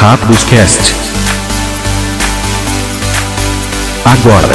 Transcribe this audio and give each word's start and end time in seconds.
Rápidos 0.00 0.44
Cast. 0.44 0.94
Agora. 4.04 4.46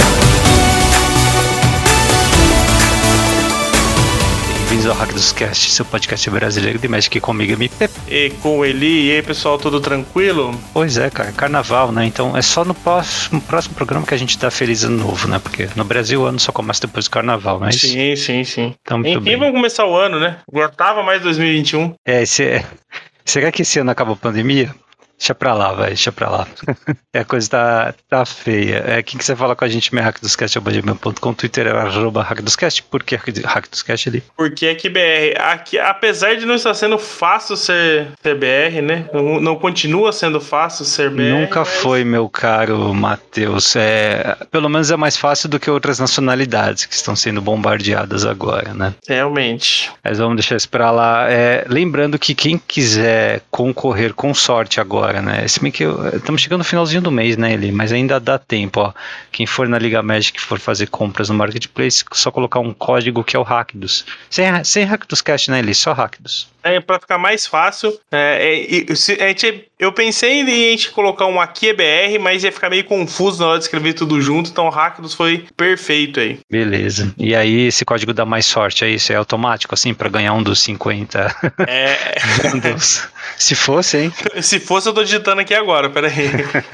Bem-vindos 4.57 4.86
ao 4.86 4.95
Hack 4.95 5.11
dos 5.11 5.34
Cast, 5.34 5.70
seu 5.70 5.84
podcast 5.84 6.29
brasileiro 6.29 6.79
de 6.79 6.88
Magic 6.88 7.20
comigo, 7.20 7.52
MP. 7.52 7.89
E 8.07 8.29
com 8.41 8.59
o 8.59 8.66
Eli, 8.66 9.09
e 9.09 9.11
aí 9.11 9.21
pessoal, 9.21 9.57
tudo 9.57 9.82
tranquilo? 9.82 10.57
Pois 10.73 10.98
é, 10.98 11.09
cara, 11.09 11.34
carnaval, 11.34 11.91
né? 11.91 12.05
Então 12.05 12.38
é 12.38 12.41
só 12.41 12.64
no 12.64 12.73
próximo, 12.73 13.41
próximo 13.41 13.75
programa 13.75 14.07
que 14.07 14.14
a 14.14 14.18
gente 14.18 14.39
dá 14.39 14.50
Feliz 14.50 14.86
Ano 14.86 15.05
Novo, 15.05 15.28
né? 15.28 15.39
Porque 15.39 15.68
no 15.75 15.84
Brasil 15.84 16.21
o 16.21 16.25
ano 16.25 16.39
só 16.39 16.54
começa 16.54 16.88
depois 16.88 17.04
do 17.04 17.12
carnaval, 17.12 17.60
não 17.60 17.68
é? 17.68 17.71
Sim, 17.73 18.16
sim, 18.16 18.46
sim. 18.46 18.75
Então, 18.82 18.98
muito 18.98 19.12
Enfim, 19.12 19.25
bem. 19.25 19.38
vamos 19.38 19.55
começar 19.55 19.86
o 19.86 19.94
ano, 19.94 20.21
né? 20.21 20.38
Agora 20.50 21.04
mais 21.04 21.21
2021. 21.21 21.96
É, 22.05 22.21
esse 22.21 22.46
é... 22.46 22.66
Será 23.25 23.52
que 23.52 23.62
esse 23.62 23.80
ano 23.80 23.91
acaba 23.91 24.13
a 24.13 24.16
pandemia? 24.16 24.73
Deixa 25.17 25.34
pra 25.35 25.53
lá, 25.53 25.72
vai, 25.73 25.88
deixa 25.90 26.12
pra 26.12 26.30
lá. 26.30 26.48
É, 27.16 27.20
a 27.20 27.26
coisa 27.26 27.48
tá, 27.48 27.94
tá 28.09 28.26
feia. 28.26 28.84
É, 28.88 29.03
quem 29.03 29.20
quiser 29.20 29.36
falar 29.38 29.55
com 29.55 29.63
a 29.63 29.67
gente, 29.67 29.94
meu 29.94 30.03
hackdoscast.com, 30.03 31.34
Twitter 31.36 31.67
é 31.67 31.70
arroba 31.70 32.23
hackdoscast. 32.23 32.81
Por 32.81 33.03
que 33.03 33.16
hackdoscast 33.16 34.09
ali? 34.09 34.23
Porque 34.36 34.66
aqui 34.66 34.89
BR, 34.89 35.39
aqui, 35.39 35.77
apesar 35.77 36.36
de 36.36 36.44
não 36.48 36.55
estar 36.55 36.73
sendo 36.73 36.98
fácil 36.98 37.55
ser, 37.55 38.08
ser 38.20 38.36
BR, 38.36 38.81
né? 38.81 39.05
Não, 39.13 39.39
não 39.39 39.55
continua 39.55 40.12
sendo 40.12 40.41
fácil 40.41 40.86
ser 40.86 41.12
BR. 41.12 41.22
Nunca 41.41 41.59
mas- 41.59 41.70
foi, 41.70 42.03
meu 42.03 42.27
caro 42.27 42.91
Matheus. 42.95 43.75
É, 43.75 44.36
pelo 44.50 44.67
menos 44.67 44.89
é 44.89 44.95
mais 44.98 45.16
fácil 45.16 45.48
do 45.48 45.59
que 45.59 45.70
outras 45.70 46.00
nacionalidades 46.00 46.88
que 46.88 46.95
estão 46.95 47.16
sendo 47.16 47.41
bombardeadas 47.44 48.25
agora, 48.25 48.73
né? 48.73 48.95
Realmente. 49.08 49.91
Mas 50.03 50.17
vamos 50.17 50.38
deixar 50.38 50.55
isso 50.55 50.67
pra 50.70 50.89
lá. 50.89 51.30
É, 51.31 51.64
lembrando 51.70 52.17
que 52.17 52.34
quem 52.34 52.58
quiser 52.58 53.41
concorrer 53.52 54.16
com 54.16 54.34
sorte 54.34 54.81
agora, 54.81 55.12
né? 55.22 55.47
Se 55.47 55.59
bem 55.59 55.72
que 55.72 55.83
estamos 56.16 56.42
chegando 56.42 56.59
no 56.59 56.64
finalzinho 56.64 57.02
do 57.02 57.11
mês, 57.11 57.38
né, 57.38 57.53
Eli? 57.53 57.72
Mas 57.72 57.92
ainda 57.92 58.19
dá 58.19 58.38
tempo, 58.38 58.81
ó. 58.81 58.94
Quem 59.31 59.45
for 59.45 59.67
na 59.67 59.78
Liga 59.78 60.02
Magic 60.02 60.39
for 60.39 60.59
fazer 60.59 60.88
compras 60.88 61.30
no 61.30 61.36
Marketplace, 61.36 62.03
só 62.11 62.31
colocar 62.31 62.59
um 62.59 62.73
código 62.73 63.23
que 63.23 63.36
é 63.36 63.39
o 63.39 63.44
Hackdos. 63.44 64.06
Sem, 64.30 64.64
sem 64.64 64.86
Hackdos 64.86 65.22
Cash, 65.22 65.47
né, 65.47 65.59
Eli? 65.59 65.73
Só 65.73 65.94
Hackdos. 65.94 66.53
É, 66.64 66.80
pra 66.80 67.00
ficar 67.00 67.17
mais 67.17 67.45
fácil, 67.45 67.97
é, 68.11 68.86
é, 68.89 68.95
se- 68.95 69.22
a 69.22 69.28
gente- 69.28 69.66
eu 69.78 69.92
pensei 69.92 70.39
em 70.42 70.44
a 70.44 70.72
gente 70.72 70.92
colocar 70.92 71.25
um 71.25 71.39
aqui 71.42 71.69
é 71.69 71.73
BR, 71.73 72.19
mas 72.19 72.44
ia 72.44 72.52
ficar 72.52 72.69
meio 72.69 72.83
confuso 72.86 73.42
na 73.42 73.50
hora 73.50 73.58
de 73.59 73.66
escrever 73.66 73.94
tudo 73.94 74.22
junto, 74.22 74.50
então 74.50 74.66
o 74.66 74.69
Hackdos 74.69 75.14
foi 75.14 75.45
perfeito 75.58 76.19
aí. 76.19 76.39
Beleza. 76.50 77.14
E 77.17 77.36
aí, 77.36 77.67
esse 77.67 77.84
código 77.84 78.14
dá 78.14 78.25
mais 78.25 78.45
sorte, 78.45 78.86
é 78.86 78.89
isso? 78.89 79.11
É 79.11 79.16
automático, 79.16 79.73
assim, 79.73 79.94
pra 79.94 80.08
ganhar 80.09 80.34
um 80.34 80.41
dos 80.44 80.61
50 80.61 81.36
É? 81.67 81.97
Se 83.38 83.56
fosse, 83.56 83.97
hein? 83.97 84.14
Se 84.41 84.59
fosse, 84.59 84.88
eu 84.88 84.94
tô 84.94 85.03
digitando 85.03 85.41
aqui 85.41 85.53
agora, 85.53 85.89
peraí. 85.89 86.14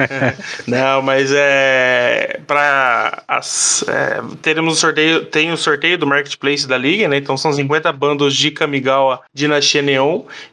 Não, 0.67 1.02
mas 1.02 1.32
é. 1.34 2.40
Pra. 2.45 3.23
As, 3.28 3.84
é, 3.88 4.22
teremos 4.42 4.78
o 4.78 4.80
sorteio. 4.80 5.26
Tem 5.26 5.52
o 5.52 5.58
sorteio 5.58 5.98
do 5.98 6.08
Marketplace 6.08 6.67
da 6.67 6.78
Liga, 6.78 7.08
né? 7.08 7.17
Então 7.17 7.38
são 7.38 7.52
50 7.52 7.92
bandos 7.92 8.36
de 8.36 8.52
Kamigawa 8.52 9.22
Dinastia 9.34 9.79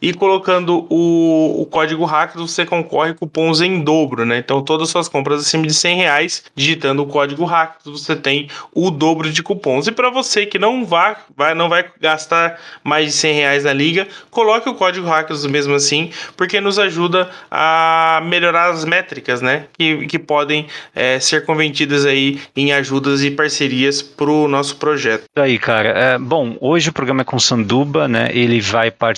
E 0.00 0.12
colocando 0.12 0.86
o, 0.90 1.62
o 1.62 1.66
código 1.66 2.04
hack, 2.04 2.34
você 2.34 2.64
concorre 2.64 3.14
cupons 3.14 3.60
em 3.60 3.80
dobro, 3.80 4.24
né? 4.24 4.38
Então 4.38 4.62
todas 4.62 4.88
as 4.88 4.92
suas 4.92 5.08
compras 5.08 5.40
acima 5.40 5.66
de 5.66 5.74
100 5.74 5.96
reais, 5.96 6.44
digitando 6.54 7.02
o 7.02 7.06
código 7.06 7.44
hack, 7.44 7.76
você 7.84 8.14
tem 8.14 8.48
o 8.74 8.90
dobro 8.90 9.30
de 9.30 9.42
cupons. 9.42 9.86
E 9.86 9.92
para 9.92 10.10
você 10.10 10.46
que 10.46 10.58
não 10.58 10.84
vai, 10.84 11.16
vai, 11.36 11.54
não 11.54 11.68
vai 11.68 11.84
gastar 12.00 12.58
mais 12.84 13.06
de 13.06 13.12
100 13.12 13.34
reais 13.34 13.64
na 13.64 13.72
liga, 13.72 14.06
coloque 14.30 14.68
o 14.68 14.74
código 14.74 15.06
hackers 15.06 15.44
mesmo 15.46 15.74
assim, 15.74 16.10
porque 16.36 16.60
nos 16.60 16.78
ajuda 16.78 17.30
a 17.50 18.20
melhorar 18.24 18.70
as 18.70 18.84
métricas, 18.84 19.40
né? 19.40 19.66
Que, 19.76 20.06
que 20.06 20.18
podem 20.18 20.66
é, 20.94 21.18
ser 21.20 21.44
convertidas 21.44 22.04
aí 22.04 22.40
em 22.56 22.72
ajudas 22.72 23.22
e 23.22 23.30
parcerias 23.30 24.02
pro 24.02 24.48
nosso 24.48 24.76
projeto. 24.76 25.24
Aí, 25.36 25.58
cara. 25.58 25.88
É, 25.88 26.18
bom, 26.18 26.56
hoje 26.60 26.90
o 26.90 26.92
programa 26.92 27.22
é 27.22 27.24
com 27.24 27.36
o 27.36 27.40
Sanduba, 27.40 28.08
né? 28.08 28.30
Ele 28.32 28.60
vai 28.60 28.90
participar 28.90 29.15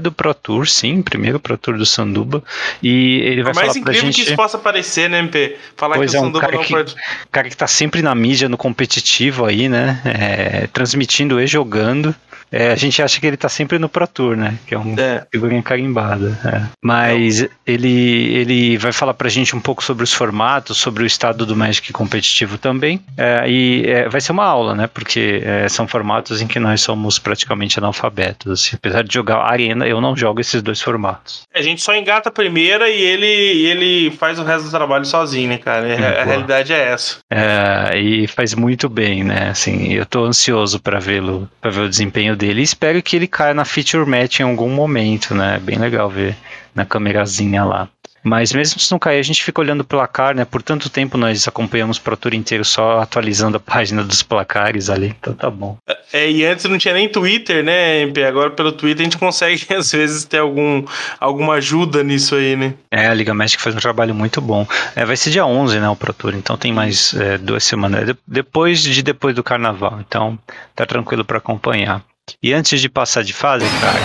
do 0.00 0.12
Pro 0.12 0.32
Tour, 0.34 0.66
sim, 0.68 1.02
primeiro 1.02 1.38
Pro 1.40 1.56
Tour 1.58 1.76
do 1.78 1.86
Sanduba. 1.86 2.42
E 2.82 3.20
ele 3.24 3.42
vai 3.42 3.52
mais 3.54 3.68
falar 3.68 3.72
pra 3.72 3.92
incrível 3.92 4.00
gente. 4.02 4.14
que 4.16 4.22
isso 4.22 4.36
possa 4.36 4.58
parecer, 4.58 5.08
né, 5.10 5.18
MP? 5.20 5.56
Falar 5.76 5.96
Pois 5.96 6.10
que 6.10 6.16
é, 6.16 6.20
o 6.20 6.22
Sanduba 6.22 6.40
cara 6.40 6.52
não 6.56 6.62
que- 6.62 6.72
pode. 6.72 6.94
cara 7.30 7.48
que 7.48 7.56
tá 7.56 7.66
sempre 7.66 8.02
na 8.02 8.14
mídia, 8.14 8.48
no 8.48 8.56
competitivo 8.56 9.44
aí, 9.44 9.68
né? 9.68 10.00
É, 10.04 10.66
transmitindo 10.72 11.40
e 11.40 11.46
jogando. 11.46 12.14
É, 12.52 12.70
a 12.70 12.76
gente 12.76 13.00
acha 13.02 13.18
que 13.20 13.26
ele 13.26 13.36
tá 13.36 13.48
sempre 13.48 13.78
no 13.78 13.88
Pro 13.88 14.06
Tour, 14.06 14.36
né? 14.36 14.58
Que 14.66 14.74
é 14.74 14.78
um 14.78 14.94
É. 14.98 15.24
figurinha 15.32 15.62
carimbada. 15.62 16.38
é. 16.44 16.62
Mas 16.84 17.48
ele, 17.66 18.34
ele 18.34 18.76
vai 18.78 18.92
falar 18.92 19.14
pra 19.14 19.28
gente 19.28 19.56
um 19.56 19.60
pouco 19.60 19.82
sobre 19.82 20.04
os 20.04 20.12
formatos, 20.12 20.76
sobre 20.76 21.02
o 21.02 21.06
estado 21.06 21.46
do 21.46 21.56
Magic 21.56 21.92
competitivo 21.92 22.58
também. 22.58 23.00
É, 23.16 23.48
e 23.48 23.84
é, 23.86 24.08
vai 24.08 24.20
ser 24.20 24.32
uma 24.32 24.44
aula, 24.44 24.74
né? 24.74 24.86
Porque 24.86 25.40
é, 25.44 25.68
são 25.68 25.88
formatos 25.88 26.42
em 26.42 26.46
que 26.46 26.58
nós 26.60 26.80
somos 26.80 27.18
praticamente 27.18 27.78
analfabetos. 27.78 28.52
assim. 28.52 28.76
Apesar 28.76 29.02
de 29.02 29.14
jogar 29.14 29.38
Arena, 29.38 29.86
eu 29.86 30.00
não 30.00 30.16
jogo 30.16 30.40
esses 30.40 30.60
dois 30.62 30.80
formatos. 30.80 31.42
A 31.54 31.62
gente 31.62 31.80
só 31.80 31.94
engata 31.94 32.28
a 32.28 32.32
primeira 32.32 32.88
e 32.90 33.00
ele, 33.00 33.26
ele 33.26 34.10
faz 34.12 34.38
o 34.38 34.44
resto 34.44 34.64
do 34.64 34.70
trabalho 34.70 35.04
sozinho, 35.04 35.48
né, 35.48 35.58
cara? 35.58 35.86
A, 36.18 36.22
a 36.22 36.24
realidade 36.24 36.72
é 36.72 36.88
essa. 36.92 37.16
É, 37.30 37.98
e 37.98 38.26
faz 38.26 38.54
muito 38.54 38.88
bem, 38.88 39.24
né? 39.24 39.48
Assim, 39.50 39.92
eu 39.94 40.04
tô 40.04 40.24
ansioso 40.24 40.80
pra 40.80 40.98
vê-lo, 40.98 41.48
para 41.60 41.70
ver 41.70 41.80
o 41.82 41.88
desempenho 41.88 42.36
dele. 42.42 42.60
E 42.60 42.64
espero 42.64 43.00
que 43.02 43.14
ele 43.14 43.28
caia 43.28 43.54
na 43.54 43.64
feature 43.64 44.04
match 44.04 44.40
em 44.40 44.42
algum 44.42 44.68
momento, 44.68 45.32
né? 45.34 45.56
É 45.56 45.60
bem 45.60 45.78
legal 45.78 46.10
ver 46.10 46.36
na 46.74 46.84
câmerazinha 46.84 47.64
lá. 47.64 47.88
Mas 48.24 48.52
mesmo 48.52 48.78
se 48.78 48.90
não 48.92 49.00
cair, 49.00 49.18
a 49.18 49.22
gente 49.22 49.42
fica 49.42 49.60
olhando 49.60 49.80
o 49.80 49.84
placar, 49.84 50.32
né? 50.32 50.44
Por 50.44 50.62
tanto 50.62 50.88
tempo 50.88 51.18
nós 51.18 51.48
acompanhamos 51.48 51.96
o 51.96 52.00
Pro 52.00 52.16
Tour 52.16 52.34
inteiro 52.34 52.64
só 52.64 53.00
atualizando 53.00 53.56
a 53.56 53.60
página 53.60 54.04
dos 54.04 54.22
placares 54.22 54.88
ali. 54.88 55.12
Então 55.18 55.34
tá 55.34 55.50
bom. 55.50 55.76
É, 56.12 56.30
e 56.30 56.44
antes 56.46 56.64
não 56.66 56.78
tinha 56.78 56.94
nem 56.94 57.08
Twitter, 57.08 57.64
né, 57.64 58.02
MP? 58.02 58.22
Agora 58.22 58.50
pelo 58.50 58.70
Twitter 58.70 59.00
a 59.00 59.04
gente 59.04 59.18
consegue, 59.18 59.66
às 59.74 59.90
vezes, 59.90 60.24
ter 60.24 60.38
algum, 60.38 60.84
alguma 61.18 61.54
ajuda 61.54 62.04
nisso 62.04 62.36
aí, 62.36 62.54
né? 62.54 62.74
É, 62.92 63.08
a 63.08 63.14
Liga 63.14 63.34
Magic 63.34 63.60
faz 63.60 63.74
um 63.74 63.80
trabalho 63.80 64.14
muito 64.14 64.40
bom. 64.40 64.64
É, 64.94 65.04
vai 65.04 65.16
ser 65.16 65.30
dia 65.30 65.44
11, 65.44 65.80
né, 65.80 65.88
o 65.88 65.96
Pro 65.96 66.12
Tour, 66.12 66.34
então 66.36 66.56
tem 66.56 66.72
mais 66.72 67.14
é, 67.14 67.38
duas 67.38 67.64
semanas. 67.64 68.02
É 68.02 68.04
de- 68.12 68.18
depois 68.24 68.80
de 68.82 69.02
depois 69.02 69.34
do 69.34 69.42
Carnaval, 69.42 69.98
então 70.00 70.38
tá 70.76 70.86
tranquilo 70.86 71.24
para 71.24 71.38
acompanhar. 71.38 72.04
E 72.42 72.52
antes 72.52 72.80
de 72.80 72.88
passar 72.88 73.24
de 73.24 73.32
fase, 73.32 73.64
cara, 73.80 74.00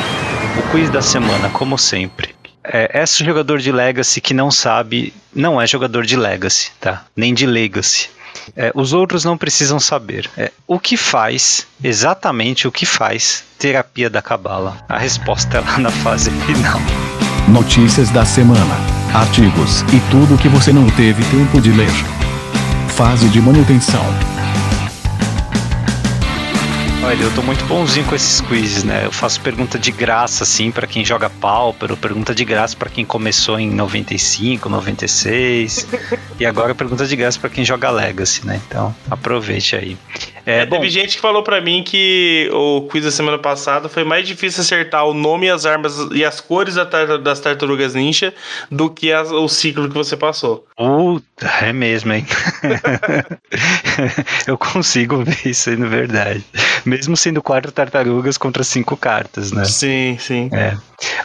o 0.60 0.72
quiz 0.72 0.90
da 0.90 1.02
semana, 1.02 1.50
como 1.50 1.78
sempre. 1.78 2.36
É, 2.64 3.02
esse 3.02 3.24
jogador 3.24 3.60
de 3.60 3.72
Legacy 3.72 4.20
que 4.20 4.34
não 4.34 4.52
sabe, 4.52 5.14
não 5.34 5.62
é 5.62 5.66
jogador 5.66 6.06
de 6.06 6.16
Legacy, 6.16 6.72
tá? 6.80 7.06
Nem 7.16 7.34
de 7.34 7.46
Legacy. 7.46 8.10
É, 8.56 8.72
os 8.76 8.94
outros 8.94 9.24
não 9.24 9.38
precisam 9.38 9.80
saber. 9.80 10.30
É, 10.38 10.52
o 10.66 10.80
que 10.80 10.98
faz, 10.98 11.68
exatamente 11.84 12.68
o 12.68 12.72
que 12.72 12.86
faz, 12.86 13.44
terapia 13.58 14.10
da 14.10 14.22
cabala? 14.22 14.78
A 14.88 14.98
resposta 14.98 15.58
é 15.58 15.62
lá 15.62 15.78
na 15.78 15.92
fase 15.92 16.30
final. 16.32 16.80
Notícias 17.48 18.10
da 18.10 18.26
semana, 18.26 18.76
artigos 19.14 19.82
e 19.94 20.00
tudo 20.12 20.38
que 20.38 20.50
você 20.50 20.74
não 20.74 20.90
teve 20.92 21.24
tempo 21.26 21.62
de 21.62 21.72
ler. 21.72 21.92
Fase 22.90 23.30
de 23.30 23.40
manutenção. 23.40 24.04
Olha, 27.08 27.24
eu 27.24 27.34
tô 27.34 27.42
muito 27.42 27.64
bonzinho 27.66 28.06
com 28.06 28.14
esses 28.16 28.42
quizzes, 28.42 28.84
né? 28.84 29.04
Eu 29.06 29.14
faço 29.14 29.40
pergunta 29.40 29.80
de 29.80 29.92
graça, 29.94 30.44
assim, 30.44 30.72
pra 30.72 30.86
quem 30.86 31.06
joga 31.06 31.30
Pauper, 31.30 31.96
pergunta 31.96 32.36
de 32.36 32.44
graça 32.44 32.76
pra 32.76 32.90
quem 32.90 33.06
começou 33.06 33.58
em 33.58 33.70
95, 33.70 34.68
96, 34.68 35.88
e 36.38 36.46
agora 36.46 36.76
pergunta 36.76 37.06
de 37.08 37.16
graça 37.16 37.40
pra 37.40 37.50
quem 37.50 37.64
joga 37.64 37.90
Legacy, 37.90 38.46
né? 38.46 38.60
Então, 38.68 38.94
aproveite 39.10 39.74
aí. 39.78 39.98
É, 40.46 40.60
É, 40.60 40.66
bom, 40.66 40.78
Teve 40.78 40.90
gente 40.90 41.16
que 41.16 41.22
falou 41.22 41.44
pra 41.44 41.60
mim 41.62 41.82
que 41.84 42.50
o 42.54 42.88
quiz 42.92 43.04
da 43.06 43.12
semana 43.12 43.38
passada 43.38 43.88
foi 43.90 44.04
mais 44.04 44.26
difícil 44.28 44.62
acertar 44.62 45.06
o 45.06 45.14
nome 45.14 45.48
e 45.48 45.50
as 45.50 45.66
armas 45.66 45.96
e 46.14 46.24
as 46.26 46.40
cores 46.42 46.76
das 46.76 47.40
tartarugas 47.40 47.94
ninja 47.94 48.34
do 48.72 48.90
que 48.90 49.12
as- 49.14 49.32
o 49.32 49.48
ciclo 49.48 49.88
que 49.90 49.94
você 49.96 50.16
passou. 50.18 50.66
Puta, 50.76 51.48
é 51.62 51.72
mesmo, 51.74 52.14
hein? 52.14 52.26
eu 54.48 54.58
consigo 54.58 55.22
ver 55.24 55.38
isso 55.46 55.70
aí, 55.70 55.76
na 55.78 55.88
verdade. 55.88 56.44
Mesmo 56.98 57.16
sendo 57.16 57.42
quatro 57.42 57.72
tartarugas 57.72 58.38
contra 58.38 58.64
cinco 58.64 58.98
cartas, 58.98 59.52
né? 59.52 59.66
Sim, 59.66 60.18
sim. 60.20 60.50
É. 60.52 60.76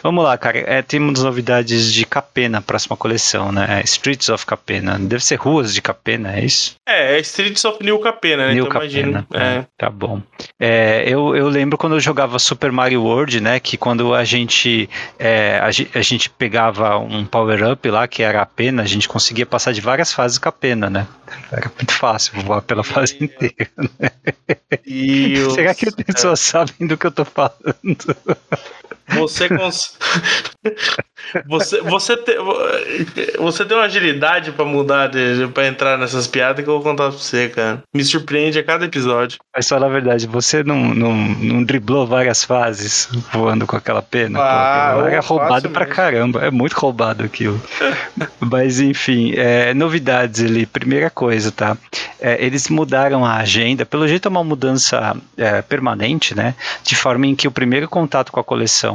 Vamos 0.03 0.23
lá, 0.23 0.37
cara. 0.37 0.59
É, 0.59 0.81
temos 0.81 1.23
novidades 1.23 1.91
de 1.91 2.05
Capena, 2.05 2.61
próxima 2.61 2.95
coleção, 2.95 3.51
né? 3.51 3.79
É 3.79 3.83
Streets 3.83 4.29
of 4.29 4.45
Capena. 4.45 4.99
Deve 4.99 5.23
ser 5.25 5.35
ruas 5.35 5.73
de 5.73 5.81
Capena, 5.81 6.37
é 6.37 6.45
isso? 6.45 6.75
É, 6.87 7.15
é 7.17 7.19
Streets 7.21 7.63
of 7.65 7.83
New 7.83 7.97
Capena, 7.99 8.47
né? 8.47 8.53
New 8.53 8.65
então 8.67 8.81
Capena. 8.81 9.25
É. 9.33 9.65
Tá 9.77 9.89
bom. 9.89 10.21
É, 10.59 11.03
eu, 11.07 11.35
eu 11.35 11.47
lembro 11.49 11.77
quando 11.77 11.95
eu 11.95 11.99
jogava 11.99 12.37
Super 12.37 12.71
Mario 12.71 13.01
World, 13.03 13.39
né? 13.41 13.59
Que 13.59 13.75
quando 13.77 14.13
a 14.13 14.23
gente, 14.23 14.87
é, 15.17 15.57
a, 15.59 15.67
a 15.67 16.01
gente 16.01 16.29
pegava 16.29 16.97
um 16.99 17.25
power-up 17.25 17.89
lá, 17.89 18.07
que 18.07 18.21
era 18.21 18.41
a 18.41 18.45
pena, 18.45 18.83
a 18.83 18.87
gente 18.87 19.07
conseguia 19.07 19.45
passar 19.45 19.71
de 19.73 19.81
várias 19.81 20.13
fases 20.13 20.37
com 20.37 20.49
a 20.49 20.51
pena, 20.51 20.89
né? 20.89 21.07
Era 21.51 21.71
muito 21.75 21.93
fácil 21.93 22.39
voar 22.41 22.61
pela 22.61 22.83
fase 22.83 23.17
inteira. 23.23 23.71
O- 25.47 25.49
Será 25.55 25.73
que 25.73 25.87
as 25.89 25.95
pessoas 25.95 26.39
sabem 26.39 26.87
do 26.87 26.97
que 26.97 27.07
eu 27.07 27.11
tô 27.11 27.25
falando? 27.25 28.15
Você 29.09 29.49
cons... 29.49 29.97
você 31.45 31.81
você 31.81 32.17
tem 32.17 32.35
você 33.37 33.65
tem 33.65 33.77
uma 33.77 33.85
agilidade 33.85 34.51
para 34.51 34.65
mudar 34.65 35.11
para 35.53 35.67
entrar 35.67 35.97
nessas 35.97 36.27
piadas 36.27 36.63
que 36.63 36.69
eu 36.69 36.75
vou 36.75 36.83
contar 36.83 37.09
pra 37.09 37.17
você, 37.17 37.49
cara. 37.49 37.83
Me 37.93 38.03
surpreende 38.03 38.59
a 38.59 38.63
cada 38.63 38.85
episódio. 38.85 39.39
Mas 39.55 39.65
só 39.65 39.79
na 39.79 39.87
verdade, 39.87 40.27
você 40.27 40.63
não, 40.63 40.93
não, 40.93 41.13
não 41.13 41.63
driblou 41.63 42.05
várias 42.07 42.43
fases 42.43 43.09
voando 43.31 43.67
com 43.67 43.75
aquela 43.75 44.01
pena? 44.01 44.39
Ah, 44.41 44.93
Pô, 44.95 45.07
é 45.07 45.19
roubado 45.19 45.69
pra 45.69 45.85
mesmo. 45.85 45.95
caramba, 45.95 46.45
é 46.45 46.51
muito 46.51 46.73
roubado 46.73 47.23
aquilo. 47.23 47.61
Mas 48.39 48.79
enfim, 48.79 49.33
é, 49.35 49.73
novidades 49.73 50.43
ali. 50.43 50.65
Primeira 50.65 51.09
coisa, 51.09 51.51
tá? 51.51 51.77
É, 52.19 52.43
eles 52.43 52.69
mudaram 52.69 53.25
a 53.25 53.37
agenda, 53.37 53.85
pelo 53.85 54.07
jeito 54.07 54.27
é 54.27 54.31
uma 54.31 54.43
mudança 54.43 55.15
é, 55.37 55.61
permanente, 55.61 56.35
né? 56.35 56.55
De 56.83 56.95
forma 56.95 57.27
em 57.27 57.35
que 57.35 57.47
o 57.47 57.51
primeiro 57.51 57.87
contato 57.87 58.31
com 58.31 58.39
a 58.39 58.43
coleção 58.43 58.92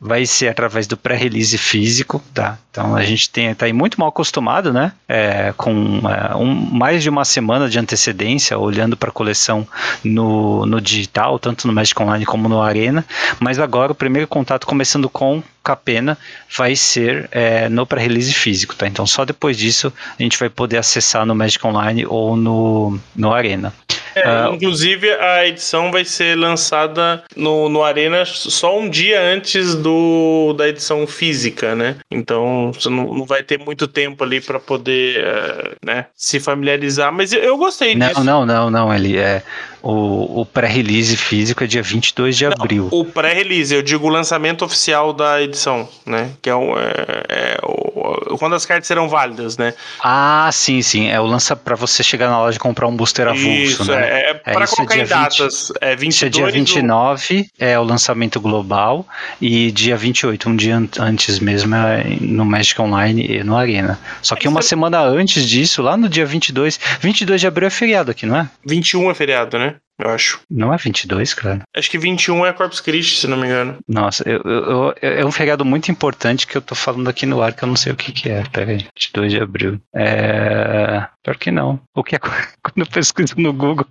vai 0.00 0.24
ser 0.24 0.48
através 0.48 0.86
do 0.86 0.96
pré-release 0.96 1.58
físico, 1.58 2.22
tá? 2.32 2.58
Então 2.70 2.96
a 2.96 3.02
gente 3.02 3.28
tem 3.28 3.54
tá 3.54 3.66
aí 3.66 3.72
muito 3.72 4.00
mal 4.00 4.08
acostumado, 4.08 4.72
né? 4.72 4.92
É, 5.06 5.52
com 5.56 6.00
é, 6.08 6.34
um, 6.34 6.54
mais 6.54 7.02
de 7.02 7.10
uma 7.10 7.24
semana 7.24 7.68
de 7.68 7.78
antecedência, 7.78 8.58
olhando 8.58 8.96
para 8.96 9.10
a 9.10 9.12
coleção 9.12 9.68
no, 10.02 10.64
no 10.64 10.80
digital, 10.80 11.38
tanto 11.38 11.66
no 11.66 11.72
Magic 11.72 12.00
Online 12.00 12.24
como 12.24 12.48
no 12.48 12.62
Arena. 12.62 13.04
Mas 13.38 13.58
agora 13.58 13.92
o 13.92 13.94
primeiro 13.94 14.26
contato 14.26 14.66
começando 14.66 15.10
com 15.10 15.42
Capena 15.62 16.16
vai 16.56 16.74
ser 16.74 17.28
é, 17.30 17.68
no 17.68 17.86
pré-release 17.86 18.32
físico, 18.32 18.74
tá? 18.74 18.86
Então 18.86 19.06
só 19.06 19.26
depois 19.26 19.58
disso 19.58 19.92
a 20.18 20.22
gente 20.22 20.38
vai 20.38 20.48
poder 20.48 20.78
acessar 20.78 21.26
no 21.26 21.34
Magic 21.34 21.64
Online 21.66 22.06
ou 22.06 22.36
no, 22.36 22.98
no 23.14 23.34
Arena. 23.34 23.74
É, 24.20 24.48
uh, 24.48 24.54
inclusive 24.54 25.10
a 25.12 25.46
edição 25.46 25.90
vai 25.90 26.04
ser 26.04 26.36
lançada 26.36 27.22
no, 27.36 27.68
no 27.68 27.82
Arena 27.82 28.24
só 28.24 28.78
um 28.78 28.88
dia 28.88 29.20
antes 29.20 29.74
do, 29.74 30.54
da 30.56 30.68
edição 30.68 31.06
física, 31.06 31.74
né? 31.74 31.96
Então 32.10 32.72
você 32.72 32.88
não, 32.88 33.14
não 33.14 33.24
vai 33.24 33.42
ter 33.42 33.58
muito 33.58 33.86
tempo 33.86 34.22
ali 34.24 34.40
para 34.40 34.58
poder 34.58 35.24
uh, 35.24 35.76
né, 35.84 36.06
se 36.14 36.40
familiarizar, 36.40 37.12
mas 37.12 37.32
eu, 37.32 37.40
eu 37.40 37.56
gostei 37.56 37.94
não, 37.94 38.08
disso. 38.08 38.24
Não, 38.24 38.46
não, 38.46 38.70
não, 38.70 38.94
ele 38.94 39.16
é 39.16 39.42
o, 39.82 40.40
o 40.40 40.46
pré-release 40.46 41.16
físico 41.16 41.64
é 41.64 41.66
dia 41.66 41.82
22 41.82 42.36
de 42.36 42.44
não, 42.44 42.52
abril. 42.52 42.88
O 42.90 43.04
pré-release, 43.04 43.74
eu 43.74 43.82
digo 43.82 44.06
o 44.06 44.10
lançamento 44.10 44.64
oficial 44.64 45.12
da 45.12 45.42
edição, 45.42 45.88
né? 46.04 46.30
Que 46.42 46.50
é, 46.50 46.54
o, 46.54 46.78
é, 46.78 47.24
é 47.28 47.58
o, 47.62 48.36
quando 48.38 48.54
as 48.54 48.66
cartas 48.66 48.86
serão 48.86 49.08
válidas, 49.08 49.56
né? 49.56 49.74
Ah, 50.02 50.48
sim, 50.52 50.82
sim. 50.82 51.08
É 51.08 51.20
o 51.20 51.24
lança 51.24 51.56
para 51.56 51.76
você 51.76 52.02
chegar 52.02 52.28
na 52.28 52.38
loja 52.38 52.56
e 52.56 52.60
comprar 52.60 52.86
um 52.86 52.96
booster 52.96 53.28
avulso, 53.28 53.48
isso, 53.48 53.84
né? 53.84 54.08
É, 54.08 54.30
é 54.30 54.34
para 54.34 54.64
é 54.64 54.66
colocar 54.66 54.98
em 54.98 55.06
datas. 55.06 55.68
20, 55.68 55.78
é 55.80 55.96
22 55.96 56.14
isso 56.14 56.24
é 56.24 56.28
dia 56.28 56.50
29, 56.50 57.42
do... 57.42 57.48
é 57.58 57.78
o 57.78 57.82
lançamento 57.82 58.40
global, 58.40 59.06
e 59.40 59.70
dia 59.70 59.96
28, 59.96 60.48
um 60.48 60.56
dia 60.56 60.82
antes 60.98 61.38
mesmo, 61.38 61.74
é 61.74 62.04
no 62.20 62.44
Magic 62.44 62.80
Online 62.80 63.38
e 63.38 63.44
no 63.44 63.56
Arena. 63.56 63.98
Só 64.22 64.36
que 64.36 64.48
uma 64.48 64.62
semana 64.62 65.00
antes 65.00 65.48
disso, 65.48 65.82
lá 65.82 65.96
no 65.96 66.08
dia 66.08 66.26
22, 66.26 66.78
22 67.00 67.40
de 67.40 67.46
abril 67.46 67.66
é 67.66 67.70
feriado 67.70 68.10
aqui, 68.10 68.26
não 68.26 68.36
é? 68.36 68.48
21 68.64 69.10
é 69.10 69.14
feriado, 69.14 69.58
né? 69.58 69.69
Eu 70.02 70.10
acho. 70.10 70.40
Não 70.50 70.72
é 70.72 70.76
22, 70.76 71.34
cara? 71.34 71.62
Acho 71.74 71.90
que 71.90 71.98
21 71.98 72.46
é 72.46 72.52
Corpus 72.52 72.80
Christi, 72.80 73.20
se 73.20 73.26
não 73.26 73.36
me 73.36 73.46
engano. 73.46 73.78
Nossa, 73.88 74.28
eu, 74.28 74.40
eu, 74.44 74.62
eu, 74.62 74.94
é 75.00 75.24
um 75.24 75.32
feriado 75.32 75.64
muito 75.64 75.90
importante 75.90 76.46
que 76.46 76.56
eu 76.56 76.62
tô 76.62 76.74
falando 76.74 77.08
aqui 77.08 77.26
no 77.26 77.42
ar 77.42 77.52
que 77.52 77.62
eu 77.62 77.68
não 77.68 77.76
sei 77.76 77.92
o 77.92 77.96
que 77.96 78.12
que 78.12 78.28
é. 78.28 78.42
Pera 78.50 78.70
aí, 78.70 78.86
22 78.96 79.32
de 79.32 79.40
abril. 79.40 79.80
É... 79.94 81.06
Pior 81.22 81.36
que 81.36 81.50
não. 81.50 81.80
O 81.94 82.02
que 82.02 82.16
é... 82.16 82.18
Quando 82.62 82.78
eu 82.78 82.86
pesquiso 82.86 83.34
no 83.36 83.52
Google 83.52 83.86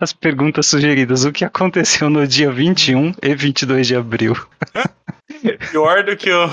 as 0.00 0.12
perguntas 0.12 0.66
sugeridas, 0.66 1.24
o 1.24 1.32
que 1.32 1.44
aconteceu 1.44 2.08
no 2.10 2.26
dia 2.26 2.50
21 2.50 3.14
e 3.22 3.34
22 3.34 3.86
de 3.86 3.96
abril? 3.96 4.36
Pior 5.70 6.04
do 6.04 6.16
que 6.16 6.30
o. 6.30 6.48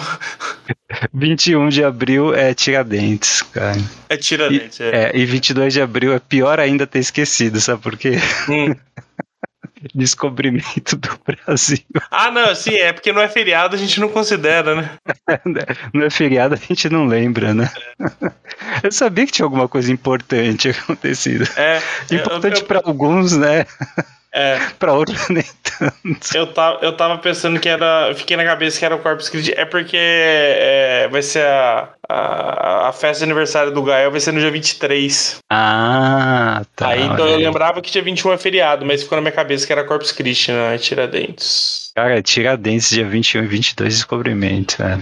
21 1.13 1.69
de 1.69 1.83
abril 1.83 2.33
é 2.33 2.53
Tiradentes, 2.53 3.41
cara. 3.41 3.77
É 4.09 4.17
Tiradentes, 4.17 4.79
e, 4.79 4.83
é. 4.83 4.89
é. 4.89 5.11
E 5.13 5.25
22 5.25 5.73
de 5.73 5.81
abril 5.81 6.13
é 6.13 6.19
pior 6.19 6.59
ainda 6.59 6.85
ter 6.85 6.99
esquecido, 6.99 7.59
sabe 7.61 7.81
por 7.81 7.97
quê? 7.97 8.17
Hum. 8.49 8.75
Descobrimento 9.95 10.95
do 10.95 11.09
Brasil. 11.25 11.79
Ah, 12.11 12.29
não, 12.29 12.53
sim, 12.53 12.75
é 12.75 12.93
porque 12.93 13.11
não 13.11 13.21
é 13.21 13.27
feriado, 13.27 13.75
a 13.75 13.79
gente 13.79 13.99
não 13.99 14.09
considera, 14.09 14.75
né? 14.75 14.91
não 15.91 16.05
é 16.05 16.09
feriado, 16.09 16.53
a 16.53 16.57
gente 16.57 16.87
não 16.87 17.07
lembra, 17.07 17.51
né? 17.53 17.71
É. 17.99 18.31
Eu 18.83 18.91
sabia 18.91 19.25
que 19.25 19.31
tinha 19.31 19.45
alguma 19.45 19.67
coisa 19.67 19.91
importante 19.91 20.69
acontecido. 20.69 21.47
É. 21.57 21.81
Importante 22.11 22.63
para 22.63 22.81
alguns, 22.83 23.35
né? 23.35 23.65
É. 24.33 24.59
pra 24.79 24.93
outros 24.93 25.27
nem 25.29 25.43
tanto. 25.63 26.37
Eu 26.37 26.47
tava, 26.47 26.79
eu 26.81 26.95
tava 26.95 27.17
pensando 27.17 27.59
que 27.59 27.67
era. 27.67 28.13
Fiquei 28.15 28.37
na 28.37 28.45
cabeça 28.45 28.79
que 28.79 28.85
era 28.85 28.95
o 28.95 28.99
Corpus 28.99 29.27
Christi. 29.29 29.53
É 29.57 29.65
porque 29.65 29.97
é, 29.97 31.09
vai 31.11 31.21
ser 31.21 31.45
a, 31.45 31.89
a, 32.07 32.89
a, 32.89 32.93
festa 32.93 33.19
de 33.19 33.23
aniversário 33.25 33.71
do 33.71 33.83
Gael, 33.83 34.09
vai 34.09 34.19
ser 34.19 34.31
no 34.31 34.39
dia 34.39 34.51
23. 34.51 35.39
Ah, 35.49 36.61
tá. 36.75 36.89
Aí 36.89 37.03
então 37.03 37.27
eu 37.27 37.37
lembrava 37.37 37.81
que 37.81 37.91
dia 37.91 38.01
21 38.01 38.33
é 38.33 38.37
feriado, 38.37 38.85
mas 38.85 39.03
ficou 39.03 39.17
na 39.17 39.21
minha 39.21 39.31
cabeça 39.33 39.67
que 39.67 39.73
era 39.73 39.83
Corpus 39.83 40.11
Christi, 40.11 40.51
né? 40.51 40.77
Tiradentes. 40.77 41.91
Cara, 41.93 42.21
Tiradentes, 42.21 42.89
dia 42.89 43.05
21 43.05 43.43
e 43.43 43.47
22, 43.47 43.95
descobrimento. 43.95 44.81
É. 44.81 44.97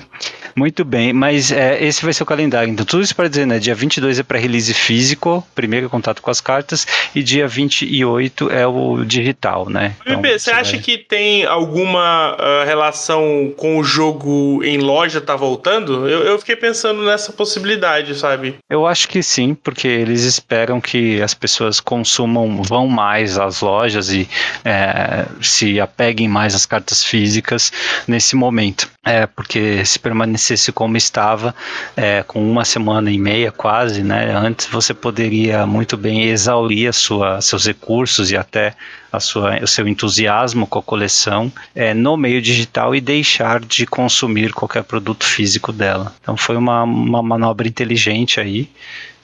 Muito 0.55 0.83
bem, 0.83 1.13
mas 1.13 1.51
é, 1.51 1.83
esse 1.83 2.03
vai 2.03 2.13
ser 2.13 2.23
o 2.23 2.25
calendário. 2.25 2.71
Então, 2.71 2.85
tudo 2.85 3.03
isso 3.03 3.15
para 3.15 3.27
dizer, 3.27 3.45
né? 3.45 3.59
Dia 3.59 3.75
22 3.75 4.19
é 4.19 4.23
para 4.23 4.37
release 4.37 4.73
físico, 4.73 5.45
primeiro 5.55 5.89
contato 5.89 6.21
com 6.21 6.29
as 6.29 6.41
cartas, 6.41 6.85
e 7.13 7.23
dia 7.23 7.47
28 7.47 8.49
é 8.51 8.67
o 8.67 9.03
digital, 9.03 9.69
né? 9.69 9.95
Então, 10.05 10.21
você 10.21 10.51
acha 10.51 10.73
vai... 10.73 10.81
que 10.81 10.97
tem 10.97 11.45
alguma 11.45 12.35
uh, 12.35 12.65
relação 12.65 13.53
com 13.57 13.77
o 13.77 13.83
jogo 13.83 14.63
em 14.63 14.77
loja 14.77 15.21
tá 15.21 15.35
voltando? 15.35 16.07
Eu, 16.07 16.23
eu 16.23 16.39
fiquei 16.39 16.55
pensando 16.55 17.03
nessa 17.03 17.31
possibilidade, 17.31 18.15
sabe? 18.15 18.55
Eu 18.69 18.85
acho 18.85 19.07
que 19.07 19.21
sim, 19.21 19.53
porque 19.53 19.87
eles 19.87 20.23
esperam 20.23 20.81
que 20.81 21.21
as 21.21 21.33
pessoas 21.33 21.79
consumam, 21.79 22.61
vão 22.61 22.87
mais 22.87 23.37
às 23.37 23.61
lojas 23.61 24.11
e 24.11 24.27
é, 24.63 25.25
se 25.41 25.79
apeguem 25.79 26.27
mais 26.27 26.55
às 26.55 26.65
cartas 26.65 27.03
físicas 27.03 27.71
nesse 28.07 28.35
momento. 28.35 28.89
É, 29.05 29.25
porque 29.25 29.83
se 29.85 29.97
permanecesse 30.39 30.71
como 30.71 30.95
estava, 30.95 31.53
é, 31.95 32.23
com 32.23 32.41
uma 32.49 32.63
semana 32.63 33.11
e 33.11 33.17
meia 33.17 33.51
quase, 33.51 34.01
né, 34.01 34.33
antes 34.33 34.67
você 34.67 34.93
poderia 34.93 35.67
muito 35.67 35.97
bem 35.97 36.23
exaurir 36.23 36.93
sua, 36.93 37.41
seus 37.41 37.65
recursos 37.65 38.31
e 38.31 38.37
até 38.37 38.73
a 39.11 39.19
sua, 39.19 39.61
o 39.61 39.67
seu 39.67 39.87
entusiasmo 39.87 40.65
com 40.65 40.79
a 40.79 40.83
coleção 40.83 41.51
é, 41.75 41.93
no 41.93 42.15
meio 42.15 42.41
digital 42.41 42.95
e 42.95 43.01
deixar 43.01 43.59
de 43.59 43.85
consumir 43.85 44.53
qualquer 44.53 44.83
produto 44.83 45.25
físico 45.25 45.73
dela. 45.73 46.13
Então 46.21 46.37
foi 46.37 46.55
uma, 46.55 46.83
uma 46.83 47.21
manobra 47.21 47.67
inteligente 47.67 48.39
aí. 48.39 48.69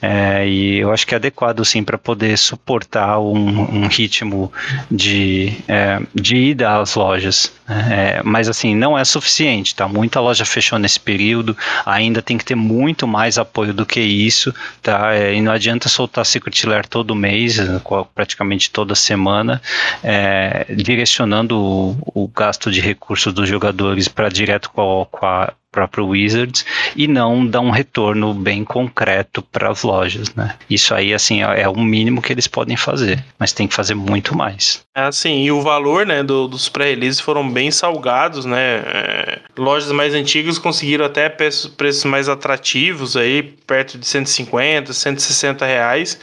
É, 0.00 0.46
e 0.46 0.78
eu 0.78 0.92
acho 0.92 1.06
que 1.06 1.14
é 1.14 1.16
adequado 1.16 1.64
sim 1.64 1.82
para 1.82 1.96
poder 1.96 2.36
suportar 2.36 3.18
um, 3.18 3.82
um 3.82 3.86
ritmo 3.88 4.52
de, 4.90 5.52
é, 5.66 6.00
de 6.14 6.36
ida 6.36 6.78
às 6.78 6.94
lojas. 6.94 7.52
Né? 7.66 8.18
É, 8.18 8.22
mas 8.22 8.48
assim, 8.48 8.74
não 8.74 8.96
é 8.96 9.04
suficiente, 9.04 9.74
tá? 9.74 9.88
Muita 9.88 10.20
loja 10.20 10.44
fechou 10.44 10.78
nesse 10.78 11.00
período, 11.00 11.56
ainda 11.84 12.20
tem 12.20 12.36
que 12.36 12.44
ter 12.44 12.54
muito 12.54 13.06
mais 13.06 13.38
apoio 13.38 13.72
do 13.72 13.86
que 13.86 14.00
isso, 14.00 14.54
tá? 14.82 15.14
É, 15.14 15.34
e 15.34 15.40
não 15.40 15.52
adianta 15.52 15.88
soltar 15.88 16.26
Secret 16.26 16.66
Lair 16.66 16.86
todo 16.86 17.14
mês, 17.14 17.58
praticamente 18.14 18.70
toda 18.70 18.94
semana, 18.94 19.60
é, 20.02 20.66
direcionando 20.74 21.58
o, 21.58 21.96
o, 22.14 22.28
gasto 22.28 22.70
de 22.70 22.80
recursos 22.80 23.32
dos 23.32 23.48
jogadores 23.48 24.08
para 24.08 24.28
direto 24.28 24.70
com 24.70 25.02
a, 25.02 25.06
com 25.06 25.26
a 25.26 25.52
próprio 25.76 26.06
Wizards 26.06 26.64
e 26.96 27.06
não 27.06 27.46
dá 27.46 27.60
um 27.60 27.70
retorno 27.70 28.32
bem 28.32 28.64
concreto 28.64 29.42
para 29.42 29.70
as 29.70 29.82
lojas, 29.82 30.34
né? 30.34 30.54
Isso 30.68 30.94
aí, 30.94 31.12
assim, 31.12 31.42
é, 31.42 31.68
o 31.68 31.78
mínimo 31.78 32.22
que 32.22 32.32
eles 32.32 32.46
podem 32.48 32.76
fazer, 32.76 33.22
mas 33.38 33.52
tem 33.52 33.68
que 33.68 33.74
fazer 33.74 33.94
muito 33.94 34.36
mais. 34.36 34.84
É 34.94 35.02
assim, 35.02 35.44
e 35.44 35.52
o 35.52 35.60
valor, 35.60 36.06
né, 36.06 36.22
do, 36.22 36.48
dos 36.48 36.68
pré-releases 36.68 37.20
foram 37.20 37.48
bem 37.48 37.70
salgados, 37.70 38.44
né? 38.44 38.76
É, 38.86 39.40
lojas 39.56 39.92
mais 39.92 40.14
antigas 40.14 40.58
conseguiram 40.58 41.04
até 41.04 41.28
preços, 41.28 41.70
preços 41.70 42.04
mais 42.04 42.28
atrativos 42.28 43.16
aí, 43.16 43.42
perto 43.42 43.98
de 43.98 44.06
150, 44.06 44.92
160 44.92 45.66
reais 45.66 46.18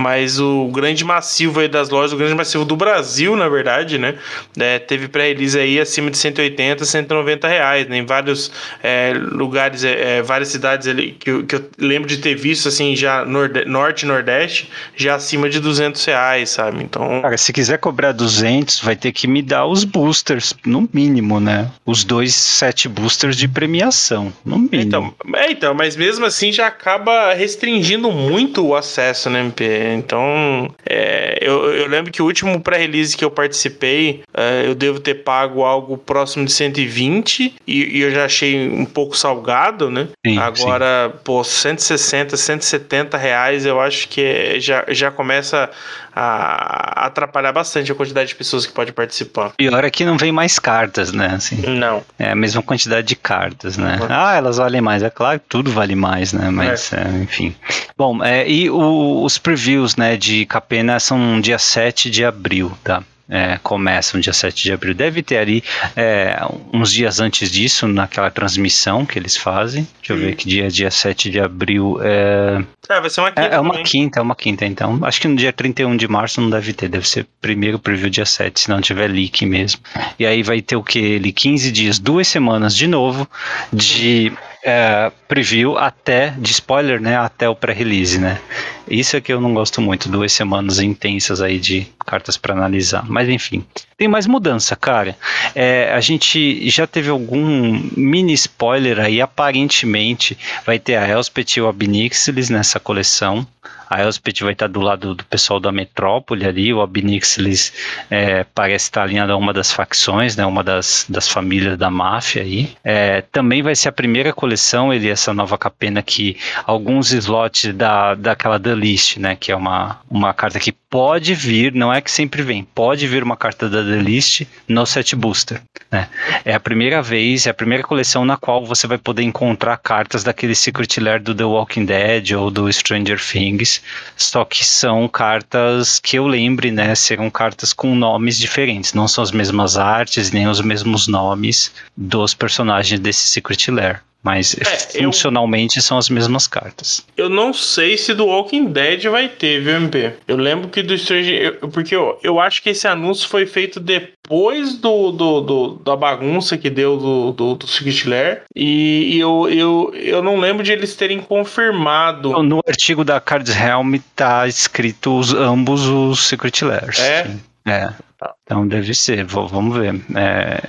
mas 0.00 0.40
o 0.40 0.68
grande 0.68 1.04
massivo 1.04 1.60
aí 1.60 1.68
das 1.68 1.90
lojas, 1.90 2.12
o 2.12 2.16
grande 2.16 2.34
massivo 2.34 2.64
do 2.64 2.74
Brasil, 2.74 3.36
na 3.36 3.48
verdade, 3.48 3.98
né? 3.98 4.14
É, 4.58 4.78
teve 4.78 5.08
pré-release 5.08 5.58
aí 5.58 5.78
acima 5.78 6.10
de 6.10 6.16
180, 6.16 6.84
190 6.84 7.46
reais, 7.46 7.86
né? 7.86 7.98
Em 7.98 8.06
vários 8.06 8.50
é, 8.82 9.12
lugares, 9.14 9.84
é, 9.84 10.18
é, 10.18 10.22
várias 10.22 10.48
cidades 10.48 10.88
ali 10.88 11.12
que 11.12 11.30
eu, 11.30 11.44
que 11.44 11.54
eu 11.54 11.70
lembro 11.78 12.08
de 12.08 12.16
ter 12.16 12.34
visto, 12.34 12.68
assim, 12.68 12.96
já 12.96 13.24
norde, 13.24 13.64
norte 13.66 14.02
e 14.02 14.06
nordeste, 14.06 14.70
já 14.96 15.16
acima 15.16 15.50
de 15.50 15.60
200 15.60 16.02
reais, 16.04 16.50
sabe? 16.50 16.82
Então... 16.82 17.20
Cara, 17.20 17.36
se 17.36 17.52
quiser 17.52 17.78
cobrar 17.78 18.12
200, 18.12 18.80
vai 18.80 18.96
ter 18.96 19.12
que 19.12 19.26
me 19.26 19.42
dar 19.42 19.66
os 19.66 19.84
boosters, 19.84 20.54
no 20.64 20.88
mínimo, 20.92 21.38
né? 21.38 21.70
Os 21.84 22.04
dois 22.04 22.34
sete 22.34 22.88
boosters 22.88 23.36
de 23.36 23.46
premiação, 23.46 24.32
no 24.44 24.58
mínimo. 24.58 24.82
Então, 24.82 25.14
é, 25.34 25.50
então 25.50 25.74
mas 25.74 25.96
mesmo 25.96 26.24
assim 26.24 26.52
já 26.52 26.66
acaba 26.66 27.34
restringindo 27.34 28.10
muito 28.10 28.66
o 28.66 28.74
acesso, 28.74 29.28
né, 29.28 29.40
MP? 29.40 29.64
Então, 29.94 30.72
é, 30.88 31.38
eu, 31.40 31.72
eu 31.74 31.88
lembro 31.88 32.12
que 32.12 32.22
o 32.22 32.24
último 32.24 32.60
pré-release 32.60 33.16
que 33.16 33.24
eu 33.24 33.30
participei, 33.30 34.22
é, 34.34 34.64
eu 34.66 34.74
devo 34.74 35.00
ter 35.00 35.16
pago 35.16 35.62
algo 35.62 35.96
próximo 35.98 36.44
de 36.44 36.52
120 36.52 37.54
e, 37.66 37.98
e 37.98 38.00
eu 38.00 38.10
já 38.10 38.24
achei 38.24 38.68
um 38.70 38.84
pouco 38.84 39.16
salgado, 39.16 39.90
né? 39.90 40.08
Sim, 40.26 40.38
Agora, 40.38 41.10
sim. 41.12 41.18
pô, 41.24 41.42
160, 41.44 42.36
170 42.36 43.16
reais 43.16 43.66
eu 43.66 43.80
acho 43.80 44.08
que 44.08 44.20
é, 44.22 44.60
já, 44.60 44.84
já 44.88 45.10
começa 45.10 45.70
a 46.14 47.06
atrapalhar 47.06 47.52
bastante 47.52 47.92
a 47.92 47.94
quantidade 47.94 48.28
de 48.28 48.34
pessoas 48.34 48.66
que 48.66 48.72
pode 48.72 48.92
participar. 48.92 49.52
Pior 49.56 49.84
é 49.84 49.90
que 49.90 50.04
não 50.04 50.16
vem 50.16 50.32
mais 50.32 50.58
cartas, 50.58 51.12
né? 51.12 51.34
Assim, 51.34 51.56
não. 51.68 52.02
É 52.18 52.32
a 52.32 52.34
mesma 52.34 52.62
quantidade 52.62 53.06
de 53.06 53.16
cartas, 53.16 53.76
né? 53.76 53.98
Uhum. 54.00 54.06
Ah, 54.08 54.34
elas 54.34 54.56
valem 54.56 54.80
mais. 54.80 55.02
É 55.02 55.10
claro 55.10 55.38
que 55.38 55.46
tudo 55.48 55.70
vale 55.70 55.94
mais, 55.94 56.32
né? 56.32 56.50
Mas, 56.50 56.92
é. 56.92 57.00
É, 57.00 57.22
enfim. 57.22 57.54
Bom, 57.96 58.22
é, 58.22 58.48
e 58.48 58.68
o, 58.68 59.22
os 59.24 59.38
previews, 59.38 59.69
né, 59.96 60.16
de 60.16 60.46
Capena 60.46 60.98
são 61.00 61.40
dia 61.40 61.58
7 61.58 62.10
de 62.10 62.24
abril, 62.24 62.72
tá? 62.82 63.02
é, 63.30 63.58
começa 63.62 64.16
no 64.16 64.22
dia 64.22 64.32
7 64.32 64.64
de 64.64 64.72
abril. 64.72 64.92
Deve 64.92 65.22
ter 65.22 65.38
ali 65.38 65.62
é, 65.94 66.36
uns 66.74 66.92
dias 66.92 67.20
antes 67.20 67.50
disso, 67.50 67.86
naquela 67.86 68.28
transmissão 68.30 69.06
que 69.06 69.16
eles 69.16 69.36
fazem. 69.36 69.86
Deixa 70.00 70.12
eu 70.12 70.16
ver 70.16 70.34
que 70.34 70.48
dia, 70.48 70.68
dia 70.68 70.90
7 70.90 71.30
de 71.30 71.38
abril. 71.38 71.98
É, 72.02 72.60
é 72.88 73.00
vai 73.00 73.08
ser 73.08 73.20
uma 73.20 73.30
quinta. 73.30 73.48
É, 73.48 73.54
é 73.54 73.60
uma 73.60 73.82
quinta, 73.82 74.18
é 74.18 74.22
uma 74.22 74.34
quinta, 74.34 74.66
então. 74.66 74.98
Acho 75.02 75.20
que 75.20 75.28
no 75.28 75.36
dia 75.36 75.52
31 75.52 75.96
de 75.96 76.08
março 76.08 76.40
não 76.40 76.50
deve 76.50 76.72
ter, 76.72 76.88
deve 76.88 77.08
ser 77.08 77.24
primeiro 77.40 77.78
preview 77.78 78.10
dia 78.10 78.26
7, 78.26 78.58
se 78.58 78.68
não 78.68 78.80
tiver 78.80 79.08
leak 79.08 79.46
mesmo. 79.46 79.80
E 80.18 80.26
aí 80.26 80.42
vai 80.42 80.60
ter 80.60 80.74
o 80.74 80.82
que? 80.82 80.98
Ele 80.98 81.30
15 81.30 81.70
dias, 81.70 81.98
duas 82.00 82.26
semanas 82.26 82.74
de 82.74 82.88
novo 82.88 83.28
de 83.72 84.32
é, 84.62 85.10
preview 85.26 85.78
até, 85.78 86.34
de 86.38 86.50
spoiler, 86.50 87.00
né, 87.00 87.16
até 87.16 87.48
o 87.48 87.54
pré-release, 87.54 88.18
né. 88.18 88.40
Isso 88.88 89.16
é 89.16 89.20
que 89.20 89.32
eu 89.32 89.40
não 89.40 89.54
gosto 89.54 89.80
muito, 89.80 90.08
duas 90.08 90.32
semanas 90.32 90.80
intensas 90.80 91.40
aí 91.40 91.58
de 91.58 91.86
cartas 92.04 92.36
para 92.36 92.54
analisar. 92.54 93.04
Mas 93.08 93.28
enfim, 93.28 93.64
tem 93.96 94.08
mais 94.08 94.26
mudança, 94.26 94.74
cara. 94.74 95.16
É, 95.54 95.92
a 95.92 96.00
gente 96.00 96.68
já 96.68 96.86
teve 96.86 97.08
algum 97.08 97.80
mini 97.96 98.32
spoiler 98.32 98.98
aí, 98.98 99.20
aparentemente 99.20 100.36
vai 100.66 100.78
ter 100.78 100.96
a 100.96 101.08
Elspeth 101.08 101.56
e 101.56 101.60
o 101.60 101.68
Abnixilis 101.68 102.50
nessa 102.50 102.80
coleção. 102.80 103.46
A 103.90 104.00
Elspeth 104.02 104.42
vai 104.42 104.52
estar 104.52 104.68
do 104.68 104.80
lado 104.80 105.16
do 105.16 105.24
pessoal 105.24 105.58
da 105.58 105.72
Metrópole 105.72 106.46
ali, 106.46 106.72
o 106.72 106.80
Abnixilis 106.80 107.72
é, 108.08 108.44
parece 108.44 108.84
estar 108.84 109.02
alinhado 109.02 109.32
a 109.32 109.36
uma 109.36 109.52
das 109.52 109.72
facções, 109.72 110.36
né, 110.36 110.46
uma 110.46 110.62
das, 110.62 111.04
das 111.08 111.28
famílias 111.28 111.76
da 111.76 111.90
máfia 111.90 112.42
aí. 112.42 112.70
É, 112.84 113.22
também 113.32 113.62
vai 113.62 113.74
ser 113.74 113.88
a 113.88 113.92
primeira 113.92 114.32
coleção, 114.32 114.94
ele 114.94 115.08
essa 115.08 115.34
nova 115.34 115.58
capena 115.58 116.02
que 116.02 116.36
alguns 116.64 117.12
slots 117.12 117.74
da, 117.74 118.14
daquela 118.14 118.60
The 118.60 118.76
List, 118.76 119.16
né, 119.16 119.34
que 119.34 119.50
é 119.50 119.56
uma, 119.56 120.00
uma 120.08 120.32
carta 120.32 120.60
que 120.60 120.72
pode 120.90 121.34
vir, 121.34 121.72
não 121.72 121.92
é 121.92 122.00
que 122.00 122.10
sempre 122.10 122.42
vem, 122.42 122.64
pode 122.64 123.06
vir 123.06 123.22
uma 123.22 123.36
carta 123.36 123.68
da 123.68 123.82
The 123.82 124.02
List 124.02 124.42
no 124.66 124.84
set 124.84 125.14
booster. 125.14 125.62
Né? 125.90 126.08
É 126.44 126.52
a 126.52 126.58
primeira 126.60 127.00
vez, 127.00 127.46
é 127.46 127.50
a 127.50 127.54
primeira 127.54 127.84
coleção 127.84 128.24
na 128.24 128.36
qual 128.36 128.66
você 128.66 128.88
vai 128.88 128.98
poder 128.98 129.22
encontrar 129.22 129.76
cartas 129.76 130.24
daquele 130.24 130.54
Secret 130.54 130.98
Lair 130.98 131.22
do 131.22 131.34
The 131.34 131.44
Walking 131.44 131.84
Dead 131.84 132.32
ou 132.32 132.50
do 132.50 132.70
Stranger 132.72 133.20
Things, 133.20 133.80
só 134.16 134.44
que 134.44 134.64
são 134.64 135.06
cartas 135.06 136.00
que 136.00 136.18
eu 136.18 136.26
lembre, 136.26 136.72
né, 136.72 136.92
serão 136.96 137.30
cartas 137.30 137.72
com 137.72 137.94
nomes 137.94 138.36
diferentes, 138.36 138.92
não 138.92 139.06
são 139.06 139.22
as 139.22 139.30
mesmas 139.30 139.76
artes 139.76 140.32
nem 140.32 140.48
os 140.48 140.60
mesmos 140.60 141.06
nomes 141.06 141.72
dos 141.96 142.34
personagens 142.34 142.98
desse 142.98 143.28
Secret 143.28 143.70
Lair. 143.70 144.02
Mas 144.22 144.54
é, 144.58 145.02
funcionalmente 145.02 145.78
eu, 145.78 145.82
são 145.82 145.96
as 145.96 146.10
mesmas 146.10 146.46
cartas. 146.46 147.04
Eu 147.16 147.30
não 147.30 147.54
sei 147.54 147.96
se 147.96 148.12
do 148.12 148.26
Walking 148.26 148.66
Dead 148.66 149.04
vai 149.04 149.28
ter, 149.28 149.62
viu, 149.62 149.76
MP? 149.76 150.12
Eu 150.28 150.36
lembro 150.36 150.68
que 150.68 150.82
do 150.82 150.96
Stranger. 150.96 151.58
Porque 151.72 151.96
eu, 151.96 152.18
eu 152.22 152.38
acho 152.38 152.62
que 152.62 152.68
esse 152.70 152.86
anúncio 152.86 153.28
foi 153.28 153.46
feito 153.46 153.80
depois 153.80 154.74
do, 154.76 155.10
do, 155.10 155.40
do 155.40 155.74
da 155.76 155.96
bagunça 155.96 156.58
que 156.58 156.68
deu 156.68 156.98
do, 156.98 157.32
do, 157.32 157.54
do 157.54 157.66
Secret 157.66 158.06
Lair. 158.06 158.42
E, 158.54 159.14
e, 159.14 159.20
eu, 159.20 159.48
eu, 159.48 159.94
eu 159.94 160.22
não 160.22 160.38
lembro 160.38 160.62
de 160.62 160.72
eles 160.72 160.94
terem 160.94 161.20
confirmado. 161.20 162.42
No 162.42 162.60
artigo 162.66 163.04
da 163.04 163.20
Cards 163.20 163.56
Helm 163.56 163.96
tá 164.14 164.46
escrito 164.46 165.18
os, 165.18 165.32
ambos 165.32 165.86
os 165.86 166.20
Secret 166.24 166.62
Lairs. 166.62 166.98
É. 166.98 167.24
Sim. 167.24 167.40
É. 167.66 167.88
Tá. 168.18 168.34
Então 168.50 168.66
deve 168.66 168.92
ser, 168.94 169.24
vamos 169.24 169.76
ver. 169.76 169.94
É, 170.12 170.60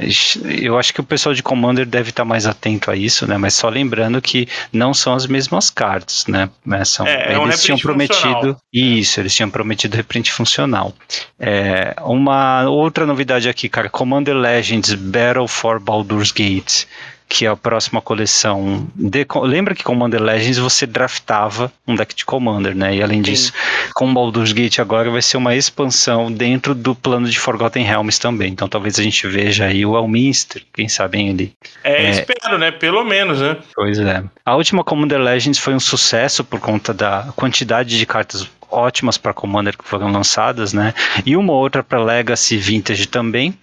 eu 0.62 0.78
acho 0.78 0.94
que 0.94 1.02
o 1.02 1.04
pessoal 1.04 1.34
de 1.34 1.42
Commander 1.42 1.84
deve 1.84 2.12
estar 2.12 2.24
mais 2.24 2.46
atento 2.46 2.92
a 2.92 2.96
isso, 2.96 3.26
né? 3.26 3.40
Mas 3.40 3.56
só 3.56 3.70
lembrando 3.70 4.22
que 4.22 4.48
não 4.72 4.94
são 4.94 5.16
as 5.16 5.26
mesmas 5.26 5.72
cartas, 5.72 6.28
né? 6.28 6.48
É, 6.72 6.86
são, 6.86 7.08
é, 7.08 7.34
é 7.34 7.40
um 7.40 7.46
eles 7.46 7.64
tinham 7.64 7.80
prometido 7.80 8.56
isso, 8.72 9.20
eles 9.20 9.34
tinham 9.34 9.50
prometido 9.50 9.98
reprint 9.98 10.32
funcional. 10.32 10.94
É, 11.40 11.96
uma 12.04 12.70
outra 12.70 13.04
novidade 13.04 13.50
aqui, 13.50 13.68
cara, 13.68 13.90
Commander 13.90 14.36
Legends 14.36 14.94
Battle 14.94 15.48
for 15.48 15.80
Baldur's 15.80 16.32
Gate 16.32 16.86
que 17.32 17.46
é 17.46 17.50
a 17.50 17.56
próxima 17.56 18.02
coleção. 18.02 18.86
De, 18.94 19.26
lembra 19.44 19.74
que 19.74 19.86
Commander 19.86 20.22
Legends 20.22 20.58
você 20.58 20.86
draftava 20.86 21.72
um 21.88 21.96
deck 21.96 22.14
de 22.14 22.26
Commander, 22.26 22.76
né? 22.76 22.94
E 22.94 23.02
além 23.02 23.20
Sim. 23.20 23.32
disso, 23.32 23.54
com 23.96 24.14
Baldur's 24.14 24.52
Gate 24.52 24.80
agora 24.80 25.10
vai 25.10 25.22
ser 25.22 25.38
uma 25.38 25.56
expansão 25.56 26.30
dentro 26.30 26.76
do 26.76 26.94
plano 26.94 27.30
de 27.30 27.40
Forgotten 27.40 27.86
Realms 27.86 28.20
também. 28.20 28.52
Então 28.52 28.68
talvez 28.68 29.00
a 29.00 29.04
gente 29.04 29.26
veja 29.28 29.64
aí 29.64 29.86
o 29.86 29.98
Elminster, 29.98 30.62
quem 30.74 30.90
sabe 30.90 31.26
ele. 31.26 31.54
É, 31.86 32.04
é, 32.04 32.10
espero, 32.10 32.58
né? 32.58 32.70
Pelo 32.70 33.06
menos, 33.06 33.40
né? 33.40 33.56
Pois 33.74 33.98
é. 33.98 34.22
A 34.46 34.56
última 34.58 34.84
Commander 34.84 35.22
Legends 35.22 35.58
foi 35.58 35.74
um 35.74 35.80
sucesso 35.80 36.44
por 36.44 36.60
conta 36.60 36.94
da 36.94 37.30
quantidade 37.34 37.98
de 37.98 38.06
cartas 38.06 38.46
ótimas 38.72 39.18
para 39.18 39.34
Commander 39.34 39.78
que 39.78 39.88
foram 39.88 40.12
lançadas, 40.12 40.74
né? 40.74 40.94
E 41.25 41.36
uma 41.36 41.54
outra 41.54 41.84
para 41.84 42.04
Legacy 42.04 42.58
Vintage 42.58 43.08
também, 43.08 43.54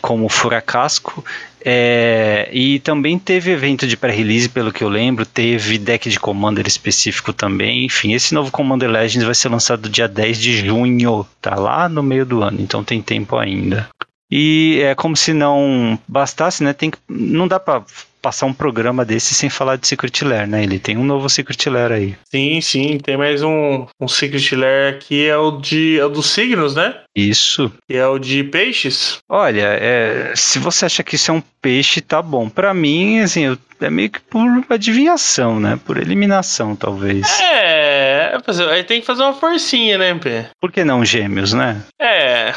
como 0.00 0.28
Furacasco. 0.28 1.24
É, 1.62 2.48
e 2.52 2.78
também 2.80 3.18
teve 3.18 3.50
evento 3.50 3.86
de 3.86 3.96
pré-release, 3.96 4.48
pelo 4.48 4.72
que 4.72 4.82
eu 4.82 4.88
lembro, 4.88 5.26
teve 5.26 5.76
deck 5.76 6.08
de 6.08 6.18
Commander 6.18 6.66
específico 6.66 7.32
também. 7.32 7.84
Enfim, 7.84 8.12
esse 8.12 8.34
novo 8.34 8.50
Commander 8.50 8.90
Legends 8.90 9.24
vai 9.24 9.34
ser 9.34 9.48
lançado 9.48 9.88
dia 9.88 10.08
10 10.08 10.38
de 10.38 10.66
junho, 10.66 11.26
tá 11.40 11.54
lá 11.54 11.88
no 11.88 12.02
meio 12.02 12.24
do 12.24 12.42
ano, 12.42 12.60
então 12.60 12.82
tem 12.82 13.02
tempo 13.02 13.36
ainda. 13.36 13.88
E 14.30 14.80
é 14.82 14.94
como 14.94 15.16
se 15.16 15.32
não 15.32 15.98
bastasse, 16.06 16.62
né? 16.62 16.72
Tem 16.72 16.90
que, 16.90 16.98
não 17.08 17.48
dá 17.48 17.58
para 17.58 17.82
passar 18.20 18.46
um 18.46 18.52
programa 18.52 19.04
desse 19.04 19.34
sem 19.34 19.48
falar 19.48 19.76
de 19.76 19.86
Secret 19.86 20.22
Lair, 20.22 20.46
né? 20.46 20.62
Ele 20.62 20.78
tem 20.78 20.96
um 20.96 21.04
novo 21.04 21.28
Secret 21.28 21.68
Lair 21.68 21.92
aí. 21.92 22.16
Sim, 22.30 22.60
sim, 22.60 22.98
tem 22.98 23.16
mais 23.16 23.42
um, 23.42 23.86
um 24.00 24.08
Secret 24.08 24.54
Lair 24.54 24.94
aqui, 24.94 25.26
é 25.26 25.36
o 25.36 25.52
de 25.52 25.98
é 25.98 26.04
o 26.04 26.08
dos 26.08 26.26
signos, 26.26 26.74
né? 26.74 26.94
Isso. 27.14 27.72
E 27.88 27.96
é 27.96 28.06
o 28.06 28.18
de 28.18 28.44
peixes? 28.44 29.18
Olha, 29.28 29.76
é, 29.80 30.32
se 30.36 30.58
você 30.58 30.86
acha 30.86 31.02
que 31.02 31.16
isso 31.16 31.30
é 31.30 31.34
um 31.34 31.42
peixe, 31.60 32.00
tá 32.00 32.22
bom. 32.22 32.48
Para 32.48 32.72
mim, 32.72 33.20
assim, 33.20 33.42
eu 33.42 33.58
é 33.80 33.90
meio 33.90 34.10
que 34.10 34.20
por 34.20 34.46
adivinhação, 34.68 35.58
né? 35.58 35.78
Por 35.84 35.96
eliminação, 35.96 36.76
talvez. 36.76 37.26
É, 37.40 38.36
aí 38.70 38.84
tem 38.84 39.00
que 39.00 39.06
fazer 39.06 39.22
uma 39.22 39.32
forcinha, 39.32 39.96
né, 39.96 40.10
MP? 40.10 40.46
Por 40.60 40.70
que 40.70 40.84
não 40.84 41.04
gêmeos, 41.04 41.52
né? 41.52 41.82
É. 41.98 42.52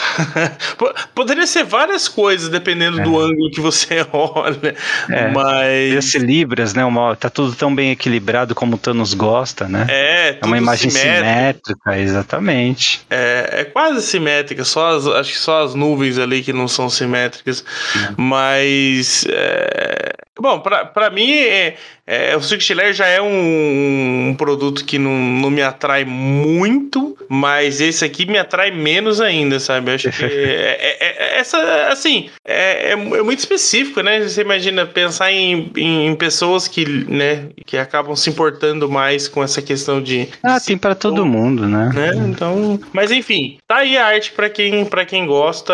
Poderia 1.16 1.48
ser 1.48 1.64
várias 1.64 2.08
coisas, 2.08 2.50
dependendo 2.50 3.00
é. 3.00 3.04
do 3.04 3.20
ângulo 3.20 3.50
que 3.52 3.62
você 3.62 4.06
olha. 4.12 4.76
É. 5.10 5.30
Mas. 5.30 6.12
Ser 6.12 6.24
Libras, 6.24 6.74
né? 6.74 6.84
Uma, 6.84 7.16
tá 7.16 7.30
tudo 7.30 7.56
tão 7.56 7.74
bem 7.74 7.92
equilibrado 7.92 8.54
como 8.54 8.76
o 8.76 8.78
Thanos 8.78 9.14
gosta, 9.14 9.68
né? 9.68 9.88
É, 9.90 10.40
É 10.42 10.46
uma 10.46 10.58
imagem 10.58 10.90
simétrica, 10.90 11.98
exatamente. 11.98 13.02
É, 13.10 13.62
é 13.62 13.64
quase 13.64 14.02
simétrica, 14.02 14.43
só 14.64 14.96
as, 14.96 15.08
acho 15.08 15.32
que 15.32 15.38
só 15.38 15.64
as 15.64 15.76
nuvens 15.76 16.18
ali 16.18 16.44
que 16.44 16.54
não 16.54 16.68
são 16.68 16.90
simétricas. 16.90 17.64
É. 17.96 18.14
Mas. 18.18 19.26
É, 19.30 20.14
bom, 20.44 20.60
pra, 20.60 20.84
pra 20.84 21.10
mim, 21.10 21.32
é, 21.32 21.76
é, 22.06 22.36
o 22.36 22.76
Lair 22.76 22.94
já 22.94 23.08
é 23.08 23.22
um, 23.22 24.28
um, 24.28 24.36
produto 24.36 24.84
que 24.84 25.00
não, 25.00 25.14
não 25.14 25.50
me 25.50 25.62
atrai 25.62 26.04
muito, 26.04 27.18
mas 27.30 27.80
esse 27.80 28.04
aqui 28.04 28.26
me 28.26 28.38
atrai 28.38 28.70
menos 28.70 29.22
ainda, 29.22 29.58
sabe? 29.58 29.90
Eu 29.90 29.96
acho 29.96 30.12
que 30.12 30.20
é, 30.28 30.98
é, 31.00 31.00
é, 31.00 31.40
essa, 31.40 31.88
assim, 31.88 32.30
é, 32.46 32.92
é, 32.92 32.96
muito 32.98 33.40
específico, 33.40 34.02
né? 34.02 34.20
Você 34.20 34.42
imagina 34.42 34.86
pensar 34.86 35.32
em, 35.32 35.72
em, 35.78 36.14
pessoas 36.16 36.68
que, 36.68 36.86
né, 36.86 37.48
que 37.66 37.78
acabam 37.78 38.18
se 38.18 38.30
importando 38.30 38.90
mais 38.90 39.30
com 39.30 39.42
essa 39.42 39.62
questão 39.62 40.02
de. 40.04 40.28
Ah, 40.44 40.60
tem 40.60 40.78
para 40.78 40.96
todo 40.96 41.26
mundo, 41.26 41.70
né? 41.70 41.90
né? 41.94 42.12
Então, 42.28 42.78
mas 42.92 43.12
enfim, 43.12 43.58
tá 43.66 43.78
aí 43.78 43.98
a 43.98 44.08
arte 44.08 44.34
para 44.34 44.50
quem, 44.50 44.86
quem 45.08 45.26
gosta. 45.26 45.74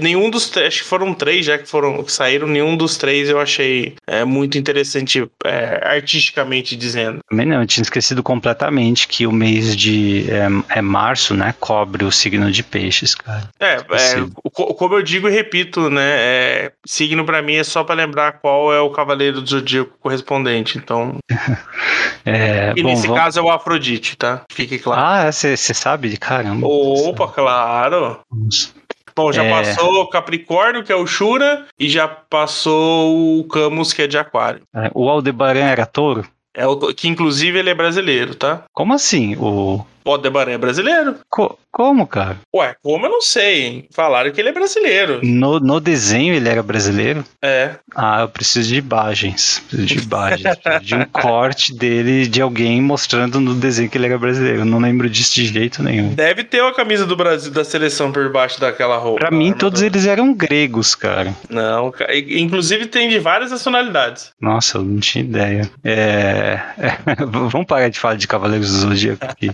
nenhum 0.00 0.30
dos, 0.30 0.50
acho 0.56 0.78
que 0.78 0.88
foram 0.88 1.12
três 1.12 1.44
já 1.44 1.58
que 1.58 1.68
foram 1.68 2.02
que 2.02 2.10
saíram, 2.10 2.46
nenhum 2.46 2.78
dos 2.78 2.96
três 2.96 3.28
eu 3.28 3.38
achei 3.38 3.89
é, 4.06 4.24
muito 4.24 4.58
interessante 4.58 5.28
é, 5.44 5.80
artisticamente 5.82 6.76
dizendo. 6.76 7.20
Também 7.28 7.46
não, 7.46 7.60
eu 7.60 7.66
tinha 7.66 7.82
esquecido 7.82 8.22
completamente 8.22 9.08
que 9.08 9.26
o 9.26 9.32
mês 9.32 9.76
de 9.76 10.26
é, 10.30 10.78
é 10.78 10.82
março, 10.82 11.34
né, 11.34 11.54
cobre 11.58 12.04
o 12.04 12.12
signo 12.12 12.50
de 12.50 12.62
peixes, 12.62 13.14
cara. 13.14 13.48
É, 13.58 13.76
é 13.76 14.26
como 14.50 14.94
eu 14.94 15.02
digo 15.02 15.28
e 15.28 15.32
repito, 15.32 15.90
né, 15.90 16.02
é, 16.02 16.72
signo 16.86 17.24
para 17.24 17.42
mim 17.42 17.54
é 17.54 17.64
só 17.64 17.84
para 17.84 17.94
lembrar 17.94 18.32
qual 18.32 18.72
é 18.72 18.80
o 18.80 18.90
cavaleiro 18.90 19.40
do 19.40 19.48
zodíaco 19.48 19.96
correspondente, 20.00 20.78
então... 20.78 21.16
É, 22.22 22.74
e 22.76 22.82
bom, 22.82 22.90
nesse 22.90 23.06
vamos... 23.06 23.22
caso 23.22 23.38
é 23.38 23.42
o 23.42 23.50
Afrodite, 23.50 24.14
tá? 24.14 24.42
Fique 24.52 24.78
claro. 24.78 25.00
Ah, 25.00 25.32
você 25.32 25.56
sabe? 25.56 26.16
Caramba. 26.18 26.66
Opa, 26.66 27.28
claro. 27.28 28.20
Nossa. 28.30 28.79
Bom, 29.14 29.32
já 29.32 29.44
é... 29.44 29.50
passou 29.50 30.08
Capricórnio, 30.08 30.84
que 30.84 30.92
é 30.92 30.96
o 30.96 31.06
Shura, 31.06 31.66
e 31.78 31.88
já 31.88 32.08
passou 32.08 33.38
o 33.38 33.44
Camus, 33.44 33.92
que 33.92 34.02
é 34.02 34.06
de 34.06 34.18
Aquário. 34.18 34.62
É, 34.74 34.90
o 34.94 35.08
Aldebaran 35.08 35.64
era 35.64 35.86
touro? 35.86 36.26
É 36.54 36.66
o, 36.66 36.76
que 36.92 37.08
inclusive 37.08 37.58
ele 37.58 37.70
é 37.70 37.74
brasileiro, 37.74 38.34
tá? 38.34 38.64
Como 38.72 38.92
assim? 38.92 39.36
O 39.36 39.84
o 40.04 40.10
Aldebaran 40.10 40.52
é 40.52 40.58
brasileiro. 40.58 41.16
Co 41.28 41.58
como, 41.72 42.04
cara? 42.04 42.36
Ué, 42.54 42.74
como 42.82 43.06
eu 43.06 43.10
não 43.10 43.22
sei, 43.22 43.62
hein? 43.62 43.88
Falaram 43.92 44.32
que 44.32 44.40
ele 44.40 44.48
é 44.48 44.52
brasileiro. 44.52 45.20
No, 45.22 45.60
no 45.60 45.78
desenho 45.78 46.34
ele 46.34 46.48
era 46.48 46.62
brasileiro? 46.64 47.24
É. 47.40 47.76
Ah, 47.94 48.22
eu 48.22 48.28
preciso 48.28 48.68
de 48.68 48.76
imagens. 48.76 49.62
Preciso 49.68 49.86
de 49.86 50.04
imagens. 50.04 50.42
de 50.82 50.94
um 50.96 51.04
corte 51.04 51.72
dele, 51.72 52.26
de 52.26 52.42
alguém 52.42 52.82
mostrando 52.82 53.40
no 53.40 53.54
desenho 53.54 53.88
que 53.88 53.96
ele 53.96 54.06
era 54.06 54.18
brasileiro. 54.18 54.58
Eu 54.58 54.64
não 54.64 54.80
lembro 54.80 55.08
disso 55.08 55.36
de 55.36 55.46
jeito 55.46 55.82
nenhum. 55.82 56.12
Deve 56.12 56.42
ter 56.42 56.60
uma 56.60 56.74
camisa 56.74 57.06
do 57.06 57.16
Brasil, 57.16 57.52
da 57.52 57.64
seleção 57.64 58.10
por 58.10 58.30
baixo 58.32 58.60
daquela 58.60 58.96
roupa. 58.96 59.20
Pra 59.20 59.30
mim, 59.30 59.52
todos 59.52 59.80
eles 59.80 60.06
eram 60.06 60.34
gregos, 60.34 60.96
cara. 60.96 61.34
Não, 61.48 61.92
inclusive 62.28 62.86
tem 62.86 63.08
de 63.08 63.20
várias 63.20 63.52
nacionalidades. 63.52 64.32
Nossa, 64.40 64.78
eu 64.78 64.82
não 64.82 64.98
tinha 64.98 65.22
ideia. 65.22 65.70
É... 65.84 66.60
é... 66.78 66.98
Vamos 67.24 67.66
parar 67.66 67.88
de 67.88 67.98
falar 67.98 68.16
de 68.16 68.26
Cavaleiros 68.26 68.72
do 68.72 68.78
Zodíaco 68.78 69.24
aqui. 69.24 69.50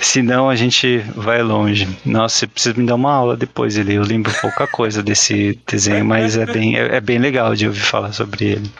Senão 0.00 0.48
a 0.48 0.56
gente 0.56 0.98
vai 1.14 1.42
longe. 1.42 1.86
Nossa, 2.04 2.38
você 2.38 2.46
precisa 2.46 2.74
me 2.78 2.86
dar 2.86 2.94
uma 2.94 3.12
aula 3.12 3.36
depois 3.36 3.76
ele. 3.76 3.94
Eu 3.94 4.02
lembro 4.02 4.32
pouca 4.40 4.66
coisa 4.66 5.02
desse 5.02 5.58
desenho, 5.66 6.04
mas 6.04 6.36
é 6.36 6.46
bem, 6.46 6.76
é, 6.76 6.96
é 6.96 7.00
bem 7.00 7.18
legal 7.18 7.54
de 7.54 7.66
ouvir 7.66 7.80
falar 7.80 8.12
sobre 8.12 8.46
ele. 8.46 8.70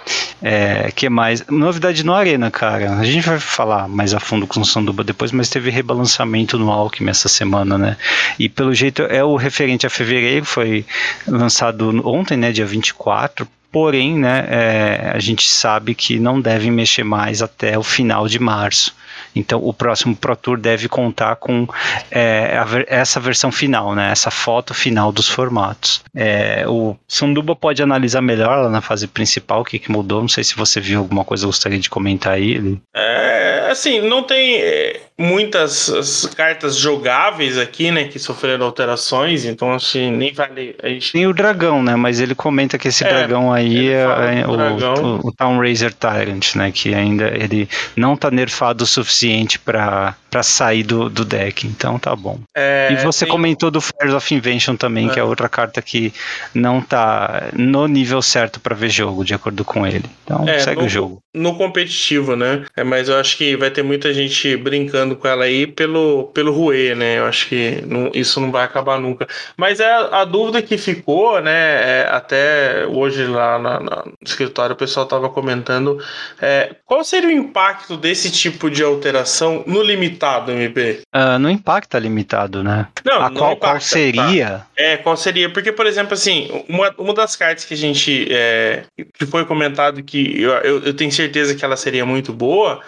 É, 0.42 0.90
que 0.90 1.10
mais? 1.10 1.44
Novidade 1.48 2.04
no 2.04 2.14
Arena, 2.14 2.50
cara. 2.50 2.94
A 2.96 3.04
gente 3.04 3.26
vai 3.26 3.38
falar 3.38 3.86
mais 3.86 4.14
a 4.14 4.20
fundo 4.20 4.46
com 4.46 4.60
o 4.60 4.64
Sanduba 4.64 5.04
depois, 5.04 5.30
mas 5.30 5.50
teve 5.50 5.70
rebalançamento 5.70 6.58
no 6.58 6.70
Alckmin 6.70 7.10
essa 7.10 7.28
semana, 7.28 7.76
né? 7.76 7.96
E 8.38 8.48
pelo 8.48 8.74
jeito 8.74 9.02
é 9.02 9.22
o 9.22 9.36
referente 9.36 9.86
a 9.86 9.90
fevereiro, 9.90 10.46
foi 10.46 10.86
lançado 11.26 11.90
ontem, 12.08 12.36
né, 12.36 12.50
dia 12.50 12.66
24 12.66 13.46
porém, 13.72 14.18
né, 14.18 14.46
é, 14.48 15.12
a 15.14 15.18
gente 15.20 15.48
sabe 15.48 15.94
que 15.94 16.18
não 16.18 16.40
devem 16.40 16.70
mexer 16.70 17.04
mais 17.04 17.40
até 17.40 17.78
o 17.78 17.82
final 17.82 18.26
de 18.26 18.38
março. 18.38 18.94
Então, 19.34 19.60
o 19.62 19.72
próximo 19.72 20.16
Pro 20.16 20.36
Tour 20.36 20.58
deve 20.58 20.88
contar 20.88 21.36
com 21.36 21.66
é, 22.10 22.54
essa 22.88 23.20
versão 23.20 23.52
final, 23.52 23.94
né? 23.94 24.10
Essa 24.10 24.30
foto 24.30 24.74
final 24.74 25.12
dos 25.12 25.28
formatos. 25.28 26.02
É, 26.14 26.64
o 26.66 26.96
Sanduba 27.06 27.54
pode 27.54 27.82
analisar 27.82 28.20
melhor 28.20 28.64
lá 28.64 28.68
na 28.68 28.80
fase 28.80 29.06
principal 29.06 29.60
o 29.60 29.64
que, 29.64 29.78
que 29.78 29.90
mudou. 29.90 30.20
Não 30.20 30.28
sei 30.28 30.44
se 30.44 30.56
você 30.56 30.80
viu 30.80 31.00
alguma 31.00 31.24
coisa, 31.24 31.46
gostaria 31.46 31.78
de 31.78 31.90
comentar 31.90 32.34
aí. 32.34 32.78
É, 32.94 33.49
assim, 33.72 34.00
não 34.00 34.22
tem 34.22 34.60
é, 34.60 35.00
muitas 35.18 36.26
cartas 36.36 36.76
jogáveis 36.76 37.58
aqui, 37.58 37.90
né? 37.90 38.04
Que 38.04 38.18
sofreram 38.18 38.64
alterações, 38.64 39.44
então 39.44 39.72
assim, 39.72 40.10
nem 40.10 40.32
vale. 40.32 40.74
A 40.82 40.88
gente... 40.88 41.12
Tem 41.12 41.26
o 41.26 41.32
dragão, 41.32 41.82
né? 41.82 41.94
Mas 41.94 42.20
ele 42.20 42.34
comenta 42.34 42.78
que 42.78 42.88
esse 42.88 43.04
é, 43.04 43.08
dragão 43.08 43.52
aí 43.52 43.88
é, 43.88 44.06
o, 44.46 44.52
o, 44.52 45.28
o 45.28 45.32
Town 45.32 45.60
Razor 45.60 45.92
Tyrant, 45.92 46.54
né? 46.54 46.72
Que 46.72 46.94
ainda 46.94 47.28
ele 47.28 47.68
não 47.96 48.16
tá 48.16 48.30
nerfado 48.30 48.84
o 48.84 48.86
suficiente 48.86 49.58
para 49.58 50.14
sair 50.42 50.82
do, 50.82 51.10
do 51.10 51.24
deck, 51.24 51.66
então 51.66 51.98
tá 51.98 52.14
bom. 52.16 52.38
É, 52.56 52.88
e 52.92 52.96
você 53.04 53.24
tem... 53.24 53.32
comentou 53.32 53.70
do 53.70 53.80
Fires 53.80 54.14
of 54.14 54.34
Invention 54.34 54.76
também, 54.76 55.08
é. 55.08 55.12
que 55.12 55.20
é 55.20 55.24
outra 55.24 55.48
carta 55.48 55.82
que 55.82 56.12
não 56.54 56.80
tá 56.80 57.50
no 57.52 57.86
nível 57.86 58.22
certo 58.22 58.58
para 58.58 58.74
ver 58.74 58.88
jogo, 58.88 59.24
de 59.24 59.34
acordo 59.34 59.64
com 59.64 59.86
ele. 59.86 60.04
Então 60.24 60.48
é, 60.48 60.58
segue 60.60 60.80
no, 60.80 60.86
o 60.86 60.88
jogo. 60.88 61.18
No 61.34 61.56
competitivo, 61.56 62.36
né? 62.36 62.64
É, 62.76 62.82
mas 62.82 63.08
eu 63.08 63.18
acho 63.18 63.36
que 63.36 63.56
vai 63.60 63.70
ter 63.70 63.82
muita 63.82 64.12
gente 64.12 64.56
brincando 64.56 65.14
com 65.14 65.28
ela 65.28 65.44
aí 65.44 65.66
pelo, 65.66 66.24
pelo 66.34 66.52
Rue, 66.52 66.94
né? 66.94 67.18
Eu 67.18 67.26
acho 67.26 67.48
que 67.48 67.82
não, 67.86 68.10
isso 68.12 68.40
não 68.40 68.50
vai 68.50 68.64
acabar 68.64 68.98
nunca. 68.98 69.28
Mas 69.56 69.78
é 69.78 69.90
a, 69.90 70.22
a 70.22 70.24
dúvida 70.24 70.60
que 70.62 70.76
ficou, 70.76 71.40
né? 71.40 71.52
É, 71.52 72.08
até 72.10 72.86
hoje 72.86 73.24
lá 73.26 73.58
na, 73.58 73.80
na, 73.80 73.96
no 74.04 74.14
escritório 74.24 74.74
o 74.74 74.78
pessoal 74.78 75.06
tava 75.06 75.28
comentando 75.28 76.02
é, 76.40 76.74
qual 76.84 77.04
seria 77.04 77.28
o 77.28 77.32
impacto 77.32 77.96
desse 77.96 78.30
tipo 78.30 78.70
de 78.70 78.82
alteração 78.82 79.62
no 79.66 79.82
limitado, 79.82 80.50
MP? 80.50 81.00
Uh, 81.00 81.04
ah, 81.12 81.38
não 81.38 81.50
impacta 81.50 81.98
limitado, 81.98 82.64
né? 82.64 82.88
Não, 83.04 83.20
a 83.20 83.30
não 83.30 83.36
qual, 83.36 83.52
impacta, 83.52 83.66
qual 83.66 83.80
seria? 83.80 84.48
Tá. 84.48 84.66
É, 84.76 84.96
qual 84.96 85.16
seria? 85.16 85.50
Porque, 85.50 85.70
por 85.70 85.86
exemplo, 85.86 86.14
assim, 86.14 86.64
uma, 86.68 86.94
uma 86.98 87.14
das 87.14 87.36
cartas 87.36 87.64
que 87.64 87.74
a 87.74 87.76
gente. 87.76 88.26
É, 88.30 88.84
que 89.18 89.26
foi 89.26 89.44
comentado 89.44 90.02
que 90.02 90.40
eu, 90.40 90.52
eu, 90.52 90.82
eu 90.84 90.94
tenho 90.94 91.12
certeza 91.12 91.54
que 91.54 91.64
ela 91.64 91.76
seria 91.76 92.06
muito 92.06 92.32
boa 92.32 92.80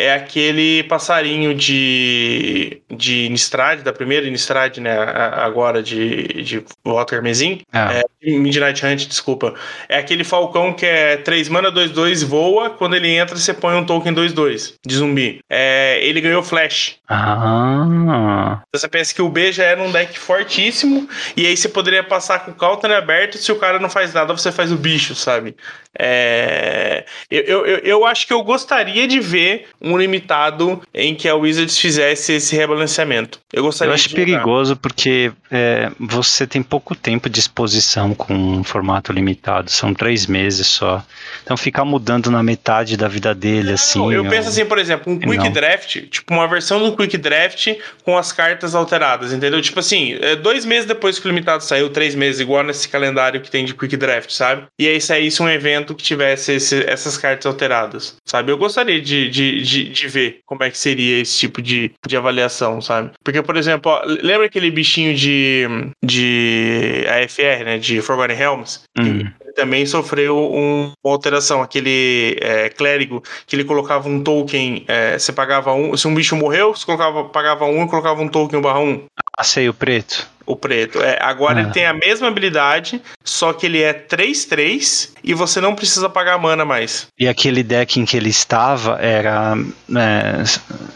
é 0.00 0.14
aquele 0.14 0.84
passarinho 0.84 1.52
de, 1.52 2.80
de 2.88 3.28
Nistrad, 3.30 3.82
da 3.82 3.92
primeira 3.92 4.30
Nistrad, 4.30 4.78
né? 4.78 4.96
Agora 4.96 5.82
de, 5.82 6.40
de 6.44 6.64
Walter 6.86 7.20
Mezin. 7.20 7.62
Ah. 7.72 7.94
É, 7.94 8.04
Midnight 8.30 8.86
Hunt, 8.86 9.08
desculpa. 9.08 9.54
É 9.88 9.98
aquele 9.98 10.22
falcão 10.22 10.72
que 10.72 10.86
é 10.86 11.16
3 11.16 11.48
mana 11.48 11.72
2-2, 11.72 12.24
voa. 12.24 12.70
Quando 12.70 12.94
ele 12.94 13.08
entra, 13.08 13.36
você 13.36 13.52
põe 13.52 13.74
um 13.74 13.84
token 13.84 14.14
2-2 14.14 14.74
de 14.86 14.94
zumbi. 14.94 15.40
É, 15.50 15.98
ele 16.04 16.20
ganhou 16.20 16.44
Flash. 16.44 16.98
Ah. 17.08 18.62
Então 18.68 18.80
você 18.80 18.88
pensa 18.88 19.12
que 19.12 19.22
o 19.22 19.28
B 19.28 19.50
já 19.50 19.64
era 19.64 19.82
um 19.82 19.90
deck 19.90 20.16
fortíssimo. 20.16 21.08
E 21.36 21.44
aí 21.44 21.56
você 21.56 21.68
poderia 21.68 22.04
passar 22.04 22.44
com 22.44 22.52
o 22.52 22.54
Counter 22.54 22.92
aberto. 22.92 23.36
Se 23.36 23.50
o 23.50 23.56
cara 23.56 23.80
não 23.80 23.90
faz 23.90 24.14
nada, 24.14 24.32
você 24.32 24.52
faz 24.52 24.70
o 24.70 24.76
bicho, 24.76 25.16
sabe? 25.16 25.56
É, 25.98 27.04
eu, 27.28 27.66
eu, 27.66 27.78
eu 27.78 28.06
acho 28.06 28.26
que 28.26 28.32
eu 28.32 28.44
gostaria 28.44 29.08
de 29.08 29.18
ver 29.18 29.66
um 29.92 29.98
limitado 29.98 30.80
em 30.94 31.14
que 31.14 31.28
a 31.28 31.34
Wizards 31.34 31.78
fizesse 31.78 32.34
esse 32.34 32.54
rebalanceamento. 32.56 33.40
Eu 33.52 33.62
gostaria 33.62 33.90
Eu 33.90 33.94
acho 33.94 34.10
perigoso 34.10 34.76
porque 34.76 35.32
é, 35.50 35.90
você 35.98 36.46
tem 36.46 36.62
pouco 36.62 36.94
tempo 36.94 37.30
de 37.30 37.40
exposição 37.40 38.14
com 38.14 38.34
um 38.34 38.64
formato 38.64 39.12
limitado, 39.12 39.70
são 39.70 39.94
três 39.94 40.26
meses 40.26 40.66
só. 40.66 41.02
Então 41.42 41.56
ficar 41.56 41.84
mudando 41.84 42.30
na 42.30 42.42
metade 42.42 42.96
da 42.96 43.08
vida 43.08 43.34
dele, 43.34 43.72
assim. 43.72 44.12
eu 44.12 44.24
penso 44.28 44.48
assim, 44.48 44.64
por 44.64 44.78
exemplo, 44.78 45.12
um 45.12 45.18
Quick 45.18 45.36
não. 45.36 45.50
Draft, 45.50 46.02
tipo 46.08 46.34
uma 46.34 46.46
versão 46.46 46.78
do 46.78 46.96
Quick 46.96 47.16
Draft 47.16 47.74
com 48.04 48.16
as 48.16 48.32
cartas 48.32 48.74
alteradas, 48.74 49.32
entendeu? 49.32 49.60
Tipo 49.62 49.80
assim, 49.80 50.18
é, 50.20 50.36
dois 50.36 50.64
meses 50.64 50.86
depois 50.86 51.18
que 51.18 51.26
o 51.26 51.30
limitado 51.30 51.64
saiu, 51.64 51.88
três 51.90 52.14
meses, 52.14 52.40
igual 52.40 52.62
nesse 52.62 52.88
calendário 52.88 53.40
que 53.40 53.50
tem 53.50 53.64
de 53.64 53.74
Quick 53.74 53.96
Draft, 53.96 54.30
sabe? 54.30 54.64
E 54.78 54.86
aí 54.86 55.00
saísse 55.00 55.42
um 55.42 55.48
evento 55.48 55.94
que 55.94 56.02
tivesse 56.02 56.52
esse, 56.52 56.84
essas 56.88 57.16
cartas 57.16 57.46
alteradas, 57.46 58.16
sabe? 58.24 58.52
Eu 58.52 58.58
gostaria 58.58 59.00
de, 59.00 59.30
de, 59.30 59.62
de 59.62 59.77
de, 59.84 59.88
de 59.90 60.08
ver 60.08 60.40
como 60.44 60.64
é 60.64 60.70
que 60.70 60.78
seria 60.78 61.20
esse 61.20 61.38
tipo 61.38 61.62
de, 61.62 61.92
de 62.06 62.16
avaliação, 62.16 62.80
sabe? 62.80 63.10
Porque, 63.22 63.42
por 63.42 63.56
exemplo, 63.56 63.92
ó, 63.92 64.02
lembra 64.04 64.46
aquele 64.46 64.70
bichinho 64.70 65.14
de, 65.14 65.66
de 66.04 67.04
AFR, 67.08 67.64
né? 67.64 67.78
De 67.78 68.00
Forgotten 68.00 68.36
Realms? 68.36 68.82
Hum. 68.98 69.20
Ele 69.40 69.52
também 69.54 69.86
sofreu 69.86 70.36
um, 70.36 70.92
uma 71.04 71.14
alteração, 71.14 71.62
aquele 71.62 72.36
é, 72.40 72.68
clérigo 72.68 73.22
que 73.46 73.56
ele 73.56 73.64
colocava 73.64 74.08
um 74.08 74.22
token, 74.22 74.84
é, 74.88 75.18
você 75.18 75.32
pagava 75.32 75.72
um, 75.74 75.96
se 75.96 76.06
um 76.06 76.14
bicho 76.14 76.36
morreu, 76.36 76.74
você 76.74 76.84
colocava, 76.84 77.24
pagava 77.24 77.64
um 77.64 77.84
e 77.84 77.88
colocava 77.88 78.20
um 78.20 78.28
token 78.28 78.60
barra 78.60 78.80
um. 78.80 79.04
Ah, 79.38 79.44
sei, 79.44 79.68
o 79.68 79.72
preto. 79.72 80.28
O 80.44 80.56
preto. 80.56 81.00
É, 81.00 81.16
agora 81.22 81.60
ah. 81.60 81.62
ele 81.62 81.70
tem 81.70 81.86
a 81.86 81.92
mesma 81.92 82.26
habilidade, 82.26 83.00
só 83.22 83.52
que 83.52 83.66
ele 83.66 83.80
é 83.80 83.94
3-3 83.94 85.10
e 85.22 85.32
você 85.32 85.60
não 85.60 85.76
precisa 85.76 86.08
pagar 86.08 86.36
mana 86.38 86.64
mais. 86.64 87.06
E 87.16 87.28
aquele 87.28 87.62
deck 87.62 88.00
em 88.00 88.04
que 88.04 88.16
ele 88.16 88.30
estava 88.30 88.98
era 89.00 89.56
é, 89.94 90.42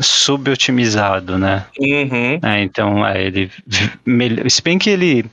subotimizado, 0.00 1.38
né? 1.38 1.66
Uhum. 1.78 2.40
É, 2.42 2.62
então, 2.64 3.06
é, 3.06 3.24
ele. 3.24 3.48
Se 4.48 4.60
bem 4.60 4.76
que 4.76 4.90
ele 4.90 5.24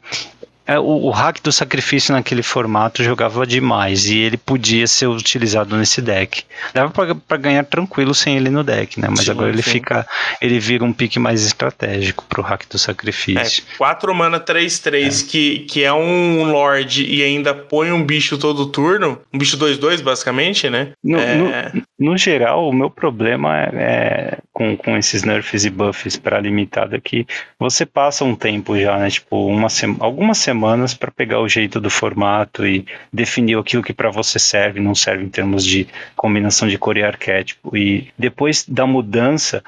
é, 0.69 0.77
o, 0.77 0.83
o, 0.83 1.09
hack 1.09 1.41
do 1.41 1.51
sacrifício 1.51 2.13
naquele 2.13 2.43
formato 2.43 3.03
jogava 3.03 3.43
demais 3.47 4.05
e 4.05 4.19
ele 4.19 4.37
podia 4.37 4.85
ser 4.85 5.07
utilizado 5.07 5.75
nesse 5.75 5.99
deck. 5.99 6.43
Dava 6.75 6.93
para 7.27 7.37
ganhar 7.37 7.63
tranquilo 7.63 8.13
sem 8.13 8.37
ele 8.37 8.51
no 8.51 8.63
deck, 8.63 8.99
né? 8.99 9.07
Mas 9.09 9.21
sim, 9.21 9.31
agora 9.31 9.49
ele 9.49 9.63
sim. 9.63 9.71
fica. 9.71 10.05
Ele 10.39 10.59
vira 10.59 10.83
um 10.83 10.93
pique 10.93 11.17
mais 11.17 11.43
estratégico 11.43 12.23
pro 12.29 12.43
hack 12.43 12.69
do 12.69 12.77
sacrifício. 12.77 13.63
É, 13.73 13.77
4 13.79 14.13
mana 14.13 14.39
3-3, 14.39 15.25
é. 15.25 15.27
que, 15.27 15.59
que 15.61 15.83
é 15.83 15.91
um 15.91 16.51
Lord 16.51 17.03
e 17.03 17.23
ainda 17.23 17.55
põe 17.55 17.91
um 17.91 18.03
bicho 18.03 18.37
todo 18.37 18.67
turno, 18.67 19.19
um 19.33 19.39
bicho 19.39 19.57
2-2, 19.57 20.03
basicamente, 20.03 20.69
né? 20.69 20.91
No, 21.03 21.17
é... 21.17 21.35
no, 21.35 22.11
no 22.11 22.17
geral, 22.17 22.69
o 22.69 22.73
meu 22.73 22.91
problema 22.91 23.57
é, 23.57 23.69
é 23.73 24.37
com, 24.53 24.77
com 24.77 24.97
esses 24.97 25.23
nerfs 25.23 25.65
e 25.65 25.69
buffs 25.69 26.17
para 26.17 26.39
limitado 26.39 26.95
é 26.95 26.99
que 26.99 27.25
você 27.57 27.85
passa 27.85 28.23
um 28.23 28.35
tempo 28.35 28.77
já, 28.77 28.97
né? 28.97 29.09
Tipo, 29.09 29.47
uma 29.47 29.69
sema, 29.69 29.95
algumas 29.99 30.37
semanas 30.37 30.58
para 30.93 31.11
pegar 31.11 31.39
o 31.39 31.47
jeito 31.47 31.79
do 31.79 31.89
formato 31.89 32.65
e 32.65 32.85
definir 33.11 33.57
aquilo 33.57 33.83
que 33.83 33.93
para 33.93 34.09
você 34.09 34.39
serve, 34.39 34.79
não 34.79 34.95
serve 34.95 35.23
em 35.23 35.29
termos 35.29 35.65
de 35.65 35.87
combinação 36.15 36.67
de 36.67 36.77
cor 36.77 36.97
e 36.97 37.03
arquétipo. 37.03 37.75
E 37.75 38.07
depois 38.17 38.65
da 38.67 38.85
mudança, 38.85 39.63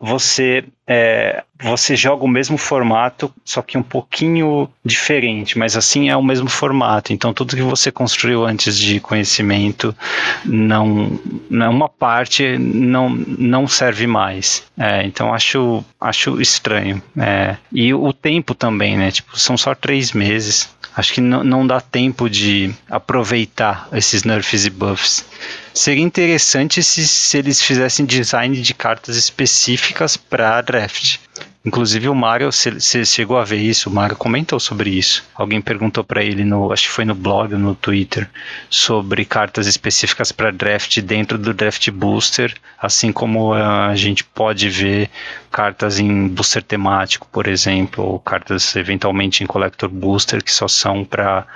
você 0.00 0.64
é, 0.94 1.42
você 1.58 1.96
joga 1.96 2.22
o 2.22 2.28
mesmo 2.28 2.58
formato, 2.58 3.32
só 3.44 3.62
que 3.62 3.78
um 3.78 3.82
pouquinho 3.82 4.68
diferente, 4.84 5.56
mas 5.56 5.74
assim 5.74 6.10
é 6.10 6.16
o 6.16 6.22
mesmo 6.22 6.50
formato. 6.50 7.14
Então 7.14 7.32
tudo 7.32 7.56
que 7.56 7.62
você 7.62 7.90
construiu 7.90 8.44
antes 8.44 8.76
de 8.76 9.00
conhecimento, 9.00 9.96
não, 10.44 11.18
não 11.48 11.70
uma 11.70 11.88
parte 11.88 12.58
não, 12.58 13.08
não 13.08 13.66
serve 13.66 14.06
mais. 14.06 14.64
É, 14.78 15.04
então 15.04 15.32
acho, 15.32 15.82
acho 15.98 16.40
estranho. 16.42 17.02
É, 17.16 17.56
e 17.72 17.94
o 17.94 18.12
tempo 18.12 18.54
também, 18.54 18.98
né? 18.98 19.10
Tipo, 19.10 19.38
são 19.38 19.56
só 19.56 19.74
três 19.74 20.12
meses. 20.12 20.68
Acho 20.94 21.14
que 21.14 21.20
não, 21.20 21.66
dá 21.66 21.80
tempo 21.80 22.28
de 22.28 22.74
aproveitar 22.90 23.88
esses 23.92 24.24
nerfs 24.24 24.66
e 24.66 24.70
buffs. 24.70 25.24
Seria 25.72 26.04
interessante 26.04 26.82
se, 26.82 27.08
se 27.08 27.38
eles 27.38 27.62
fizessem 27.62 28.04
design 28.04 28.60
de 28.60 28.74
cartas 28.74 29.16
específicas 29.16 30.16
para 30.16 30.60
draft. 30.60 31.18
Inclusive 31.64 32.08
o 32.08 32.14
Mario, 32.14 32.50
você 32.50 33.04
chegou 33.04 33.38
a 33.38 33.44
ver 33.44 33.58
isso, 33.58 33.88
o 33.88 33.92
Mario 33.92 34.16
comentou 34.16 34.58
sobre 34.58 34.90
isso. 34.90 35.24
Alguém 35.32 35.60
perguntou 35.60 36.02
para 36.02 36.22
ele 36.22 36.44
no, 36.44 36.72
acho 36.72 36.88
que 36.88 36.94
foi 36.94 37.04
no 37.04 37.14
blog 37.14 37.54
ou 37.54 37.58
no 37.58 37.74
Twitter, 37.74 38.28
sobre 38.68 39.24
cartas 39.24 39.68
específicas 39.68 40.32
para 40.32 40.50
draft 40.50 41.00
dentro 41.00 41.38
do 41.38 41.54
draft 41.54 41.88
booster, 41.90 42.52
assim 42.76 43.12
como 43.12 43.54
a 43.54 43.94
gente 43.94 44.24
pode 44.24 44.68
ver 44.68 45.08
cartas 45.52 46.00
em 46.00 46.26
booster 46.26 46.64
temático, 46.64 47.28
por 47.30 47.46
exemplo, 47.46 48.04
ou 48.04 48.18
cartas 48.18 48.74
eventualmente 48.74 49.44
em 49.44 49.46
collector 49.46 49.88
booster 49.88 50.42
que 50.42 50.52
só 50.52 50.66
são 50.66 51.04
para 51.04 51.46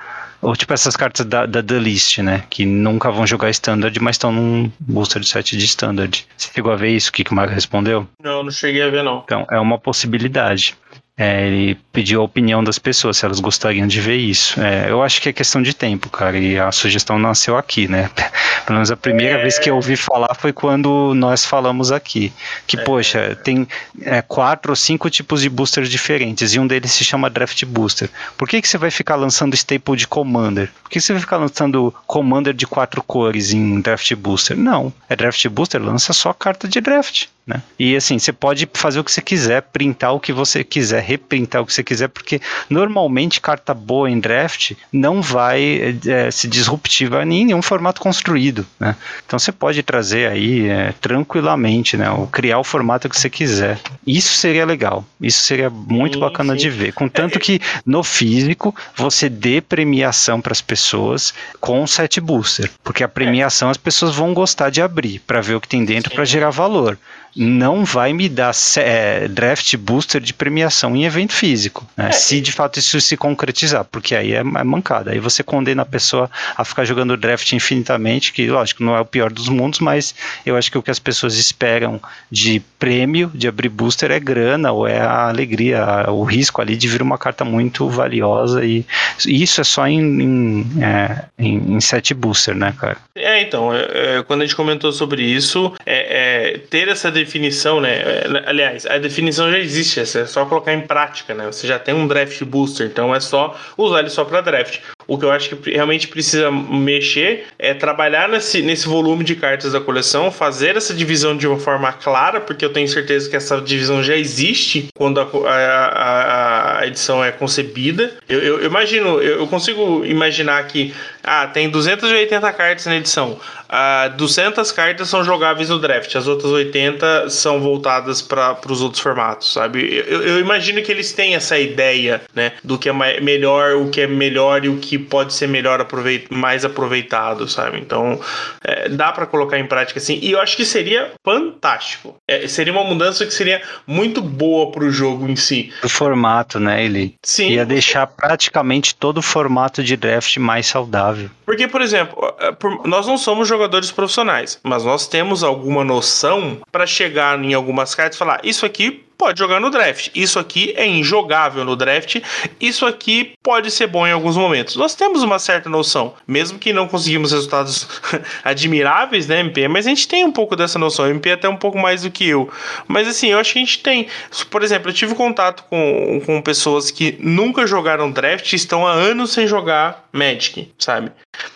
ou 0.41 0.55
tipo 0.55 0.73
essas 0.73 0.97
cartas 0.97 1.27
da, 1.27 1.47
da 1.47 1.63
The 1.63 1.79
List, 1.79 2.19
né? 2.19 2.45
Que 2.51 2.65
nunca 2.65 3.11
vão 3.11 3.27
jogar 3.27 3.51
Standard, 3.51 3.99
mas 4.01 4.17
estão 4.17 4.33
num 4.33 4.71
booster 4.79 5.21
de 5.21 5.29
set 5.29 5.57
de 5.57 5.65
Standard. 5.65 6.27
Você 6.37 6.51
chegou 6.55 6.73
a 6.73 6.77
ver 6.77 6.91
isso? 6.91 7.11
O 7.11 7.13
que, 7.13 7.25
que 7.25 7.33
o 7.33 7.35
Mario 7.35 7.55
respondeu? 7.55 8.07
Não, 8.23 8.43
não 8.43 8.51
cheguei 8.51 8.83
a 8.83 8.91
ver, 8.91 9.03
não. 9.03 9.23
Então, 9.25 9.47
é 9.51 9.59
uma 9.59 9.79
possibilidade. 9.79 10.77
É, 11.19 11.47
ele 11.47 11.79
pediu 11.91 12.21
a 12.21 12.25
opinião 12.25 12.63
das 12.63 12.79
pessoas, 12.79 13.17
se 13.17 13.25
elas 13.25 13.41
gostariam 13.41 13.87
de 13.87 13.99
ver 14.03 14.17
isso. 14.17 14.61
É, 14.61 14.91
eu 14.91 15.03
acho 15.03 15.23
que 15.23 15.31
é 15.31 15.33
questão 15.33 15.63
de 15.63 15.73
tempo, 15.73 16.11
cara, 16.11 16.37
e 16.37 16.59
a 16.59 16.71
sugestão 16.71 17.19
nasceu 17.19 17.57
aqui, 17.57 17.89
né? 17.89 18.11
Pelo 18.67 18.77
menos 18.77 18.91
a 18.91 18.97
primeira 18.99 19.39
é... 19.39 19.43
vez 19.43 19.59
que 19.59 19.71
eu 19.71 19.77
ouvi 19.77 19.97
falar 19.97 20.35
foi 20.35 20.53
quando 20.53 21.15
nós 21.15 21.43
falamos 21.43 21.91
aqui. 21.91 22.35
Que, 22.67 22.79
é... 22.79 22.85
poxa, 22.85 23.35
tem 23.43 23.67
é, 24.03 24.21
quatro 24.21 24.73
ou 24.73 24.77
cinco 24.77 25.09
tipos 25.09 25.41
de 25.41 25.49
boosters 25.49 25.89
diferentes, 25.89 26.53
e 26.53 26.59
um 26.59 26.67
deles 26.67 26.93
se 26.93 27.03
chama 27.03 27.31
Draft 27.31 27.65
Booster. 27.65 28.11
Por 28.37 28.47
que, 28.47 28.61
que 28.61 28.69
você 28.69 28.77
vai 28.77 28.91
ficar 28.91 29.17
lançando 29.17 29.55
staple 29.55 29.97
de 29.97 30.07
Commander? 30.07 30.71
Por 30.83 30.91
que 30.91 31.01
você 31.01 31.15
vai 31.15 31.21
ficar 31.21 31.39
lançando 31.39 31.95
Commander 32.07 32.53
de 32.53 32.67
quatro 32.67 33.03
cores 33.03 33.55
em 33.55 33.81
Draft 33.81 34.15
Booster? 34.17 34.55
Não, 34.55 34.93
é 35.09 35.17
Draft 35.17 35.49
Booster, 35.49 35.83
lança 35.83 36.13
só 36.13 36.35
carta 36.35 36.69
de 36.69 36.79
draft. 36.79 37.29
Né? 37.47 37.63
E 37.79 37.95
assim, 37.95 38.19
você 38.19 38.33
pode 38.33 38.69
fazer 38.75 38.99
o 38.99 39.05
que 39.05 39.13
você 39.13 39.23
quiser, 39.23 39.63
printar 39.63 40.13
o 40.13 40.19
que 40.19 40.33
você 40.33 40.65
quiser, 40.65 41.01
reprintar 41.01 41.63
o 41.63 41.67
que 41.67 41.73
você 41.73 41.85
quiser, 41.85 42.09
porque 42.09 42.41
normalmente 42.69 43.41
carta 43.41 43.73
boa 43.73 44.11
em 44.11 44.19
draft 44.19 44.73
não 44.93 45.23
vai 45.23 45.97
é, 46.07 46.31
se 46.33 46.49
disruptiva 46.49 47.23
em 47.23 47.45
nenhum 47.45 47.63
formato 47.63 48.01
construído. 48.01 48.67
Né? 48.81 48.97
Então 49.25 49.39
você 49.39 49.53
pode 49.53 49.81
trazer 49.85 50.29
aí 50.29 50.69
é, 50.69 50.93
tranquilamente, 51.01 51.97
né? 51.97 52.11
ou 52.11 52.27
criar 52.27 52.59
o 52.59 52.65
formato 52.65 53.09
que 53.09 53.19
você 53.19 53.31
quiser. 53.31 53.79
Isso 54.05 54.35
seria 54.35 54.67
legal, 54.67 55.05
isso 55.21 55.45
seria 55.45 55.71
muito 55.71 56.15
sim, 56.15 56.21
bacana 56.21 56.55
sim. 56.55 56.59
de 56.59 56.71
ver. 56.71 56.93
Contanto 56.95 57.37
é, 57.37 57.41
que 57.41 57.61
no 57.85 58.03
físico 58.03 58.75
você 58.97 59.29
dê 59.29 59.61
premiação 59.61 60.41
para 60.41 60.53
as 60.53 60.61
pessoas 60.61 61.33
com 61.61 61.81
o 61.81 61.87
set 61.87 62.21
booster, 62.21 62.69
porque 62.83 63.05
a 63.05 63.09
premiação 63.09 63.71
as 63.71 63.77
pessoas 63.77 64.17
vão 64.17 64.35
gostar 64.35 64.69
de 64.69 64.83
abrir 64.83 65.21
para 65.21 65.41
ver 65.41 65.55
o 65.55 65.61
que 65.61 65.69
tem 65.69 65.85
dentro 65.85 66.13
para 66.13 66.25
gerar 66.25 66.51
valor 66.51 66.99
não 67.37 67.85
vai 67.85 68.15
me 68.15 68.29
dar 68.29 68.53
é, 68.79 69.29
draft 69.29 69.77
booster 69.77 70.21
de 70.21 70.33
premiação 70.33 70.97
em 70.97 71.05
evento 71.05 71.35
físico, 71.35 71.87
né? 71.97 72.09
é. 72.09 72.13
se 72.13 72.41
de 72.41 72.51
fato 72.51 72.79
isso 72.79 72.99
se 73.01 73.17
concretizar, 73.17 73.85
porque 73.85 74.15
aí 74.15 74.33
é, 74.33 74.39
é, 74.39 74.43
mancada. 74.43 75.11
Aí 75.11 75.19
você 75.19 75.43
condena 75.43 75.83
a 75.83 75.87
pessoa 75.87 76.31
a 76.57 76.65
ficar 76.65 76.85
jogando 76.85 77.17
draft 77.17 77.53
infinitamente, 77.53 78.33
que 78.33 78.47
lógico 78.47 78.83
não 78.83 78.97
é 78.97 79.01
o 79.01 79.05
pior 79.05 79.31
dos 79.31 79.49
mundos, 79.49 79.81
mas 79.81 80.15
eu 80.47 80.57
acho 80.57 80.71
que 80.71 80.79
o 80.79 80.83
que 80.83 80.91
as 80.91 80.99
pessoas 80.99 81.37
esperam 81.37 82.01
de 82.31 82.63
prêmio, 82.79 83.31
de 83.35 83.47
abrir 83.47 83.69
booster, 83.69 84.11
é 84.11 84.19
grana 84.19 84.73
ou 84.73 84.87
é 84.87 85.01
a 85.01 85.29
alegria, 85.29 86.07
o 86.09 86.25
risco 86.25 86.63
ali 86.63 86.77
de 86.77 86.89
vir 86.89 87.03
uma 87.03 87.19
carta 87.19 87.45
muito 87.45 87.89
valiosa 87.89 88.65
e, 88.65 88.87
isso 89.27 89.61
é 89.61 89.65
só 89.65 89.87
em, 89.87 90.01
em, 90.01 90.67
é, 90.83 91.25
em, 91.39 91.75
em 91.75 91.81
set 91.81 92.15
booster, 92.15 92.55
né, 92.55 92.75
cara? 92.79 92.97
É, 93.15 93.43
então, 93.43 93.75
é, 93.75 94.19
é, 94.19 94.23
quando 94.23 94.43
a 94.43 94.45
gente 94.45 94.57
comentou 94.57 94.93
sobre 94.93 95.23
isso, 95.23 95.73
é, 95.85 96.61
ter 96.71 96.89
essa 96.89 97.11
definição 97.27 97.81
né? 97.81 97.97
É, 97.99 98.43
aliás, 98.47 98.87
a 98.87 98.99
definição 98.99 99.51
já 99.51 99.59
existe, 99.59 100.01
é 100.01 100.05
só 100.05 100.47
colocar 100.47 100.73
em 100.73 100.81
prática, 100.81 101.35
né? 101.35 101.47
Você 101.47 101.67
já 101.67 101.79
tem 101.79 101.95
um 101.95 102.07
draft 102.07 102.43
booster, 102.45 102.87
então 102.87 103.15
é 103.15 103.21
só 103.21 103.59
usar 103.77 104.01
ele 104.01 104.11
só 104.11 104.25
para 104.25 104.41
draft. 104.41 104.79
O 105.07 105.17
que 105.17 105.25
eu 105.25 105.31
acho 105.31 105.55
que 105.55 105.71
realmente 105.71 106.09
precisa 106.09 106.51
mexer 106.51 107.47
é 107.59 107.73
trabalhar 107.75 108.29
nesse, 108.29 108.61
nesse 108.63 108.89
volume 108.89 109.23
de 109.23 109.37
cartas 109.37 109.73
da 109.73 109.81
coleção, 109.81 110.33
fazer 110.33 110.77
essa 110.77 110.93
divisão 110.93 111.37
de 111.37 111.47
uma 111.47 111.59
forma 111.59 111.93
clara, 111.93 112.41
porque 112.41 112.65
eu 112.65 112.73
tenho 112.73 112.89
certeza 112.89 113.31
que 113.31 113.37
essa 113.37 113.61
divisão 113.61 114.03
já 114.03 114.17
existe 114.17 114.89
quando 114.97 115.21
a, 115.21 115.25
a, 115.49 116.79
a 116.81 116.87
edição 116.87 117.23
é 117.23 117.31
concebida. 117.31 118.15
Eu, 118.29 118.41
eu, 118.41 118.61
eu 118.61 118.67
imagino, 118.67 119.21
eu 119.21 119.47
consigo 119.47 120.05
imaginar 120.05 120.67
que 120.67 120.93
ah, 121.23 121.47
tem 121.47 121.69
280 121.71 122.53
cartas 122.53 122.87
na 122.87 122.97
edição. 122.97 123.39
Ah, 123.69 124.09
200 124.09 124.71
cartas 124.73 125.09
são 125.09 125.25
jogáveis 125.25 125.69
no 125.69 125.79
draft, 125.79 126.15
as 126.15 126.27
outras 126.27 126.51
80 126.51 127.31
são 127.31 127.61
voltadas 127.61 128.23
para 128.23 128.59
os 128.69 128.81
outros 128.81 129.03
formatos, 129.03 129.53
sabe? 129.53 130.05
Eu, 130.07 130.23
eu, 130.23 130.41
imagino 130.41 130.83
que 130.83 130.91
eles 130.91 131.13
têm 131.13 131.35
essa 131.35 131.59
ideia, 131.59 132.23
né, 132.35 132.53
do 132.63 132.79
que 132.79 132.89
é 132.89 133.21
melhor, 133.21 133.77
o 133.77 133.91
que 133.91 134.01
é 134.01 134.07
melhor 134.07 134.65
e 134.65 134.69
o 134.69 134.79
que 134.79 134.99
pode 134.99 135.35
ser 135.35 135.49
melhor 135.49 135.81
aproveit 135.81 136.27
mais 136.31 136.65
aproveitado, 136.65 137.49
sabe? 137.49 137.79
Então, 137.79 138.21
é, 138.65 138.89
dá 138.89 139.13
para 139.13 139.27
colocar 139.27 139.59
em 139.59 139.67
prática 139.67 139.99
assim. 139.99 140.19
E 140.23 140.33
eu 140.33 140.41
acho 140.41 140.57
que 140.57 140.65
seria 140.65 141.13
fantástico. 141.25 142.17
É, 142.29 142.47
seria 142.49 142.73
uma 142.73 142.85
mudança 142.85 143.27
que 143.27 143.35
seria 143.35 143.63
muito 143.87 144.21
boa 144.21 144.71
para 144.71 144.85
o 144.85 144.91
jogo 144.91 145.29
em 145.29 145.37
si. 145.37 145.73
O 145.83 145.89
formato, 145.89 146.59
né? 146.59 146.85
Ele 146.85 147.15
Sim. 147.23 147.51
ia 147.51 147.65
deixar 147.65 148.07
praticamente 148.07 148.95
todo 148.95 149.19
o 149.19 149.23
formato 149.23 149.83
de 149.83 149.97
draft 149.97 150.37
mais 150.39 150.67
saudável 150.67 150.87
saudável. 150.87 151.31
Porque, 151.45 151.69
por 151.69 151.81
exemplo, 151.81 152.35
é, 152.39 152.55
nós 152.89 153.07
não 153.07 153.19
somos 153.19 153.49
jogadores 153.57 153.91
profissionais, 153.91 154.61
mas 154.63 154.85
nós 154.85 155.07
temos 155.07 155.43
alguma 155.43 155.83
noção 155.83 156.61
para 156.71 156.87
chegar 156.87 157.43
em 157.43 157.55
algumas 157.55 157.95
cartas 157.95 158.17
e 158.17 158.19
falar: 158.19 158.41
isso 158.45 158.67
aqui 158.67 159.06
pode 159.17 159.39
jogar 159.39 159.61
no 159.61 159.71
draft. 159.71 160.11
Isso 160.15 160.39
aqui 160.39 160.73
é 160.77 160.87
injogável 160.87 161.65
no 161.65 161.77
draft. 161.77 162.17
Isso 162.61 162.87
aqui 162.87 163.33
pode 163.43 163.71
ser 163.71 163.87
bom 163.87 164.07
em 164.07 164.13
alguns 164.13 164.37
momentos. 164.37 164.77
Nós 164.77 164.95
temos 164.95 165.23
uma 165.23 165.39
certa 165.39 165.69
noção, 165.69 166.15
mesmo 166.27 166.59
que 166.59 166.73
não 166.73 166.87
conseguimos 166.87 167.33
resultados 167.33 167.89
admiráveis, 168.45 169.27
né, 169.27 169.41
MP? 169.41 169.69
Mas 169.69 169.87
a 169.87 169.91
gente 169.91 170.07
tem 170.07 170.25
um 170.25 170.33
pouco 170.33 170.55
dessa 170.57 170.79
noção. 170.79 171.09
MP 171.09 171.31
é 171.31 171.33
até 171.33 171.49
um 171.49 171.57
pouco 171.57 171.79
mais 171.79 172.03
do 172.03 172.11
que 172.11 172.29
eu. 172.29 172.51
Mas 172.87 173.09
assim, 173.09 173.29
eu 173.29 173.39
acho 173.39 173.53
que 173.53 173.59
a 173.59 173.63
gente 173.65 173.83
tem. 173.83 174.09
Por 174.51 174.63
exemplo, 174.63 174.91
eu 174.91 174.95
tive 174.95 175.15
contato 175.15 175.65
com, 175.69 176.21
com 176.25 176.43
pessoas 176.43 176.91
que 176.91 177.17
nunca 177.21 177.67
jogaram 177.67 178.11
draft 178.11 178.53
e 178.53 178.57
estão 178.57 178.87
há 178.87 178.93
anos 178.93 179.33
sem 179.33 179.47
jogar 179.47 180.07
Magic, 180.13 180.73
sabe? 180.79 181.13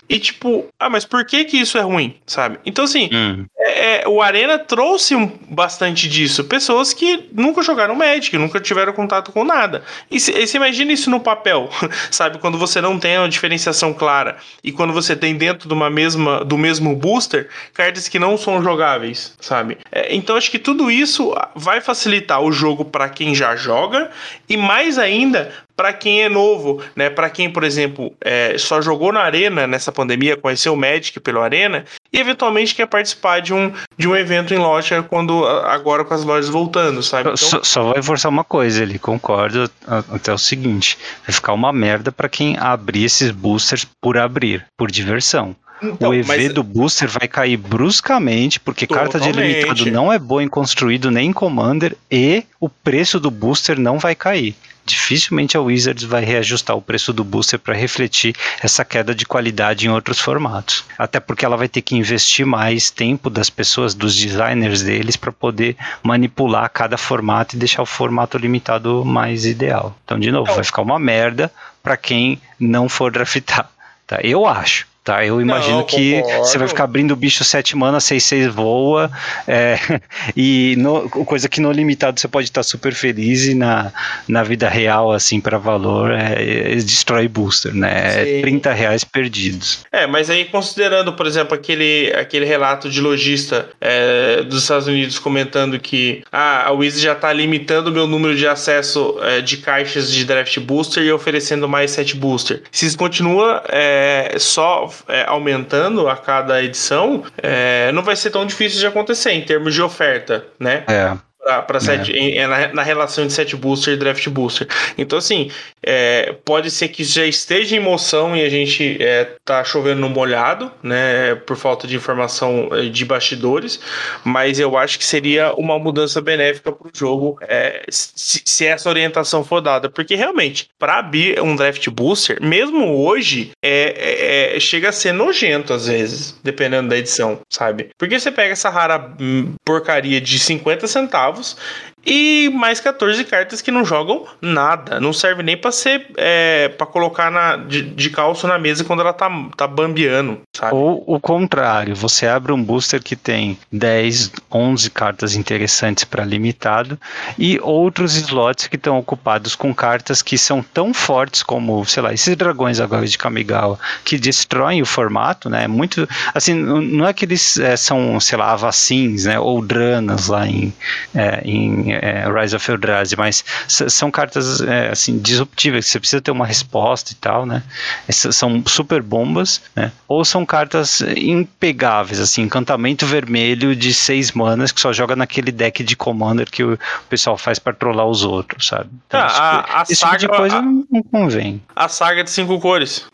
E 0.08 0.18
tipo, 0.18 0.66
ah, 0.78 0.90
mas 0.90 1.04
por 1.04 1.24
que 1.24 1.44
que 1.44 1.56
isso 1.56 1.78
é 1.78 1.80
ruim, 1.80 2.16
sabe? 2.26 2.58
Então, 2.66 2.84
assim, 2.84 3.08
hum. 3.12 3.46
É, 3.60 4.02
é, 4.02 4.08
o 4.08 4.22
Arena 4.22 4.58
trouxe 4.58 5.14
bastante 5.48 6.08
disso. 6.08 6.44
Pessoas 6.44 6.94
que 6.94 7.28
nunca 7.32 7.62
jogaram 7.62 7.94
Magic, 7.94 8.36
nunca 8.38 8.58
tiveram 8.58 8.92
contato 8.92 9.30
com 9.32 9.44
nada. 9.44 9.82
E 10.10 10.18
você 10.18 10.56
imagina 10.56 10.92
isso 10.92 11.10
no 11.10 11.20
papel, 11.20 11.68
sabe? 12.10 12.38
Quando 12.38 12.56
você 12.56 12.80
não 12.80 12.98
tem 12.98 13.18
uma 13.18 13.28
diferenciação 13.28 13.92
clara. 13.92 14.38
E 14.64 14.72
quando 14.72 14.92
você 14.92 15.14
tem 15.14 15.36
dentro 15.36 15.68
de 15.68 15.74
uma 15.74 15.90
mesma, 15.90 16.42
do 16.44 16.56
mesmo 16.56 16.96
booster, 16.96 17.48
cartas 17.74 18.08
que 18.08 18.18
não 18.18 18.38
são 18.38 18.62
jogáveis, 18.62 19.34
sabe? 19.40 19.76
É, 19.92 20.14
então, 20.14 20.36
acho 20.36 20.50
que 20.50 20.58
tudo 20.58 20.90
isso 20.90 21.34
vai 21.54 21.80
facilitar 21.80 22.40
o 22.40 22.50
jogo 22.50 22.84
para 22.84 23.08
quem 23.08 23.34
já 23.34 23.54
joga 23.56 24.10
e 24.48 24.56
mais 24.56 24.98
ainda 24.98 25.52
para 25.80 25.94
quem 25.94 26.20
é 26.20 26.28
novo, 26.28 26.82
né? 26.94 27.08
Para 27.08 27.30
quem, 27.30 27.50
por 27.50 27.64
exemplo, 27.64 28.12
é, 28.20 28.54
só 28.58 28.82
jogou 28.82 29.10
na 29.10 29.20
Arena 29.20 29.66
nessa 29.66 29.90
pandemia, 29.90 30.36
conheceu 30.36 30.74
o 30.74 30.76
Magic 30.76 31.18
pelo 31.20 31.40
Arena 31.40 31.86
e 32.12 32.20
eventualmente 32.20 32.74
quer 32.74 32.84
participar 32.84 33.40
de 33.40 33.54
um, 33.54 33.72
de 33.96 34.06
um 34.06 34.14
evento 34.14 34.52
em 34.52 34.58
loja 34.58 35.02
quando 35.02 35.46
agora 35.46 36.04
com 36.04 36.12
as 36.12 36.22
lojas 36.22 36.50
voltando, 36.50 37.02
sabe? 37.02 37.30
Então... 37.30 37.36
Só, 37.38 37.62
só 37.62 37.92
vai 37.94 38.02
forçar 38.02 38.30
uma 38.30 38.44
coisa, 38.44 38.82
ele 38.82 38.98
concorda 38.98 39.70
até 40.12 40.30
o 40.30 40.36
seguinte: 40.36 40.98
vai 41.26 41.32
ficar 41.32 41.54
uma 41.54 41.72
merda 41.72 42.12
para 42.12 42.28
quem 42.28 42.58
abrir 42.58 43.04
esses 43.04 43.30
boosters 43.30 43.86
por 44.02 44.18
abrir, 44.18 44.66
por 44.76 44.90
diversão. 44.90 45.56
Então, 45.82 46.10
o 46.10 46.14
EV 46.14 46.26
mas... 46.26 46.52
do 46.52 46.62
booster 46.62 47.08
vai 47.08 47.26
cair 47.26 47.56
bruscamente, 47.56 48.60
porque 48.60 48.86
Totalmente. 48.86 49.12
carta 49.12 49.32
de 49.32 49.32
limitado 49.32 49.90
não 49.90 50.12
é 50.12 50.18
boa 50.18 50.42
em 50.42 50.48
construído 50.48 51.10
nem 51.10 51.30
em 51.30 51.32
Commander, 51.32 51.96
e 52.10 52.44
o 52.60 52.68
preço 52.68 53.18
do 53.18 53.30
booster 53.30 53.80
não 53.80 53.98
vai 53.98 54.14
cair 54.14 54.54
dificilmente 54.90 55.56
a 55.56 55.60
Wizards 55.60 56.04
vai 56.04 56.24
reajustar 56.24 56.76
o 56.76 56.82
preço 56.82 57.12
do 57.12 57.24
booster 57.24 57.58
para 57.58 57.74
refletir 57.74 58.34
essa 58.62 58.84
queda 58.84 59.14
de 59.14 59.24
qualidade 59.24 59.86
em 59.86 59.90
outros 59.90 60.18
formatos. 60.18 60.84
Até 60.98 61.18
porque 61.20 61.44
ela 61.44 61.56
vai 61.56 61.68
ter 61.68 61.82
que 61.82 61.96
investir 61.96 62.44
mais 62.44 62.90
tempo 62.90 63.30
das 63.30 63.48
pessoas, 63.48 63.94
dos 63.94 64.16
designers 64.16 64.82
deles, 64.82 65.16
para 65.16 65.32
poder 65.32 65.76
manipular 66.02 66.68
cada 66.70 66.96
formato 66.96 67.56
e 67.56 67.58
deixar 67.58 67.82
o 67.82 67.86
formato 67.86 68.36
limitado 68.36 69.04
mais 69.04 69.46
ideal. 69.46 69.96
Então, 70.04 70.18
de 70.18 70.30
novo, 70.30 70.44
então, 70.44 70.56
vai 70.56 70.64
ficar 70.64 70.82
uma 70.82 70.98
merda 70.98 71.50
para 71.82 71.96
quem 71.96 72.40
não 72.58 72.88
for 72.88 73.10
draftar. 73.10 73.70
Tá? 74.06 74.18
Eu 74.22 74.46
acho 74.46 74.89
tá? 75.10 75.26
Eu 75.26 75.40
imagino 75.40 75.78
Não, 75.78 75.84
que 75.84 76.22
você 76.38 76.56
vai 76.56 76.68
ficar 76.68 76.84
abrindo 76.84 77.10
o 77.10 77.16
bicho 77.16 77.42
7 77.42 77.76
mana, 77.76 77.98
6, 77.98 78.22
6 78.22 78.46
voa, 78.46 79.10
é, 79.46 79.76
e 80.36 80.76
no, 80.78 81.10
coisa 81.10 81.48
que 81.48 81.60
no 81.60 81.72
limitado 81.72 82.20
você 82.20 82.28
pode 82.28 82.46
estar 82.46 82.62
super 82.62 82.94
feliz 82.94 83.46
e 83.46 83.54
na, 83.54 83.92
na 84.28 84.44
vida 84.44 84.68
real, 84.68 85.10
assim, 85.10 85.40
para 85.40 85.58
valor, 85.58 86.12
é, 86.12 86.74
é, 86.74 86.76
destrói 86.76 87.26
booster, 87.26 87.74
né? 87.74 88.38
É 88.38 88.40
30 88.40 88.72
reais 88.72 89.02
perdidos. 89.02 89.84
É, 89.90 90.06
mas 90.06 90.30
aí 90.30 90.44
considerando, 90.44 91.12
por 91.14 91.26
exemplo, 91.26 91.54
aquele, 91.54 92.12
aquele 92.14 92.44
relato 92.44 92.88
de 92.88 93.00
lojista 93.00 93.68
é, 93.80 94.42
dos 94.42 94.62
Estados 94.62 94.86
Unidos 94.86 95.18
comentando 95.18 95.78
que 95.80 96.22
ah, 96.30 96.68
a 96.68 96.72
Wizard 96.72 97.02
já 97.02 97.12
está 97.12 97.32
limitando 97.32 97.90
o 97.90 97.92
meu 97.92 98.06
número 98.06 98.36
de 98.36 98.46
acesso 98.46 99.18
é, 99.22 99.40
de 99.40 99.56
caixas 99.56 100.12
de 100.12 100.24
draft 100.24 100.56
booster 100.60 101.02
e 101.02 101.10
oferecendo 101.10 101.68
mais 101.68 101.90
7 101.90 102.16
booster. 102.16 102.62
Se 102.70 102.86
isso 102.86 102.96
continua 102.96 103.64
é, 103.68 104.36
só 104.38 104.88
é, 105.08 105.24
aumentando 105.26 106.08
a 106.08 106.16
cada 106.16 106.62
edição, 106.62 107.24
é, 107.38 107.90
não 107.92 108.02
vai 108.02 108.16
ser 108.16 108.30
tão 108.30 108.46
difícil 108.46 108.80
de 108.80 108.86
acontecer 108.86 109.32
em 109.32 109.42
termos 109.42 109.74
de 109.74 109.82
oferta, 109.82 110.44
né? 110.58 110.84
É 110.86 111.29
para 111.62 111.80
set, 111.80 112.12
é. 112.16 112.46
na, 112.46 112.72
na, 112.72 112.82
relação 112.82 113.26
de 113.26 113.32
set 113.32 113.54
booster 113.56 113.94
e 113.94 113.96
draft 113.96 114.26
booster. 114.28 114.66
Então, 114.96 115.18
assim, 115.18 115.50
é, 115.82 116.34
pode 116.44 116.70
ser 116.70 116.88
que 116.88 117.04
já 117.04 117.26
esteja 117.26 117.76
em 117.76 117.80
moção 117.80 118.36
e 118.36 118.44
a 118.44 118.48
gente 118.48 118.96
é, 119.00 119.28
tá 119.44 119.62
chovendo 119.64 120.00
no 120.00 120.08
molhado, 120.08 120.70
né, 120.82 121.34
por 121.34 121.56
falta 121.56 121.86
de 121.86 121.96
informação 121.96 122.68
é, 122.72 122.88
de 122.88 123.04
bastidores, 123.04 123.80
mas 124.24 124.58
eu 124.58 124.76
acho 124.76 124.98
que 124.98 125.04
seria 125.04 125.52
uma 125.54 125.78
mudança 125.78 126.20
benéfica 126.20 126.72
para 126.72 126.86
o 126.86 126.90
jogo 126.94 127.38
é, 127.42 127.84
se, 127.88 128.42
se, 128.44 128.66
essa 128.66 128.88
orientação 128.88 129.44
for 129.44 129.60
dada, 129.60 129.88
porque 129.88 130.14
realmente, 130.14 130.68
para 130.78 130.98
abrir 130.98 131.40
um 131.40 131.56
draft 131.56 131.88
booster, 131.88 132.38
mesmo 132.40 133.02
hoje, 133.02 133.50
é, 133.62 134.54
é, 134.56 134.60
chega 134.60 134.90
a 134.90 134.92
ser 134.92 135.12
nojento 135.12 135.72
às 135.72 135.86
vezes, 135.86 136.38
dependendo 136.42 136.88
da 136.88 136.96
edição, 136.96 137.40
sabe? 137.48 137.90
Porque 137.98 138.18
você 138.18 138.30
pega 138.30 138.52
essa 138.52 138.68
rara 138.68 139.14
hum, 139.20 139.54
porcaria 139.64 140.20
de 140.20 140.38
50 140.38 140.86
centavos 140.86 141.39
centavos 141.42 141.56
e 142.04 142.50
mais 142.54 142.80
14 142.80 143.24
cartas 143.24 143.60
que 143.60 143.70
não 143.70 143.84
jogam 143.84 144.24
nada, 144.40 144.98
não 145.00 145.12
serve 145.12 145.42
nem 145.42 145.56
para 145.56 145.70
ser 145.70 146.06
é, 146.16 146.68
colocar 146.90 147.30
na, 147.30 147.56
de, 147.56 147.82
de, 147.82 148.10
calço 148.10 148.46
na 148.46 148.58
mesa 148.58 148.84
quando 148.84 149.00
ela 149.00 149.12
tá, 149.12 149.30
tá 149.56 149.66
bambeando, 149.66 150.40
sabe? 150.54 150.74
Ou 150.74 151.04
o 151.06 151.20
contrário, 151.20 151.94
você 151.94 152.26
abre 152.26 152.52
um 152.52 152.62
booster 152.62 153.02
que 153.02 153.14
tem 153.14 153.58
10, 153.70 154.32
11 154.50 154.90
cartas 154.90 155.36
interessantes 155.36 156.04
para 156.04 156.24
limitado 156.24 156.98
e 157.38 157.60
outros 157.62 158.16
slots 158.16 158.66
que 158.66 158.76
estão 158.76 158.98
ocupados 158.98 159.54
com 159.54 159.74
cartas 159.74 160.22
que 160.22 160.38
são 160.38 160.62
tão 160.62 160.94
fortes 160.94 161.42
como, 161.42 161.84
sei 161.84 162.02
lá, 162.02 162.12
esses 162.12 162.34
dragões 162.34 162.80
agora 162.80 163.06
de 163.06 163.18
Kamigawa 163.18 163.78
que 164.04 164.18
destroem 164.18 164.82
o 164.82 164.86
formato, 164.86 165.50
né? 165.50 165.66
Muito 165.68 166.08
assim, 166.34 166.54
não 166.54 167.06
é 167.06 167.12
que 167.12 167.24
eles 167.24 167.58
é, 167.58 167.76
são, 167.76 168.18
sei 168.20 168.38
lá, 168.38 168.52
avacins, 168.52 169.24
né? 169.24 169.38
Ou 169.38 169.62
dranas 169.62 170.28
lá 170.28 170.46
em 170.46 170.72
é, 171.14 171.42
em 171.44 171.89
é, 171.92 172.24
Rise 172.28 172.56
of 172.56 172.70
Eldrazi, 172.70 173.16
mas 173.16 173.44
são 173.66 174.10
cartas 174.10 174.60
é, 174.60 174.88
assim 174.90 175.18
disruptivas, 175.18 175.86
você 175.86 175.98
precisa 175.98 176.20
ter 176.20 176.30
uma 176.30 176.46
resposta 176.46 177.12
e 177.12 177.14
tal, 177.14 177.46
né? 177.46 177.62
Essas 178.08 178.36
são 178.36 178.62
super 178.66 179.02
bombas, 179.02 179.60
né? 179.74 179.92
Ou 180.08 180.24
são 180.24 180.44
cartas 180.44 181.00
impegáveis, 181.16 182.20
assim, 182.20 182.42
encantamento 182.42 183.06
vermelho 183.06 183.74
de 183.74 183.92
seis 183.92 184.32
manas 184.32 184.72
que 184.72 184.80
só 184.80 184.92
joga 184.92 185.14
naquele 185.16 185.52
deck 185.52 185.82
de 185.82 185.96
commander 185.96 186.50
que 186.50 186.62
o 186.62 186.78
pessoal 187.08 187.36
faz 187.36 187.58
para 187.58 187.72
trollar 187.72 188.06
os 188.06 188.24
outros, 188.24 188.66
sabe? 188.66 188.90
Então, 189.06 189.20
ah, 189.20 189.64
a, 189.68 189.80
a 189.80 189.82
esse 189.82 189.96
saga, 189.96 190.18
tipo 190.18 190.32
de 190.32 190.38
coisa 190.38 190.56
a, 190.56 190.62
não 190.62 191.02
convém. 191.10 191.62
A 191.74 191.88
saga 191.88 192.24
de 192.24 192.30
cinco 192.30 192.58
cores. 192.60 193.06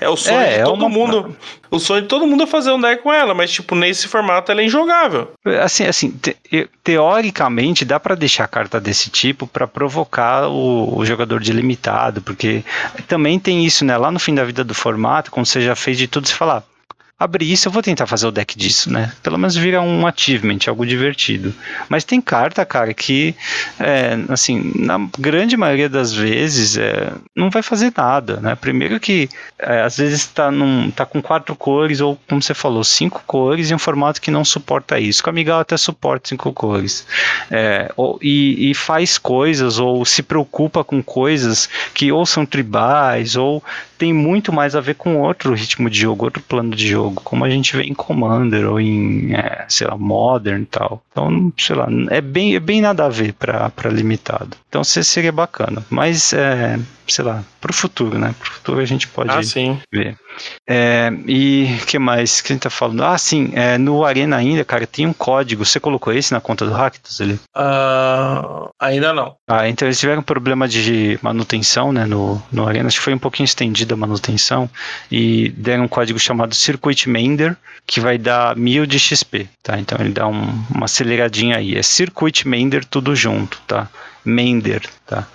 É 0.00 0.08
o 0.08 0.16
sonho 0.16 0.40
é, 0.40 0.48
de 0.48 0.54
é 0.60 0.64
todo 0.64 0.82
é 0.82 0.86
uma... 0.86 0.88
mundo. 0.88 1.36
O 1.70 1.78
sonho 1.78 2.02
de 2.02 2.08
todo 2.08 2.26
mundo 2.26 2.44
é 2.44 2.46
fazer 2.46 2.70
um 2.70 2.80
deck 2.80 3.02
com 3.02 3.12
ela, 3.12 3.34
mas 3.34 3.50
tipo, 3.50 3.74
nesse 3.74 4.06
formato 4.06 4.50
ela 4.52 4.60
é 4.60 4.64
injogável. 4.64 5.32
Assim, 5.60 5.84
assim, 5.84 6.10
te, 6.10 6.36
teoricamente 6.82 7.84
dá 7.84 7.98
para 7.98 8.13
deixar 8.16 8.48
carta 8.48 8.80
desse 8.80 9.10
tipo 9.10 9.46
para 9.46 9.66
provocar 9.66 10.48
o, 10.48 10.98
o, 10.98 11.04
jogador 11.04 11.40
de 11.40 11.52
limitado, 11.52 12.20
porque 12.22 12.64
também 13.06 13.38
tem 13.38 13.64
isso, 13.64 13.84
né? 13.84 13.96
Lá 13.96 14.10
no 14.10 14.18
fim 14.18 14.34
da 14.34 14.44
vida 14.44 14.64
do 14.64 14.74
formato, 14.74 15.30
quando 15.30 15.46
você 15.46 15.60
já 15.60 15.74
fez 15.74 15.98
de 15.98 16.08
tudo, 16.08 16.28
você 16.28 16.34
fala, 16.34 16.64
abrir 17.18 17.50
isso, 17.50 17.68
eu 17.68 17.72
vou 17.72 17.82
tentar 17.82 18.06
fazer 18.06 18.26
o 18.26 18.32
deck 18.32 18.58
disso, 18.58 18.92
né? 18.92 19.12
Pelo 19.22 19.38
menos 19.38 19.54
vira 19.54 19.80
um 19.80 20.06
achievement, 20.06 20.58
algo 20.66 20.84
divertido. 20.84 21.54
Mas 21.88 22.02
tem 22.02 22.20
carta, 22.20 22.64
cara, 22.66 22.92
que, 22.92 23.34
é, 23.78 24.18
assim, 24.28 24.72
na 24.74 24.98
grande 25.18 25.56
maioria 25.56 25.88
das 25.88 26.12
vezes, 26.12 26.76
é, 26.76 27.12
não 27.34 27.50
vai 27.50 27.62
fazer 27.62 27.92
nada, 27.96 28.40
né? 28.40 28.56
Primeiro 28.56 28.98
que, 28.98 29.28
é, 29.58 29.82
às 29.82 29.96
vezes, 29.96 30.26
tá, 30.26 30.50
num, 30.50 30.90
tá 30.90 31.06
com 31.06 31.22
quatro 31.22 31.54
cores, 31.54 32.00
ou, 32.00 32.18
como 32.28 32.42
você 32.42 32.52
falou, 32.52 32.82
cinco 32.82 33.22
cores, 33.26 33.70
em 33.70 33.74
um 33.74 33.78
formato 33.78 34.20
que 34.20 34.30
não 34.30 34.44
suporta 34.44 34.98
isso. 34.98 35.22
A 35.24 35.30
Amigal 35.30 35.60
até 35.60 35.76
suporta 35.76 36.28
cinco 36.28 36.52
cores. 36.52 37.06
É, 37.50 37.92
ou, 37.96 38.18
e, 38.20 38.70
e 38.70 38.74
faz 38.74 39.18
coisas, 39.18 39.78
ou 39.78 40.04
se 40.04 40.22
preocupa 40.22 40.82
com 40.82 41.02
coisas 41.02 41.68
que 41.94 42.10
ou 42.10 42.26
são 42.26 42.44
tribais, 42.44 43.36
ou 43.36 43.62
tem 43.98 44.12
muito 44.12 44.52
mais 44.52 44.74
a 44.74 44.80
ver 44.80 44.94
com 44.94 45.20
outro 45.20 45.54
ritmo 45.54 45.88
de 45.88 46.00
jogo, 46.00 46.24
outro 46.24 46.42
plano 46.42 46.74
de 46.74 46.88
jogo, 46.88 47.20
como 47.22 47.44
a 47.44 47.50
gente 47.50 47.76
vê 47.76 47.84
em 47.84 47.94
Commander 47.94 48.68
ou 48.68 48.80
em, 48.80 49.34
é, 49.34 49.64
sei 49.68 49.86
lá, 49.86 49.96
Modern 49.96 50.62
e 50.62 50.66
tal. 50.66 51.02
Então, 51.10 51.52
sei 51.56 51.76
lá, 51.76 51.88
é 52.10 52.20
bem, 52.20 52.54
é 52.54 52.60
bem 52.60 52.80
nada 52.80 53.06
a 53.06 53.08
ver 53.08 53.32
para 53.34 53.88
limitado. 53.90 54.56
Então, 54.68 54.82
seria 54.84 55.32
bacana. 55.32 55.84
Mas, 55.88 56.32
é, 56.32 56.78
sei 57.06 57.24
lá, 57.24 57.44
pro 57.60 57.72
futuro, 57.72 58.18
né? 58.18 58.34
Pro 58.38 58.52
futuro 58.52 58.80
a 58.80 58.84
gente 58.84 59.08
pode 59.08 59.30
ah, 59.30 59.42
sim. 59.42 59.78
ver. 59.92 60.16
É, 60.68 61.12
e 61.26 61.78
que 61.86 61.98
mais 61.98 62.40
que 62.40 62.52
a 62.52 62.54
gente 62.54 62.62
tá 62.62 62.70
falando? 62.70 63.04
Ah, 63.04 63.16
sim, 63.16 63.52
é, 63.54 63.78
no 63.78 64.04
Arena 64.04 64.36
ainda, 64.36 64.64
cara, 64.64 64.86
tem 64.86 65.06
um 65.06 65.12
código. 65.12 65.64
Você 65.64 65.78
colocou 65.78 66.12
esse 66.12 66.32
na 66.32 66.40
conta 66.40 66.66
do 66.66 66.72
Ractus 66.72 67.20
ali? 67.20 67.34
Uh, 67.56 68.68
ainda 68.80 69.12
não. 69.12 69.36
Ah, 69.48 69.68
então 69.68 69.86
eles 69.86 69.98
tiveram 69.98 70.22
problema 70.22 70.66
de 70.66 71.18
manutenção, 71.22 71.92
né, 71.92 72.04
no, 72.04 72.42
no 72.50 72.66
Arena. 72.66 72.88
Acho 72.88 72.98
que 72.98 73.04
foi 73.04 73.14
um 73.14 73.18
pouquinho 73.18 73.44
estendida 73.44 73.94
a 73.94 73.96
manutenção 73.96 74.68
e 75.10 75.50
deram 75.50 75.84
um 75.84 75.88
código 75.88 76.18
chamado 76.18 76.54
Circuit 76.54 77.08
Mender, 77.08 77.56
que 77.86 78.00
vai 78.00 78.18
dar 78.18 78.56
mil 78.56 78.86
de 78.86 78.98
XP, 78.98 79.48
tá? 79.62 79.78
Então 79.78 79.98
ele 80.00 80.10
dá 80.10 80.26
um, 80.26 80.64
uma 80.70 80.86
aceleradinha 80.86 81.56
aí. 81.56 81.76
É 81.76 81.82
Circuit 81.82 82.46
Mender 82.46 82.84
tudo 82.84 83.14
junto, 83.14 83.60
tá? 83.66 83.88
Mender, 84.24 84.82
tá? 85.06 85.26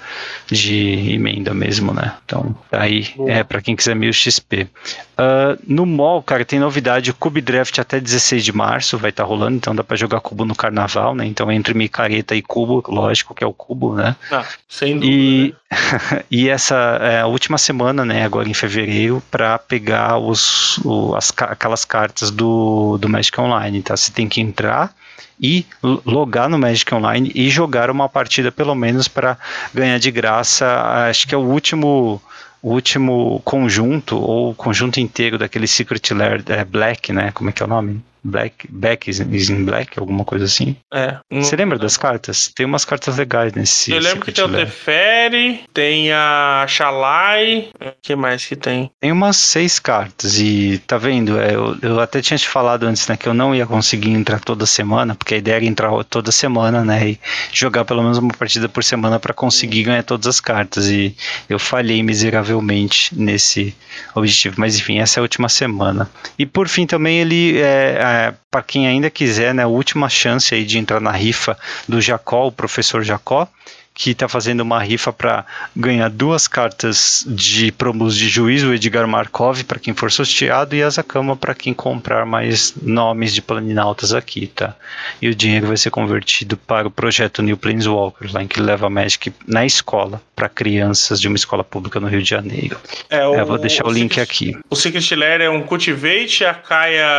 De 0.47 1.13
emenda 1.13 1.53
mesmo, 1.53 1.93
né? 1.93 2.15
Então, 2.25 2.55
aí 2.71 3.13
Boa. 3.15 3.31
é 3.31 3.43
para 3.43 3.61
quem 3.61 3.75
quiser 3.75 3.95
1000 3.95 4.11
XP. 4.11 4.67
Uh, 5.17 5.59
no 5.67 5.85
mall, 5.85 6.23
cara, 6.23 6.43
tem 6.43 6.59
novidade: 6.59 7.11
o 7.11 7.13
Cube 7.13 7.41
Draft 7.41 7.77
até 7.77 7.99
16 7.99 8.43
de 8.43 8.51
março 8.51 8.97
vai 8.97 9.11
estar 9.11 9.23
tá 9.23 9.29
rolando, 9.29 9.57
então 9.57 9.75
dá 9.75 9.83
para 9.83 9.95
jogar 9.95 10.21
cubo 10.21 10.43
no 10.43 10.55
carnaval, 10.55 11.13
né? 11.13 11.25
Então, 11.25 11.51
entre 11.51 11.73
micareta 11.73 12.35
e 12.35 12.41
cubo, 12.41 12.83
lógico 12.87 13.35
que 13.35 13.43
é 13.43 13.47
o 13.47 13.53
cubo, 13.53 13.95
né? 13.95 14.15
Ah, 14.31 14.45
sem 14.67 14.95
dúvida. 14.95 15.13
E, 15.13 15.55
né? 15.71 16.23
e 16.31 16.49
essa 16.49 16.75
é 17.01 17.21
a 17.21 17.27
última 17.27 17.57
semana, 17.57 18.03
né? 18.03 18.23
Agora 18.23 18.49
em 18.49 18.53
fevereiro, 18.53 19.21
para 19.29 19.59
pegar 19.59 20.17
os, 20.17 20.79
o, 20.79 21.15
as, 21.15 21.31
aquelas 21.37 21.85
cartas 21.85 22.31
do, 22.31 22.97
do 22.97 23.07
Magic 23.07 23.39
Online, 23.39 23.81
tá? 23.81 23.95
Você 23.95 24.11
tem 24.11 24.27
que 24.27 24.41
entrar 24.41 24.93
e 25.39 25.65
logar 26.05 26.49
no 26.49 26.57
Magic 26.57 26.93
Online 26.93 27.31
e 27.33 27.49
jogar 27.49 27.89
uma 27.89 28.09
partida 28.09 28.51
pelo 28.51 28.75
menos 28.75 29.07
para 29.07 29.37
ganhar 29.73 29.97
de 29.97 30.11
graça. 30.11 30.65
Acho 31.09 31.27
que 31.27 31.35
é 31.35 31.37
o 31.37 31.41
último 31.41 32.21
o 32.61 32.73
último 32.73 33.41
conjunto 33.45 34.17
ou 34.17 34.53
conjunto 34.53 34.99
inteiro 34.99 35.37
daquele 35.37 35.65
Secret 35.65 36.13
Lair 36.13 36.43
é, 36.47 36.65
Black, 36.65 37.13
né? 37.13 37.31
Como 37.31 37.49
é 37.49 37.53
que 37.53 37.63
é 37.63 37.65
o 37.65 37.69
nome? 37.69 38.01
Black, 38.23 38.67
Back 38.69 39.09
is 39.09 39.19
in 39.49 39.65
Black, 39.65 39.97
alguma 39.99 40.25
coisa 40.25 40.45
assim. 40.45 40.75
É. 40.93 41.17
não- 41.31 41.41
Você 41.43 41.55
lembra 41.55 41.77
das 41.79 41.97
cartas? 41.97 42.51
Tem 42.55 42.65
umas 42.65 42.83
cartas 42.85 43.17
legais 43.17 43.53
nesse. 43.53 43.91
Eu 43.91 43.99
lembro 43.99 44.25
que 44.25 44.31
tem 44.31 44.43
o. 44.43 44.49
Teferi, 44.49 45.61
tem 45.73 46.11
a 46.11 46.65
Shalai. 46.67 47.69
O 47.79 47.91
que 48.01 48.15
mais 48.15 48.45
que 48.45 48.55
tem? 48.55 48.91
Tem 48.99 49.11
umas 49.11 49.37
seis 49.37 49.79
cartas 49.79 50.39
e 50.39 50.81
tá 50.87 50.97
vendo? 50.97 51.39
é, 51.39 51.55
eu, 51.55 51.77
eu 51.81 51.99
até 51.99 52.21
tinha 52.21 52.37
te 52.37 52.47
falado 52.47 52.83
antes, 52.85 53.07
né, 53.07 53.15
que 53.17 53.27
eu 53.27 53.33
não 53.33 53.53
ia 53.55 53.65
conseguir 53.65 54.09
entrar 54.11 54.39
toda 54.39 54.65
semana, 54.65 55.15
porque 55.15 55.35
a 55.35 55.37
ideia 55.37 55.55
era 55.55 55.65
entrar 55.65 55.91
toda 56.05 56.31
semana, 56.31 56.83
né, 56.83 57.09
e 57.11 57.19
jogar 57.53 57.85
pelo 57.85 58.01
menos 58.01 58.17
uma 58.17 58.33
partida 58.33 58.67
por 58.69 58.83
semana 58.83 59.19
para 59.19 59.33
conseguir 59.33 59.83
ganhar 59.83 60.03
todas 60.03 60.27
as 60.27 60.39
cartas 60.39 60.87
e 60.89 61.15
eu 61.49 61.59
falhei 61.59 62.01
miseravelmente 62.03 63.15
nesse 63.15 63.75
objetivo. 64.15 64.55
Mas 64.57 64.77
enfim, 64.77 64.99
essa 64.99 65.19
é 65.19 65.21
a 65.21 65.23
última 65.23 65.49
semana. 65.49 66.09
E 66.37 66.45
por 66.45 66.67
fim 66.67 66.85
também 66.85 67.19
ele 67.19 67.57
é, 67.59 67.99
é 68.11 68.33
para 68.49 68.61
quem 68.61 68.87
ainda 68.87 69.09
quiser, 69.09 69.53
né, 69.53 69.65
última 69.65 70.09
chance 70.09 70.53
aí 70.53 70.65
de 70.65 70.77
entrar 70.77 70.99
na 70.99 71.11
rifa 71.11 71.57
do 71.87 72.01
Jacó, 72.01 72.47
o 72.47 72.51
professor 72.51 73.03
Jacó 73.03 73.47
que 74.01 74.11
está 74.11 74.29
fazendo 74.29 74.61
uma 74.61 74.81
rifa 74.81 75.11
para 75.11 75.45
ganhar 75.75 76.09
duas 76.09 76.47
cartas 76.47 77.25
de 77.27 77.69
promos 77.69 78.15
de 78.15 78.29
juiz, 78.29 78.63
o 78.63 78.73
Edgar 78.73 79.05
Markov 79.05 79.61
para 79.65 79.77
quem 79.77 79.93
for 79.93 80.09
sorteado 80.09 80.73
e 80.73 80.81
a 80.81 80.89
Zakama 80.89 81.35
para 81.35 81.53
quem 81.53 81.73
comprar 81.73 82.25
mais 82.25 82.73
nomes 82.81 83.33
de 83.33 83.41
planinautas 83.41 84.13
aqui, 84.13 84.47
tá? 84.47 84.73
E 85.21 85.27
o 85.27 85.35
dinheiro 85.35 85.67
vai 85.67 85.75
ser 85.75 85.89
convertido 85.89 86.55
para 86.55 86.87
o 86.87 86.91
projeto 86.91 87.41
New 87.41 87.57
Planeswalkers, 87.57 88.31
lá 88.31 88.41
em 88.41 88.47
que 88.47 88.61
leva 88.61 88.89
Magic 88.89 89.33
na 89.45 89.65
escola 89.65 90.21
para 90.33 90.47
crianças 90.47 91.19
de 91.19 91.27
uma 91.27 91.35
escola 91.35 91.61
pública 91.65 91.99
no 91.99 92.07
Rio 92.07 92.23
de 92.23 92.29
Janeiro. 92.29 92.77
É, 93.09 93.25
Eu 93.25 93.45
vou 93.45 93.57
deixar 93.57 93.85
o 93.85 93.91
link 93.91 94.13
Secret- 94.15 94.23
aqui. 94.53 94.57
O 94.69 94.77
Secret 94.77 95.13
Lair 95.17 95.41
é 95.41 95.49
um 95.49 95.61
Cultivate, 95.61 96.45
a 96.45 96.53
Kaia 96.53 97.09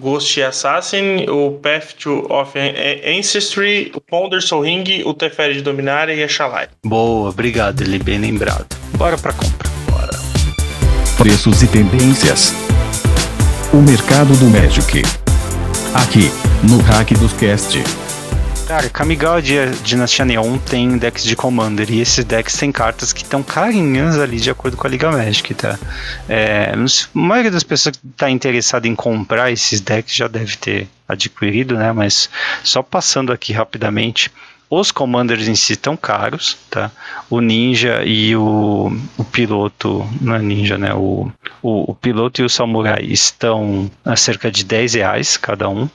Ghost 0.00 0.40
Assassin, 0.40 1.26
o 1.28 1.58
Path 1.62 1.92
to 2.02 2.26
of 2.32 2.58
An- 2.58 3.18
Ancestry, 3.18 3.92
o 3.94 4.00
Ponder 4.00 4.40
Soul 4.40 4.62
Ring, 4.62 5.02
o 5.04 5.12
Teferi 5.12 5.52
de 5.56 5.60
Dominária 5.60 6.13
e. 6.16 6.68
Boa, 6.84 7.30
obrigado, 7.30 7.82
ele 7.82 7.98
bem 7.98 8.18
lembrado. 8.18 8.66
Bora 8.96 9.18
para 9.18 9.32
compra. 9.32 9.68
Bora. 9.90 10.18
Preços 11.16 11.62
e 11.62 11.66
tendências. 11.66 12.52
O 13.72 13.78
mercado 13.78 14.36
do 14.36 14.46
Magic. 14.46 15.02
Aqui, 15.94 16.30
no 16.62 16.80
Hack 16.80 17.12
dos 17.14 17.32
Cast. 17.34 17.82
Cara, 18.66 18.88
Kamigawa 18.88 19.42
de 19.42 19.70
Dinastia 19.82 20.24
Neon 20.24 20.56
tem 20.56 20.96
decks 20.96 21.22
de 21.22 21.36
Commander 21.36 21.90
e 21.90 22.00
esses 22.00 22.24
decks 22.24 22.56
têm 22.56 22.72
cartas 22.72 23.12
que 23.12 23.22
estão 23.22 23.42
carinhas 23.42 24.18
ali 24.18 24.40
de 24.40 24.50
acordo 24.50 24.74
com 24.74 24.86
a 24.86 24.90
Liga 24.90 25.12
Magic, 25.12 25.52
tá? 25.54 25.78
É, 26.26 26.72
a 26.72 27.18
maioria 27.18 27.50
das 27.50 27.62
pessoas 27.62 27.96
que 27.96 28.06
está 28.06 28.30
interessada 28.30 28.88
em 28.88 28.94
comprar 28.94 29.52
esses 29.52 29.82
decks 29.82 30.16
já 30.16 30.28
deve 30.28 30.56
ter 30.56 30.88
adquirido, 31.06 31.76
né? 31.76 31.92
Mas 31.92 32.30
só 32.62 32.82
passando 32.82 33.32
aqui 33.32 33.52
rapidamente, 33.52 34.32
os 34.68 34.90
Commanders 34.90 35.46
em 35.46 35.54
si 35.54 35.74
estão 35.74 35.96
caros, 35.96 36.56
tá? 36.70 36.90
O 37.30 37.40
Ninja 37.40 38.02
e 38.04 38.34
o, 38.34 38.92
o 39.16 39.24
Piloto, 39.24 40.06
não 40.20 40.34
é 40.34 40.38
Ninja, 40.38 40.78
né? 40.78 40.92
O, 40.94 41.30
o, 41.62 41.92
o 41.92 41.94
Piloto 41.94 42.40
e 42.40 42.44
o 42.44 42.48
Samurai 42.48 43.02
estão 43.02 43.90
a 44.04 44.16
cerca 44.16 44.50
de 44.50 44.64
10 44.64 44.94
reais 44.94 45.36
cada 45.36 45.68
um. 45.68 45.88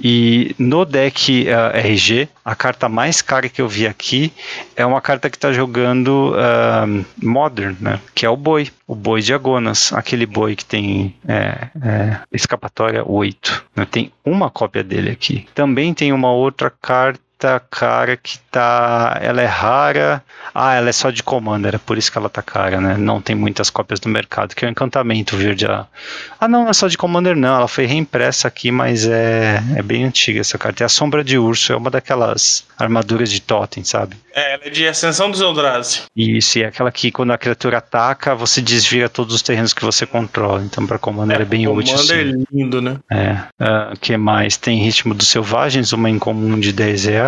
E 0.00 0.54
no 0.58 0.84
deck 0.84 1.48
ah, 1.50 1.76
RG, 1.76 2.28
a 2.44 2.54
carta 2.54 2.88
mais 2.88 3.20
cara 3.20 3.48
que 3.48 3.60
eu 3.60 3.68
vi 3.68 3.86
aqui 3.86 4.32
é 4.76 4.86
uma 4.86 5.00
carta 5.00 5.28
que 5.28 5.36
está 5.36 5.52
jogando 5.52 6.34
ah, 6.36 6.86
Modern, 7.22 7.76
né? 7.80 8.00
Que 8.14 8.26
é 8.26 8.30
o 8.30 8.36
boi, 8.36 8.68
o 8.86 8.94
boi 8.94 9.22
de 9.22 9.32
Agonas, 9.32 9.92
aquele 9.92 10.26
boi 10.26 10.54
que 10.54 10.64
tem 10.64 11.14
é, 11.26 11.68
é, 11.82 12.20
escapatória 12.32 13.02
8. 13.04 13.64
né? 13.74 13.86
Tem 13.90 14.12
uma 14.24 14.50
cópia 14.50 14.84
dele 14.84 15.10
aqui. 15.10 15.46
Também 15.54 15.94
tem 15.94 16.12
uma 16.12 16.30
outra 16.32 16.70
carta 16.70 17.27
cara 17.70 18.16
que 18.16 18.38
tá. 18.50 19.18
Ela 19.20 19.42
é 19.42 19.46
rara. 19.46 20.22
Ah, 20.54 20.74
ela 20.74 20.88
é 20.88 20.92
só 20.92 21.10
de 21.10 21.22
Commander, 21.22 21.76
é 21.76 21.78
por 21.78 21.96
isso 21.96 22.10
que 22.10 22.18
ela 22.18 22.28
tá 22.28 22.42
cara, 22.42 22.80
né? 22.80 22.96
Não 22.96 23.20
tem 23.20 23.36
muitas 23.36 23.70
cópias 23.70 24.00
no 24.00 24.10
mercado, 24.10 24.54
que 24.54 24.64
é 24.64 24.68
o 24.68 24.70
encantamento 24.70 25.36
verde. 25.36 25.66
Ah, 25.66 25.86
ah, 26.40 26.48
não, 26.48 26.64
não 26.64 26.70
é 26.70 26.72
só 26.72 26.88
de 26.88 26.98
Commander, 26.98 27.36
não. 27.36 27.56
Ela 27.56 27.68
foi 27.68 27.86
reimpressa 27.86 28.48
aqui, 28.48 28.70
mas 28.70 29.06
é, 29.06 29.62
é 29.76 29.82
bem 29.82 30.04
antiga 30.04 30.40
essa 30.40 30.58
carta. 30.58 30.82
É 30.82 30.86
a 30.86 30.88
Sombra 30.88 31.22
de 31.22 31.38
Urso, 31.38 31.72
é 31.72 31.76
uma 31.76 31.90
daquelas 31.90 32.64
armaduras 32.76 33.30
de 33.30 33.40
Totem, 33.40 33.84
sabe? 33.84 34.16
É, 34.34 34.54
ela 34.54 34.64
é 34.64 34.70
de 34.70 34.86
Ascensão 34.86 35.30
dos 35.30 35.40
Eldrazi. 35.40 36.02
Isso, 36.16 36.58
e 36.58 36.62
é 36.62 36.66
aquela 36.66 36.90
que 36.90 37.10
quando 37.10 37.32
a 37.32 37.38
criatura 37.38 37.78
ataca, 37.78 38.34
você 38.34 38.60
desvia 38.60 39.08
todos 39.08 39.34
os 39.34 39.42
terrenos 39.42 39.72
que 39.72 39.84
você 39.84 40.06
controla. 40.06 40.62
Então, 40.62 40.86
para 40.86 40.98
Commander 40.98 41.40
é, 41.40 41.44
bem 41.44 41.68
útil. 41.68 41.94
Commander 41.94 42.26
sim. 42.26 42.42
é 42.42 42.56
lindo, 42.56 42.82
né? 42.82 42.98
É. 43.10 43.36
Ah, 43.60 43.92
que 44.00 44.16
mais? 44.16 44.56
Tem 44.56 44.82
Ritmo 44.82 45.14
dos 45.14 45.28
Selvagens, 45.28 45.92
uma 45.92 46.10
incomum 46.10 46.58
de 46.58 46.72
10 46.72 47.04
reais. 47.04 47.27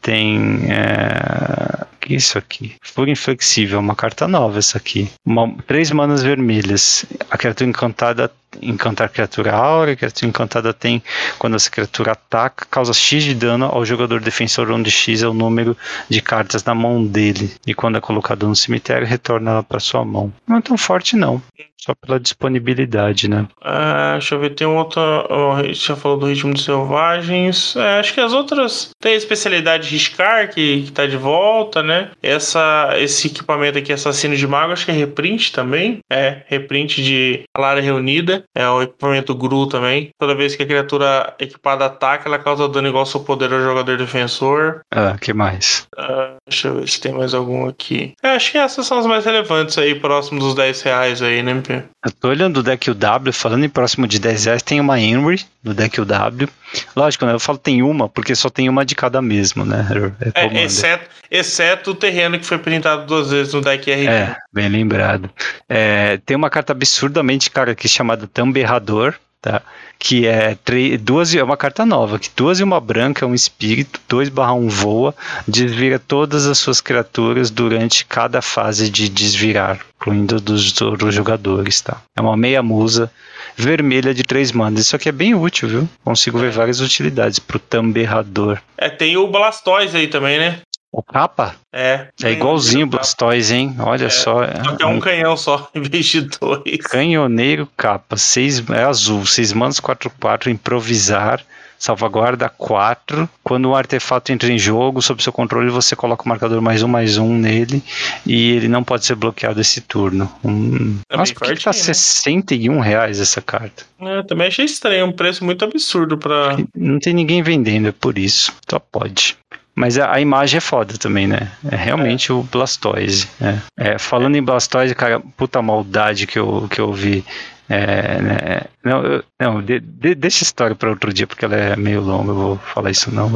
Tem. 0.00 0.60
É... 0.70 1.86
Que 2.08 2.14
isso 2.14 2.38
aqui? 2.38 2.74
Fúria 2.80 3.12
Inflexível, 3.12 3.78
uma 3.78 3.94
carta 3.94 4.26
nova 4.26 4.58
essa 4.58 4.78
aqui. 4.78 5.10
Uma, 5.26 5.54
três 5.66 5.90
manas 5.90 6.22
vermelhas. 6.22 7.04
A 7.30 7.36
criatura 7.36 7.68
encantada. 7.68 8.32
Encantar 8.62 9.10
criatura 9.10 9.52
aura. 9.52 9.92
A 9.92 9.96
criatura 9.96 10.26
encantada 10.26 10.72
tem. 10.72 11.02
Quando 11.38 11.56
essa 11.56 11.70
criatura 11.70 12.12
ataca, 12.12 12.66
causa 12.70 12.94
X 12.94 13.22
de 13.24 13.34
dano 13.34 13.66
ao 13.66 13.84
jogador 13.84 14.22
defensor, 14.22 14.70
onde 14.70 14.90
X 14.90 15.22
é 15.22 15.28
o 15.28 15.34
número 15.34 15.76
de 16.08 16.22
cartas 16.22 16.64
na 16.64 16.74
mão 16.74 17.04
dele. 17.04 17.52
E 17.66 17.74
quando 17.74 17.98
é 17.98 18.00
colocado 18.00 18.48
no 18.48 18.56
cemitério, 18.56 19.06
retorna 19.06 19.50
ela 19.50 19.62
para 19.62 19.78
sua 19.78 20.02
mão. 20.02 20.32
Não 20.46 20.56
é 20.56 20.62
tão 20.62 20.78
forte, 20.78 21.14
não. 21.14 21.42
Só 21.80 21.94
pela 21.94 22.18
disponibilidade, 22.18 23.28
né? 23.28 23.46
Ah, 23.62 24.12
deixa 24.14 24.34
eu 24.34 24.40
ver, 24.40 24.50
tem 24.50 24.66
um 24.66 24.76
outro. 24.76 25.00
ó, 25.00 25.56
a 25.56 25.62
gente 25.62 25.86
já 25.86 25.94
falou 25.94 26.18
do 26.18 26.26
Ritmo 26.26 26.52
dos 26.52 26.64
Selvagens. 26.64 27.76
É, 27.76 28.00
acho 28.00 28.12
que 28.12 28.20
as 28.20 28.32
outras. 28.32 28.90
Tem 29.00 29.12
a 29.12 29.16
especialidade 29.16 29.88
Riscar, 29.88 30.50
que, 30.50 30.82
que 30.82 30.92
tá 30.92 31.06
de 31.06 31.16
volta, 31.16 31.82
né? 31.82 31.97
Essa, 32.22 32.94
esse 32.96 33.28
equipamento 33.28 33.78
aqui, 33.78 33.92
Assassino 33.92 34.36
de 34.36 34.46
Mago, 34.46 34.72
acho 34.72 34.84
que 34.84 34.90
é 34.90 34.94
reprint 34.94 35.52
também. 35.52 35.98
É, 36.10 36.42
reprint 36.46 37.02
de 37.02 37.42
Lara 37.56 37.80
Reunida. 37.80 38.44
É 38.54 38.68
o 38.68 38.82
equipamento 38.82 39.34
Gru 39.34 39.66
também. 39.66 40.10
Toda 40.18 40.34
vez 40.34 40.56
que 40.56 40.62
a 40.62 40.66
criatura 40.66 41.34
equipada 41.38 41.86
ataca, 41.86 42.28
ela 42.28 42.38
causa 42.38 42.68
dano 42.68 42.88
igual 42.88 43.02
ao 43.02 43.06
seu 43.06 43.20
poder 43.20 43.52
ao 43.52 43.60
jogador 43.60 43.96
defensor. 43.96 44.80
Ah, 44.92 45.16
que 45.20 45.32
mais? 45.32 45.86
Ah, 45.96 46.36
deixa 46.48 46.68
eu 46.68 46.80
ver 46.80 46.88
se 46.88 47.00
tem 47.00 47.12
mais 47.12 47.34
algum 47.34 47.68
aqui. 47.68 48.14
É, 48.22 48.30
acho 48.30 48.50
que 48.50 48.58
essas 48.58 48.86
são 48.86 48.98
as 48.98 49.06
mais 49.06 49.24
relevantes 49.24 49.76
aí, 49.78 49.94
próximo 49.94 50.40
dos 50.40 50.54
10 50.54 50.82
reais 50.82 51.22
aí, 51.22 51.42
né, 51.42 51.52
MP? 51.52 51.82
Eu 52.04 52.12
tô 52.12 52.28
olhando 52.28 52.58
o 52.58 52.62
deck 52.62 52.90
UW, 52.90 53.32
falando 53.32 53.64
em 53.64 53.68
próximo 53.68 54.06
de 54.06 54.18
10 54.18 54.44
reais, 54.46 54.62
tem 54.62 54.80
uma 54.80 55.00
Henry 55.00 55.44
no 55.62 55.74
deck 55.74 56.00
UW. 56.00 56.48
Lógico, 56.96 57.26
né? 57.26 57.32
Eu 57.32 57.40
falo 57.40 57.58
tem 57.58 57.82
uma, 57.82 58.08
porque 58.08 58.34
só 58.34 58.50
tem 58.50 58.68
uma 58.68 58.84
de 58.84 58.94
cada 58.94 59.20
mesmo, 59.22 59.64
né? 59.64 59.86
É, 60.34 60.46
É, 60.46 60.64
exceto, 60.64 61.08
exceto 61.30 61.90
o 61.90 61.94
terreno 61.94 62.38
que 62.38 62.46
foi 62.46 62.58
printado 62.58 63.06
duas 63.06 63.30
vezes 63.30 63.52
no 63.52 63.60
deck 63.60 63.90
RG. 63.90 64.08
É, 64.08 64.36
bem 64.52 64.68
lembrado. 64.68 65.30
É, 65.68 66.18
tem 66.24 66.36
uma 66.36 66.50
carta 66.50 66.72
absurdamente 66.72 67.50
cara 67.50 67.72
aqui 67.72 67.88
chamada 67.88 68.26
Tamberrador, 68.26 69.14
tá? 69.40 69.62
Que 69.98 70.26
é 70.26 70.56
duas, 71.00 71.34
é 71.34 71.42
uma 71.42 71.56
carta 71.56 71.84
nova, 71.84 72.18
que 72.18 72.30
duas 72.36 72.60
e 72.60 72.62
uma 72.62 72.80
branca, 72.80 73.26
um 73.26 73.34
espírito, 73.34 74.00
2 74.08 74.28
barra 74.28 74.54
1 74.54 74.68
voa, 74.68 75.14
desvira 75.46 75.98
todas 75.98 76.46
as 76.46 76.58
suas 76.58 76.80
criaturas 76.80 77.50
durante 77.50 78.04
cada 78.04 78.40
fase 78.40 78.88
de 78.88 79.08
desvirar, 79.08 79.80
incluindo 79.96 80.40
dos 80.40 80.80
outros 80.80 81.14
jogadores, 81.14 81.80
tá? 81.80 82.00
É 82.16 82.20
uma 82.20 82.36
meia 82.36 82.62
musa 82.62 83.10
vermelha 83.56 84.14
de 84.14 84.22
três 84.22 84.52
manas. 84.52 84.80
Isso 84.80 84.94
aqui 84.94 85.08
é 85.08 85.12
bem 85.12 85.34
útil, 85.34 85.68
viu? 85.68 85.88
Consigo 86.04 86.38
ver 86.38 86.52
várias 86.52 86.80
utilidades 86.80 87.40
pro 87.40 87.58
Tamberrador. 87.58 88.60
É, 88.76 88.88
tem 88.88 89.16
o 89.16 89.26
Blastoise 89.26 89.96
aí 89.96 90.06
também, 90.06 90.38
né? 90.38 90.60
O 90.90 91.02
capa 91.02 91.54
É. 91.72 92.08
é 92.22 92.32
igualzinho 92.32 92.86
o 92.86 92.88
Blastoise, 92.88 93.54
hein? 93.54 93.76
Olha 93.78 94.06
É, 94.06 94.10
só. 94.10 94.40
Só 94.64 94.76
que 94.76 94.82
é 94.82 94.86
um 94.86 94.98
canhão 94.98 95.36
só, 95.36 95.68
em 95.74 95.82
vez 95.82 96.06
de 96.06 96.22
dois. 96.22 96.62
Canhoneiro 96.90 97.68
capa, 97.76 98.16
seis, 98.16 98.62
é 98.70 98.84
azul, 98.84 99.26
6 99.26 99.52
manos, 99.52 99.80
4, 99.80 100.10
4, 100.18 100.48
improvisar, 100.50 101.44
salvaguarda 101.78 102.48
4. 102.48 103.28
Quando 103.44 103.68
um 103.68 103.74
artefato 103.74 104.32
entra 104.32 104.50
em 104.50 104.58
jogo, 104.58 105.02
sob 105.02 105.22
seu 105.22 105.32
controle, 105.32 105.70
você 105.70 105.94
coloca 105.94 106.24
o 106.24 106.28
marcador 106.28 106.60
mais 106.62 106.82
um, 106.82 106.88
mais 106.88 107.18
um 107.18 107.34
nele, 107.36 107.82
e 108.26 108.52
ele 108.52 108.66
não 108.66 108.82
pode 108.82 109.04
ser 109.04 109.14
bloqueado 109.14 109.60
esse 109.60 109.82
turno. 109.82 110.30
Hum. 110.42 110.98
É 111.10 111.16
Nossa, 111.18 111.34
por 111.34 111.48
que, 111.48 111.54
que 111.56 111.64
tá 111.64 111.70
né? 111.70 111.74
61 111.76 112.80
reais 112.80 113.20
essa 113.20 113.42
carta? 113.42 113.84
É, 114.00 114.22
também 114.22 114.48
achei 114.48 114.64
estranho, 114.64 115.04
um 115.06 115.12
preço 115.12 115.44
muito 115.44 115.64
absurdo 115.64 116.16
pra. 116.16 116.56
Não 116.74 116.98
tem 116.98 117.12
ninguém 117.12 117.42
vendendo, 117.42 117.88
é 117.88 117.92
por 117.92 118.18
isso. 118.18 118.52
Só 118.68 118.78
pode. 118.78 119.36
Mas 119.78 119.96
a, 119.96 120.12
a 120.12 120.20
imagem 120.20 120.58
é 120.58 120.60
foda 120.60 120.98
também, 120.98 121.28
né? 121.28 121.52
É 121.70 121.76
realmente 121.76 122.32
o 122.32 122.42
Blastoise. 122.42 123.28
né? 123.38 123.62
É, 123.76 123.96
falando 123.96 124.34
em 124.34 124.42
Blastoise, 124.42 124.92
cara, 124.92 125.20
puta 125.36 125.62
maldade 125.62 126.26
que 126.26 126.36
eu, 126.36 126.66
que 126.68 126.80
eu 126.80 126.92
vi. 126.92 127.24
É, 127.68 128.20
né? 128.22 128.60
Não, 128.82 129.04
eu, 129.04 129.24
não 129.38 129.60
de, 129.60 129.80
de, 129.80 130.14
deixa 130.14 130.42
a 130.42 130.46
história 130.46 130.74
para 130.74 130.88
outro 130.88 131.12
dia, 131.12 131.26
porque 131.26 131.44
ela 131.44 131.56
é 131.56 131.76
meio 131.76 132.00
longa, 132.00 132.30
eu 132.30 132.34
vou 132.34 132.56
falar 132.58 132.90
isso 132.90 133.14
não. 133.14 133.28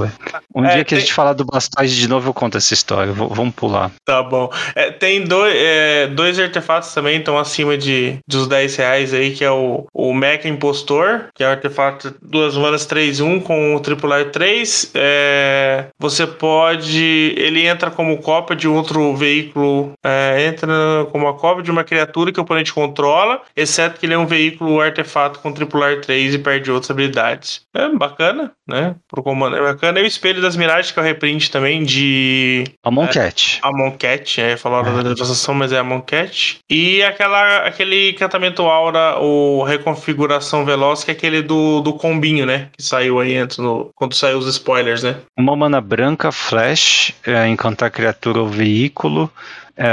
Um 0.55 0.65
é, 0.65 0.75
dia 0.75 0.85
que 0.85 0.91
tem... 0.91 0.99
a 0.99 1.01
gente 1.01 1.13
falar 1.13 1.35
do 1.35 1.45
Blastoise 1.45 1.95
de 1.95 2.09
novo, 2.09 2.31
eu 2.31 2.35
conto 2.35 2.57
essa 2.57 2.73
história. 2.73 3.13
Vou, 3.13 3.29
vamos 3.29 3.55
pular. 3.55 3.91
Tá 4.05 4.23
bom. 4.23 4.51
É, 4.75 4.91
tem 4.91 5.25
dois, 5.25 5.55
é, 5.55 6.07
dois 6.07 6.39
artefatos 6.39 6.95
também, 6.95 7.19
estão 7.19 7.39
acima 7.39 7.77
de, 7.77 8.19
dos 8.27 8.47
10 8.49 8.77
reais 8.77 9.13
aí, 9.13 9.33
que 9.33 9.45
é 9.45 9.51
o, 9.51 9.87
o 9.93 10.15
Mecha 10.15 10.49
Impostor, 10.49 11.27
que 11.35 11.45
é 11.45 11.49
o 11.49 11.51
artefato 11.51 12.15
duas 12.23 12.57
manas 12.57 12.87
3-1 12.87 13.43
com 13.43 13.75
o 13.75 13.81
tripular 13.81 14.31
3. 14.31 14.93
É, 14.95 15.87
você 15.99 16.27
pode. 16.27 17.35
Ele 17.37 17.67
entra 17.67 17.91
como 17.91 18.19
cópia 18.19 18.57
de 18.57 18.67
outro 18.67 19.15
veículo. 19.15 19.93
É, 20.03 20.47
entra 20.47 21.07
como 21.11 21.29
a 21.29 21.35
cópia 21.35 21.63
de 21.63 21.71
uma 21.71 21.85
criatura 21.85 22.33
que 22.33 22.41
o 22.41 22.43
oponente 22.43 22.73
controla, 22.73 23.43
exceto 23.55 24.01
que 24.01 24.07
ele 24.07 24.15
é 24.15 24.19
um 24.19 24.22
veículo 24.27 24.81
artefato 24.81 25.39
com 25.41 25.53
tripular 25.53 26.01
3 26.01 26.35
e 26.35 26.39
perde 26.39 26.71
outras 26.71 26.91
habilidades. 26.91 27.63
É 27.75 27.89
bacana, 27.89 28.53
né? 28.67 28.97
Pro 29.09 29.23
comando 29.23 29.57
é 29.57 29.61
bacana. 29.61 30.01
E 30.01 30.03
o 30.03 30.07
espelho 30.07 30.43
das 30.43 30.57
miragens, 30.57 30.91
que 30.91 30.99
é 30.99 31.03
o 31.03 31.05
reprint 31.05 31.51
também 31.51 31.83
de. 31.85 32.65
Amon 32.83 33.07
Cat. 33.07 33.61
É, 33.63 33.67
Amon 33.67 33.91
Cat, 33.93 34.41
é, 34.41 34.57
falou 34.57 34.81
é. 34.81 35.03
da 35.03 35.15
devastação, 35.15 35.55
mas 35.55 35.73
é 35.73 35.79
Amon 35.79 36.01
Cat. 36.01 36.59
E 36.71 37.03
aquela, 37.03 37.59
aquele 37.59 38.11
encantamento 38.11 38.63
aura, 38.63 39.19
o 39.19 39.63
reconfiguração 39.63 40.65
veloz, 40.65 41.05
que 41.05 41.11
é 41.11 41.15
aquele 41.15 41.43
do, 41.43 41.81
do 41.81 41.93
combinho, 41.93 42.47
né? 42.47 42.69
Que 42.77 42.83
saiu 42.83 43.21
aí 43.21 43.37
antes, 43.37 43.59
no, 43.59 43.91
quando 43.95 44.15
saiu 44.15 44.39
os 44.39 44.47
spoilers, 44.47 45.03
né? 45.03 45.17
Uma 45.37 45.57
mana 45.57 45.81
branca, 45.81 46.33
flash, 46.33 47.15
é, 47.27 47.47
encantar 47.49 47.91
criatura 47.91 48.41
ou 48.41 48.49
veículo 48.49 49.31
é, 49.77 49.89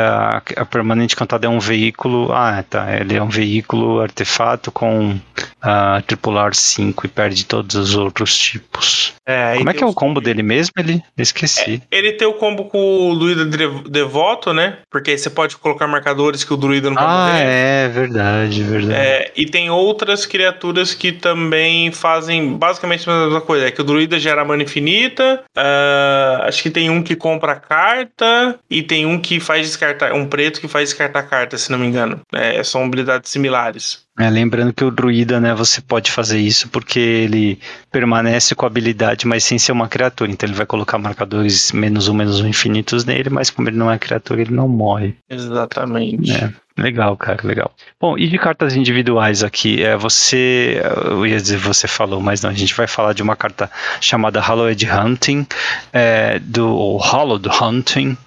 a 0.57 0.65
permanente 0.65 1.15
cantada 1.15 1.45
é 1.45 1.49
um 1.49 1.59
veículo. 1.59 2.31
Ah, 2.33 2.63
tá. 2.67 2.95
Ele 2.95 3.15
é 3.15 3.23
um 3.23 3.29
veículo 3.29 4.01
artefato 4.01 4.71
com 4.71 5.11
uh, 5.13 6.01
tripular 6.05 6.53
5 6.53 7.05
e 7.05 7.09
perde 7.09 7.45
todos 7.45 7.75
os 7.75 7.95
outros 7.95 8.37
tipos. 8.37 9.13
É, 9.29 9.57
Como 9.57 9.69
é 9.69 9.73
que 9.75 9.83
é 9.83 9.85
o 9.85 9.93
combo 9.93 10.19
dele 10.19 10.41
mesmo? 10.41 10.73
Ele 10.75 11.03
esqueci. 11.15 11.83
É, 11.91 11.97
ele 11.97 12.13
tem 12.13 12.27
o 12.27 12.33
combo 12.33 12.65
com 12.65 13.11
o 13.11 13.15
druida 13.15 13.45
devoto, 13.87 14.51
né? 14.53 14.79
Porque 14.89 15.11
aí 15.11 15.19
você 15.19 15.29
pode 15.29 15.55
colocar 15.57 15.85
marcadores 15.85 16.43
que 16.43 16.51
o 16.51 16.57
druida 16.57 16.89
não 16.89 16.95
pode 16.95 17.07
Ah, 17.07 17.37
é 17.37 17.87
verdade, 17.89 18.63
verdade. 18.63 18.99
É, 18.99 19.31
e 19.37 19.45
tem 19.45 19.69
outras 19.69 20.25
criaturas 20.25 20.95
que 20.95 21.11
também 21.11 21.91
fazem 21.91 22.57
basicamente 22.57 23.07
a 23.07 23.25
mesma 23.25 23.41
coisa. 23.41 23.67
É 23.67 23.71
que 23.71 23.81
o 23.81 23.83
druida 23.83 24.17
gera 24.17 24.43
mana 24.43 24.63
infinita. 24.63 25.43
Uh, 25.55 26.43
acho 26.43 26.63
que 26.63 26.71
tem 26.71 26.89
um 26.89 27.03
que 27.03 27.15
compra 27.15 27.55
carta 27.55 28.57
e 28.67 28.81
tem 28.81 29.05
um 29.05 29.19
que 29.19 29.39
faz 29.39 29.67
descartar. 29.67 30.11
Um 30.13 30.25
preto 30.25 30.59
que 30.59 30.67
faz 30.67 30.89
descartar 30.89 31.21
carta, 31.23 31.55
se 31.55 31.71
não 31.71 31.77
me 31.77 31.85
engano. 31.85 32.19
É, 32.33 32.63
são 32.63 32.83
habilidades 32.83 33.29
similares. 33.29 34.08
É, 34.19 34.29
lembrando 34.29 34.73
que 34.73 34.83
o 34.83 34.91
druida, 34.91 35.39
né, 35.39 35.53
você 35.55 35.79
pode 35.79 36.11
fazer 36.11 36.39
isso 36.39 36.67
porque 36.67 36.99
ele 36.99 37.57
permanece 37.89 38.53
com 38.53 38.65
a 38.65 38.67
habilidade, 38.67 39.25
mas 39.25 39.45
sem 39.45 39.57
ser 39.57 39.71
uma 39.71 39.87
criatura. 39.87 40.29
Então 40.29 40.45
ele 40.45 40.57
vai 40.57 40.65
colocar 40.65 40.97
marcadores 40.97 41.71
menos 41.71 42.09
um, 42.09 42.13
menos 42.13 42.41
um 42.41 42.47
infinitos 42.47 43.05
nele, 43.05 43.29
mas 43.29 43.49
como 43.49 43.69
ele 43.69 43.77
não 43.77 43.89
é 43.89 43.97
criatura, 43.97 44.41
ele 44.41 44.53
não 44.53 44.67
morre. 44.67 45.15
Exatamente. 45.29 46.33
É. 46.33 46.53
Legal, 46.79 47.17
cara, 47.17 47.45
legal. 47.45 47.71
Bom, 47.99 48.17
e 48.17 48.27
de 48.27 48.37
cartas 48.37 48.73
individuais 48.73 49.43
aqui, 49.43 49.83
é, 49.83 49.97
você, 49.97 50.81
eu 51.05 51.25
ia 51.25 51.35
dizer 51.35 51.57
você 51.57 51.87
falou, 51.87 52.21
mas 52.21 52.41
não, 52.41 52.49
a 52.49 52.53
gente 52.53 52.73
vai 52.73 52.87
falar 52.87 53.13
de 53.13 53.21
uma 53.21 53.35
carta 53.35 53.69
chamada 53.99 54.39
Hallowed 54.39 54.89
Hunting, 54.89 55.45
é, 55.91 56.39
do 56.39 56.97
Hollowed 56.97 57.49
Hunting, 57.49 58.17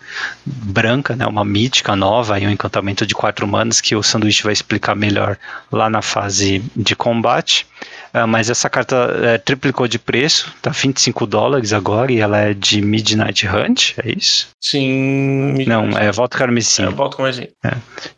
branca, 0.44 1.16
né, 1.16 1.26
uma 1.26 1.44
mítica 1.44 1.96
nova 1.96 2.38
e 2.38 2.46
um 2.46 2.50
encantamento 2.50 3.07
de 3.07 3.14
quatro 3.14 3.46
manas 3.48 3.80
que 3.80 3.96
o 3.96 4.03
Sanduíche 4.03 4.42
vai 4.42 4.53
explicar 4.53 4.94
melhor 4.94 5.38
lá 5.70 5.88
na 5.88 6.03
fase 6.03 6.62
de 6.76 6.94
combate. 6.94 7.66
Uh, 8.14 8.26
mas 8.26 8.50
essa 8.50 8.68
carta 8.68 8.96
é, 9.22 9.38
triplicou 9.38 9.88
de 9.88 9.98
preço, 9.98 10.52
tá 10.60 10.70
25 10.70 11.26
dólares 11.26 11.72
agora 11.72 12.12
e 12.12 12.20
ela 12.20 12.38
é 12.38 12.54
de 12.54 12.82
Midnight 12.82 13.46
Hunt, 13.48 13.94
é 13.98 14.12
isso? 14.16 14.48
Sim. 14.60 15.64
Não, 15.66 15.90
é 15.98 16.12
Volta 16.12 16.36
Carmesim. 16.36 16.84
É 16.84 16.90
Volta 16.90 17.16
Carmesim. 17.16 17.48
É. 17.64 17.72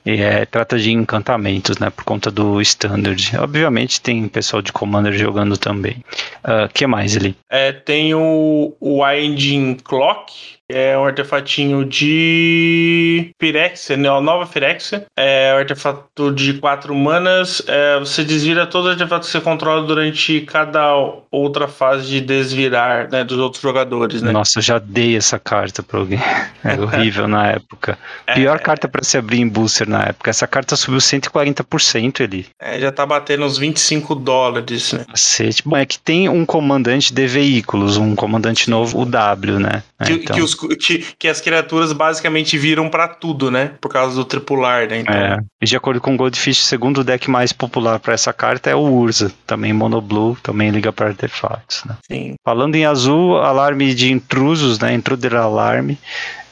E 0.04 0.20
é, 0.20 0.44
trata 0.44 0.78
de 0.78 0.92
encantamentos, 0.92 1.78
né, 1.78 1.90
por 1.90 2.04
conta 2.04 2.30
do 2.30 2.60
Standard. 2.60 3.36
Obviamente 3.38 4.00
tem 4.00 4.26
pessoal 4.28 4.60
de 4.60 4.72
Commander 4.72 5.12
jogando 5.12 5.56
também. 5.56 6.04
O 6.42 6.64
uh, 6.64 6.68
que 6.72 6.86
mais 6.86 7.16
ali? 7.16 7.36
É, 7.48 7.72
tem 7.72 8.14
o 8.14 8.74
Winding 8.80 9.76
Clock, 9.76 10.32
é 10.70 10.96
um 10.96 11.04
artefatinho 11.04 11.84
de 11.84 13.30
Firexia, 13.38 13.96
né? 13.96 14.08
nova 14.20 14.46
Firexia. 14.46 15.06
É 15.16 15.54
um 15.54 15.58
artefato 15.58 16.32
de 16.32 16.54
4 16.54 16.94
manas. 16.94 17.62
É, 17.66 17.98
você 17.98 18.24
desvira 18.24 18.66
todos 18.66 18.88
os 18.88 18.92
artefatos 18.92 19.28
que 19.28 19.32
você 19.32 19.40
controla 19.40 19.86
durante 19.86 20.40
cada 20.42 20.94
outra 21.30 21.68
fase 21.68 22.06
de 22.06 22.20
desvirar 22.20 23.10
né, 23.10 23.24
dos 23.24 23.38
outros 23.38 23.62
jogadores. 23.62 24.22
Né? 24.22 24.32
Nossa, 24.32 24.58
eu 24.58 24.62
já 24.62 24.78
dei 24.78 25.16
essa 25.16 25.38
carta 25.38 25.82
pra 25.82 25.98
alguém. 25.98 26.20
Era 26.62 26.80
horrível 26.82 27.28
na 27.28 27.48
época. 27.48 27.98
Pior 28.34 28.56
é... 28.56 28.58
carta 28.58 28.88
para 28.88 29.04
se 29.04 29.18
abrir 29.18 29.40
em 29.40 29.48
booster 29.48 29.88
na 29.88 30.02
época. 30.04 30.30
Essa 30.30 30.46
carta 30.46 30.76
subiu 30.76 30.98
140% 30.98 32.24
ali. 32.24 32.46
É, 32.60 32.80
já 32.80 32.90
tá 32.90 33.04
batendo 33.04 33.44
uns 33.44 33.58
25 33.58 34.14
dólares, 34.14 34.92
né? 34.92 35.04
Cacete. 35.10 35.62
Bom, 35.64 35.76
é 35.76 35.84
que 35.84 35.98
tem 35.98 36.28
um 36.28 36.46
comandante 36.46 37.12
de 37.12 37.26
veículos, 37.26 37.96
um 37.96 38.14
comandante 38.14 38.70
novo, 38.70 39.00
o 39.00 39.04
W, 39.04 39.58
né? 39.58 39.82
Que, 40.04 40.14
então... 40.14 40.36
que 40.36 40.42
os 40.42 40.53
que, 40.54 40.98
que 41.18 41.28
as 41.28 41.40
criaturas 41.40 41.92
basicamente 41.92 42.56
viram 42.56 42.88
para 42.88 43.08
tudo, 43.08 43.50
né? 43.50 43.72
Por 43.80 43.90
causa 43.90 44.14
do 44.16 44.24
tripular, 44.24 44.88
né? 44.88 45.00
Então... 45.00 45.14
É. 45.14 45.38
E 45.60 45.66
de 45.66 45.76
acordo 45.76 46.00
com 46.00 46.14
o 46.14 46.16
Goldfish, 46.16 46.60
o 46.60 46.64
segundo 46.64 47.04
deck 47.04 47.30
mais 47.30 47.52
popular 47.52 47.98
para 47.98 48.14
essa 48.14 48.32
carta 48.32 48.70
é 48.70 48.74
o 48.74 48.80
Urza, 48.80 49.32
também 49.46 49.72
monoblue, 49.72 50.36
também 50.42 50.70
liga 50.70 50.92
para 50.92 51.08
artefatos, 51.08 51.84
né? 51.84 51.96
Sim. 52.10 52.34
Falando 52.44 52.74
em 52.74 52.84
azul, 52.84 53.38
alarme 53.38 53.94
de 53.94 54.12
intrusos, 54.12 54.78
né? 54.78 54.94
Intruder 54.94 55.36
Alarme 55.36 55.98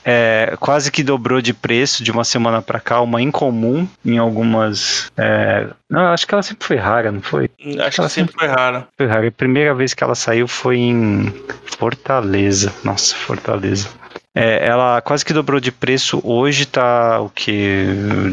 é, 0.04 0.54
quase 0.58 0.90
que 0.90 1.02
dobrou 1.02 1.40
de 1.40 1.52
preço 1.52 2.02
de 2.02 2.10
uma 2.10 2.24
semana 2.24 2.60
para 2.60 2.80
cá, 2.80 3.00
uma 3.00 3.20
incomum 3.20 3.86
em 4.04 4.18
algumas. 4.18 5.10
É, 5.16 5.68
não, 5.88 6.08
acho 6.08 6.26
que 6.26 6.34
ela 6.34 6.42
sempre 6.42 6.66
foi 6.66 6.76
rara, 6.76 7.12
não 7.12 7.22
foi? 7.22 7.50
Acho 7.80 7.94
que 7.96 8.00
ela 8.00 8.08
sempre 8.08 8.34
foi 8.38 8.48
rara. 8.48 8.88
Foi 8.96 9.06
rara. 9.06 9.28
A 9.28 9.32
primeira 9.32 9.74
vez 9.74 9.94
que 9.94 10.02
ela 10.02 10.14
saiu 10.14 10.48
foi 10.48 10.78
em 10.78 11.32
Fortaleza. 11.78 12.72
Nossa, 12.84 13.14
Fortaleza. 13.14 13.88
É, 14.34 14.66
ela 14.66 15.00
quase 15.00 15.24
que 15.24 15.32
dobrou 15.32 15.60
de 15.60 15.70
preço. 15.70 16.20
Hoje 16.24 16.66
tá 16.66 17.20
o 17.20 17.28
que? 17.28 17.84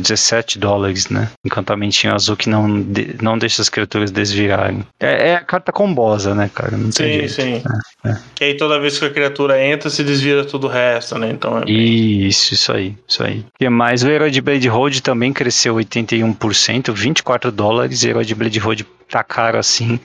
17 0.02 0.58
dólares, 0.58 1.10
né? 1.10 1.30
Encantamentinho 1.46 2.14
azul 2.14 2.38
que 2.38 2.50
não, 2.50 2.82
de, 2.82 3.16
não 3.22 3.38
deixa 3.38 3.62
as 3.62 3.70
criaturas 3.70 4.12
desvirarem. 4.12 4.86
É, 5.00 5.30
é 5.30 5.36
a 5.36 5.42
carta 5.42 5.72
combosa, 5.72 6.34
né, 6.34 6.50
cara? 6.54 6.78
Não 6.78 6.92
sim, 6.92 7.28
sim. 7.28 7.62
É, 8.04 8.10
é. 8.10 8.18
Que 8.34 8.44
aí 8.46 8.58
toda 8.58 8.80
vez 8.80 8.98
que 8.98 9.06
a 9.06 9.10
criatura 9.10 9.62
entra, 9.62 9.90
se 9.90 10.04
desvira 10.04 10.46
tudo 10.46 10.68
o 10.68 10.70
resto, 10.70 11.18
né? 11.18 11.30
Então 11.32 11.58
é 11.58 11.66
bem... 11.66 12.28
Isso, 12.28 12.54
isso 12.54 12.72
aí. 12.72 12.96
Isso 13.08 13.24
aí. 13.24 13.44
E 13.60 13.70
mais, 13.70 14.04
o 14.04 14.10
herói 14.10 14.32
de 14.32 14.42
Blade 14.42 14.68
Road 14.68 15.02
também 15.02 15.34
cresceu 15.34 15.76
81%, 15.76 16.94
24 16.94 17.52
dólares. 17.52 18.04
O 18.04 18.08
herói 18.08 18.24
de 18.24 18.36
Blade 18.36 18.60
Road 18.60 18.86
tá 19.10 19.24
caro 19.24 19.58
assim, 19.58 20.00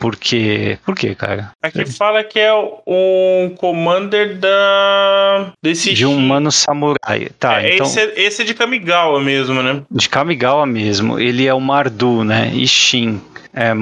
porque. 0.00 0.78
Por 0.84 0.94
quê, 0.94 1.14
cara? 1.14 1.52
Aqui 1.62 1.86
fala 1.86 2.24
que 2.24 2.38
é 2.38 2.52
um 2.52 3.54
commander 3.56 4.36
da. 4.36 5.52
Desse 5.62 5.94
de 5.94 6.04
um 6.04 6.18
mano 6.18 6.50
samurai. 6.50 7.30
Tá, 7.38 7.62
é, 7.62 7.74
então. 7.74 7.86
Esse 7.86 8.00
é, 8.00 8.20
esse 8.20 8.42
é 8.42 8.44
de 8.44 8.54
Kamigawa 8.54 9.20
mesmo, 9.20 9.62
né? 9.62 9.82
De 9.90 10.08
Kamigawa 10.08 10.66
mesmo. 10.66 11.18
Ele 11.18 11.46
é 11.46 11.54
o 11.54 11.60
Mardu, 11.60 12.24
né? 12.24 12.50
Ishin. 12.54 13.20
É, 13.54 13.72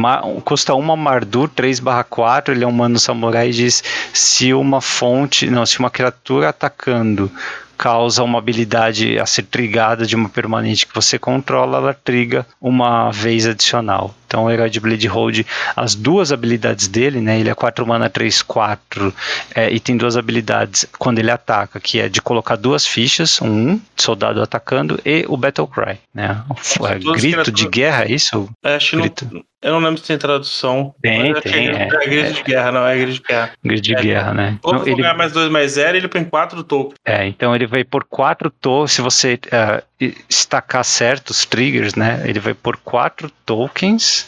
custa 0.45 0.75
uma 0.75 0.97
Mardu 0.97 1.49
3/4, 1.49 2.53
ele 2.53 2.65
é 2.65 2.67
um 2.67 2.73
mano 2.73 2.99
samurai 2.99 3.49
e 3.49 3.53
diz 3.53 3.83
se 4.13 4.55
uma 4.55 4.81
fonte, 4.81 5.51
não, 5.51 5.67
se 5.67 5.79
uma 5.79 5.91
criatura 5.91 6.49
atacando 6.49 7.31
causa 7.77 8.23
uma 8.23 8.39
habilidade 8.39 9.19
a 9.19 9.27
ser 9.27 9.43
trigada 9.43 10.07
de 10.07 10.17
uma 10.17 10.29
permanente 10.29 10.87
que 10.87 10.95
você 10.95 11.19
controla, 11.19 11.79
ela 11.79 11.95
triga 11.95 12.47
uma 12.61 13.11
vez 13.11 13.47
adicional. 13.47 14.15
Então 14.37 14.45
o 14.45 14.51
herói 14.51 14.69
de 14.69 14.79
Blade 14.79 15.07
Hold, 15.07 15.47
as 15.75 15.95
duas 15.95 16.31
habilidades 16.31 16.89
dele, 16.89 17.23
né? 17.23 17.41
Ele 17.41 17.49
é 17.49 17.55
4 17.55 17.87
mana 17.87 18.11
3, 18.11 18.43
4 18.43 19.15
é, 19.55 19.71
e 19.71 19.81
tem 19.81 19.97
duas 19.97 20.15
habilidades 20.15 20.87
quando 20.99 21.19
ele 21.19 21.31
ataca, 21.31 21.81
que 21.81 21.99
é 21.99 22.07
de 22.07 22.21
colocar 22.21 22.55
duas 22.55 22.87
fichas, 22.87 23.41
um 23.41 23.81
soldado 23.97 24.43
atacando 24.43 25.01
e 25.07 25.25
o 25.27 25.39
Battle 25.39 25.67
Cry, 25.67 25.99
né? 26.15 26.45
É, 26.87 26.99
grito 27.15 27.51
de 27.51 27.67
guerra, 27.67 28.05
é 28.05 28.13
isso? 28.13 28.47
É, 28.63 28.75
acho 28.75 28.99
grito. 28.99 29.27
Não, 29.33 29.43
eu 29.63 29.73
não 29.73 29.81
lembro 29.81 29.99
se 29.99 30.07
tem 30.07 30.19
tradução. 30.19 30.95
Tem, 31.01 31.33
tem. 31.41 31.71
É, 31.71 31.89
é, 31.91 32.07
grito 32.07 32.35
de 32.35 32.43
guerra, 32.43 32.73
não, 32.73 32.87
é 32.87 32.97
grito 32.97 33.13
de 33.15 33.23
guerra. 33.27 33.51
Grito 33.65 33.83
de 33.83 33.95
guerra, 33.95 34.35
né? 34.35 34.59
Ou 34.63 34.87
ele 34.87 34.97
ganhar 34.97 35.15
mais 35.15 35.33
2 35.33 35.51
mais 35.51 35.73
0 35.73 35.97
ele 35.97 36.09
põe 36.09 36.25
4 36.25 36.63
tokens. 36.63 36.95
É, 37.05 37.27
então 37.27 37.55
ele 37.55 37.67
vai 37.67 37.83
por 37.83 38.05
4 38.05 38.51
tokens, 38.51 38.93
se 38.93 39.01
você 39.01 39.41
uh, 39.47 39.83
estacar 40.29 40.85
certos 40.85 41.45
triggers, 41.47 41.95
né? 41.95 42.23
Ele 42.27 42.39
vai 42.39 42.55
por 42.55 42.77
4 42.77 43.31
tokens. 43.45 44.26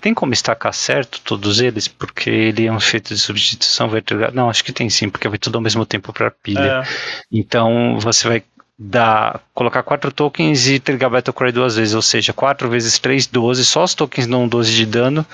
Tem 0.00 0.14
como 0.14 0.32
estacar 0.32 0.72
certo 0.72 1.20
todos 1.24 1.60
eles? 1.60 1.88
Porque 1.88 2.30
ele 2.30 2.66
é 2.66 2.72
um 2.72 2.76
efeito 2.78 3.14
de 3.14 3.20
substituição 3.20 3.88
vertical. 3.88 4.30
Não, 4.32 4.50
acho 4.50 4.64
que 4.64 4.72
tem 4.72 4.88
sim, 4.90 5.08
porque 5.08 5.28
vai 5.28 5.38
tudo 5.38 5.56
ao 5.56 5.62
mesmo 5.62 5.84
tempo 5.84 6.12
para 6.12 6.30
pilha. 6.30 6.82
É. 6.82 6.88
Então 7.30 7.98
você 8.00 8.28
vai 8.28 8.42
dar, 8.78 9.40
colocar 9.52 9.82
quatro 9.82 10.12
tokens 10.12 10.68
e 10.68 10.78
trigar 10.78 11.10
Battle 11.10 11.34
Cry 11.34 11.50
duas 11.50 11.74
vezes, 11.74 11.94
ou 11.94 12.02
seja, 12.02 12.32
4 12.32 12.68
vezes 12.70 12.98
3, 12.98 13.26
12, 13.26 13.64
só 13.64 13.82
os 13.82 13.94
tokens 13.94 14.26
dão 14.26 14.46
12 14.46 14.72
de 14.72 14.86
dano 14.86 15.26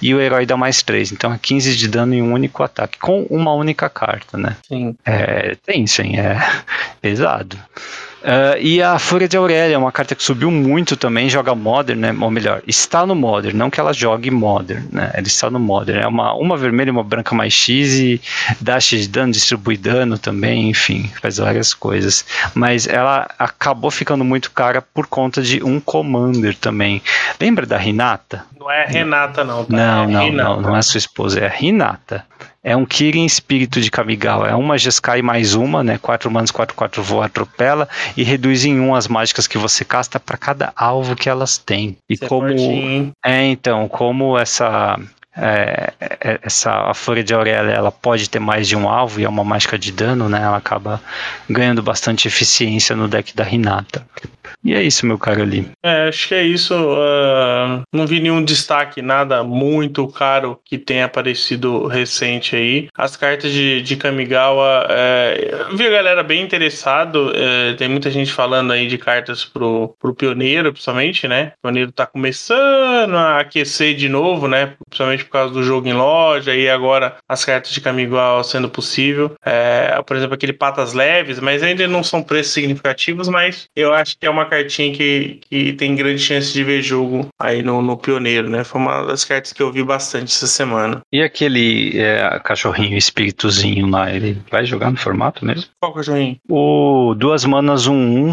e 0.00 0.14
o 0.14 0.20
herói 0.20 0.46
dá 0.46 0.56
mais 0.56 0.82
3, 0.82 1.10
então 1.10 1.32
é 1.32 1.38
15 1.38 1.76
de 1.76 1.88
dano 1.88 2.14
em 2.14 2.22
um 2.22 2.32
único 2.32 2.62
ataque, 2.62 2.98
com 2.98 3.22
uma 3.24 3.52
única 3.54 3.88
carta, 3.90 4.38
né? 4.38 4.56
Sim. 4.68 4.94
É 5.04 5.56
tenso, 5.66 6.00
hein? 6.02 6.20
É 6.20 6.38
pesado. 7.00 7.58
Uh, 8.22 8.56
e 8.60 8.80
a 8.80 8.98
Fúria 9.00 9.26
de 9.26 9.36
Aurélia 9.36 9.74
é 9.74 9.78
uma 9.78 9.90
carta 9.90 10.14
que 10.14 10.22
subiu 10.22 10.48
muito 10.48 10.96
também, 10.96 11.28
joga 11.28 11.54
Modern, 11.54 11.98
né? 11.98 12.16
Ou 12.20 12.30
melhor, 12.30 12.62
está 12.68 13.04
no 13.04 13.16
Modern, 13.16 13.56
não 13.56 13.68
que 13.68 13.80
ela 13.80 13.92
jogue 13.92 14.30
Modern, 14.30 14.84
né? 14.92 15.10
Ela 15.12 15.26
está 15.26 15.50
no 15.50 15.58
Modern. 15.58 16.00
É 16.00 16.06
uma, 16.06 16.32
uma 16.34 16.56
vermelha 16.56 16.88
e 16.88 16.92
uma 16.92 17.02
branca 17.02 17.34
mais 17.34 17.52
X 17.52 17.94
e 17.94 18.20
dá 18.60 18.78
X 18.78 19.02
de 19.02 19.08
dano, 19.08 19.32
distribui 19.32 19.76
dano 19.76 20.16
também, 20.16 20.70
enfim, 20.70 21.10
faz 21.20 21.38
várias 21.38 21.74
coisas. 21.74 22.24
Mas 22.54 22.86
ela 22.86 23.28
acabou 23.38 23.90
ficando 23.90 24.24
muito 24.24 24.52
cara 24.52 24.80
por 24.80 25.08
conta 25.08 25.42
de 25.42 25.62
um 25.62 25.80
Commander 25.80 26.56
também. 26.56 27.02
Lembra 27.40 27.66
da 27.66 27.76
Renata? 27.76 28.44
Não 28.58 28.70
é 28.70 28.86
Renata, 28.86 29.42
não. 29.42 29.64
Tá? 29.64 29.76
Não, 29.76 30.04
é 30.04 30.06
não, 30.06 30.32
não, 30.32 30.60
não 30.60 30.76
é 30.76 30.82
sua 30.82 30.98
esposa, 30.98 31.40
é 31.40 31.46
a 31.46 31.50
Renata. 31.50 32.24
É 32.64 32.76
um 32.76 32.86
Kirin 32.86 33.24
Espírito 33.24 33.80
de 33.80 33.90
Kamigawa. 33.90 34.48
É 34.48 34.54
uma 34.54 34.78
Jeskai 34.78 35.20
mais 35.20 35.54
uma, 35.54 35.82
né? 35.82 35.98
4 35.98 36.30
manos, 36.30 36.50
4, 36.52 36.74
4 36.76 37.02
voa, 37.02 37.26
atropela 37.26 37.88
e 38.16 38.22
reduz 38.22 38.64
em 38.64 38.78
1 38.78 38.94
as 38.94 39.08
mágicas 39.08 39.48
que 39.48 39.58
você 39.58 39.84
casta 39.84 40.20
para 40.20 40.36
cada 40.38 40.72
alvo 40.76 41.16
que 41.16 41.28
elas 41.28 41.58
têm. 41.58 41.96
E 42.08 42.14
Isso 42.14 42.24
é 42.24 42.28
como. 42.28 42.48
fortinho. 42.48 43.12
É, 43.24 43.44
então, 43.46 43.88
como 43.88 44.38
essa. 44.38 44.96
é, 45.36 45.92
é, 46.00 46.40
essa 46.42 46.70
a 46.90 46.94
Fúria 46.94 47.24
de 47.24 47.34
Aurélia 47.34 47.72
ela 47.72 47.90
pode 47.90 48.30
ter 48.30 48.38
mais 48.38 48.68
de 48.68 48.76
um 48.76 48.88
alvo 48.88 49.20
e 49.20 49.24
é 49.24 49.28
uma 49.28 49.42
mágica 49.42 49.78
de 49.78 49.90
dano, 49.90 50.28
né? 50.28 50.40
Ela 50.42 50.58
acaba 50.58 51.00
ganhando 51.48 51.82
bastante 51.82 52.28
eficiência 52.28 52.94
no 52.94 53.08
deck 53.08 53.34
da 53.34 53.42
Renata. 53.42 54.06
E 54.64 54.74
é 54.74 54.82
isso, 54.82 55.06
meu 55.06 55.18
caro 55.18 55.42
ali. 55.42 55.70
É, 55.82 56.08
acho 56.08 56.28
que 56.28 56.34
é 56.34 56.42
isso. 56.42 56.74
ah, 56.74 57.82
não 57.92 58.06
vi 58.06 58.20
nenhum 58.20 58.42
destaque, 58.42 59.02
nada 59.02 59.42
muito 59.42 60.06
caro 60.08 60.58
que 60.64 60.78
tenha 60.78 61.04
aparecido 61.04 61.86
recente 61.86 62.56
aí. 62.56 62.88
As 62.96 63.16
cartas 63.16 63.52
de, 63.52 63.82
de 63.82 63.96
Kamigawa, 63.96 64.86
é, 64.90 65.66
vi 65.74 65.86
a 65.86 65.90
galera 65.90 66.22
bem 66.22 66.42
interessado. 66.42 67.32
é, 67.34 67.74
tem 67.74 67.88
muita 67.88 68.10
gente 68.10 68.32
falando 68.32 68.72
aí 68.72 68.86
de 68.86 68.98
cartas 68.98 69.44
pro, 69.44 69.94
pro 70.00 70.14
Pioneiro, 70.14 70.72
principalmente, 70.72 71.26
né? 71.26 71.52
O 71.58 71.62
Pioneiro 71.62 71.92
tá 71.92 72.06
começando 72.06 73.14
a 73.16 73.40
aquecer 73.40 73.94
de 73.94 74.08
novo, 74.08 74.48
né? 74.48 74.74
Principalmente 74.88 75.24
por 75.24 75.32
causa 75.32 75.52
do 75.52 75.62
jogo 75.62 75.88
em 75.88 75.92
loja 75.92 76.54
e 76.54 76.68
agora 76.68 77.16
as 77.28 77.44
cartas 77.44 77.72
de 77.72 77.80
Kamigawa 77.80 78.42
sendo 78.44 78.68
possível. 78.68 79.34
É, 79.44 80.00
por 80.06 80.16
exemplo, 80.16 80.34
aquele 80.34 80.52
Patas 80.52 80.92
Leves, 80.92 81.40
mas 81.40 81.62
ainda 81.62 81.86
não 81.86 82.02
são 82.02 82.22
preços 82.22 82.52
significativos, 82.52 83.28
mas 83.28 83.68
eu 83.74 83.92
acho 83.92 84.16
que 84.18 84.26
é 84.26 84.30
uma 84.30 84.41
cartinha 84.44 84.94
que, 84.94 85.40
que 85.48 85.72
tem 85.72 85.94
grande 85.94 86.20
chance 86.20 86.52
de 86.52 86.62
ver 86.64 86.82
jogo 86.82 87.28
aí 87.38 87.62
no, 87.62 87.82
no 87.82 87.96
Pioneiro, 87.96 88.48
né? 88.48 88.64
Foi 88.64 88.80
uma 88.80 89.04
das 89.06 89.24
cartas 89.24 89.52
que 89.52 89.62
eu 89.62 89.72
vi 89.72 89.82
bastante 89.82 90.34
essa 90.34 90.46
semana. 90.46 91.00
E 91.12 91.22
aquele 91.22 91.98
é, 91.98 92.40
cachorrinho 92.42 92.96
espíritozinho 92.96 93.86
lá, 93.86 94.12
ele 94.12 94.38
vai 94.50 94.64
jogar 94.64 94.90
no 94.90 94.96
formato 94.96 95.44
mesmo? 95.44 95.70
Qual 95.80 95.92
cachorrinho? 95.92 96.36
O 96.48 97.14
duas 97.16 97.44
manas 97.44 97.86
1 97.86 97.92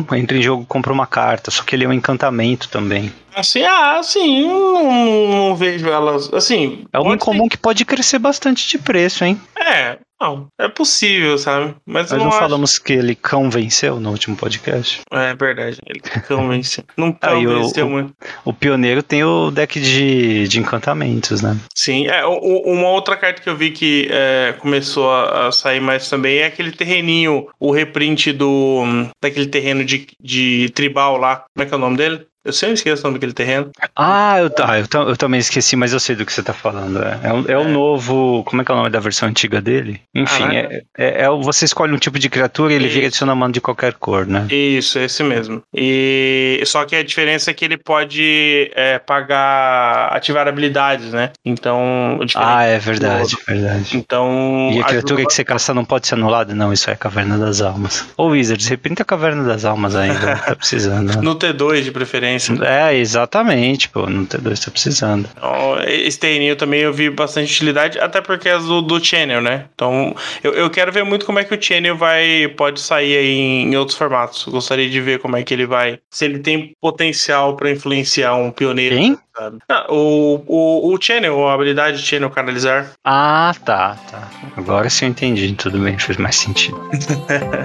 1 0.09 0.15
entra 0.15 0.37
em 0.37 0.41
jogo 0.41 0.65
compra 0.65 0.93
uma 0.93 1.07
carta, 1.07 1.51
só 1.51 1.63
que 1.63 1.75
ele 1.75 1.85
é 1.85 1.87
um 1.87 1.93
encantamento 1.93 2.69
também. 2.69 3.11
Assim, 3.39 3.61
ah, 3.63 3.99
assim, 3.99 4.47
não, 4.47 5.27
não 5.27 5.55
vejo 5.55 5.87
elas. 5.87 6.31
Assim. 6.33 6.83
É 6.93 6.99
um 6.99 7.03
pode 7.03 7.19
comum 7.19 7.47
que 7.47 7.57
pode 7.57 7.85
crescer 7.85 8.19
bastante 8.19 8.67
de 8.67 8.77
preço, 8.77 9.23
hein? 9.23 9.39
É, 9.57 9.97
não. 10.21 10.47
É 10.59 10.67
possível, 10.67 11.37
sabe? 11.37 11.75
Mas 11.85 12.09
Nós 12.11 12.17
não 12.19 12.25
não 12.25 12.29
acho. 12.29 12.39
falamos 12.39 12.79
que 12.79 12.93
ele 12.93 13.15
cão 13.15 13.49
venceu 13.49 13.99
no 13.99 14.11
último 14.11 14.35
podcast. 14.35 15.01
É 15.11 15.33
verdade. 15.35 15.77
Ele 15.87 16.01
convence. 16.27 16.83
Não 16.97 17.15
Aí, 17.21 17.45
o- 17.45 17.49
convenceu 17.55 17.85
o- 17.87 17.89
muito. 17.89 18.13
O 18.43 18.53
pioneiro 18.53 19.01
tem 19.03 19.23
o 19.23 19.51
deck 19.51 19.79
de, 19.79 20.47
de 20.47 20.59
encantamentos, 20.59 21.41
né? 21.41 21.57
Sim, 21.75 22.07
é, 22.07 22.25
o- 22.25 22.39
o- 22.39 22.71
uma 22.73 22.89
outra 22.89 23.15
carta 23.15 23.41
que 23.41 23.49
eu 23.49 23.55
vi 23.55 23.71
que 23.71 24.07
é, 24.11 24.53
começou 24.59 25.11
a, 25.11 25.47
a 25.47 25.51
sair 25.51 25.79
mais 25.79 26.09
também 26.09 26.37
é 26.39 26.45
aquele 26.45 26.71
terreninho, 26.71 27.47
o 27.59 27.71
reprint 27.71 28.31
do 28.33 28.83
daquele 29.21 29.47
terreno 29.47 29.83
de, 29.85 30.07
de 30.21 30.69
tribal 30.73 31.17
lá. 31.17 31.43
Como 31.55 31.63
é 31.63 31.65
que 31.67 31.73
é 31.73 31.77
o 31.77 31.79
nome 31.79 31.97
dele? 31.97 32.25
Eu 32.45 32.53
sempre 32.53 32.75
esqueço 32.75 33.01
o 33.01 33.05
nome 33.05 33.15
daquele 33.15 33.33
terreno. 33.33 33.69
Ah, 33.95 34.39
eu, 34.39 34.49
tá, 34.49 34.79
eu, 34.79 34.85
eu 35.09 35.17
também 35.17 35.39
esqueci, 35.41 35.75
mas 35.75 35.91
eu 35.91 35.99
sei 35.99 36.15
do 36.15 36.25
que 36.25 36.31
você 36.31 36.41
tá 36.41 36.53
falando. 36.53 37.03
É, 37.03 37.19
é, 37.23 37.33
o, 37.33 37.51
é 37.51 37.57
o 37.57 37.67
novo. 37.67 38.43
Como 38.45 38.61
é 38.61 38.65
que 38.65 38.71
é 38.71 38.73
o 38.73 38.77
nome 38.77 38.89
da 38.89 38.99
versão 38.99 39.27
antiga 39.27 39.61
dele? 39.61 39.99
Enfim, 40.15 40.43
Ah, 40.45 40.55
é, 40.55 40.81
é, 40.97 41.21
é 41.23 41.29
você 41.29 41.65
escolhe 41.65 41.93
um 41.93 41.97
tipo 41.97 42.17
de 42.17 42.29
criatura 42.29 42.71
e 42.71 42.77
ele 42.77 42.87
vira 42.87 43.07
adiciona 43.07 43.35
mano 43.35 43.51
de 43.53 43.59
qualquer 43.59 43.93
cor, 43.95 44.25
né? 44.25 44.47
Isso, 44.49 44.97
esse 44.99 45.21
mesmo. 45.21 45.61
E 45.75 46.61
só 46.65 46.85
que 46.85 46.95
a 46.95 47.03
diferença 47.03 47.51
é 47.51 47.53
que 47.53 47.65
ele 47.65 47.77
pode 47.77 48.71
é, 48.73 48.97
pagar 48.99 50.07
ativar 50.15 50.47
habilidades, 50.47 51.11
né? 51.11 51.31
Então, 51.43 52.19
Ah, 52.35 52.63
é 52.63 52.79
verdade, 52.79 53.35
verdade. 53.45 53.97
Então, 53.97 54.69
E 54.73 54.79
a 54.79 54.83
criatura 54.85 55.15
ajuda- 55.15 55.27
que 55.27 55.33
você 55.33 55.43
caça 55.43 55.73
não 55.73 55.83
pode 55.83 56.07
ser 56.07 56.15
anulada? 56.15 56.55
Não, 56.55 56.71
isso 56.71 56.89
é 56.89 56.93
a 56.93 56.95
Caverna 56.95 57.37
das 57.37 57.59
Almas. 57.61 58.05
Ô 58.15 58.27
Wizards, 58.27 58.67
repita 58.67 59.03
a 59.03 59.05
Caverna 59.05 59.43
das 59.43 59.65
Almas 59.65 59.93
ainda, 59.95 60.37
tá 60.37 60.55
precisando. 60.55 61.15
né? 61.15 61.19
no 61.21 61.35
T2 61.35 61.81
de 61.83 61.91
preferência. 61.91 62.28
É, 62.63 62.95
exatamente, 62.95 63.89
pô, 63.89 64.05
no 64.07 64.25
T2 64.25 64.65
tá 64.65 64.71
precisando. 64.71 65.29
Então, 65.35 65.77
esse 65.85 66.19
terreninho 66.19 66.55
também 66.55 66.81
eu 66.81 66.93
vi 66.93 67.09
bastante 67.09 67.51
utilidade, 67.51 67.99
até 67.99 68.21
porque 68.21 68.49
é 68.49 68.57
do, 68.57 68.81
do 68.81 69.03
Channel, 69.03 69.41
né? 69.41 69.65
Então, 69.73 70.15
eu, 70.43 70.53
eu 70.53 70.69
quero 70.69 70.91
ver 70.91 71.03
muito 71.03 71.25
como 71.25 71.39
é 71.39 71.43
que 71.43 71.53
o 71.53 71.61
Channel 71.61 71.95
vai, 71.95 72.47
pode 72.55 72.79
sair 72.79 73.17
aí 73.17 73.37
em, 73.37 73.71
em 73.71 73.75
outros 73.75 73.97
formatos. 73.97 74.45
Gostaria 74.45 74.89
de 74.89 75.01
ver 75.01 75.19
como 75.19 75.37
é 75.37 75.43
que 75.43 75.53
ele 75.53 75.65
vai, 75.65 75.99
se 76.09 76.25
ele 76.25 76.39
tem 76.39 76.73
potencial 76.81 77.55
pra 77.55 77.71
influenciar 77.71 78.35
um 78.35 78.51
pioneiro. 78.51 78.95
Quem? 78.95 79.17
sabe? 79.39 79.59
Ah, 79.69 79.85
o, 79.89 80.43
o, 80.45 80.93
o 80.93 81.01
Channel, 81.01 81.47
a 81.47 81.53
habilidade 81.53 82.01
Channel 82.01 82.29
canalizar. 82.29 82.91
Ah, 83.05 83.53
tá, 83.63 83.95
tá. 84.11 84.29
Agora 84.57 84.89
sim 84.89 85.05
eu 85.05 85.11
entendi, 85.11 85.53
tudo 85.53 85.79
bem, 85.79 85.97
fez 85.97 86.17
mais 86.17 86.35
sentido. 86.35 86.79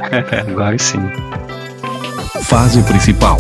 Agora 0.48 0.78
sim. 0.78 1.00
Fase 2.44 2.82
principal. 2.84 3.38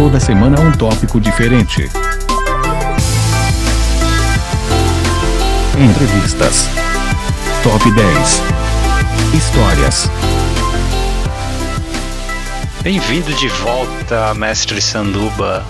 Toda 0.00 0.20
semana 0.20 0.60
um 0.60 0.70
tópico 0.70 1.20
diferente. 1.20 1.90
Entrevistas. 5.76 6.68
Top 7.64 7.90
10. 7.90 8.42
Histórias. 9.34 10.08
Bem-vindo 12.80 13.34
de 13.34 13.48
volta, 13.48 14.34
mestre 14.34 14.80
Sanduba. 14.80 15.66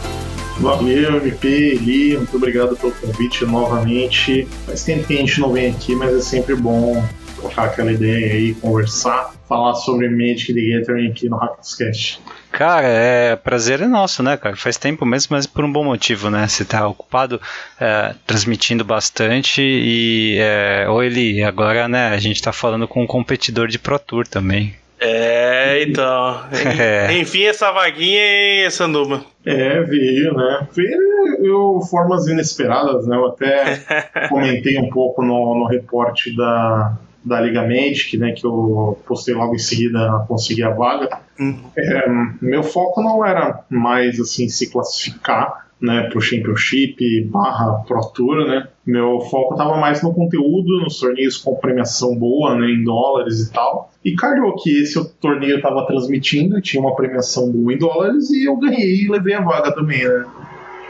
Valeu, 0.59 1.17
MP, 1.17 1.49
Eli, 1.49 2.19
muito 2.19 2.37
obrigado 2.37 2.77
pelo 2.77 2.93
convite 2.93 3.47
novamente. 3.47 4.47
Faz 4.67 4.85
tempo 4.85 5.07
que 5.07 5.15
a 5.15 5.21
gente 5.21 5.41
não 5.41 5.55
vem 5.55 5.71
aqui, 5.71 5.97
mas 5.97 6.15
é 6.15 6.21
sempre 6.21 6.55
bom 6.55 7.03
trocar 7.41 7.69
aquela 7.69 7.91
ideia 7.91 8.35
aí, 8.35 8.55
conversar, 8.57 9.31
falar 9.49 9.75
sobre 9.75 10.09
Magic 10.09 10.53
the 10.53 10.61
Gathering 10.61 11.11
aqui 11.11 11.29
no 11.29 11.37
Hackers 11.37 12.21
Cara, 12.53 12.87
é 12.87 13.37
prazer 13.37 13.81
é 13.81 13.87
nosso, 13.87 14.23
né, 14.23 14.37
cara? 14.37 14.57
Faz 14.57 14.77
tempo 14.77 15.07
mesmo, 15.07 15.35
mas 15.35 15.47
por 15.47 15.65
um 15.65 15.73
bom 15.73 15.85
motivo, 15.85 16.31
né? 16.31 16.47
Você 16.47 16.65
tá 16.65 16.87
ocupado 16.87 17.41
é, 17.81 18.15
transmitindo 18.27 18.85
bastante 18.85 19.63
e 19.63 20.39
é, 20.39 20.87
ou 20.89 21.03
ele 21.03 21.43
agora, 21.43 21.89
né? 21.89 22.09
A 22.09 22.19
gente 22.19 22.43
tá 22.43 22.53
falando 22.53 22.87
com 22.87 23.03
um 23.03 23.07
competidor 23.07 23.69
de 23.69 23.79
Pro 23.79 23.99
Tour 23.99 24.27
também. 24.27 24.75
É, 25.01 25.83
então. 25.83 26.43
É. 26.79 27.13
Enfim, 27.19 27.45
essa 27.45 27.71
vaguinha 27.71 28.67
e 28.67 28.71
Sanduba. 28.71 29.23
É, 29.45 29.81
veio, 29.83 30.35
né? 30.35 30.69
Veio 30.75 31.81
formas 31.91 32.27
inesperadas, 32.27 33.07
né? 33.07 33.17
Eu 33.17 33.27
até 33.29 33.81
comentei 34.29 34.79
um 34.79 34.91
pouco 34.91 35.23
no, 35.23 35.55
no 35.55 35.67
reporte 35.67 36.35
da, 36.37 36.97
da 37.29 37.41
Liga 37.41 37.63
Magic, 37.63 38.17
né? 38.17 38.33
Que 38.33 38.47
eu 38.47 38.99
postei 39.07 39.35
logo 39.35 39.55
em 39.55 39.59
seguida 39.59 40.17
a 40.17 40.19
conseguir 40.21 40.65
a 40.65 40.71
vaga. 40.71 41.21
Hum. 41.39 41.57
É, 41.77 42.09
meu 42.41 42.63
foco 42.63 43.03
não 43.03 43.25
era 43.25 43.65
mais 43.71 44.19
assim 44.19 44.49
se 44.49 44.71
classificar 44.71 45.69
né, 45.81 46.09
pro 46.11 46.21
Championship 46.21 47.25
barra 47.31 47.85
Pro 47.87 48.01
Tour, 48.13 48.47
né? 48.47 48.69
Meu 48.85 49.21
foco 49.21 49.55
estava 49.55 49.77
mais 49.77 50.03
no 50.03 50.13
conteúdo, 50.13 50.81
nos 50.81 50.99
torneios 50.99 51.37
com 51.37 51.55
premiação 51.55 52.17
boa, 52.17 52.57
né, 52.57 52.67
em 52.67 52.83
dólares 52.83 53.41
e 53.41 53.53
tal. 53.53 53.93
E 54.05 54.15
calhou 54.15 54.57
que 54.57 54.83
esse 54.83 55.03
torneio 55.21 55.57
estava 55.57 55.87
transmitindo, 55.87 56.61
tinha 56.61 56.81
uma 56.81 56.97
premiação 56.97 57.51
boa 57.53 57.73
em 57.73 57.79
dólares 57.79 58.31
e 58.31 58.45
eu 58.45 58.57
ganhei 58.57 59.05
e 59.05 59.09
levei 59.09 59.35
a 59.35 59.41
vaga 59.41 59.73
também, 59.73 60.03
né? 60.05 60.25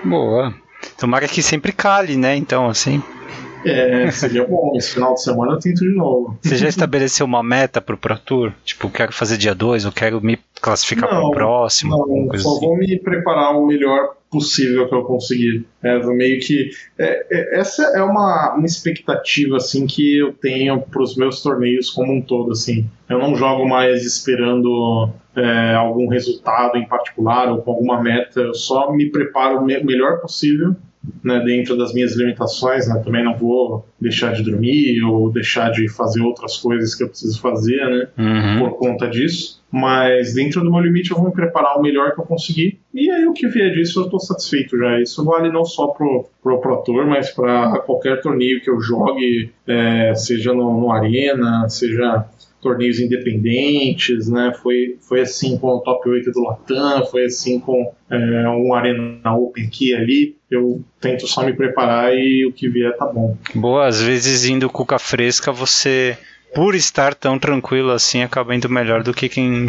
Boa. 0.05 0.55
Tomara 0.97 1.29
que 1.29 1.43
sempre 1.43 1.73
cale, 1.73 2.17
né? 2.17 2.37
Então, 2.37 2.69
assim. 2.69 3.03
É, 3.65 4.11
seria 4.11 4.47
bom. 4.47 4.73
Esse 4.77 4.95
final 4.95 5.15
de 5.15 5.23
semana 5.23 5.53
eu 5.53 5.59
tento 5.59 5.81
de 5.81 5.95
novo. 5.95 6.39
Você 6.43 6.57
já 6.57 6.69
estabeleceu 6.69 7.27
uma 7.27 7.43
meta 7.43 7.81
pro 7.81 7.97
Pro 7.97 8.19
Tour? 8.19 8.53
Tipo, 8.65 8.91
quero 8.91 9.13
fazer 9.13 9.37
dia 9.37 9.55
2, 9.55 9.85
eu 9.85 9.93
quero 9.93 10.21
me 10.21 10.39
classificar 10.61 11.13
Não, 11.13 11.23
pro 11.23 11.31
próximo, 11.33 11.97
Não, 11.97 12.39
só 12.39 12.51
assim. 12.51 12.61
vou 12.61 12.77
me 12.77 12.99
preparar 12.99 13.57
o 13.57 13.67
melhor 13.67 14.17
possível 14.31 14.89
que 14.89 14.95
eu 14.95 15.05
consegui. 15.05 15.67
É, 15.83 15.99
meio 16.07 16.41
que 16.41 16.71
é, 16.99 17.27
é, 17.31 17.61
essa 17.61 17.83
é 17.97 18.03
uma, 18.03 18.55
uma 18.57 18.67
expectativa 18.67 19.57
assim 19.57 19.87
que 19.87 20.19
eu 20.19 20.33
tenho 20.33 20.81
para 20.81 21.03
os 21.03 21.17
meus 21.17 21.43
torneios 21.43 21.91
como 21.91 22.13
um 22.13 22.21
todo. 22.21 22.53
Assim, 22.53 22.87
eu 23.09 23.19
não 23.19 23.35
jogo 23.35 23.67
mais 23.67 24.05
esperando 24.05 25.11
é, 25.35 25.75
algum 25.75 26.09
resultado 26.09 26.77
em 26.77 26.87
particular 26.87 27.51
ou 27.51 27.63
com 27.63 27.73
alguma 27.73 28.03
meta. 28.03 28.41
Eu 28.41 28.55
só 28.55 28.93
me 28.93 29.11
preparo 29.11 29.59
o 29.59 29.65
me 29.65 29.83
melhor 29.83 30.21
possível 30.21 30.77
né, 31.23 31.41
dentro 31.41 31.77
das 31.77 31.93
minhas 31.93 32.17
limitações, 32.17 32.89
né, 32.89 33.01
também 33.05 33.25
não 33.25 33.37
vou 33.37 33.87
deixar 34.01 34.33
de 34.33 34.43
dormir 34.43 35.03
ou 35.05 35.31
deixar 35.31 35.71
de 35.71 35.89
fazer 35.89 36.21
outras 36.21 36.57
coisas 36.57 36.95
que 36.95 37.03
eu 37.03 37.09
preciso 37.09 37.41
fazer, 37.41 37.85
né, 37.87 38.09
uhum. 38.19 38.59
por 38.59 38.79
conta 38.79 39.09
disso. 39.09 39.59
Mas 39.71 40.35
dentro 40.35 40.63
do 40.63 40.71
meu 40.71 40.81
limite 40.81 41.11
eu 41.11 41.19
vou 41.19 41.27
me 41.27 41.33
preparar 41.33 41.77
o 41.77 41.83
melhor 41.83 42.15
que 42.15 42.21
eu 42.21 42.25
conseguir 42.25 42.81
e 42.95 43.11
aí 43.11 43.27
o 43.27 43.35
que 43.35 43.47
vier 43.49 43.73
disso 43.75 44.01
eu 44.01 44.05
estou 44.05 44.19
satisfeito 44.19 44.79
já. 44.79 44.99
Isso 45.01 45.23
vale 45.25 45.53
não 45.53 45.65
só 45.65 45.89
pro, 45.89 46.27
pro 46.43 46.61
Pro 46.61 46.83
Tour, 46.83 47.07
mas 47.07 47.31
para 47.31 47.79
qualquer 47.81 48.21
torneio 48.21 48.63
que 48.63 48.71
eu 48.71 48.81
jogue, 48.81 49.51
é, 49.67 50.15
seja 50.15 50.55
no, 50.55 50.81
no 50.81 50.91
Arena, 50.91 51.69
seja 51.69 52.27
torneios 52.61 52.99
independentes, 52.99 54.29
né? 54.29 54.53
Foi, 54.63 54.97
foi 55.01 55.21
assim 55.21 55.57
com 55.59 55.69
o 55.69 55.81
top 55.81 56.09
8 56.09 56.31
do 56.33 56.43
Latam, 56.43 57.07
foi 57.07 57.27
assim 57.27 57.61
com 57.61 57.93
é, 58.11 58.49
um 58.49 58.75
Arena 58.75 59.37
Open 59.37 59.67
aqui 59.67 59.95
ali. 59.95 60.37
Eu 60.51 60.83
tento 61.01 61.27
só 61.27 61.43
me 61.45 61.53
preparar 61.53 62.15
e 62.15 62.47
o 62.47 62.53
que 62.53 62.69
vier 62.69 62.97
tá 62.97 63.07
bom. 63.07 63.37
Boa, 63.55 63.87
às 63.87 64.01
vezes 64.01 64.47
indo 64.47 64.71
cuca 64.71 64.99
fresca 64.99 65.53
você 65.53 66.17
por 66.55 66.75
estar 66.75 67.15
tão 67.15 67.39
tranquilo 67.39 67.91
assim, 67.91 68.23
acaba 68.23 68.55
indo 68.55 68.69
melhor 68.69 69.03
do 69.03 69.13
que 69.13 69.29
quem 69.29 69.69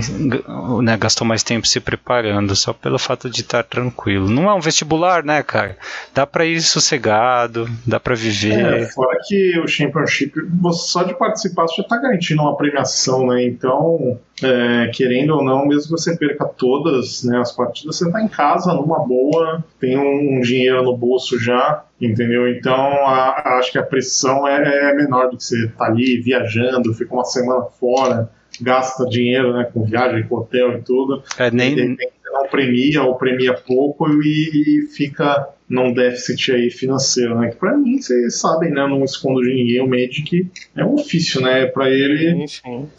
né, 0.81 0.97
gastou 0.97 1.27
mais 1.27 1.43
tempo 1.43 1.67
se 1.67 1.79
preparando, 1.79 2.55
só 2.55 2.73
pelo 2.73 2.97
fato 2.97 3.29
de 3.29 3.41
estar 3.41 3.63
tranquilo. 3.63 4.29
Não 4.29 4.49
é 4.49 4.53
um 4.53 4.61
vestibular, 4.61 5.23
né, 5.23 5.43
cara? 5.43 5.77
Dá 6.13 6.25
para 6.25 6.45
ir 6.45 6.61
sossegado, 6.61 7.69
dá 7.85 7.99
para 7.99 8.15
viver. 8.15 8.53
É, 8.53 8.85
fora 8.87 9.17
que 9.27 9.59
o 9.59 9.67
Championship, 9.67 10.33
só 10.71 11.03
de 11.03 11.13
participar, 11.17 11.67
você 11.67 11.81
já 11.81 11.87
tá 11.87 11.97
garantindo 11.97 12.41
uma 12.41 12.55
premiação, 12.55 13.27
né? 13.27 13.43
Então, 13.43 14.17
é, 14.43 14.87
querendo 14.93 15.35
ou 15.35 15.43
não, 15.43 15.65
mesmo 15.65 15.83
que 15.83 16.01
você 16.01 16.15
perca 16.15 16.45
todas 16.45 17.23
né, 17.23 17.39
as 17.39 17.51
partidas, 17.51 17.97
você 17.97 18.09
tá 18.11 18.21
em 18.21 18.27
casa, 18.27 18.73
numa 18.73 18.99
boa, 18.99 19.63
tem 19.79 19.97
um, 19.97 20.37
um 20.37 20.41
dinheiro 20.41 20.83
no 20.83 20.95
bolso 20.95 21.39
já, 21.39 21.83
entendeu? 21.99 22.47
Então 22.47 22.75
a, 22.75 23.41
a, 23.43 23.59
acho 23.59 23.71
que 23.71 23.77
a 23.77 23.83
pressão 23.83 24.47
é, 24.47 24.91
é, 24.91 24.93
menor 24.93 25.29
do 25.29 25.37
que 25.37 25.43
você 25.43 25.67
tá 25.77 25.85
ali 25.85 26.21
viajando, 26.21 26.93
fica 26.93 27.13
uma 27.13 27.25
semana 27.25 27.63
fora, 27.79 28.29
gasta 28.61 29.05
dinheiro 29.05 29.53
né, 29.53 29.69
com 29.73 29.83
viagem, 29.83 30.27
com 30.27 30.35
hotel 30.35 30.73
e 30.77 30.81
tudo. 30.81 31.23
É, 31.37 31.51
nem... 31.51 31.77
E 31.77 31.97
não 32.39 32.49
premia 32.49 33.03
ou 33.03 33.15
premia 33.15 33.53
pouco 33.53 34.07
e, 34.21 34.83
e 34.83 34.87
fica 34.87 35.49
num 35.69 35.93
déficit 35.93 36.51
aí 36.51 36.71
financeiro, 36.71 37.37
né? 37.37 37.49
Que 37.49 37.57
para 37.57 37.77
mim, 37.77 38.01
vocês 38.01 38.39
sabem, 38.39 38.71
né? 38.71 38.87
Não 38.87 39.03
escondo 39.03 39.41
de 39.41 39.53
ninguém, 39.53 39.81
o 39.81 39.87
Magic 39.87 40.47
é 40.75 40.83
um 40.83 40.95
ofício, 40.95 41.41
né? 41.41 41.67
Para 41.67 41.89
ele 41.89 42.45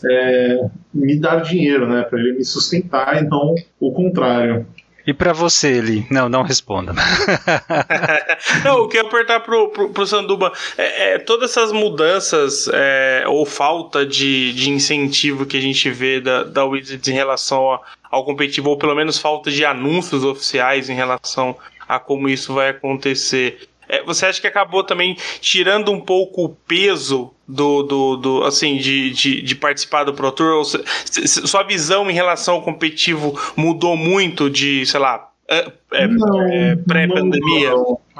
é, 0.08 0.68
me 0.94 1.18
dar 1.18 1.42
dinheiro, 1.42 1.88
né? 1.88 2.02
Para 2.02 2.20
ele 2.20 2.34
me 2.34 2.44
sustentar 2.44 3.22
e 3.22 3.26
não 3.26 3.54
o 3.80 3.92
contrário. 3.92 4.66
E 5.10 5.12
para 5.12 5.32
você, 5.32 5.72
Eli? 5.72 6.06
Não, 6.08 6.28
não 6.28 6.42
responda. 6.44 6.94
não, 8.64 8.82
o 8.82 8.88
que 8.88 8.96
eu 8.96 9.02
ia 9.02 9.10
perguntar 9.10 9.40
pro, 9.40 9.68
pro, 9.70 9.88
pro 9.88 10.06
Sanduba 10.06 10.52
é, 10.78 11.14
é, 11.14 11.18
todas 11.18 11.50
essas 11.50 11.72
mudanças 11.72 12.70
é, 12.72 13.24
ou 13.26 13.44
falta 13.44 14.06
de, 14.06 14.52
de 14.52 14.70
incentivo 14.70 15.44
que 15.44 15.56
a 15.56 15.60
gente 15.60 15.90
vê 15.90 16.20
da, 16.20 16.44
da 16.44 16.64
Wizards 16.64 17.08
em 17.08 17.12
relação 17.12 17.72
a, 17.72 17.80
ao 18.08 18.24
competitivo, 18.24 18.70
ou 18.70 18.78
pelo 18.78 18.94
menos 18.94 19.18
falta 19.18 19.50
de 19.50 19.64
anúncios 19.64 20.22
oficiais 20.22 20.88
em 20.88 20.94
relação 20.94 21.56
a 21.88 21.98
como 21.98 22.28
isso 22.28 22.54
vai 22.54 22.68
acontecer. 22.68 23.68
É, 23.90 24.04
você 24.04 24.26
acha 24.26 24.40
que 24.40 24.46
acabou 24.46 24.84
também 24.84 25.16
tirando 25.40 25.90
um 25.90 26.00
pouco 26.00 26.44
o 26.44 26.48
peso 26.48 27.34
do, 27.46 27.82
do, 27.82 28.16
do 28.16 28.44
assim 28.44 28.76
de, 28.76 29.10
de, 29.10 29.42
de, 29.42 29.54
participar 29.56 30.04
do 30.04 30.14
Pro 30.14 30.30
Tour? 30.30 30.64
Se, 30.64 31.26
se, 31.26 31.48
sua 31.48 31.64
visão 31.64 32.08
em 32.08 32.14
relação 32.14 32.54
ao 32.54 32.62
competitivo 32.62 33.36
mudou 33.56 33.96
muito 33.96 34.48
de, 34.48 34.86
sei 34.86 35.00
lá, 35.00 35.29
é, 35.50 35.72
é, 35.92 36.04
é 36.04 36.76
pré-pandemia? 36.76 37.70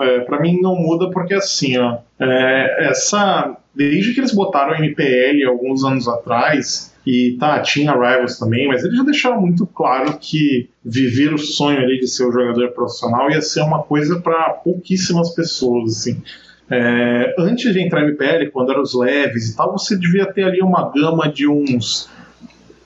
É, 0.01 0.21
para 0.21 0.41
mim 0.41 0.61
não 0.61 0.75
muda 0.77 1.11
porque 1.11 1.35
assim, 1.35 1.79
ó, 1.79 1.99
essa 2.19 3.57
desde 3.75 4.15
que 4.15 4.21
eles 4.21 4.35
botaram 4.35 4.73
o 4.73 4.77
MPL 4.77 5.49
alguns 5.49 5.85
anos 5.85 6.09
atrás, 6.09 6.91
e 7.07 7.37
tá, 7.39 7.61
tinha 7.61 7.93
Rivals 7.93 8.39
também, 8.39 8.69
mas 8.69 8.85
eles 8.85 8.97
já 8.97 9.03
deixaram 9.03 9.41
muito 9.41 9.67
claro 9.67 10.19
que 10.19 10.69
viver 10.85 11.33
o 11.33 11.39
sonho 11.39 11.79
ali 11.79 11.99
de 11.99 12.07
ser 12.07 12.27
um 12.27 12.33
jogador 12.33 12.73
profissional 12.73 13.31
ia 13.31 13.41
ser 13.41 13.63
uma 13.63 13.83
coisa 13.83 14.21
para 14.21 14.51
pouquíssimas 14.51 15.35
pessoas, 15.35 15.99
assim. 15.99 16.23
É, 16.71 17.35
antes 17.39 17.73
de 17.73 17.81
entrar 17.81 18.03
no 18.03 18.09
MPL, 18.09 18.51
quando 18.53 18.71
eram 18.71 18.83
os 18.83 18.95
leves 18.95 19.51
e 19.51 19.57
tal, 19.57 19.73
você 19.73 19.99
devia 19.99 20.27
ter 20.27 20.45
ali 20.45 20.61
uma 20.61 20.91
gama 20.93 21.29
de 21.29 21.49
uns, 21.49 22.09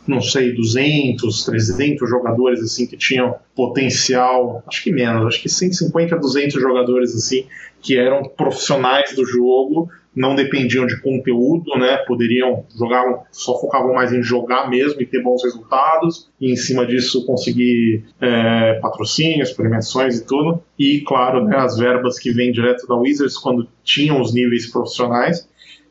não 0.07 0.21
sei, 0.21 0.53
200, 0.53 1.45
300 1.45 2.09
jogadores 2.09 2.61
assim 2.61 2.87
que 2.87 2.97
tinham 2.97 3.35
potencial, 3.55 4.63
acho 4.67 4.83
que 4.83 4.93
menos, 4.93 5.27
acho 5.27 5.43
que 5.43 5.49
150, 5.49 6.17
200 6.17 6.61
jogadores 6.61 7.15
assim 7.15 7.47
que 7.81 7.97
eram 7.99 8.23
profissionais 8.25 9.15
do 9.15 9.25
jogo 9.25 9.89
não 10.15 10.35
dependiam 10.35 10.87
de 10.87 11.01
conteúdo, 11.01 11.77
né? 11.77 11.97
Poderiam 12.07 12.65
jogar, 12.79 13.25
só 13.33 13.61
focavam 13.61 13.93
mais 13.95 14.13
em 14.13 14.23
jogar 14.23 14.71
mesmo 14.71 15.03
e 15.03 15.07
ter 15.07 15.21
bons 15.21 15.43
resultados, 15.43 16.31
e 16.41 16.53
em 16.53 16.57
cima 16.57 16.87
disso 16.87 17.27
conseguir 17.27 18.05
é, 18.21 18.79
patrocínios, 18.81 19.51
premiações 19.53 20.19
e 20.19 20.25
tudo. 20.25 20.63
E, 20.79 21.01
claro, 21.01 21.45
né, 21.45 21.57
as 21.57 21.77
verbas 21.77 22.19
que 22.19 22.31
vêm 22.31 22.53
direto 22.53 22.87
da 22.87 22.95
Wizards 22.95 23.37
quando 23.37 23.67
tinham 23.83 24.21
os 24.21 24.33
níveis 24.33 24.71
profissionais. 24.71 25.49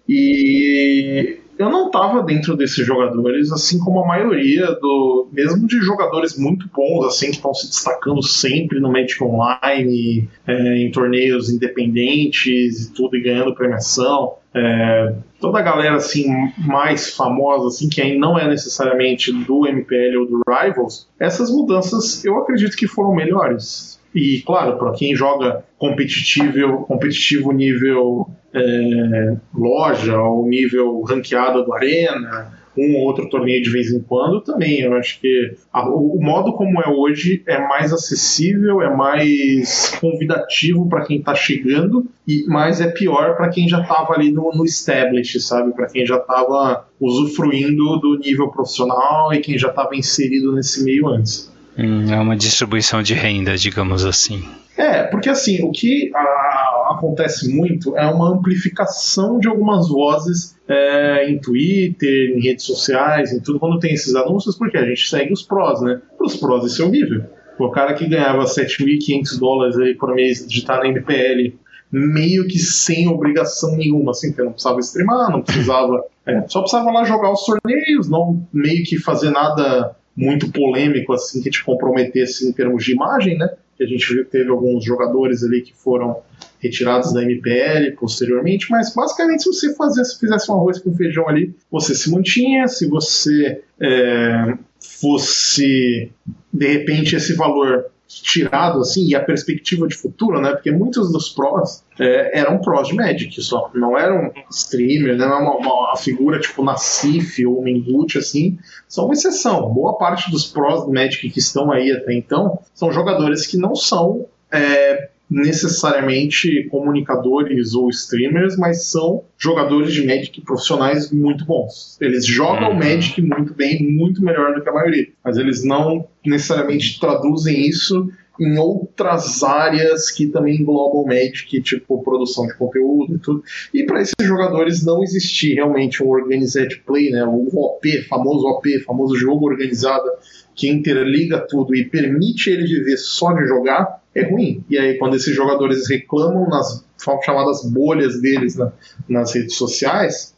E 0.08 1.38
eu 1.58 1.70
não 1.70 1.88
estava 1.88 2.24
dentro 2.24 2.56
desses 2.56 2.86
jogadores, 2.86 3.52
assim 3.52 3.80
como 3.80 4.04
a 4.04 4.08
maioria 4.08 4.68
do, 4.74 5.28
mesmo 5.32 5.68
de 5.68 5.80
jogadores 5.80 6.38
muito 6.38 6.68
bons, 6.74 7.06
assim 7.06 7.28
que 7.28 7.38
estão 7.38 7.54
se 7.54 7.68
destacando 7.68 8.24
sempre 8.24 8.80
no 8.80 8.92
Magic 8.92 9.24
Online, 9.24 10.28
é, 10.48 10.78
em 10.78 10.92
torneios 10.92 11.50
independentes 11.50 12.86
e 12.86 12.94
tudo 12.94 13.16
e 13.16 13.22
ganhando 13.22 13.54
premiação. 13.54 14.36
É, 14.56 15.16
toda 15.40 15.60
a 15.60 15.64
galera 15.64 15.96
assim 15.96 16.28
mais 16.58 17.16
famosa, 17.16 17.68
assim 17.68 17.90
que 17.90 18.02
ainda 18.02 18.20
não 18.20 18.38
é 18.38 18.48
necessariamente 18.48 19.32
do 19.32 19.68
MPL 19.68 20.18
ou 20.20 20.28
do 20.28 20.42
Rivals, 20.48 21.08
essas 21.20 21.50
mudanças 21.50 22.24
eu 22.24 22.38
acredito 22.38 22.78
que 22.78 22.88
foram 22.88 23.16
melhores. 23.16 23.93
E 24.14 24.42
claro, 24.42 24.78
para 24.78 24.92
quem 24.94 25.16
joga 25.16 25.64
competitivo, 25.78 26.86
competitivo 26.86 27.52
nível 27.52 28.30
é, 28.54 29.36
loja 29.54 30.20
ou 30.22 30.48
nível 30.48 31.02
ranqueada 31.02 31.64
do 31.64 31.74
Arena, 31.74 32.54
um 32.78 32.96
ou 32.96 33.04
outro 33.04 33.30
torneio 33.30 33.62
de 33.62 33.70
vez 33.70 33.92
em 33.92 34.02
quando 34.02 34.42
também. 34.42 34.82
Eu 34.82 34.94
acho 34.96 35.20
que 35.20 35.56
a, 35.72 35.88
o, 35.88 36.20
modo 36.22 36.54
como 36.54 36.82
é 36.82 36.90
hoje 36.90 37.44
é 37.48 37.60
mais 37.60 37.94
acessível, 37.94 38.82
é 38.82 38.96
mais 38.96 39.98
convidativo 40.00 40.88
para 40.90 41.06
quem 41.06 41.18
está 41.20 41.36
chegando, 41.36 42.08
e 42.28 42.46
mais 42.48 42.82
é 42.82 42.88
pior 42.88 43.36
para 43.36 43.50
quem 43.50 43.68
já 43.68 43.82
estava 43.82 44.14
ali 44.14 44.32
no, 44.32 44.52
no 44.54 44.66
establish, 44.66 45.40
sabe? 45.42 45.74
Para 45.74 45.88
quem 45.88 46.06
já 46.06 46.18
estava 46.18 46.88
usufruindo 47.00 48.00
do 48.00 48.20
nível 48.20 48.50
profissional 48.50 49.34
e 49.34 49.40
quem 49.40 49.58
já 49.58 49.70
estava 49.70 49.96
inserido 49.96 50.54
nesse 50.54 50.84
meio 50.84 51.08
antes. 51.08 51.53
Hum, 51.78 52.12
é 52.12 52.20
uma 52.20 52.36
distribuição 52.36 53.02
de 53.02 53.14
renda, 53.14 53.58
digamos 53.58 54.06
assim. 54.06 54.44
É, 54.78 55.04
porque 55.04 55.30
assim, 55.30 55.64
o 55.64 55.72
que 55.72 56.12
a, 56.16 56.96
acontece 56.96 57.54
muito 57.54 57.96
é 57.98 58.06
uma 58.08 58.30
amplificação 58.30 59.40
de 59.40 59.48
algumas 59.48 59.88
vozes 59.88 60.56
é, 60.68 61.30
em 61.30 61.40
Twitter, 61.40 62.36
em 62.36 62.42
redes 62.42 62.66
sociais, 62.66 63.32
em 63.32 63.40
tudo, 63.40 63.60
quando 63.60 63.80
tem 63.80 63.94
esses 63.94 64.16
anúncios, 64.16 64.58
porque 64.58 64.78
a 64.78 64.86
gente 64.86 65.08
segue 65.08 65.34
os 65.34 65.44
prós, 65.44 65.82
né? 65.82 66.02
Para 66.18 66.28
os 66.28 66.36
prós 66.36 66.66
isso 66.66 66.82
é 66.82 66.86
horrível. 66.86 67.24
O 67.60 67.70
cara 67.70 67.94
que 67.94 68.08
ganhava 68.08 68.44
7.500 68.46 69.40
dólares 69.40 69.78
aí 69.78 69.94
por 69.94 70.14
mês 70.16 70.46
de 70.48 70.60
estar 70.60 70.80
na 70.80 70.88
MPL, 70.88 71.56
meio 71.92 72.48
que 72.48 72.58
sem 72.58 73.08
obrigação 73.08 73.76
nenhuma, 73.76 74.12
assim, 74.12 74.30
porque 74.30 74.42
não 74.42 74.54
precisava 74.54 74.80
streamar, 74.80 75.32
não 75.32 75.42
precisava. 75.42 76.04
É, 76.26 76.42
só 76.48 76.62
precisava 76.62 76.90
lá 76.90 77.04
jogar 77.04 77.34
os 77.34 77.44
torneios, 77.44 78.10
não 78.10 78.48
meio 78.54 78.82
que 78.86 78.98
fazer 78.98 79.30
nada 79.30 79.94
muito 80.16 80.52
polêmico 80.52 81.14
assim 81.14 81.42
que 81.42 81.50
te 81.50 81.64
comprometesse 81.64 82.48
em 82.48 82.52
termos 82.52 82.84
de 82.84 82.94
imagem, 82.94 83.38
né? 83.38 83.50
que 83.76 83.84
a 83.84 83.88
gente 83.88 84.24
teve 84.26 84.50
alguns 84.50 84.84
jogadores 84.86 85.44
ali 85.44 85.62
que 85.62 85.74
foram 85.74 86.22
retirados 86.60 87.14
da 87.14 87.24
MPL 87.24 87.96
posteriormente, 88.00 88.68
mas 88.70 88.94
basicamente 88.94 89.44
se 89.44 89.50
você 89.50 89.76
fazesse, 89.76 90.20
fizesse 90.20 90.52
um 90.52 90.56
arroz 90.56 90.80
com 90.80 90.96
feijão 90.96 91.28
ali, 91.28 91.54
você 91.72 91.94
se 91.94 92.12
mantinha, 92.12 92.68
se 92.68 92.88
você 92.88 93.62
é, 93.82 94.54
fosse 94.80 96.12
de 96.54 96.68
repente 96.68 97.16
esse 97.16 97.34
valor 97.34 97.86
tirado 98.22 98.80
assim 98.80 99.08
e 99.08 99.16
a 99.16 99.24
perspectiva 99.24 99.88
de 99.88 99.96
futuro, 99.96 100.42
né? 100.42 100.52
Porque 100.52 100.72
muitos 100.72 101.12
dos 101.12 101.30
prós 101.30 101.84
é, 102.00 102.40
eram 102.40 102.60
prós 102.60 102.88
de 102.88 102.96
Magic 102.96 103.42
só, 103.42 103.72
não 103.74 103.98
eram 103.98 104.32
streamers, 104.50 105.18
não 105.18 105.26
era 105.26 105.38
uma, 105.38 105.56
uma, 105.56 105.96
figura 105.96 106.40
tipo 106.40 106.64
Nassif 106.64 107.46
ou 107.46 107.62
Mengut 107.62 108.18
assim, 108.18 108.58
são 108.88 109.06
uma 109.06 109.14
exceção. 109.14 109.74
Boa 109.74 109.98
parte 109.98 110.30
dos 110.32 110.46
prós 110.46 110.86
do 110.86 110.92
Magic 110.92 111.30
que 111.30 111.40
estão 111.40 111.72
aí 111.72 111.92
até 111.92 112.14
então 112.14 112.60
são 112.74 112.92
jogadores 112.92 113.48
que 113.48 113.58
não 113.58 113.76
são 113.76 114.26
é, 114.52 115.10
necessariamente 115.30 116.68
comunicadores 116.70 117.74
ou 117.74 117.90
streamers, 117.90 118.58
mas 118.58 118.86
são 118.86 119.24
jogadores 119.38 119.94
de 119.94 120.06
Magic 120.06 120.42
profissionais 120.42 121.12
muito 121.12 121.46
bons. 121.46 121.98
Eles 122.00 122.26
jogam 122.26 122.72
uhum. 122.72 122.78
Magic 122.78 123.22
muito 123.22 123.54
bem, 123.54 123.92
muito 123.92 124.24
melhor 124.24 124.54
do 124.54 124.62
que 124.62 124.70
a 124.70 124.74
maioria, 124.74 125.08
mas 125.24 125.38
eles 125.38 125.64
não 125.64 126.06
necessariamente 126.26 127.00
traduzem 127.00 127.68
isso 127.68 128.10
em 128.40 128.58
outras 128.58 129.44
áreas 129.44 130.10
que 130.10 130.28
também 130.28 130.60
englobam 130.60 131.06
Magic, 131.06 131.62
tipo 131.62 132.04
produção 132.04 132.48
de 132.48 132.56
conteúdo 132.56 133.16
e 133.16 133.20
tudo. 133.20 133.44
E 133.74 133.84
para 133.84 134.02
esses 134.02 134.16
jogadores 134.22 134.84
não 134.84 135.04
existir 135.04 135.54
realmente 135.56 136.04
um 136.04 136.08
organized 136.08 136.82
play, 136.86 137.12
né, 137.12 137.24
o 137.26 137.48
OP, 137.54 138.02
famoso 138.04 138.46
OP, 138.48 138.80
famoso 138.80 139.16
jogo 139.16 139.48
organizado 139.48 140.10
que 140.56 140.68
interliga 140.68 141.40
tudo 141.40 141.76
e 141.76 141.86
permite 141.86 142.50
ele 142.50 142.66
viver 142.66 142.98
só 142.98 143.34
de 143.34 143.48
jogar, 143.48 144.03
é 144.16 144.24
ruim. 144.24 144.64
E 144.70 144.78
aí, 144.78 144.98
quando 144.98 145.16
esses 145.16 145.36
jogadores 145.36 145.90
reclamam 145.90 146.48
nas 146.48 146.86
chamadas 147.24 147.66
bolhas 147.66 148.22
deles 148.22 148.56
na, 148.56 148.72
nas 149.10 149.34
redes 149.34 149.56
sociais, 149.56 150.36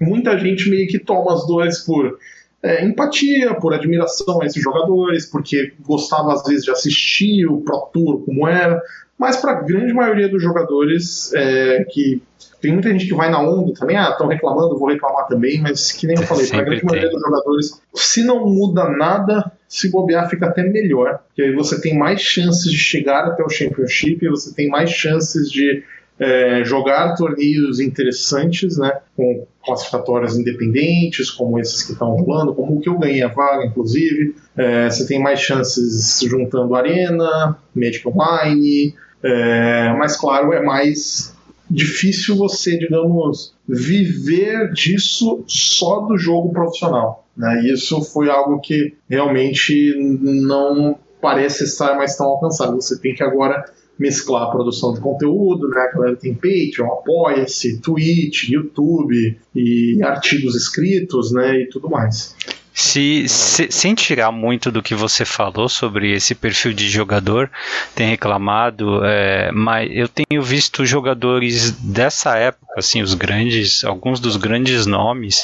muita 0.00 0.38
gente 0.38 0.70
meio 0.70 0.86
que 0.88 0.98
toma 0.98 1.34
as 1.34 1.46
dores 1.46 1.80
por 1.80 2.18
é, 2.62 2.84
empatia, 2.84 3.54
por 3.54 3.74
admiração 3.74 4.42
a 4.42 4.46
esses 4.46 4.62
jogadores, 4.62 5.26
porque 5.26 5.72
gostava 5.80 6.32
às 6.32 6.42
vezes 6.44 6.64
de 6.64 6.70
assistir 6.70 7.46
o 7.46 7.60
Pro 7.60 7.88
Tour 7.92 8.24
como 8.24 8.46
era, 8.46 8.80
mas 9.18 9.36
para 9.36 9.52
a 9.52 9.62
grande 9.62 9.92
maioria 9.92 10.28
dos 10.28 10.42
jogadores 10.42 11.32
é, 11.34 11.84
que 11.84 12.22
tem 12.60 12.72
muita 12.72 12.90
gente 12.90 13.06
que 13.06 13.14
vai 13.14 13.30
na 13.30 13.40
onda 13.40 13.72
também, 13.72 13.96
ah, 13.96 14.10
estão 14.10 14.26
reclamando, 14.26 14.78
vou 14.78 14.88
reclamar 14.88 15.26
também, 15.26 15.60
mas 15.60 15.92
que 15.92 16.06
nem 16.06 16.16
eu 16.16 16.22
falei, 16.26 16.46
para 16.46 16.60
a 16.60 16.64
grande 16.64 16.80
tem. 16.80 16.90
maioria 16.90 17.10
dos 17.10 17.20
jogadores, 17.20 17.82
se 17.94 18.24
não 18.24 18.46
muda 18.46 18.88
nada, 18.88 19.52
se 19.68 19.90
bobear 19.90 20.28
fica 20.28 20.46
até 20.46 20.62
melhor, 20.62 21.20
porque 21.28 21.42
aí 21.42 21.54
você 21.54 21.80
tem 21.80 21.96
mais 21.96 22.20
chances 22.20 22.70
de 22.70 22.78
chegar 22.78 23.24
até 23.26 23.42
o 23.42 23.48
Championship, 23.48 24.26
você 24.28 24.54
tem 24.54 24.68
mais 24.68 24.90
chances 24.90 25.50
de 25.50 25.82
é, 26.18 26.64
jogar 26.64 27.14
torneios 27.14 27.78
interessantes, 27.78 28.76
né, 28.76 28.92
com 29.16 29.46
classificatórias 29.64 30.36
independentes, 30.36 31.30
como 31.30 31.58
esses 31.60 31.82
que 31.82 31.92
estão 31.92 32.10
rolando, 32.10 32.54
como 32.54 32.76
o 32.76 32.80
que 32.80 32.88
eu 32.88 32.98
ganhei 32.98 33.22
a 33.22 33.28
vaga, 33.28 33.66
inclusive. 33.66 34.34
É, 34.56 34.90
você 34.90 35.06
tem 35.06 35.22
mais 35.22 35.40
chances 35.40 36.20
juntando 36.26 36.74
Arena, 36.74 37.56
Magic 37.74 38.06
Online, 38.08 38.94
é, 39.22 39.94
mas 39.96 40.16
claro, 40.16 40.52
é 40.52 40.62
mais 40.62 41.36
difícil 41.70 42.36
você, 42.36 42.78
digamos, 42.78 43.54
viver 43.68 44.72
disso 44.72 45.44
só 45.46 46.00
do 46.00 46.16
jogo 46.16 46.52
profissional. 46.52 47.26
Né? 47.36 47.66
Isso 47.66 48.00
foi 48.02 48.30
algo 48.30 48.60
que 48.60 48.94
realmente 49.08 49.94
não 49.98 50.98
parece 51.20 51.64
estar 51.64 51.96
mais 51.96 52.16
tão 52.16 52.26
alcançado. 52.26 52.74
Você 52.76 52.98
tem 52.98 53.14
que 53.14 53.22
agora 53.22 53.64
mesclar 53.98 54.44
a 54.44 54.50
produção 54.50 54.94
de 54.94 55.00
conteúdo, 55.00 55.68
né? 55.68 55.80
A 55.80 55.92
galera 55.96 56.16
tem 56.16 56.32
Patreon, 56.32 56.86
Apoia-se, 56.86 57.80
Twitch, 57.80 58.48
YouTube 58.48 59.36
e 59.54 60.00
artigos 60.02 60.54
escritos, 60.54 61.32
né? 61.32 61.62
E 61.62 61.66
tudo 61.68 61.90
mais. 61.90 62.34
Se, 62.80 63.28
se, 63.28 63.66
sem 63.72 63.92
tirar 63.92 64.30
muito 64.30 64.70
do 64.70 64.80
que 64.80 64.94
você 64.94 65.24
falou 65.24 65.68
sobre 65.68 66.12
esse 66.12 66.32
perfil 66.32 66.72
de 66.72 66.88
jogador, 66.88 67.50
tem 67.92 68.08
reclamado, 68.08 69.04
é, 69.04 69.50
mas 69.50 69.90
eu 69.92 70.06
tenho 70.06 70.40
visto 70.40 70.86
jogadores 70.86 71.72
dessa 71.72 72.36
época, 72.36 72.74
assim, 72.76 73.02
os 73.02 73.14
grandes, 73.14 73.82
alguns 73.82 74.20
dos 74.20 74.36
grandes 74.36 74.86
nomes, 74.86 75.42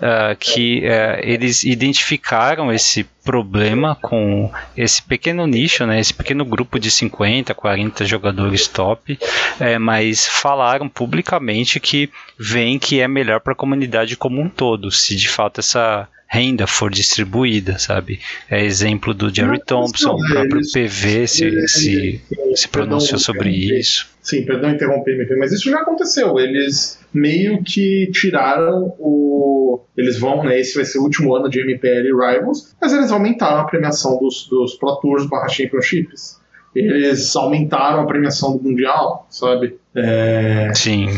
uh, 0.00 0.34
que 0.36 0.80
uh, 0.80 1.20
eles 1.22 1.62
identificaram 1.62 2.72
esse 2.72 3.04
problema 3.22 3.94
com 3.94 4.50
esse 4.76 5.00
pequeno 5.00 5.46
nicho, 5.46 5.86
né, 5.86 6.00
esse 6.00 6.12
pequeno 6.12 6.44
grupo 6.44 6.80
de 6.80 6.90
50, 6.90 7.54
40 7.54 8.04
jogadores 8.04 8.66
top, 8.66 9.16
é, 9.60 9.78
mas 9.78 10.26
falaram 10.26 10.88
publicamente 10.88 11.78
que 11.78 12.10
veem 12.36 12.76
que 12.76 13.00
é 13.00 13.06
melhor 13.06 13.38
para 13.38 13.52
a 13.52 13.56
comunidade 13.56 14.16
como 14.16 14.40
um 14.40 14.48
todo, 14.48 14.90
se 14.90 15.14
de 15.14 15.28
fato 15.28 15.60
essa 15.60 16.08
renda 16.32 16.66
for 16.66 16.90
distribuída, 16.90 17.78
sabe? 17.78 18.18
É 18.50 18.64
exemplo 18.64 19.12
do 19.12 19.32
Jerry 19.32 19.60
Thompson, 19.62 20.14
o 20.14 20.28
próprio 20.28 20.56
eles, 20.56 20.72
PV 20.72 21.26
se, 21.26 21.68
se, 21.68 22.20
se 22.54 22.68
pronunciou 22.68 23.18
sobre 23.18 23.50
isso. 23.50 24.08
Sim, 24.22 24.46
perdão 24.46 24.70
interromper, 24.70 25.36
mas 25.36 25.52
isso 25.52 25.70
já 25.70 25.80
aconteceu. 25.80 26.38
Eles 26.40 26.98
meio 27.12 27.62
que 27.62 28.10
tiraram 28.12 28.94
o. 28.98 29.80
Eles 29.94 30.18
vão, 30.18 30.42
né? 30.42 30.58
Esse 30.58 30.74
vai 30.74 30.86
ser 30.86 31.00
o 31.00 31.02
último 31.02 31.34
ano 31.34 31.50
de 31.50 31.60
MPL 31.60 32.16
Rivals, 32.18 32.74
mas 32.80 32.94
eles 32.94 33.12
aumentaram 33.12 33.58
a 33.58 33.64
premiação 33.64 34.18
dos, 34.18 34.48
dos 34.48 34.74
Pro 34.76 34.96
Tours 35.02 35.26
barra 35.26 35.48
Championships. 35.48 36.40
Eles 36.74 37.36
aumentaram 37.36 38.00
a 38.00 38.06
premiação 38.06 38.56
do 38.56 38.62
Mundial, 38.62 39.26
sabe? 39.28 39.76
É... 39.94 40.72
Sim 40.74 41.08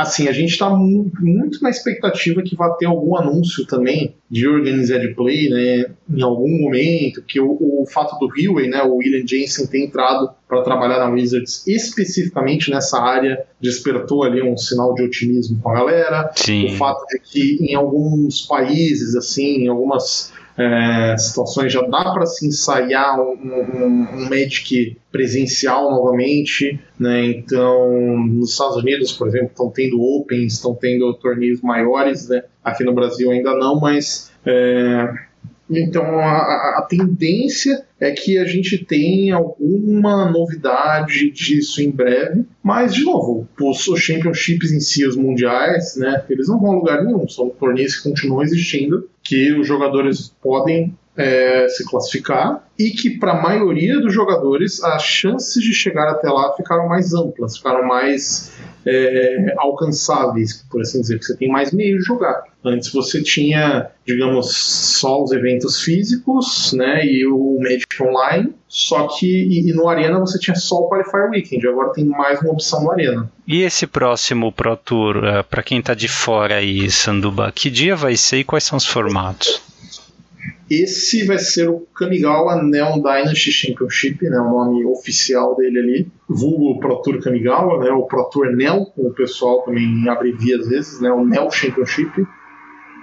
assim, 0.00 0.28
a 0.28 0.32
gente 0.32 0.50
está 0.50 0.70
muito 0.70 1.62
na 1.62 1.70
expectativa 1.70 2.42
que 2.42 2.56
vá 2.56 2.70
ter 2.70 2.86
algum 2.86 3.16
anúncio 3.16 3.66
também 3.66 4.14
de 4.30 4.46
Organized 4.46 5.14
Play, 5.14 5.48
né, 5.48 5.90
em 6.08 6.22
algum 6.22 6.62
momento, 6.62 7.22
que 7.22 7.40
o, 7.40 7.56
o 7.60 7.84
fato 7.86 8.18
do 8.18 8.26
Huey, 8.26 8.68
né, 8.68 8.82
o 8.82 8.96
William 8.96 9.26
Jensen 9.26 9.66
ter 9.66 9.84
entrado 9.84 10.30
para 10.48 10.62
trabalhar 10.62 10.98
na 10.98 11.10
Wizards 11.10 11.66
especificamente 11.66 12.70
nessa 12.70 13.00
área 13.00 13.44
despertou 13.60 14.24
ali 14.24 14.42
um 14.42 14.56
sinal 14.56 14.94
de 14.94 15.02
otimismo 15.02 15.60
com 15.62 15.70
a 15.70 15.74
galera. 15.74 16.32
Sim. 16.34 16.66
O 16.66 16.76
fato 16.76 17.04
de 17.06 17.20
que 17.20 17.58
em 17.60 17.74
alguns 17.74 18.42
países, 18.42 19.14
assim, 19.14 19.64
em 19.64 19.68
algumas 19.68 20.32
é, 20.56 21.16
situações 21.16 21.72
já 21.72 21.82
dá 21.82 22.12
para 22.12 22.26
se 22.26 22.46
ensaiar 22.46 23.20
um, 23.20 23.32
um, 23.32 24.08
um 24.12 24.28
Magic 24.28 24.96
presencial 25.10 25.90
novamente, 25.90 26.80
né? 26.98 27.24
Então, 27.26 28.18
nos 28.26 28.52
Estados 28.52 28.76
Unidos, 28.76 29.12
por 29.12 29.28
exemplo, 29.28 29.48
estão 29.48 29.70
tendo 29.70 30.00
Opens, 30.00 30.54
estão 30.54 30.74
tendo 30.74 31.12
torneios 31.14 31.60
maiores, 31.60 32.28
né? 32.28 32.42
Aqui 32.62 32.84
no 32.84 32.92
Brasil 32.92 33.30
ainda 33.30 33.54
não, 33.54 33.78
mas 33.80 34.30
é, 34.44 35.08
então 35.70 36.18
a, 36.18 36.78
a, 36.78 36.86
tendência 36.88 37.86
é 38.00 38.10
que 38.12 38.38
a 38.38 38.44
gente 38.44 38.78
tenha 38.84 39.36
alguma 39.36 40.30
novidade 40.30 41.30
disso 41.30 41.82
em 41.82 41.90
breve, 41.90 42.44
mas 42.62 42.94
de 42.94 43.04
novo, 43.04 43.46
os 43.60 44.00
championships 44.00 44.72
em 44.72 44.80
si, 44.80 45.06
os 45.06 45.16
mundiais, 45.16 45.96
né, 45.96 46.24
eles 46.30 46.48
não 46.48 46.58
vão 46.58 46.72
a 46.72 46.76
lugar 46.76 47.04
nenhum, 47.04 47.28
são 47.28 47.50
torneios 47.50 47.96
que 47.96 48.08
continuam 48.08 48.42
existindo, 48.42 49.08
que 49.22 49.52
os 49.52 49.66
jogadores 49.66 50.34
podem 50.42 50.96
é, 51.16 51.68
se 51.68 51.84
classificar 51.84 52.64
e 52.78 52.90
que 52.90 53.18
para 53.18 53.32
a 53.32 53.42
maioria 53.42 54.00
dos 54.00 54.12
jogadores 54.12 54.82
as 54.82 55.02
chances 55.02 55.62
de 55.62 55.74
chegar 55.74 56.08
até 56.08 56.30
lá 56.30 56.54
ficaram 56.56 56.88
mais 56.88 57.12
amplas, 57.12 57.56
ficaram 57.58 57.86
mais 57.86 58.52
é, 58.86 59.54
alcançáveis, 59.58 60.64
por 60.70 60.80
assim 60.80 61.00
dizer, 61.00 61.18
que 61.18 61.24
você 61.24 61.36
tem 61.36 61.48
mais 61.48 61.72
meios 61.72 62.00
de 62.00 62.06
jogar. 62.06 62.44
Antes 62.64 62.92
você 62.92 63.22
tinha, 63.22 63.90
digamos, 64.06 64.54
só 64.54 65.22
os 65.22 65.32
eventos 65.32 65.82
físicos, 65.82 66.72
né, 66.72 67.04
e 67.04 67.26
o 67.26 67.58
Magic 67.60 68.02
Online, 68.02 68.54
só 68.68 69.06
que 69.08 69.26
e, 69.26 69.70
e 69.70 69.72
no 69.74 69.88
Arena 69.88 70.18
você 70.18 70.38
tinha 70.38 70.54
só 70.54 70.76
o 70.76 70.88
Qualifier 70.88 71.30
Weekend, 71.30 71.66
agora 71.68 71.92
tem 71.92 72.04
mais 72.04 72.40
uma 72.40 72.52
opção 72.52 72.82
no 72.82 72.92
Arena. 72.92 73.30
E 73.46 73.62
esse 73.62 73.86
próximo 73.86 74.52
Pro 74.52 74.76
Tour, 74.76 75.24
é, 75.24 75.42
para 75.42 75.62
quem 75.62 75.80
está 75.80 75.92
de 75.92 76.08
fora 76.08 76.56
aí, 76.56 76.90
Sanduba, 76.90 77.52
que 77.52 77.68
dia 77.68 77.96
vai 77.96 78.16
ser 78.16 78.38
e 78.38 78.44
quais 78.44 78.64
são 78.64 78.78
os 78.78 78.86
formatos? 78.86 79.69
Esse 80.70 81.24
vai 81.26 81.38
ser 81.38 81.68
o 81.68 81.80
Kamigawa 81.94 82.62
Neon 82.62 83.00
Dynasty 83.00 83.50
Championship, 83.50 84.22
né, 84.22 84.38
o 84.38 84.50
nome 84.50 84.84
oficial 84.86 85.56
dele 85.56 85.78
ali. 85.80 86.08
Vulgo 86.28 86.78
Pro 86.78 87.02
Tour 87.02 87.20
Kamigawa, 87.20 87.82
né, 87.82 87.90
o 87.90 88.04
Pro 88.04 88.30
Tour 88.30 88.54
Nel, 88.54 88.86
como 88.94 89.08
o 89.08 89.14
pessoal 89.14 89.62
também 89.62 90.08
abrevia 90.08 90.58
às 90.58 90.68
vezes, 90.68 91.00
né, 91.00 91.10
o 91.10 91.24
Nel 91.24 91.50
Championship. 91.50 92.24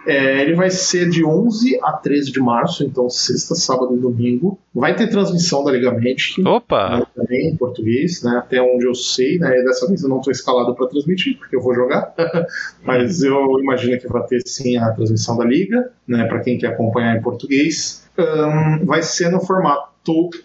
É, 0.07 0.41
ele 0.41 0.55
vai 0.55 0.69
ser 0.69 1.09
de 1.09 1.25
11 1.25 1.79
a 1.83 1.91
13 1.91 2.31
de 2.31 2.39
março, 2.39 2.81
então 2.83 3.09
sexta, 3.09 3.55
sábado 3.55 3.93
e 3.93 3.99
domingo. 3.99 4.57
Vai 4.73 4.95
ter 4.95 5.07
transmissão 5.07 5.65
da 5.65 5.71
Liga 5.71 5.91
Magic. 5.91 6.41
Opa! 6.47 6.99
Né, 6.99 7.05
também 7.13 7.49
em 7.49 7.57
português, 7.57 8.23
né, 8.23 8.37
até 8.37 8.61
onde 8.61 8.85
eu 8.85 8.95
sei. 8.95 9.37
Né, 9.37 9.49
dessa 9.63 9.85
vez 9.85 10.01
eu 10.01 10.09
não 10.09 10.19
estou 10.19 10.31
escalado 10.31 10.73
para 10.75 10.87
transmitir, 10.87 11.37
porque 11.37 11.57
eu 11.57 11.61
vou 11.61 11.75
jogar. 11.75 12.13
Mas 12.85 13.21
eu 13.21 13.59
imagino 13.59 13.99
que 13.99 14.07
vai 14.07 14.25
ter 14.25 14.41
sim 14.45 14.77
a 14.77 14.91
transmissão 14.91 15.35
da 15.37 15.43
Liga, 15.43 15.91
né, 16.07 16.25
para 16.25 16.39
quem 16.39 16.57
quer 16.57 16.67
acompanhar 16.67 17.17
em 17.17 17.21
português. 17.21 18.07
Um, 18.17 18.85
vai 18.85 19.03
ser 19.03 19.29
no 19.29 19.41
formato 19.41 19.97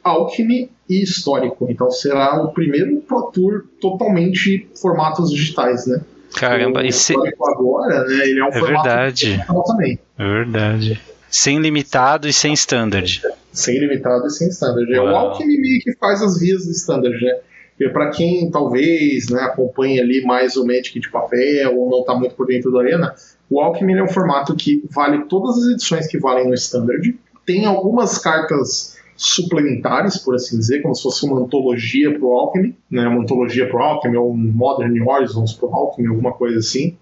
Alchemy 0.03 0.71
e 0.89 1.03
histórico. 1.03 1.67
Então 1.71 1.89
será 1.89 2.43
o 2.43 2.53
primeiro 2.53 2.97
Pro 3.03 3.31
Tour 3.31 3.65
totalmente 3.81 4.69
formatos 4.75 5.31
digitais, 5.31 5.87
né? 5.87 6.03
Caramba, 6.35 6.85
e 6.85 6.93
se... 6.93 7.15
agora, 7.15 8.05
né, 8.05 8.29
ele 8.29 8.41
é 8.41 8.45
um 8.45 8.49
é 8.49 8.61
verdade. 8.61 9.45
também. 9.67 9.99
É 10.19 10.25
verdade. 10.25 11.01
Sem 11.31 11.59
limitado 11.61 12.29
e 12.29 12.33
sem 12.33 12.53
standard. 12.53 13.23
Sem 13.53 13.79
limitado 13.79 14.27
e 14.27 14.31
sem 14.31 14.49
standard. 14.49 14.93
É 14.93 15.01
o 15.01 15.09
Alchemy 15.09 15.81
que 15.81 15.95
faz 15.95 16.23
as 16.23 16.39
vias 16.39 16.65
de 16.65 16.73
standard, 16.73 17.19
né? 17.25 17.39
Para 17.91 18.11
quem 18.11 18.51
talvez 18.51 19.29
né, 19.29 19.41
acompanhe 19.41 20.01
ali 20.01 20.25
mais 20.25 20.57
o 20.57 20.65
Magic 20.65 21.01
de 21.01 21.11
papel 21.11 21.77
ou 21.77 21.91
não 21.91 22.01
está 22.01 22.15
muito 22.15 22.35
por 22.35 22.47
dentro 22.47 22.71
da 22.71 22.81
arena, 22.81 23.15
o 23.51 23.61
Alchemy 23.61 23.95
é 23.95 24.03
um 24.03 24.09
formato 24.09 24.55
que 24.55 24.85
vale 24.91 25.25
todas 25.25 25.59
as 25.59 25.73
edições 25.73 26.07
que 26.07 26.19
valem 26.19 26.47
no 26.47 26.55
standard. 26.55 27.19
Tem 27.45 27.65
algumas 27.65 28.19
cartas 28.19 28.92
suplementares, 29.23 30.19
por 30.19 30.35
assim 30.35 30.59
dizer, 30.59 30.83
como 30.83 30.95
se 30.95 31.03
fosse 31.03 31.25
uma 31.25 31.41
antologia 31.41 32.13
para 32.13 32.25
o 32.25 32.33
Alchemy, 32.33 32.77
né, 32.91 33.07
uma 33.07 33.23
antologia 33.23 33.69
para 33.69 33.79
o 33.79 33.83
Alchemy, 33.83 34.17
ou 34.17 34.33
um 34.33 34.37
Modern 34.37 35.01
Horizons 35.01 35.53
para 35.55 35.69
o 35.69 35.75
Alchemy, 35.75 36.09
alguma 36.09 36.33
coisa 36.33 36.59
assim. 36.59 36.97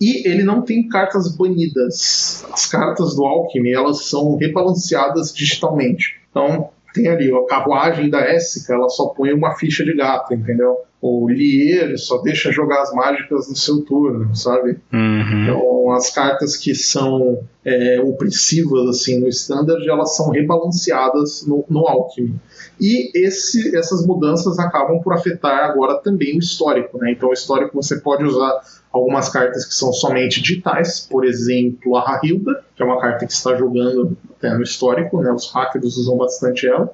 E 0.00 0.28
ele 0.28 0.42
não 0.42 0.62
tem 0.62 0.88
cartas 0.88 1.34
banidas. 1.34 2.44
As 2.52 2.66
cartas 2.66 3.14
do 3.14 3.24
Alchemy 3.24 3.72
elas 3.72 4.04
são 4.04 4.36
rebalanceadas 4.36 5.32
digitalmente. 5.32 6.20
Então, 6.30 6.70
tem 6.92 7.08
ali 7.08 7.32
a 7.32 7.46
carruagem 7.46 8.10
da 8.10 8.34
Essica, 8.34 8.74
ela 8.74 8.88
só 8.88 9.06
põe 9.06 9.32
uma 9.32 9.54
ficha 9.54 9.84
de 9.84 9.94
gato, 9.94 10.34
entendeu? 10.34 10.76
O 11.00 11.28
Lier 11.28 11.98
só 11.98 12.18
deixa 12.18 12.52
jogar 12.52 12.82
as 12.82 12.92
mágicas 12.92 13.48
no 13.48 13.56
seu 13.56 13.82
turno, 13.82 14.34
sabe? 14.36 14.78
Uhum. 14.92 15.42
Então, 15.42 15.71
as 15.90 16.10
cartas 16.10 16.56
que 16.56 16.74
são 16.74 17.42
é, 17.64 18.00
opressivas 18.00 18.88
assim 18.88 19.18
no 19.18 19.28
standard, 19.28 19.88
elas 19.88 20.16
são 20.16 20.30
rebalanceadas 20.30 21.46
no, 21.46 21.64
no 21.68 21.86
Alchemy. 21.86 22.34
E 22.80 23.10
esse, 23.14 23.76
essas 23.76 24.06
mudanças 24.06 24.58
acabam 24.58 25.00
por 25.00 25.12
afetar 25.12 25.70
agora 25.70 25.98
também 25.98 26.36
o 26.36 26.38
histórico, 26.38 26.98
né? 26.98 27.12
Então, 27.12 27.28
o 27.28 27.32
histórico 27.32 27.74
você 27.74 28.00
pode 28.00 28.24
usar 28.24 28.60
algumas 28.92 29.28
cartas 29.28 29.64
que 29.64 29.74
são 29.74 29.92
somente 29.92 30.42
digitais, 30.42 31.00
por 31.00 31.24
exemplo, 31.24 31.96
a 31.96 32.02
Rahilda, 32.02 32.64
que 32.74 32.82
é 32.82 32.86
uma 32.86 33.00
carta 33.00 33.24
que 33.24 33.32
está 33.32 33.54
jogando 33.54 34.16
até 34.36 34.52
no 34.52 34.62
histórico, 34.62 35.20
né? 35.20 35.32
Os 35.32 35.50
hackers 35.52 35.96
usam 35.96 36.16
bastante 36.16 36.66
ela, 36.66 36.92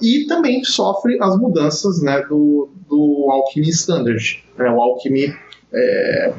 e 0.00 0.26
também 0.26 0.62
sofre 0.62 1.18
as 1.20 1.36
mudanças, 1.36 2.00
né, 2.02 2.22
do, 2.28 2.68
do 2.88 3.28
Alchemy 3.30 3.68
Standard, 3.70 4.44
né? 4.56 4.70
O 4.70 4.80
Alchemy 4.80 5.34
é, 5.72 6.32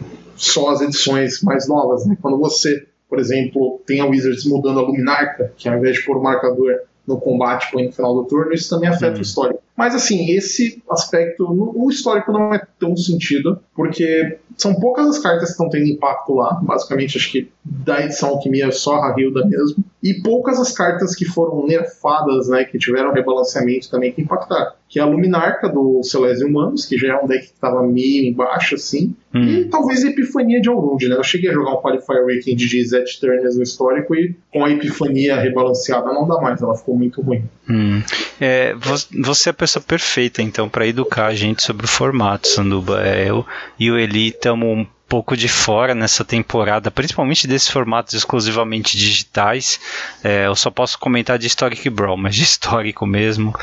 só 0.44 0.70
as 0.70 0.82
edições 0.82 1.42
mais 1.42 1.68
novas, 1.68 2.06
né? 2.06 2.18
Quando 2.22 2.38
você, 2.38 2.86
por 3.10 3.20
exemplo, 3.20 3.82
tem 3.86 4.02
a 4.02 4.06
Wizards 4.06 4.46
mudando 4.46 4.80
a 4.80 4.84
Luminarca, 4.84 5.54
que 5.56 5.70
ao 5.70 5.78
invés 5.78 5.98
de 5.98 6.06
pôr 6.06 6.18
o 6.18 6.24
marcador 6.24 6.82
no 7.06 7.20
combate 7.20 7.72
põe 7.72 7.86
no 7.86 7.92
final 7.92 8.14
do 8.14 8.26
turno, 8.26 8.54
isso 8.54 8.70
também 8.70 8.90
afeta 8.90 9.20
o 9.20 9.22
histórico. 9.22 9.62
Mas 9.76 9.96
assim, 9.96 10.32
esse 10.32 10.82
aspecto, 10.90 11.46
o 11.50 11.90
histórico 11.90 12.32
não 12.32 12.54
é 12.54 12.62
tão 12.80 12.96
sentido, 12.96 13.60
porque 13.76 14.38
são 14.58 14.76
poucas 14.76 15.08
as 15.08 15.20
cartas 15.20 15.46
que 15.46 15.52
estão 15.52 15.70
tendo 15.70 15.88
impacto 15.88 16.34
lá. 16.34 16.60
Basicamente, 16.62 17.18
acho 17.18 17.32
que 17.32 17.50
da 17.64 18.04
edição 18.04 18.30
Alquimia 18.30 18.68
é 18.68 18.72
só 18.72 18.96
a 18.96 19.16
Hilda 19.18 19.46
mesmo. 19.46 19.84
E 20.04 20.16
poucas 20.16 20.60
as 20.60 20.72
cartas 20.72 21.16
que 21.16 21.26
foram 21.26 21.66
nerfadas, 21.66 22.48
né, 22.48 22.66
que 22.66 22.78
tiveram 22.78 23.14
rebalanceamento 23.14 23.90
também 23.90 24.12
que 24.12 24.22
impactaram. 24.22 24.74
Que 24.90 25.00
é 25.00 25.02
a 25.02 25.06
Luminarca 25.06 25.70
do 25.70 26.04
Celeste 26.04 26.44
Humanos, 26.44 26.86
que 26.86 26.98
já 26.98 27.14
é 27.14 27.24
um 27.24 27.28
deck 27.28 27.48
que 27.48 27.54
estava 27.54 27.82
meio 27.84 28.26
embaixo, 28.26 28.76
assim. 28.76 29.16
Hum. 29.34 29.44
E 29.44 29.66
talvez 29.66 30.04
a 30.04 30.10
Epifania 30.10 30.60
de 30.60 30.70
Aurund, 30.70 31.08
né? 31.08 31.16
Eu 31.16 31.24
cheguei 31.24 31.50
a 31.50 31.54
jogar 31.54 31.76
um 31.76 31.82
Qualifier 31.82 32.26
Weekend 32.26 32.68
de 32.68 32.84
Zed 32.84 33.20
Turners 33.20 33.56
no 33.56 33.64
histórico 33.64 34.16
e 34.16 34.36
com 34.52 34.66
a 34.66 34.72
Epifania 34.72 35.40
rebalanceada 35.40 36.12
não 36.12 36.28
dá 36.28 36.42
mais, 36.42 36.62
ela 36.62 36.76
ficou 36.76 36.98
muito 36.98 37.22
ruim. 37.22 37.44
Hum. 37.70 38.02
É, 38.40 38.76
você 38.76 39.50
é 39.50 39.52
a 39.52 39.54
pessoa 39.54 39.71
perfeita, 39.80 40.42
então, 40.42 40.68
para 40.68 40.88
educar 40.88 41.28
a 41.28 41.36
gente 41.36 41.64
sobre 41.64 41.86
o 41.86 41.90
formato, 41.90 42.48
Sanduba. 42.48 43.02
É, 43.06 43.30
eu 43.30 43.46
e 43.80 43.92
o 43.92 43.98
Eli 43.98 44.30
estamos 44.30 44.88
pouco 45.12 45.36
de 45.36 45.50
fora 45.50 45.94
nessa 45.94 46.24
temporada, 46.24 46.90
principalmente 46.90 47.46
desses 47.46 47.68
formatos 47.68 48.14
exclusivamente 48.14 48.96
digitais. 48.96 49.78
É, 50.24 50.46
eu 50.46 50.56
só 50.56 50.72
posso 50.72 50.98
comentar 50.98 51.38
de 51.38 51.48
Historic 51.48 51.90
Brawl, 51.90 52.16
mas 52.16 52.34
de 52.34 52.44
histórico 52.44 53.06
mesmo. 53.06 53.54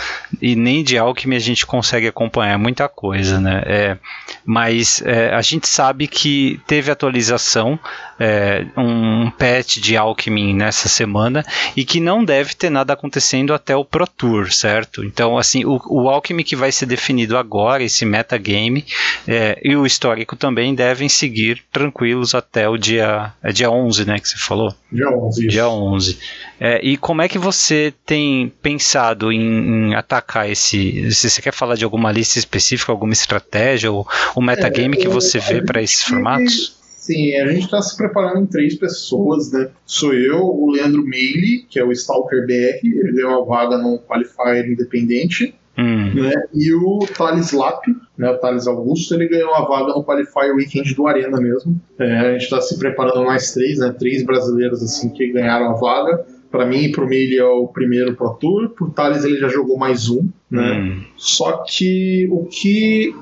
E 0.43 0.55
nem 0.55 0.85
de 0.85 0.99
Alchemy 0.99 1.37
a 1.37 1.39
gente 1.39 1.65
consegue 1.65 2.07
acompanhar 2.07 2.59
muita 2.59 2.87
coisa, 2.87 3.41
né? 3.41 3.63
É, 3.65 3.97
mas 4.45 5.01
é, 5.07 5.35
a 5.35 5.41
gente 5.41 5.67
sabe 5.67 6.07
que 6.07 6.61
teve 6.67 6.91
atualização, 6.91 7.81
é, 8.21 8.67
um 8.77 9.31
patch 9.31 9.79
de 9.79 9.97
Alchemy 9.97 10.53
nessa 10.53 10.87
semana 10.87 11.43
e 11.75 11.83
que 11.83 11.99
não 11.99 12.23
deve 12.23 12.55
ter 12.55 12.69
nada 12.69 12.93
acontecendo 12.93 13.55
até 13.55 13.75
o 13.75 13.87
Pro 13.87 14.07
Tour, 14.07 14.53
certo? 14.53 15.03
Então, 15.03 15.39
assim, 15.39 15.65
o, 15.65 15.81
o 15.87 16.21
que 16.21 16.57
vai 16.57 16.71
ser 16.71 16.85
definido 16.85 17.39
agora, 17.39 17.83
esse 17.83 18.05
metagame, 18.05 18.85
é, 19.27 19.59
e 19.63 19.75
o 19.75 19.87
histórico 19.87 20.37
também 20.37 20.75
devem 20.75 21.09
seguir 21.09 21.38
seguir 21.39 21.63
tranquilos 21.73 22.35
até 22.35 22.69
o 22.69 22.77
dia, 22.77 23.33
é 23.43 23.53
dia 23.53 23.71
11, 23.71 24.07
né, 24.07 24.19
que 24.19 24.29
você 24.29 24.37
falou? 24.37 24.75
Dia 24.91 25.09
11. 25.09 25.41
Isso. 25.41 25.49
Dia 25.49 25.69
11. 25.69 26.19
É, 26.61 26.81
e 26.85 26.97
como 26.97 27.23
é 27.23 27.29
que 27.29 27.39
você 27.39 27.95
tem 28.05 28.53
pensado 28.61 29.31
em, 29.31 29.41
em, 29.41 29.95
atacar 29.95 30.51
esse... 30.51 31.11
Se 31.13 31.31
você 31.31 31.41
quer 31.41 31.53
falar 31.53 31.77
de 31.77 31.85
alguma 31.85 32.11
lista 32.11 32.39
específica, 32.39 32.91
alguma 32.91 33.13
estratégia, 33.13 33.93
ou 33.93 34.07
o 34.35 34.43
metagame 34.43 34.97
é, 34.97 35.01
que 35.01 35.09
você 35.09 35.39
vê 35.39 35.63
para 35.63 35.81
esses 35.81 36.03
formatos? 36.03 36.77
Sim, 36.99 37.35
a 37.37 37.47
gente 37.47 37.65
está 37.65 37.81
se 37.81 37.97
preparando 37.97 38.43
em 38.43 38.47
três 38.47 38.75
pessoas, 38.75 39.51
né? 39.51 39.71
Sou 39.87 40.13
eu, 40.13 40.41
o 40.41 40.71
Leandro 40.71 41.03
Meili, 41.03 41.65
que 41.71 41.79
é 41.79 41.85
o 41.85 41.91
Stalker 41.93 42.45
BR, 42.47 42.85
ele 42.85 43.13
deu 43.15 43.29
uma 43.29 43.47
vaga 43.47 43.79
no 43.79 43.99
Qualifier 44.01 44.69
independente. 44.69 45.55
Hum. 45.79 46.13
Né? 46.13 46.33
E 46.53 46.75
o 46.75 46.99
Thales 47.17 47.53
Lap, 47.53 47.85
né, 48.17 48.31
o 48.31 48.39
Thales 48.39 48.67
Augusto, 48.67 49.15
ele 49.15 49.29
ganhou 49.29 49.51
uma 49.51 49.69
vaga 49.69 49.93
no 49.93 50.03
Qualifier 50.03 50.53
Weekend 50.55 50.93
do 50.95 51.07
Arena 51.07 51.41
mesmo. 51.41 51.81
É, 51.99 52.19
a 52.19 52.33
gente 52.33 52.43
está 52.43 52.61
se 52.61 52.77
preparando 52.79 53.25
mais 53.25 53.53
três, 53.53 53.79
né, 53.79 53.95
três 53.97 54.25
brasileiros 54.27 54.83
assim 54.83 55.09
que 55.11 55.33
ganharam 55.33 55.71
a 55.71 55.75
vaga. 55.75 56.27
Para 56.51 56.67
mim 56.67 56.85
e 56.85 56.93
para 56.93 57.05
o 57.05 57.07
Millie 57.07 57.39
é 57.39 57.45
o 57.45 57.69
primeiro 57.69 58.17
Pro 58.17 58.35
Tour, 58.35 58.71
para 58.71 58.87
o 58.87 58.91
Thales 58.91 59.25
ele 59.25 59.39
já 59.39 59.49
jogou 59.49 59.79
mais 59.79 60.09
um. 60.09 60.29
Né? 60.51 60.81
Hum. 60.81 61.05
Só 61.17 61.65
que 61.65 62.27
o 62.31 62.47
que 62.47 63.15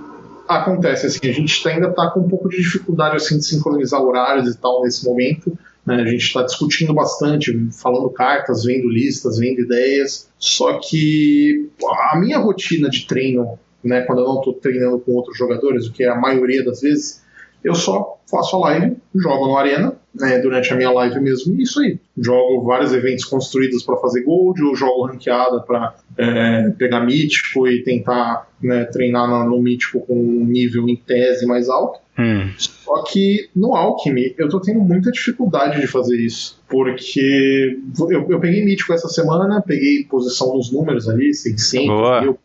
acontece 0.48 1.06
assim, 1.06 1.28
a 1.28 1.32
gente 1.32 1.68
ainda 1.68 1.88
está 1.88 2.08
com 2.10 2.20
um 2.20 2.28
pouco 2.28 2.48
de 2.48 2.56
dificuldade 2.56 3.16
assim 3.16 3.36
de 3.36 3.44
sincronizar 3.44 4.00
horários 4.00 4.48
e 4.48 4.58
tal 4.58 4.82
nesse 4.82 5.04
momento. 5.04 5.58
Né? 5.86 6.02
A 6.02 6.06
gente 6.06 6.24
está 6.24 6.42
discutindo 6.42 6.92
bastante, 6.92 7.56
falando 7.70 8.10
cartas, 8.10 8.64
vendo 8.64 8.88
listas, 8.88 9.38
vendo 9.38 9.60
ideias. 9.60 10.28
Só 10.38 10.80
que 10.80 11.68
a 12.10 12.18
minha 12.18 12.38
rotina 12.38 12.90
de 12.90 13.06
treino, 13.06 13.58
né, 13.84 14.02
quando 14.02 14.20
eu 14.20 14.24
não 14.24 14.38
estou 14.38 14.54
treinando 14.54 14.98
com 14.98 15.12
outros 15.12 15.38
jogadores, 15.38 15.86
o 15.86 15.92
que 15.92 16.02
é 16.02 16.08
a 16.08 16.16
maioria 16.16 16.64
das 16.64 16.80
vezes, 16.80 17.22
eu 17.66 17.74
só 17.74 18.16
faço 18.30 18.56
a 18.56 18.60
live, 18.60 18.96
jogo 19.14 19.48
no 19.48 19.56
Arena, 19.56 19.96
né, 20.14 20.38
durante 20.38 20.72
a 20.72 20.76
minha 20.76 20.90
live 20.90 21.20
mesmo, 21.20 21.52
e 21.54 21.62
isso 21.62 21.80
aí. 21.80 21.98
Jogo 22.16 22.64
vários 22.64 22.92
eventos 22.92 23.24
construídos 23.24 23.82
para 23.82 23.96
fazer 23.96 24.22
gold, 24.22 24.62
ou 24.62 24.76
jogo 24.76 25.06
ranqueada 25.06 25.60
para 25.60 25.96
é, 26.16 26.70
pegar 26.78 27.00
mítico 27.00 27.66
e 27.66 27.82
tentar 27.82 28.48
né, 28.62 28.84
treinar 28.84 29.28
no 29.48 29.60
mítico 29.60 30.00
com 30.00 30.14
um 30.14 30.44
nível 30.44 30.88
em 30.88 30.94
tese 30.94 31.44
mais 31.44 31.68
alto. 31.68 31.98
Hum. 32.16 32.50
Só 32.56 33.02
que 33.02 33.50
no 33.54 33.74
Alchemy 33.74 34.34
eu 34.38 34.48
tô 34.48 34.60
tendo 34.60 34.80
muita 34.80 35.10
dificuldade 35.10 35.80
de 35.80 35.86
fazer 35.88 36.16
isso. 36.16 36.58
Porque 36.68 37.78
eu, 38.10 38.30
eu 38.30 38.40
peguei 38.40 38.64
mítico 38.64 38.92
essa 38.92 39.08
semana, 39.08 39.60
peguei 39.60 40.04
posição 40.04 40.54
nos 40.54 40.72
números 40.72 41.08
ali, 41.08 41.34
600 41.34 41.86
Boa. 41.88 42.20
mil. 42.22 42.38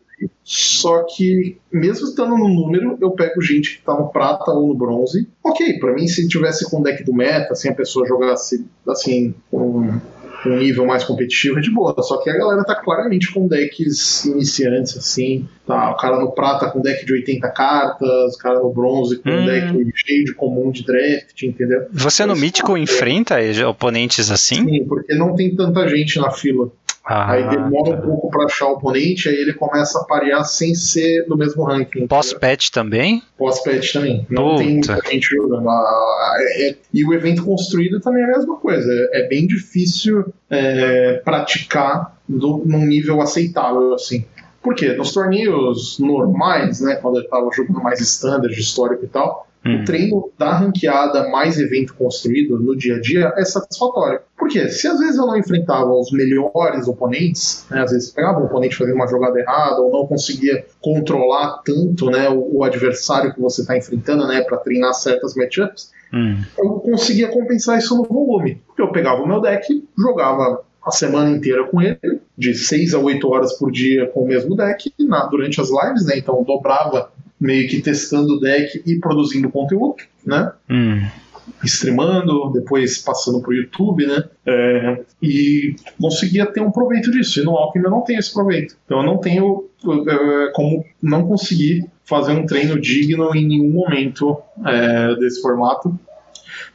Só 0.44 1.04
que, 1.04 1.56
mesmo 1.72 2.06
estando 2.08 2.36
no 2.36 2.48
número, 2.48 2.98
eu 3.00 3.10
pego 3.12 3.40
gente 3.40 3.78
que 3.78 3.84
tá 3.84 3.94
no 3.94 4.08
prata 4.08 4.50
ou 4.50 4.68
no 4.68 4.74
bronze. 4.74 5.28
Ok, 5.44 5.78
para 5.78 5.92
mim, 5.92 6.06
se 6.08 6.26
tivesse 6.28 6.68
com 6.70 6.80
o 6.80 6.82
deck 6.82 7.02
do 7.04 7.12
meta, 7.14 7.52
assim, 7.52 7.68
a 7.68 7.74
pessoa 7.74 8.06
jogasse 8.06 8.64
assim, 8.88 9.34
com 9.50 10.00
um 10.44 10.56
nível 10.58 10.84
mais 10.84 11.04
competitivo 11.04 11.58
é 11.58 11.62
de 11.62 11.70
boa. 11.70 11.94
Só 12.02 12.16
que 12.18 12.28
a 12.28 12.36
galera 12.36 12.64
tá 12.64 12.74
claramente 12.74 13.32
com 13.32 13.46
decks 13.46 14.24
iniciantes, 14.24 14.96
assim. 14.96 15.48
Tá, 15.64 15.92
o 15.92 15.96
cara 15.96 16.18
no 16.18 16.32
prata 16.32 16.68
com 16.68 16.80
deck 16.80 17.06
de 17.06 17.12
80 17.12 17.48
cartas, 17.50 18.34
o 18.34 18.38
cara 18.38 18.58
no 18.58 18.72
bronze 18.72 19.18
com 19.18 19.30
Hum. 19.30 19.42
um 19.42 19.46
deck 19.46 19.92
cheio 19.94 20.24
de 20.24 20.34
comum 20.34 20.72
de 20.72 20.84
draft, 20.84 21.40
entendeu? 21.44 21.86
Você 21.92 22.24
no 22.26 22.32
Mas, 22.32 22.40
Mítico 22.40 22.76
é. 22.76 22.80
enfrenta 22.80 23.36
oponentes 23.68 24.30
assim? 24.32 24.56
Sim, 24.68 24.84
porque 24.88 25.14
não 25.14 25.36
tem 25.36 25.54
tanta 25.54 25.86
gente 25.86 26.18
na 26.18 26.32
fila. 26.32 26.72
Ah, 27.04 27.32
aí 27.32 27.48
demora 27.48 27.96
tá. 27.96 28.02
um 28.04 28.10
pouco 28.10 28.30
pra 28.30 28.44
achar 28.44 28.66
o 28.68 28.74
oponente, 28.74 29.28
aí 29.28 29.34
ele 29.34 29.52
começa 29.54 29.98
a 29.98 30.04
parear 30.04 30.44
sem 30.44 30.72
ser 30.74 31.26
no 31.28 31.36
mesmo 31.36 31.64
ranking. 31.64 32.06
Pós-patch 32.06 32.70
também? 32.70 33.22
Pós-patch 33.36 33.92
também. 33.92 34.24
Não 34.30 34.50
Puta. 34.50 34.58
tem 34.62 34.72
muita 34.74 34.98
gente 35.10 35.26
jogando. 35.34 35.68
A- 35.68 35.72
a- 35.72 36.36
é- 36.58 36.76
e 36.94 37.04
o 37.04 37.12
evento 37.12 37.44
construído 37.44 38.00
também 38.00 38.22
é 38.22 38.26
a 38.26 38.38
mesma 38.38 38.56
coisa. 38.56 38.88
É, 39.12 39.22
é 39.24 39.28
bem 39.28 39.46
difícil 39.48 40.32
é, 40.48 41.14
praticar 41.24 42.16
do, 42.28 42.62
num 42.64 42.86
nível 42.86 43.20
aceitável, 43.20 43.94
assim. 43.94 44.24
Por 44.62 44.76
quê? 44.76 44.92
Nos 44.92 45.12
torneios 45.12 45.98
normais, 45.98 46.80
né, 46.80 46.94
quando 46.96 47.16
eu 47.18 47.28
tava 47.28 47.50
jogando 47.52 47.82
mais 47.82 48.00
standard, 48.00 48.54
histórico 48.56 49.04
e 49.04 49.08
tal, 49.08 49.48
Hum. 49.64 49.80
o 49.80 49.84
treino 49.84 50.30
da 50.36 50.56
ranqueada 50.56 51.28
mais 51.28 51.56
evento 51.58 51.94
construído 51.94 52.58
no 52.58 52.76
dia 52.76 52.96
a 52.96 53.00
dia 53.00 53.32
é 53.36 53.44
satisfatório. 53.44 54.18
Por 54.36 54.48
quê? 54.48 54.68
Se 54.68 54.88
às 54.88 54.98
vezes 54.98 55.16
eu 55.16 55.24
não 55.26 55.36
enfrentava 55.36 55.88
os 55.92 56.10
melhores 56.10 56.88
oponentes, 56.88 57.64
né, 57.70 57.80
às 57.82 57.92
vezes 57.92 58.10
pegava 58.10 58.40
um 58.40 58.46
oponente 58.46 58.74
fazendo 58.76 58.96
uma 58.96 59.06
jogada 59.06 59.38
errada 59.38 59.80
ou 59.80 59.92
não 59.92 60.06
conseguia 60.06 60.64
controlar 60.80 61.62
tanto 61.64 62.06
né, 62.10 62.28
o, 62.28 62.58
o 62.58 62.64
adversário 62.64 63.32
que 63.32 63.40
você 63.40 63.60
está 63.60 63.76
enfrentando 63.76 64.26
né, 64.26 64.42
para 64.42 64.56
treinar 64.58 64.94
certas 64.94 65.34
matchups, 65.36 65.90
Hum. 66.14 66.42
eu 66.58 66.72
conseguia 66.80 67.28
compensar 67.28 67.78
isso 67.78 67.96
no 67.96 68.04
volume. 68.04 68.60
Eu 68.78 68.92
pegava 68.92 69.22
o 69.22 69.26
meu 69.26 69.40
deck, 69.40 69.82
jogava 69.98 70.62
a 70.84 70.90
semana 70.90 71.30
inteira 71.30 71.64
com 71.68 71.80
ele, 71.80 72.20
de 72.36 72.52
6 72.54 72.92
a 72.92 72.98
8 72.98 73.26
horas 73.30 73.54
por 73.54 73.72
dia 73.72 74.06
com 74.08 74.24
o 74.24 74.26
mesmo 74.26 74.54
deck, 74.54 74.92
na- 74.98 75.24
durante 75.24 75.58
as 75.58 75.70
lives, 75.70 76.04
né? 76.04 76.18
Então 76.18 76.44
dobrava 76.44 77.10
meio 77.42 77.68
que 77.68 77.82
testando 77.82 78.36
o 78.36 78.40
deck 78.40 78.82
e 78.86 79.00
produzindo 79.00 79.50
conteúdo, 79.50 79.96
né? 80.24 80.52
Hum. 80.70 81.04
streamando, 81.64 82.52
depois 82.52 82.98
passando 82.98 83.40
para 83.40 83.50
o 83.50 83.54
YouTube, 83.54 84.06
né? 84.06 84.24
É, 84.46 85.00
e 85.20 85.74
conseguia 86.00 86.46
ter 86.46 86.60
um 86.60 86.70
proveito 86.70 87.10
disso. 87.10 87.40
E 87.40 87.44
no 87.44 87.56
Alckmin 87.56 87.84
eu 87.84 87.90
não 87.90 88.02
tenho 88.02 88.20
esse 88.20 88.32
proveito. 88.32 88.76
Então 88.84 89.00
eu 89.00 89.04
não 89.04 89.18
tenho 89.18 89.68
é, 89.84 90.52
como 90.52 90.84
não 91.02 91.26
conseguir 91.26 91.84
fazer 92.04 92.32
um 92.32 92.46
treino 92.46 92.80
digno 92.80 93.34
em 93.34 93.46
nenhum 93.46 93.70
momento 93.70 94.38
é, 94.64 95.16
desse 95.16 95.42
formato. 95.42 95.98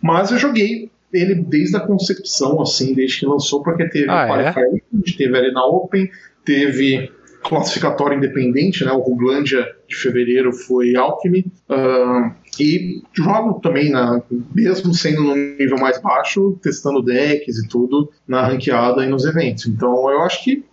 Mas 0.02 0.32
eu 0.32 0.38
joguei 0.38 0.92
ele 1.14 1.36
desde 1.36 1.78
a 1.78 1.80
concepção, 1.80 2.62
assim, 2.62 2.94
desde 2.94 3.20
que 3.20 3.26
lançou, 3.26 3.64
porque 3.64 3.88
teve 3.88 4.10
ah, 4.10 4.28
Qualifier, 4.28 4.68
é? 4.76 5.12
teve 5.18 5.38
Arena 5.38 5.64
Open, 5.66 6.10
teve 6.44 7.10
classificatório 7.48 8.18
independente, 8.18 8.84
né? 8.84 8.92
O 8.92 9.00
Ruglândia 9.00 9.66
de 9.88 9.96
fevereiro 9.96 10.52
foi 10.52 10.96
Alchemy. 10.96 11.46
Uh, 11.70 12.32
e 12.60 13.02
jogo 13.14 13.60
também, 13.62 13.90
na, 13.90 14.22
mesmo 14.54 14.94
sendo 14.94 15.24
no 15.24 15.36
nível 15.36 15.78
mais 15.78 16.02
baixo, 16.02 16.58
testando 16.62 17.02
decks 17.02 17.58
e 17.58 17.68
tudo 17.68 18.12
na 18.28 18.46
ranqueada 18.46 19.06
e 19.06 19.10
nos 19.10 19.26
eventos. 19.26 19.66
Então 19.68 20.10
eu 20.10 20.22
acho 20.22 20.44
que 20.44 20.66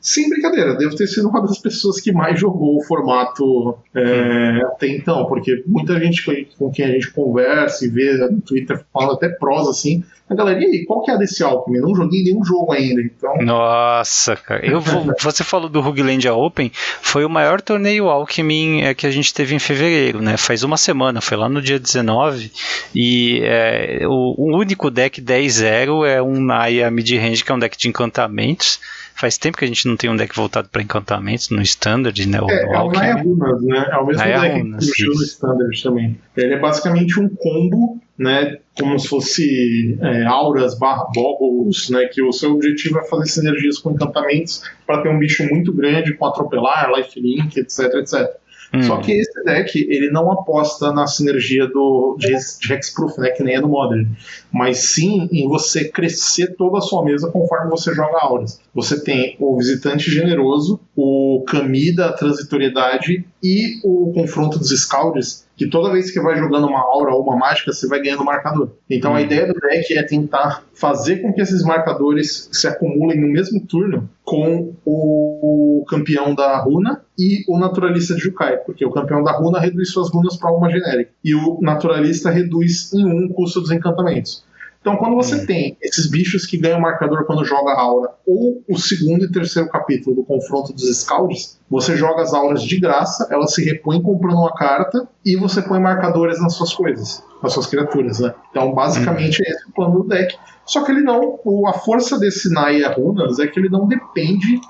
sem 0.00 0.28
brincadeira, 0.28 0.74
devo 0.74 0.96
ter 0.96 1.06
sido 1.06 1.28
uma 1.28 1.42
das 1.42 1.58
pessoas 1.58 2.00
que 2.00 2.10
mais 2.10 2.40
jogou 2.40 2.78
o 2.78 2.82
formato 2.82 3.76
é, 3.94 4.62
até 4.64 4.88
então, 4.88 5.26
porque 5.26 5.62
muita 5.66 5.98
gente 6.00 6.48
com 6.58 6.70
quem 6.70 6.84
a 6.86 6.88
gente 6.88 7.12
conversa 7.12 7.84
e 7.84 7.88
vê 7.88 8.14
no 8.28 8.40
Twitter 8.40 8.82
falando 8.92 9.12
até 9.12 9.28
prosa 9.28 9.70
assim, 9.70 10.02
a 10.30 10.34
galera, 10.34 10.60
e 10.60 10.64
aí, 10.64 10.84
qual 10.84 11.02
que 11.02 11.10
é 11.10 11.14
a 11.14 11.16
desse 11.16 11.42
Alckmin? 11.42 11.80
Não 11.80 11.92
joguei 11.92 12.22
nenhum 12.22 12.44
jogo 12.44 12.72
ainda, 12.72 13.02
então... 13.02 13.36
Nossa, 13.38 14.36
cara, 14.36 14.64
eu 14.64 14.80
vou, 14.80 15.12
você 15.20 15.42
falou 15.42 15.68
do 15.68 15.80
Ruglandia 15.80 16.32
Open, 16.32 16.70
foi 17.02 17.24
o 17.24 17.28
maior 17.28 17.60
torneio 17.60 18.08
Alckmin 18.08 18.82
é, 18.82 18.94
que 18.94 19.08
a 19.08 19.10
gente 19.10 19.34
teve 19.34 19.56
em 19.56 19.58
fevereiro, 19.58 20.22
né, 20.22 20.36
faz 20.36 20.62
uma 20.62 20.76
semana, 20.76 21.20
foi 21.20 21.36
lá 21.36 21.48
no 21.48 21.60
dia 21.60 21.80
19, 21.80 22.52
e 22.94 23.40
é, 23.42 24.02
o, 24.06 24.36
o 24.38 24.56
único 24.56 24.88
deck 24.88 25.20
10-0 25.20 26.06
é 26.06 26.22
um 26.22 26.40
Naya 26.40 26.88
mid-range, 26.92 27.44
que 27.44 27.50
é 27.50 27.54
um 27.54 27.58
deck 27.58 27.76
de 27.76 27.88
encantamentos, 27.88 28.78
Faz 29.20 29.36
tempo 29.36 29.58
que 29.58 29.66
a 29.66 29.68
gente 29.68 29.86
não 29.86 29.98
tem 29.98 30.08
um 30.08 30.16
deck 30.16 30.34
voltado 30.34 30.70
para 30.70 30.80
encantamentos 30.80 31.50
no 31.50 31.60
Standard, 31.60 32.26
né? 32.26 32.40
O, 32.40 32.50
é, 32.50 32.62
é 32.62 32.78
o 32.80 32.90
Naya 32.90 33.16
Runas, 33.16 33.60
né? 33.60 33.88
É 33.90 33.96
o 33.98 34.06
mesmo 34.06 34.22
Naya 34.22 34.40
deck 34.40 34.60
Runas, 34.60 34.90
que 34.92 35.04
no 35.04 35.12
Standard 35.12 35.82
também. 35.82 36.18
Ele 36.34 36.54
é 36.54 36.58
basicamente 36.58 37.20
um 37.20 37.28
combo, 37.28 38.00
né? 38.16 38.56
Como 38.78 38.98
se 38.98 39.08
fosse 39.08 39.98
é, 40.00 40.24
auras 40.24 40.78
barra 40.78 41.06
boggles, 41.14 41.90
né? 41.90 42.06
Que 42.06 42.22
o 42.22 42.32
seu 42.32 42.52
objetivo 42.52 42.98
é 42.98 43.04
fazer 43.04 43.26
sinergias 43.26 43.76
com 43.76 43.90
encantamentos 43.90 44.62
para 44.86 45.02
ter 45.02 45.10
um 45.10 45.18
bicho 45.18 45.46
muito 45.50 45.70
grande 45.70 46.14
com 46.14 46.24
atropelar, 46.24 46.90
lifelink, 46.96 47.60
etc, 47.60 47.96
etc. 47.96 48.40
Hum. 48.72 48.82
Só 48.82 48.98
que 48.98 49.12
esse 49.12 49.42
deck, 49.44 49.78
ele 49.88 50.10
não 50.10 50.30
aposta 50.30 50.92
na 50.92 51.06
sinergia 51.06 51.66
do, 51.66 52.16
de, 52.18 52.28
de 52.28 52.72
Hexproof, 52.72 53.18
né, 53.18 53.30
que 53.30 53.42
nem 53.42 53.56
é 53.56 53.60
no 53.60 53.68
Modern, 53.68 54.06
mas 54.52 54.78
sim 54.78 55.28
em 55.32 55.48
você 55.48 55.88
crescer 55.88 56.54
toda 56.56 56.78
a 56.78 56.80
sua 56.80 57.04
mesa 57.04 57.30
conforme 57.30 57.68
você 57.68 57.92
joga 57.92 58.18
auras. 58.20 58.60
Você 58.72 59.02
tem 59.02 59.36
o 59.40 59.56
Visitante 59.56 60.10
Generoso, 60.10 60.80
o 60.94 61.42
Kami 61.46 61.94
da 61.94 62.12
Transitoriedade 62.12 63.24
e 63.42 63.80
o 63.82 64.12
Confronto 64.12 64.58
dos 64.58 64.70
Scalds, 64.70 65.46
que 65.60 65.68
toda 65.68 65.92
vez 65.92 66.10
que 66.10 66.18
vai 66.18 66.38
jogando 66.38 66.66
uma 66.66 66.80
aura 66.80 67.14
ou 67.14 67.22
uma 67.22 67.36
mágica, 67.36 67.70
você 67.70 67.86
vai 67.86 68.00
ganhando 68.00 68.24
marcador. 68.24 68.70
Então 68.88 69.14
a 69.14 69.20
ideia 69.20 69.46
do 69.46 69.52
deck 69.52 69.92
é 69.92 70.02
tentar 70.02 70.64
fazer 70.72 71.16
com 71.18 71.34
que 71.34 71.42
esses 71.42 71.62
marcadores 71.62 72.48
se 72.50 72.66
acumulem 72.66 73.20
no 73.20 73.28
mesmo 73.28 73.60
turno 73.66 74.08
com 74.24 74.72
o 74.86 75.84
campeão 75.86 76.34
da 76.34 76.56
runa 76.62 77.02
e 77.18 77.44
o 77.46 77.58
naturalista 77.58 78.14
de 78.14 78.20
Jukai, 78.22 78.56
porque 78.56 78.86
o 78.86 78.90
campeão 78.90 79.22
da 79.22 79.32
runa 79.32 79.60
reduz 79.60 79.90
suas 79.90 80.08
runas 80.08 80.34
para 80.38 80.50
uma 80.50 80.70
genérica 80.70 81.10
e 81.22 81.34
o 81.34 81.58
naturalista 81.60 82.30
reduz 82.30 82.90
em 82.94 83.04
um 83.04 83.26
o 83.26 83.34
custo 83.34 83.60
dos 83.60 83.70
encantamentos. 83.70 84.42
Então, 84.80 84.96
quando 84.96 85.14
você 85.14 85.36
hum. 85.36 85.46
tem 85.46 85.76
esses 85.82 86.10
bichos 86.10 86.46
que 86.46 86.56
ganham 86.56 86.80
marcador 86.80 87.26
quando 87.26 87.44
joga 87.44 87.72
a 87.72 87.80
aura, 87.80 88.14
ou 88.26 88.62
o 88.66 88.78
segundo 88.78 89.26
e 89.26 89.30
terceiro 89.30 89.68
capítulo 89.68 90.16
do 90.16 90.24
confronto 90.24 90.72
dos 90.72 90.88
Scalds, 91.00 91.60
você 91.68 91.96
joga 91.96 92.22
as 92.22 92.32
auras 92.32 92.62
de 92.62 92.80
graça, 92.80 93.28
elas 93.30 93.54
se 93.54 93.62
repõem 93.62 94.00
comprando 94.00 94.38
uma 94.38 94.54
carta 94.54 95.06
e 95.24 95.36
você 95.36 95.60
põe 95.60 95.78
marcadores 95.78 96.40
nas 96.40 96.54
suas 96.54 96.72
coisas, 96.72 97.22
nas 97.42 97.52
suas 97.52 97.66
criaturas, 97.66 98.20
né? 98.20 98.34
Então, 98.50 98.72
basicamente, 98.72 99.42
hum. 99.42 99.44
esse 99.46 99.64
é 99.64 99.68
o 99.68 99.72
plano 99.72 100.02
do 100.02 100.08
deck. 100.08 100.34
Só 100.64 100.82
que 100.82 100.92
ele 100.92 101.02
não. 101.02 101.38
A 101.66 101.74
força 101.74 102.18
desse 102.18 102.50
Naya 102.50 102.90
Runas 102.90 103.38
é 103.38 103.46
que 103.46 103.60
ele 103.60 103.68
não 103.68 103.86
depende 103.86 104.60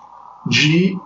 de 0.49 0.97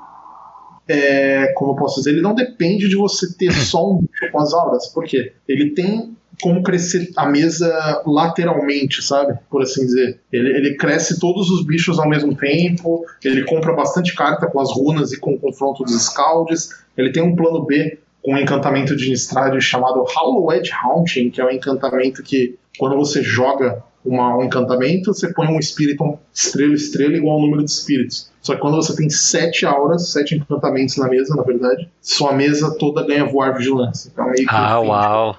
é, 0.86 1.52
como 1.54 1.72
eu 1.72 1.76
posso 1.76 1.96
dizer, 1.96 2.10
ele 2.10 2.22
não 2.22 2.34
depende 2.34 2.88
de 2.88 2.96
você 2.96 3.34
ter 3.36 3.52
só 3.52 3.90
um 3.90 3.98
bicho 3.98 4.30
com 4.30 4.40
as 4.40 4.52
auras, 4.52 4.88
porque 4.88 5.32
ele 5.48 5.70
tem 5.70 6.16
como 6.40 6.62
crescer 6.62 7.10
a 7.16 7.26
mesa 7.26 8.02
lateralmente, 8.06 9.02
sabe? 9.02 9.38
Por 9.50 9.62
assim 9.62 9.84
dizer. 9.84 10.20
Ele, 10.32 10.50
ele 10.50 10.74
cresce 10.76 11.18
todos 11.18 11.50
os 11.50 11.64
bichos 11.64 11.98
ao 11.98 12.08
mesmo 12.08 12.34
tempo, 12.34 13.04
ele 13.24 13.44
compra 13.44 13.72
bastante 13.72 14.14
carta 14.14 14.46
com 14.46 14.60
as 14.60 14.70
runas 14.72 15.12
e 15.12 15.18
com 15.18 15.34
o 15.34 15.38
confronto 15.38 15.84
dos 15.84 16.04
Scalds, 16.04 16.70
ele 16.96 17.12
tem 17.12 17.22
um 17.22 17.34
plano 17.34 17.64
B 17.64 17.98
com 18.22 18.32
um 18.32 18.38
encantamento 18.38 18.96
de 18.96 19.10
Nistrad 19.10 19.60
chamado 19.60 20.02
Hallowed 20.04 20.70
Haunting, 20.72 21.30
que 21.30 21.40
é 21.40 21.44
um 21.44 21.50
encantamento 21.50 22.22
que, 22.22 22.56
quando 22.78 22.96
você 22.96 23.22
joga 23.22 23.82
uma, 24.04 24.36
um 24.36 24.44
encantamento, 24.44 25.14
você 25.14 25.32
põe 25.32 25.48
um 25.48 25.58
espírito 25.58 26.18
estrela 26.32 26.74
estrela 26.74 27.16
igual 27.16 27.36
ao 27.36 27.42
número 27.42 27.64
de 27.64 27.70
espíritos. 27.70 28.30
Só 28.42 28.54
que 28.54 28.60
quando 28.60 28.76
você 28.76 28.94
tem 28.94 29.08
sete 29.08 29.64
auras, 29.64 30.10
sete 30.10 30.36
encantamentos 30.36 30.98
na 30.98 31.08
mesa, 31.08 31.34
na 31.34 31.42
verdade, 31.42 31.88
sua 32.02 32.32
mesa 32.34 32.76
toda 32.78 33.06
ganha 33.06 33.24
voar 33.24 33.56
vigilância. 33.56 34.10
Então 34.12 34.26
meio 34.26 34.46
que 34.46 34.54
ah, 34.54 34.78
uau. 34.80 35.36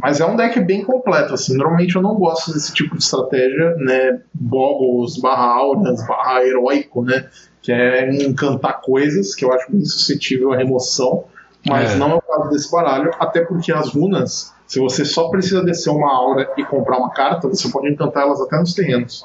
Mas 0.00 0.20
é 0.20 0.26
um 0.26 0.36
deck 0.36 0.60
bem 0.60 0.84
completo, 0.84 1.32
assim. 1.32 1.56
Normalmente 1.56 1.96
eu 1.96 2.02
não 2.02 2.14
gosto 2.14 2.52
desse 2.52 2.74
tipo 2.74 2.96
de 2.96 3.02
estratégia, 3.02 3.74
né? 3.76 4.20
Boggles, 4.34 5.18
barra 5.18 5.46
auras, 5.46 6.06
barra 6.06 6.44
heróico, 6.44 7.02
né? 7.02 7.26
Que 7.62 7.72
é 7.72 8.12
encantar 8.22 8.82
coisas, 8.82 9.34
que 9.34 9.44
eu 9.44 9.52
acho 9.52 9.72
bem 9.72 9.84
suscetível 9.84 10.52
à 10.52 10.56
remoção. 10.56 11.24
Mas 11.66 11.92
é. 11.92 11.96
não 11.96 12.10
é 12.10 12.14
o 12.16 12.22
caso 12.22 12.50
desse 12.50 12.70
baralho, 12.70 13.10
até 13.18 13.40
porque 13.40 13.72
as 13.72 13.88
runas 13.88 14.52
se 14.68 14.78
você 14.78 15.04
só 15.04 15.28
precisa 15.28 15.64
descer 15.64 15.90
uma 15.90 16.14
aura 16.14 16.52
e 16.56 16.64
comprar 16.64 16.98
uma 16.98 17.10
carta, 17.10 17.48
você 17.48 17.70
pode 17.70 17.88
encantar 17.88 18.24
elas 18.24 18.40
até 18.40 18.58
nos 18.58 18.74
terrenos. 18.74 19.24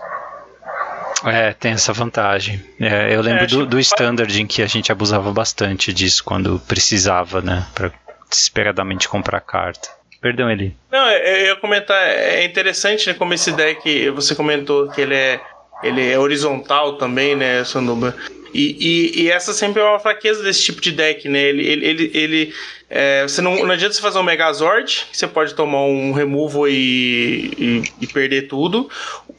É, 1.26 1.54
tem 1.54 1.74
essa 1.74 1.92
vantagem. 1.92 2.64
É, 2.80 3.14
eu 3.14 3.22
lembro 3.22 3.44
é, 3.44 3.48
do, 3.48 3.66
do 3.66 3.80
Standard 3.80 4.42
em 4.42 4.48
que 4.48 4.62
a 4.62 4.68
gente 4.68 4.92
abusava 4.92 5.32
bastante 5.32 5.94
disso 5.94 6.24
quando 6.24 6.60
precisava, 6.68 7.42
né? 7.42 7.68
Pra 7.76 7.92
desesperadamente 8.30 9.08
comprar 9.08 9.42
carta. 9.42 9.90
Perdão, 10.22 10.50
ele. 10.50 10.76
Não, 10.90 11.10
eu 11.12 11.48
ia 11.48 11.56
comentar, 11.58 12.02
é 12.02 12.46
interessante 12.46 13.08
né, 13.08 13.14
como 13.14 13.34
esse 13.34 13.52
deck, 13.52 14.10
você 14.12 14.34
comentou 14.34 14.88
que 14.90 15.02
ele 15.02 15.14
é, 15.14 15.42
ele 15.84 16.10
é 16.10 16.18
horizontal 16.18 16.98
também, 16.98 17.36
né, 17.36 17.64
Sanduba? 17.66 18.16
E, 18.54 18.78
e, 18.80 19.24
e, 19.24 19.32
essa 19.32 19.52
sempre 19.52 19.82
é 19.82 19.86
uma 19.86 20.00
fraqueza 20.00 20.44
desse 20.44 20.64
tipo 20.64 20.80
de 20.80 20.92
deck, 20.92 21.28
né? 21.28 21.40
Ele, 21.42 21.66
ele, 21.66 21.86
ele, 21.86 22.12
ele 22.14 22.54
é, 22.96 23.24
você 23.24 23.42
não, 23.42 23.56
não 23.66 23.72
adianta 23.72 23.96
você 23.96 24.02
fazer 24.02 24.20
um 24.20 24.24
Megazord, 24.24 25.08
que 25.10 25.18
você 25.18 25.28
pode 25.28 25.56
tomar 25.56 25.84
um 25.86 26.12
removal 26.12 26.68
e, 26.68 27.52
e, 27.58 27.84
e, 28.02 28.06
perder 28.06 28.44
tudo. 28.44 28.88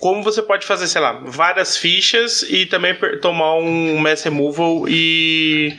Como 0.01 0.25
você 0.25 0.43
pode 0.43 0.67
fazer, 0.67 0.89
sei 0.89 1.01
lá, 1.01 1.13
várias 1.25 1.77
fichas 1.77 2.43
e 2.43 2.67
também 2.67 2.97
tomar 3.23 3.55
um 3.55 3.97
Mass 3.99 4.25
Removal 4.25 4.89
e. 4.89 5.73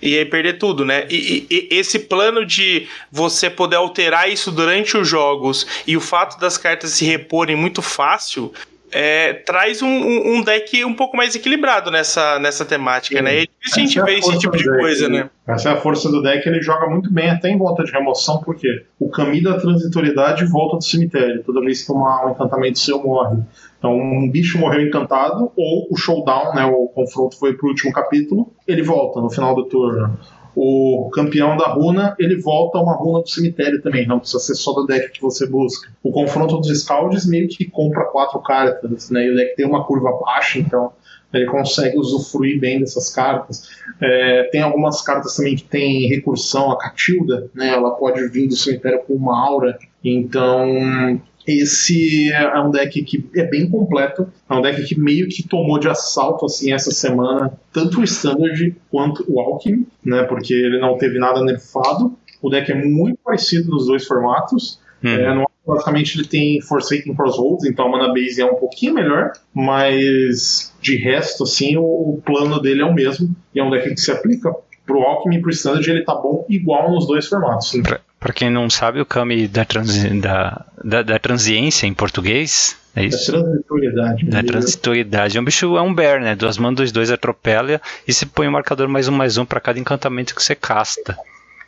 E 0.00 0.18
aí 0.18 0.24
perder 0.24 0.58
tudo, 0.58 0.84
né? 0.84 1.08
E, 1.10 1.46
e, 1.50 1.68
esse 1.74 1.98
plano 1.98 2.46
de 2.46 2.86
você 3.10 3.50
poder 3.50 3.76
alterar 3.76 4.30
isso 4.30 4.52
durante 4.52 4.96
os 4.96 5.08
jogos 5.08 5.66
e 5.86 5.96
o 5.96 6.00
fato 6.00 6.38
das 6.38 6.56
cartas 6.56 6.90
se 6.90 7.04
reporem 7.04 7.56
muito 7.56 7.82
fácil 7.82 8.52
é, 8.94 9.32
traz 9.32 9.82
um, 9.82 9.88
um, 9.88 10.40
deck 10.40 10.84
um 10.84 10.94
pouco 10.94 11.16
mais 11.16 11.34
equilibrado 11.34 11.90
nessa, 11.90 12.38
nessa 12.38 12.64
temática, 12.64 13.18
Sim. 13.18 13.24
né? 13.24 13.42
É 13.42 13.46
difícil 13.46 13.74
a 13.74 13.80
gente 13.80 13.98
é 13.98 14.04
ver 14.04 14.18
esse 14.20 14.38
tipo 14.38 14.56
de 14.56 14.62
deck, 14.62 14.78
coisa, 14.78 15.08
né? 15.08 15.28
Essa 15.48 15.70
é 15.70 15.72
a 15.72 15.76
força 15.76 16.08
do 16.08 16.22
deck, 16.22 16.48
ele 16.48 16.62
joga 16.62 16.86
muito 16.86 17.12
bem 17.12 17.28
até 17.28 17.50
em 17.50 17.58
volta 17.58 17.82
de 17.82 17.90
remoção, 17.90 18.40
porque 18.44 18.68
o 19.00 19.10
caminho 19.10 19.42
da 19.42 19.58
transitoriedade 19.58 20.44
volta 20.44 20.76
do 20.76 20.84
cemitério. 20.84 21.42
Toda 21.42 21.60
vez 21.60 21.80
que 21.80 21.88
tomar 21.88 22.26
um 22.26 22.30
encantamento 22.30 22.78
seu 22.78 23.02
morre. 23.02 23.38
Então, 23.78 23.98
um 23.98 24.30
bicho 24.30 24.58
morreu 24.58 24.86
encantado, 24.86 25.50
ou 25.56 25.88
o 25.90 25.96
showdown, 25.96 26.54
né? 26.54 26.64
O 26.64 26.86
confronto 26.86 27.36
foi 27.36 27.54
pro 27.54 27.68
último 27.68 27.92
capítulo, 27.92 28.52
ele 28.66 28.82
volta 28.82 29.20
no 29.20 29.28
final 29.28 29.56
do 29.56 29.64
turno 29.64 30.16
o 30.56 31.10
campeão 31.12 31.56
da 31.56 31.66
runa, 31.66 32.14
ele 32.18 32.40
volta 32.40 32.78
a 32.78 32.82
uma 32.82 32.94
runa 32.94 33.22
do 33.22 33.28
cemitério 33.28 33.82
também, 33.82 34.06
não 34.06 34.20
precisa 34.20 34.38
ser 34.38 34.54
só 34.54 34.72
do 34.72 34.86
deck 34.86 35.10
que 35.12 35.20
você 35.20 35.46
busca. 35.46 35.90
O 36.02 36.12
confronto 36.12 36.58
dos 36.58 36.80
Scalds 36.80 37.26
meio 37.26 37.48
que 37.48 37.64
compra 37.64 38.04
quatro 38.04 38.38
cartas, 38.40 39.10
né? 39.10 39.26
E 39.26 39.30
o 39.30 39.36
deck 39.36 39.56
tem 39.56 39.66
uma 39.66 39.84
curva 39.84 40.12
baixa, 40.20 40.58
então 40.58 40.92
ele 41.32 41.46
consegue 41.46 41.98
usufruir 41.98 42.60
bem 42.60 42.78
dessas 42.78 43.10
cartas. 43.10 43.68
É, 44.00 44.44
tem 44.52 44.62
algumas 44.62 45.02
cartas 45.02 45.36
também 45.36 45.56
que 45.56 45.64
tem 45.64 46.08
recursão, 46.08 46.70
a 46.70 46.78
Catilda, 46.78 47.50
né? 47.52 47.70
Ela 47.70 47.90
pode 47.92 48.26
vir 48.28 48.46
do 48.46 48.54
cemitério 48.54 49.00
com 49.00 49.14
uma 49.14 49.36
aura, 49.44 49.76
então 50.02 51.20
esse 51.46 52.32
é 52.32 52.60
um 52.60 52.70
deck 52.70 53.02
que 53.02 53.28
é 53.36 53.44
bem 53.44 53.68
completo, 53.68 54.26
é 54.48 54.54
um 54.54 54.62
deck 54.62 54.82
que 54.84 54.98
meio 54.98 55.28
que 55.28 55.46
tomou 55.46 55.78
de 55.78 55.88
assalto 55.88 56.46
assim 56.46 56.72
essa 56.72 56.90
semana 56.90 57.52
tanto 57.72 58.00
o 58.00 58.04
Standard 58.04 58.74
quanto 58.90 59.24
o 59.28 59.40
Alchemy, 59.40 59.86
né? 60.04 60.22
Porque 60.24 60.54
ele 60.54 60.78
não 60.78 60.96
teve 60.96 61.18
nada 61.18 61.42
nerfado. 61.42 62.16
O 62.40 62.48
deck 62.48 62.70
é 62.70 62.74
muito 62.74 63.18
parecido 63.24 63.70
nos 63.70 63.86
dois 63.86 64.06
formatos. 64.06 64.80
Hum. 65.02 65.08
É, 65.08 65.34
no 65.34 65.44
basicamente 65.66 66.18
ele 66.18 66.26
tem 66.26 66.60
Forsaken 66.60 67.14
Crossroads, 67.14 67.64
então 67.64 67.86
a 67.86 67.90
mana 67.90 68.12
base 68.12 68.40
é 68.40 68.44
um 68.44 68.56
pouquinho 68.56 68.94
melhor, 68.94 69.32
mas 69.52 70.74
de 70.80 70.96
resto, 70.96 71.44
assim, 71.44 71.76
o, 71.76 71.82
o 71.82 72.22
plano 72.24 72.60
dele 72.60 72.82
é 72.82 72.84
o 72.84 72.92
mesmo, 72.92 73.34
e 73.54 73.60
é 73.60 73.64
um 73.64 73.70
deck 73.70 73.94
que 73.94 74.00
se 74.00 74.10
aplica 74.10 74.54
pro 74.86 75.00
Alchemy 75.00 75.36
e 75.36 75.40
pro 75.40 75.50
Standard, 75.50 75.90
ele 75.90 76.04
tá 76.04 76.14
bom 76.14 76.44
igual 76.48 76.92
nos 76.92 77.06
dois 77.06 77.26
formatos. 77.26 77.72
Né? 77.72 77.82
Pra, 77.82 78.00
pra 78.20 78.32
quem 78.32 78.50
não 78.50 78.68
sabe, 78.68 79.00
o 79.00 79.06
Kami 79.06 79.48
da, 79.48 79.64
transi 79.64 80.20
da, 80.20 80.66
da, 80.84 81.02
da 81.02 81.18
transiência 81.18 81.86
em 81.86 81.94
português 81.94 82.76
é 82.94 83.04
isso? 83.04 83.32
Da 83.32 83.42
transitoriedade. 83.42 84.26
Da 84.26 84.42
transitoriedade. 84.42 85.36
É 85.36 85.40
um 85.40 85.44
bicho, 85.44 85.76
é 85.76 85.82
um 85.82 85.92
bear, 85.92 86.20
né? 86.20 86.36
Duas 86.36 86.56
mãos, 86.56 86.74
dois, 86.74 86.92
dois, 86.92 87.10
atropela 87.10 87.80
e 88.06 88.12
você 88.12 88.24
põe 88.24 88.46
o 88.46 88.50
um 88.50 88.52
marcador 88.52 88.88
mais 88.88 89.08
um, 89.08 89.12
mais 89.12 89.36
um 89.36 89.44
para 89.44 89.60
cada 89.60 89.80
encantamento 89.80 90.34
que 90.34 90.42
você 90.42 90.54
casta. 90.54 91.18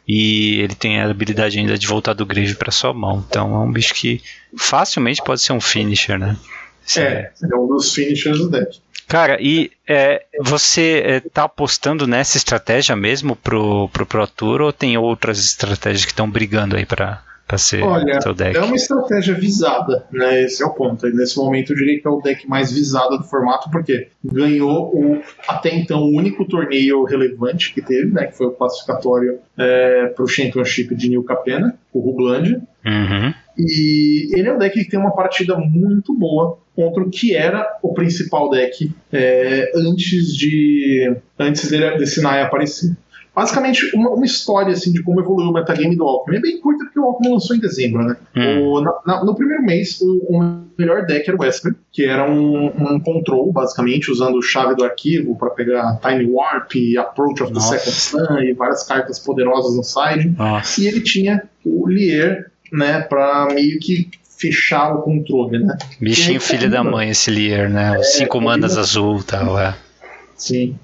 E 0.07 0.61
ele 0.61 0.77
tem 0.77 1.01
a 1.01 1.11
habilidade 1.11 1.59
ainda 1.59 1.77
de 1.77 1.87
voltar 1.87 2.13
do 2.13 2.25
grave 2.25 2.55
para 2.55 2.71
sua 2.71 2.95
mão. 2.95 3.25
Então 3.29 3.55
é 3.55 3.59
um 3.59 3.73
bicho 3.73 3.93
que 3.93 4.23
facilmente 4.57 5.21
pode 5.21 5.41
ser 5.41 5.53
um 5.53 5.61
finisher, 5.61 6.17
né? 6.17 6.37
é, 6.97 7.33
é 7.43 7.57
um 7.57 7.67
dos 7.67 7.93
finishers 7.93 8.39
do 8.39 8.49
deck. 8.49 8.79
Cara, 9.09 9.39
e 9.41 9.71
é, 9.87 10.25
você 10.41 11.03
é, 11.05 11.21
tá 11.21 11.45
apostando 11.45 12.07
nessa 12.07 12.37
estratégia 12.37 12.95
mesmo 12.95 13.35
pro, 13.35 13.89
pro 13.89 14.07
Pro 14.07 14.27
Tour 14.27 14.61
ou 14.61 14.73
tem 14.73 14.97
outras 14.97 15.39
estratégias 15.39 16.05
que 16.05 16.13
estão 16.13 16.31
brigando 16.31 16.77
aí 16.77 16.85
para 16.85 17.23
para 17.47 17.59
ser 17.59 17.83
Olha, 17.83 18.21
seu 18.21 18.35
deck? 18.35 18.57
É 18.57 18.61
uma 18.61 18.75
estratégia 18.75 19.35
visada, 19.35 20.05
né? 20.11 20.43
Esse 20.43 20.63
é 20.63 20.67
o 20.67 20.71
ponto. 20.71 21.07
nesse 21.09 21.37
momento 21.37 21.73
eu 21.73 21.77
diria 21.77 22.01
que 22.01 22.07
é 22.07 22.11
o 22.11 22.21
deck 22.21 22.49
mais 22.49 22.73
visado 22.73 23.19
do 23.19 23.25
formato, 23.25 23.71
porque 23.71 24.09
ganhou 24.25 24.91
o 24.95 25.23
até 25.47 25.73
então 25.75 26.03
o 26.03 26.17
único 26.17 26.45
torneio 26.45 27.05
relevante 27.05 27.73
que 27.73 27.81
teve, 27.81 28.13
né? 28.13 28.27
Que 28.27 28.37
foi 28.37 28.49
o 28.49 28.53
classificatório 28.53 29.39
é, 29.57 30.07
para 30.07 30.25
o 30.25 30.29
Championship 30.29 30.95
de 30.95 31.09
New 31.09 31.23
Capena, 31.23 31.79
o 31.93 32.01
Rugland. 32.01 32.61
Uhum. 32.85 33.35
E 33.57 34.29
ele 34.37 34.49
é 34.49 34.53
um 34.53 34.59
deck 34.59 34.79
que 34.79 34.91
tem 34.91 34.99
uma 34.99 35.15
partida 35.15 35.57
muito 35.57 36.13
boa 36.13 36.59
contra 36.75 37.03
o 37.03 37.11
que 37.11 37.35
era 37.35 37.79
o 37.83 37.95
principal 37.95 38.51
deck 38.51 38.93
é, 39.11 39.73
antes 39.75 40.37
de 40.37 41.17
antes 41.39 41.71
dele, 41.71 41.97
desse 41.97 42.21
Naya 42.21 42.45
aparecer 42.45 42.95
basicamente 43.37 43.95
uma, 43.95 44.09
uma, 44.09 44.25
história 44.25 44.73
assim 44.73 44.91
de 44.91 45.03
como 45.03 45.21
evoluiu 45.21 45.51
o 45.51 45.53
metagame 45.53 45.95
do 45.95 46.05
Alckmin. 46.05 46.39
É 46.39 46.41
bem 46.41 46.59
curta 46.59 46.85
porque 46.85 46.99
o 46.99 47.05
Alckmin 47.05 47.35
lançou 47.35 47.55
em 47.55 47.61
dezembro, 47.61 48.03
né? 48.03 48.17
Hum. 48.35 48.63
O, 48.63 48.81
na, 48.81 48.93
na, 49.07 49.25
no 49.25 49.35
primeiro 49.35 49.63
mês, 49.63 50.01
o, 50.01 50.25
o, 50.31 50.65
melhor 50.79 51.05
deck 51.05 51.29
era 51.29 51.39
o 51.39 51.45
Esper, 51.45 51.75
que 51.93 52.07
era 52.07 52.29
um, 52.29 52.67
um 52.67 52.99
control, 52.99 53.53
basicamente, 53.53 54.11
usando 54.11 54.41
chave 54.41 54.75
do 54.75 54.85
arquivo 54.85 55.37
para 55.37 55.51
pegar 55.51 55.99
Time 56.01 56.25
Warp, 56.31 56.73
Approach 56.99 57.43
of 57.43 57.53
the 57.53 57.59
Nossa. 57.59 57.79
Second 57.79 57.97
Sun 57.97 58.39
e 58.41 58.55
várias 58.55 58.83
cartas 58.85 59.19
poderosas 59.19 59.77
no 59.77 59.85
side. 59.85 60.35
Nossa. 60.37 60.81
E 60.81 60.87
ele 60.87 61.03
tinha 61.03 61.43
o 61.63 61.87
Lier, 61.87 62.51
né, 62.73 63.01
para 63.01 63.49
meio 63.53 63.79
que 63.79 64.09
fechar 64.39 64.95
o 64.95 65.03
controle, 65.03 65.59
né? 65.59 65.77
Bichinho 66.01 66.41
filho 66.41 66.71
da 66.71 66.83
mãe 66.83 67.11
esse 67.11 67.31
Lier, 67.31 67.69
né? 67.71 67.99
Os 67.99 68.07
é, 68.07 68.11
cinco 68.19 68.41
mandas 68.41 68.79
azul 68.79 69.19
e 69.21 69.25
tal, 69.25 69.59
é. 69.59 69.75
Sim. 70.37 70.79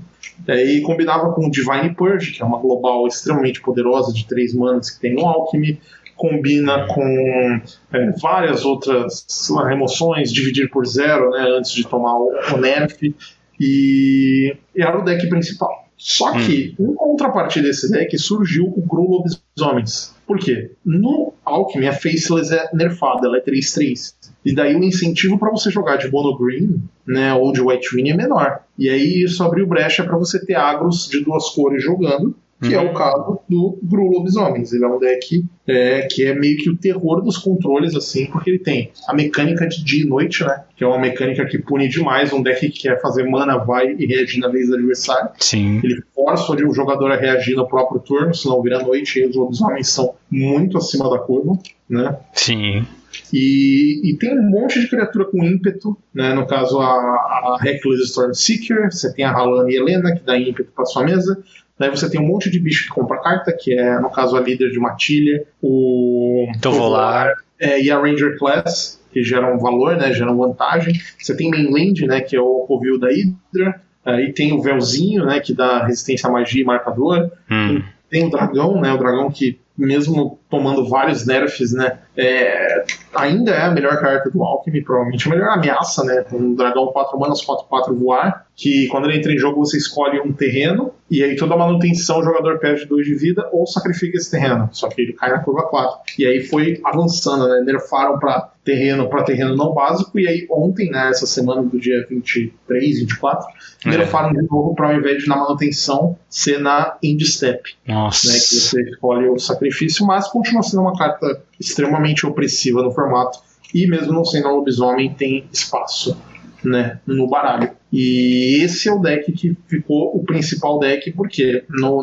É, 0.47 0.65
e 0.65 0.83
combinava 0.83 1.33
com 1.33 1.49
Divine 1.49 1.95
Purge, 1.95 2.33
que 2.33 2.43
é 2.43 2.45
uma 2.45 2.59
global 2.59 3.07
extremamente 3.07 3.61
poderosa 3.61 4.13
de 4.13 4.27
três 4.27 4.55
manas 4.55 4.91
que 4.91 5.01
tem 5.01 5.15
no 5.15 5.27
Alchemy. 5.27 5.81
Combina 6.17 6.87
com 6.87 7.61
é, 7.93 8.11
várias 8.21 8.65
outras 8.65 9.27
remoções, 9.67 10.33
dividir 10.33 10.71
por 10.71 10.87
zero 10.87 11.31
né, 11.31 11.47
antes 11.57 11.73
de 11.73 11.87
tomar 11.87 12.17
o, 12.17 12.33
o 12.55 12.57
nerf. 12.57 13.15
E, 13.59 14.57
era 14.77 14.99
o 14.99 15.05
deck 15.05 15.29
principal. 15.29 15.83
Só 15.97 16.33
que, 16.33 16.75
hum. 16.81 16.91
em 16.91 16.95
contrapartida 16.95 17.69
desse 17.69 17.89
deck, 17.91 18.19
surgiu 18.19 18.65
o 18.65 18.83
Gru 18.83 19.09
Lobisomens. 19.09 20.13
Por 20.27 20.37
quê? 20.37 20.73
No 20.85 21.33
Alchemy, 21.45 21.87
a 21.87 21.93
Faceless 21.93 22.53
é 22.53 22.69
nerfada, 22.73 23.29
ela 23.29 23.37
é 23.37 23.41
3-3. 23.41 24.15
E 24.45 24.53
daí 24.53 24.75
o 24.75 24.83
incentivo 24.83 25.39
para 25.39 25.51
você 25.51 25.71
jogar 25.71 25.97
de 25.97 26.11
Mono 26.11 26.37
Green, 26.37 26.83
né, 27.07 27.33
ou 27.35 27.53
de 27.53 27.61
White 27.61 27.89
Green 27.93 28.11
é 28.11 28.17
menor. 28.17 28.65
E 28.83 28.89
aí 28.89 29.23
isso 29.23 29.45
abriu 29.45 29.65
brecha 29.65 30.03
para 30.03 30.19
você 30.19 30.45
ter 30.45 30.57
agros 30.57 31.09
de 31.09 31.21
duas 31.21 31.51
cores 31.51 31.81
jogando, 31.81 32.35
que 32.61 32.75
uhum. 32.75 32.83
é 32.83 32.91
o 32.91 32.93
caso 32.93 33.39
do 33.49 33.79
Gru 33.81 34.11
Lobisomens. 34.11 34.73
Ele 34.73 34.85
é 34.85 34.89
um 34.89 34.99
deck 34.99 35.45
é, 35.69 36.03
que 36.11 36.25
é 36.25 36.35
meio 36.35 36.57
que 36.57 36.69
o 36.69 36.77
terror 36.77 37.23
dos 37.23 37.39
controles, 37.39 37.95
assim, 37.95 38.27
porque 38.27 38.51
ele 38.51 38.59
tem 38.59 38.91
a 39.07 39.15
mecânica 39.15 39.69
de 39.69 39.85
dia 39.85 40.05
e 40.05 40.09
noite, 40.09 40.43
né? 40.43 40.65
Que 40.77 40.83
é 40.83 40.87
uma 40.87 40.99
mecânica 40.99 41.47
que 41.47 41.59
pune 41.59 41.89
demais 41.89 42.33
um 42.33 42.43
deck 42.43 42.71
que 42.71 42.83
quer 42.83 43.01
fazer 43.01 43.23
mana, 43.23 43.57
vai 43.57 43.95
e 43.97 44.05
reagir 44.05 44.41
na 44.41 44.49
vez 44.49 44.67
do 44.67 44.75
adversário. 44.75 45.31
Sim. 45.39 45.81
Ele 45.85 46.03
força 46.13 46.51
o 46.51 46.75
jogador 46.75 47.13
a 47.13 47.17
reagir 47.17 47.55
no 47.55 47.69
próprio 47.69 48.01
turno, 48.01 48.35
senão 48.35 48.61
vira 48.61 48.83
noite 48.83 49.21
e 49.21 49.27
os 49.27 49.37
lobisomens 49.37 49.89
são 49.91 50.17
muito 50.29 50.77
acima 50.77 51.09
da 51.09 51.21
curva, 51.21 51.57
né? 51.89 52.17
Sim. 52.33 52.85
E, 53.33 54.01
e, 54.05 54.17
tem 54.17 54.39
um 54.39 54.43
monte 54.43 54.81
de 54.81 54.89
criatura 54.89 55.25
com 55.25 55.45
ímpeto, 55.45 55.97
né? 56.15 56.33
no 56.33 56.47
caso 56.47 56.81
a, 56.81 56.87
a 56.87 57.59
Reckless 57.61 58.05
Stormseeker, 58.05 58.91
você 58.91 59.13
tem 59.13 59.25
a 59.25 59.33
Halana 59.33 59.71
e 59.71 59.77
Helena, 59.77 60.15
que 60.15 60.25
dá 60.25 60.39
ímpeto 60.39 60.71
para 60.75 60.85
sua 60.85 61.05
mesa. 61.05 61.43
Daí 61.79 61.91
você 61.91 62.09
tem 62.09 62.21
um 62.21 62.27
monte 62.27 62.51
de 62.51 62.61
bicho 62.61 62.85
que 62.85 62.95
compra 62.95 63.19
carta, 63.19 63.53
que 63.53 63.77
é, 63.77 63.99
no 63.99 64.11
caso, 64.11 64.37
a 64.37 64.41
líder 64.41 64.71
de 64.71 64.79
Matilha, 64.79 65.45
o 65.61 66.47
Tovolar 66.61 67.35
é, 67.59 67.83
e 67.83 67.91
a 67.91 67.99
Ranger 67.99 68.39
Class, 68.39 69.01
que 69.13 69.23
geram 69.23 69.59
valor, 69.59 69.97
né, 69.97 70.13
geram 70.13 70.37
vantagem. 70.37 70.95
Você 71.19 71.37
tem 71.37 71.51
Mainland, 71.51 72.07
né, 72.07 72.21
que 72.21 72.37
é 72.37 72.41
o 72.41 72.65
Covil 72.69 72.99
da 72.99 73.09
Hydra. 73.09 73.81
Aí 74.05 74.33
tem 74.33 74.53
o 74.53 74.61
Véuzinho, 74.63 75.25
né, 75.25 75.41
que 75.41 75.55
dá 75.55 75.85
resistência 75.85 76.29
à 76.29 76.33
magia 76.33 76.63
e 76.63 76.65
marcador. 76.65 77.31
Hum. 77.51 77.83
Tem 78.11 78.27
o 78.27 78.31
Dragão, 78.31 78.81
né, 78.81 78.93
o 78.93 78.99
Dragão 78.99 79.31
que 79.31 79.59
mesmo 79.77 80.39
tomando 80.51 80.89
vários 80.89 81.27
nerfs, 81.27 81.73
né? 81.73 81.99
É, 82.17 82.85
ainda 83.15 83.53
é 83.53 83.63
a 83.63 83.71
melhor 83.71 83.99
carta 83.99 84.31
do 84.31 84.43
Alchemy, 84.43 84.83
provavelmente 84.83 85.27
a 85.27 85.31
melhor 85.31 85.49
ameaça, 85.49 86.05
né? 86.05 86.25
Um 86.33 86.55
dragão 86.55 86.89
4 86.89 87.19
manas, 87.19 87.43
4 87.43 87.67
4 87.67 87.95
voar, 87.97 88.47
que 88.55 88.87
quando 88.89 89.09
ele 89.09 89.19
entra 89.19 89.33
em 89.33 89.39
jogo 89.39 89.65
você 89.65 89.79
escolhe 89.79 90.21
um 90.21 90.33
terreno, 90.33 90.93
e 91.11 91.23
aí 91.23 91.37
toda 91.37 91.57
manutenção 91.57 92.21
o 92.21 92.23
jogador 92.23 92.59
perde 92.59 92.85
2 92.85 93.07
de 93.07 93.15
vida 93.15 93.49
ou 93.53 93.67
sacrifica 93.67 94.19
esse 94.19 94.31
terreno. 94.31 94.69
Só 94.73 94.89
que 94.89 95.01
ele 95.01 95.13
cai 95.15 95.31
na 95.31 95.39
curva 95.39 95.63
4. 95.63 96.01
E 96.19 96.27
aí 96.27 96.43
foi 96.45 96.81
avançando, 96.85 97.49
né? 97.49 97.63
Nerfaram 97.65 98.19
para 98.19 98.53
terreno 98.65 99.09
para 99.09 99.25
terreno 99.25 99.57
não 99.57 99.75
básico, 99.75 100.19
e 100.19 100.27
aí 100.27 100.47
ontem, 100.51 100.91
né, 100.91 101.09
essa 101.09 101.27
semana 101.27 101.63
do 101.63 101.81
dia 101.81 102.07
23, 102.09 103.01
24, 103.01 103.47
é. 103.85 103.91
nerfaram 103.91 104.33
de 104.33 104.43
novo 104.43 104.75
para 104.75 104.91
ao 104.91 104.95
invés 104.95 105.23
de 105.23 105.29
na 105.29 105.37
manutenção 105.37 106.17
ser 106.29 106.59
na 106.59 106.97
end 107.03 107.25
step. 107.27 107.75
Nossa. 107.87 108.29
Né, 108.29 108.35
que 108.35 108.41
você 108.41 108.83
escolhe 108.83 109.29
o 109.29 109.39
sacrifício, 109.39 110.07
mas 110.07 110.29
continua 110.29 110.63
sendo 110.63 110.83
uma 110.83 110.97
carta 110.97 111.43
extremamente 111.63 112.27
opressiva 112.27 112.83
no 112.83 112.91
formato, 112.91 113.39
e 113.75 113.87
mesmo 113.87 114.13
não 114.13 114.25
sendo 114.25 114.49
um 114.49 114.57
lobisomem, 114.57 115.15
tem 115.15 115.47
espaço 115.53 116.17
né, 116.65 117.01
no 117.07 117.29
baralho. 117.29 117.71
E 117.93 118.63
esse 118.63 118.89
é 118.89 118.93
o 118.93 118.99
deck 118.99 119.33
que 119.33 119.57
ficou 119.67 120.15
o 120.17 120.25
principal 120.25 120.79
deck, 120.79 121.11
porque 121.13 121.65
no, 121.69 122.03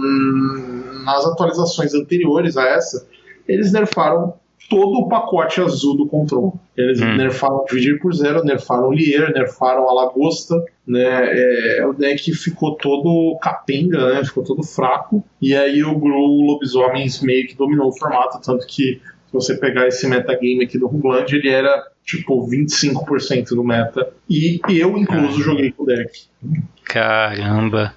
nas 1.03 1.25
atualizações 1.25 1.93
anteriores 1.93 2.57
a 2.57 2.67
essa, 2.67 3.07
eles 3.47 3.71
nerfaram 3.71 4.33
todo 4.69 4.99
o 4.99 5.09
pacote 5.09 5.59
azul 5.59 5.97
do 5.97 6.05
Control. 6.05 6.59
Eles 6.77 7.01
hum. 7.01 7.15
nerfaram 7.15 7.65
Dividir 7.67 7.99
por 7.99 8.13
Zero, 8.13 8.43
nerfaram 8.43 8.91
Lier, 8.91 9.33
nerfaram 9.33 9.89
a 9.89 9.93
Lagosta, 9.93 10.55
né? 10.85 11.79
É, 11.79 11.85
o 11.87 11.93
deck 11.93 12.31
ficou 12.33 12.75
todo 12.75 13.37
capenga, 13.41 14.13
né? 14.13 14.23
Ficou 14.23 14.43
todo 14.43 14.61
fraco. 14.61 15.23
E 15.41 15.55
aí 15.55 15.83
o 15.83 15.97
Gru 15.97 16.45
Lobisomens 16.45 17.21
meio 17.21 17.47
que 17.47 17.55
dominou 17.55 17.89
o 17.89 17.97
formato, 17.97 18.39
tanto 18.41 18.65
que 18.67 19.01
se 19.29 19.33
você 19.33 19.55
pegar 19.55 19.87
esse 19.87 20.07
metagame 20.07 20.63
aqui 20.63 20.79
do 20.79 20.87
Rugland, 20.87 21.31
ele 21.35 21.49
era 21.49 21.85
tipo 22.03 22.49
25% 22.49 23.49
do 23.49 23.63
meta. 23.63 24.11
E 24.27 24.59
eu, 24.69 24.97
incluso, 24.97 25.41
joguei 25.43 25.71
com 25.71 25.83
o 25.83 25.85
deck. 25.85 26.23
Caramba. 26.83 27.93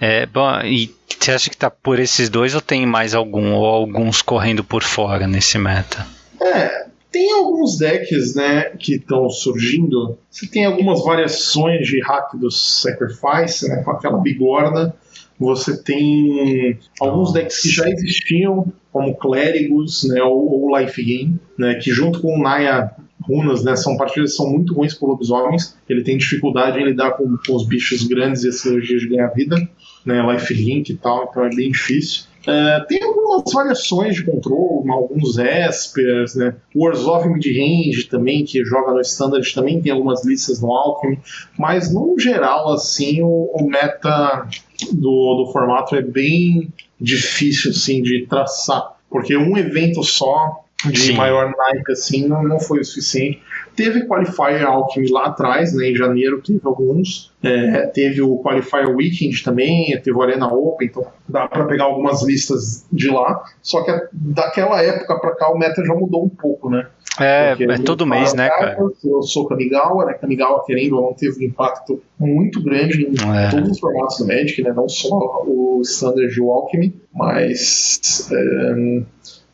É, 0.00 0.24
bom, 0.26 0.60
e 0.62 0.94
você 1.18 1.32
acha 1.32 1.50
que 1.50 1.56
tá 1.56 1.68
por 1.68 1.98
esses 1.98 2.28
dois 2.28 2.54
ou 2.54 2.60
tem 2.60 2.86
mais 2.86 3.12
algum, 3.12 3.54
ou 3.54 3.64
alguns 3.64 4.22
correndo 4.22 4.62
por 4.62 4.84
fora 4.84 5.26
nesse 5.26 5.58
meta? 5.58 6.06
É, 6.40 6.86
tem 7.10 7.32
alguns 7.32 7.76
decks, 7.76 8.36
né, 8.36 8.70
que 8.78 8.94
estão 8.94 9.28
surgindo. 9.28 10.16
Você 10.30 10.46
tem 10.46 10.64
algumas 10.64 11.02
variações 11.02 11.88
de 11.88 12.00
hack 12.00 12.36
do 12.36 12.52
Sacrifice, 12.52 13.68
né, 13.68 13.82
com 13.82 13.90
aquela 13.90 14.18
bigorna. 14.18 14.94
Você 15.40 15.76
tem 15.82 16.78
alguns 17.00 17.32
decks 17.32 17.62
que 17.62 17.68
já 17.68 17.88
existiam, 17.88 18.72
como 18.98 19.16
Clérigos, 19.16 20.02
né, 20.04 20.20
ou, 20.22 20.64
ou 20.64 20.76
Life 20.76 21.00
Game, 21.00 21.38
né, 21.56 21.76
que 21.76 21.92
junto 21.92 22.20
com 22.20 22.36
o 22.36 22.42
Naya 22.42 22.90
runas, 23.22 23.62
né? 23.62 23.76
São 23.76 23.96
partidas 23.96 24.30
que 24.30 24.36
são 24.36 24.48
muito 24.48 24.72
ruins 24.72 24.94
para 24.94 25.08
lobisomens. 25.08 25.76
Ele 25.88 26.02
tem 26.02 26.16
dificuldade 26.16 26.78
em 26.78 26.84
lidar 26.84 27.10
com, 27.12 27.36
com 27.46 27.54
os 27.54 27.66
bichos 27.66 28.06
grandes 28.06 28.42
e 28.42 28.48
as 28.48 28.60
cirurgias 28.60 29.02
de 29.02 29.08
ganhar 29.08 29.28
vida, 29.28 29.56
né? 30.04 30.32
Life 30.32 30.54
Link 30.54 30.88
e 30.88 30.96
tal, 30.96 31.28
então 31.30 31.44
é 31.44 31.50
bem 31.50 31.70
difícil. 31.70 32.22
É, 32.46 32.80
tem 32.88 33.02
algumas 33.02 33.52
variações 33.52 34.14
de 34.14 34.24
controle, 34.24 34.90
alguns 34.90 35.36
Espers, 35.36 36.34
né? 36.34 36.54
Wars 36.74 37.00
of 37.00 37.28
Midrange 37.28 38.04
também, 38.04 38.44
que 38.44 38.64
joga 38.64 38.92
no 38.92 39.00
Standard, 39.02 39.52
também 39.52 39.82
tem 39.82 39.92
algumas 39.92 40.24
listas 40.24 40.62
no 40.62 40.72
Alchemy, 40.72 41.18
mas 41.58 41.92
no 41.92 42.18
geral, 42.18 42.72
assim, 42.72 43.20
o, 43.20 43.50
o 43.52 43.68
meta 43.68 44.48
do, 44.92 45.44
do 45.44 45.52
formato 45.52 45.96
é 45.96 46.02
bem 46.02 46.72
difícil, 47.00 47.70
assim, 47.70 48.02
de 48.02 48.26
traçar, 48.26 48.96
porque 49.10 49.36
um 49.36 49.56
evento 49.56 50.02
só 50.02 50.64
de 50.86 50.98
Sim. 50.98 51.14
maior 51.14 51.52
naipe 51.56 51.90
assim, 51.90 52.28
não, 52.28 52.42
não 52.42 52.60
foi 52.60 52.80
o 52.80 52.84
suficiente. 52.84 53.42
Teve 53.74 54.06
Qualifier 54.06 54.64
Alchemy 54.64 55.10
lá 55.10 55.26
atrás, 55.26 55.72
né, 55.72 55.90
em 55.90 55.94
janeiro 55.94 56.40
teve 56.40 56.60
alguns. 56.64 57.32
É, 57.42 57.86
teve 57.86 58.22
o 58.22 58.38
Qualifier 58.38 58.88
Weekend 58.88 59.42
também, 59.42 59.90
teve 60.02 60.12
o 60.16 60.22
Arena 60.22 60.46
Open, 60.46 60.88
então 60.88 61.06
dá 61.28 61.48
para 61.48 61.64
pegar 61.64 61.84
algumas 61.84 62.24
listas 62.24 62.86
de 62.92 63.08
lá. 63.08 63.42
Só 63.60 63.82
que 63.82 63.92
daquela 64.12 64.80
época 64.82 65.18
para 65.18 65.34
cá 65.34 65.50
o 65.50 65.58
meta 65.58 65.84
já 65.84 65.94
mudou 65.94 66.24
um 66.24 66.28
pouco, 66.28 66.70
né? 66.70 66.86
É, 67.20 67.56
é 67.58 67.78
todo 67.78 68.06
mês, 68.06 68.34
né, 68.34 68.48
cara? 68.48 68.76
Eu 69.04 69.22
sou 69.22 69.46
Kamigawa, 69.46 70.06
né? 70.06 70.14
Kamigawa, 70.14 70.64
querendo 70.64 70.96
ou 70.96 71.02
não, 71.02 71.14
teve 71.14 71.44
um 71.44 71.48
impacto 71.48 72.02
muito 72.18 72.62
grande 72.62 73.04
em 73.04 73.14
é. 73.36 73.50
todos 73.50 73.70
os 73.70 73.80
formatos 73.80 74.18
do 74.18 74.26
Magic, 74.26 74.62
né? 74.62 74.72
Não 74.72 74.88
só 74.88 75.44
o 75.46 75.80
Standard 75.82 76.32
e 76.34 76.40
o 76.40 76.50
Alchemy, 76.50 76.94
mas. 77.12 78.28
É, 78.32 79.02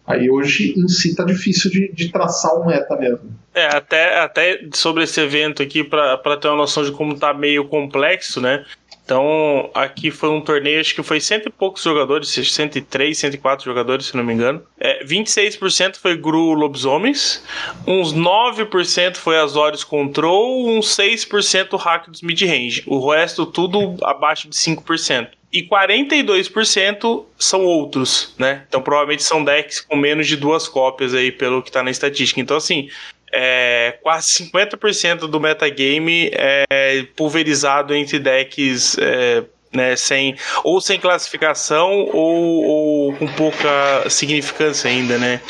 Aí 0.06 0.30
hoje 0.30 0.74
em 0.76 0.86
si 0.86 1.16
tá 1.16 1.24
difícil 1.24 1.70
de, 1.70 1.90
de 1.90 2.12
traçar 2.12 2.54
um 2.60 2.66
meta 2.66 2.94
mesmo. 2.96 3.34
É, 3.54 3.64
até, 3.66 4.18
até 4.18 4.60
sobre 4.74 5.04
esse 5.04 5.18
evento 5.18 5.62
aqui, 5.62 5.82
para 5.82 6.36
ter 6.36 6.48
uma 6.48 6.58
noção 6.58 6.84
de 6.84 6.92
como 6.92 7.18
tá 7.18 7.32
meio 7.32 7.66
complexo, 7.66 8.38
né? 8.38 8.66
Então, 9.04 9.70
aqui 9.74 10.10
foi 10.10 10.30
um 10.30 10.40
torneio, 10.40 10.80
acho 10.80 10.94
que 10.94 11.02
foi 11.02 11.20
cento 11.20 11.46
e 11.46 11.52
poucos 11.52 11.82
jogadores, 11.82 12.30
103, 12.30 13.16
104 13.16 13.64
jogadores, 13.64 14.06
se 14.06 14.16
não 14.16 14.24
me 14.24 14.32
engano. 14.32 14.62
É, 14.80 15.04
26% 15.04 15.96
foi 15.96 16.16
Gru 16.16 16.54
Lobisomens, 16.54 17.44
uns 17.86 18.14
9% 18.14 19.16
foi 19.16 19.36
Azorius 19.38 19.84
Control, 19.84 20.68
uns 20.70 20.96
6% 20.96 21.78
Hack 21.78 22.08
dos 22.08 22.22
Mid-Range. 22.22 22.84
O 22.86 23.10
resto 23.10 23.44
tudo 23.44 23.94
abaixo 24.02 24.48
de 24.48 24.56
5% 24.56 25.28
e 25.54 25.62
42% 25.62 27.24
são 27.38 27.64
outros, 27.64 28.34
né? 28.36 28.64
Então 28.66 28.82
provavelmente 28.82 29.22
são 29.22 29.44
decks 29.44 29.80
com 29.80 29.94
menos 29.94 30.26
de 30.26 30.36
duas 30.36 30.66
cópias 30.66 31.14
aí, 31.14 31.30
pelo 31.30 31.62
que 31.62 31.70
tá 31.70 31.80
na 31.80 31.92
estatística. 31.92 32.40
Então, 32.40 32.56
assim, 32.56 32.88
é, 33.34 33.98
quase 34.00 34.28
50% 34.44 35.26
do 35.26 35.40
metagame 35.40 36.30
é 36.32 37.04
pulverizado 37.16 37.94
entre 37.94 38.20
decks 38.20 38.96
é, 38.98 39.42
né, 39.72 39.96
sem, 39.96 40.36
ou 40.62 40.80
sem 40.80 41.00
classificação 41.00 42.08
ou, 42.12 42.64
ou 42.64 43.12
com 43.14 43.26
pouca 43.26 44.08
significância 44.08 44.88
ainda, 44.88 45.18
né? 45.18 45.40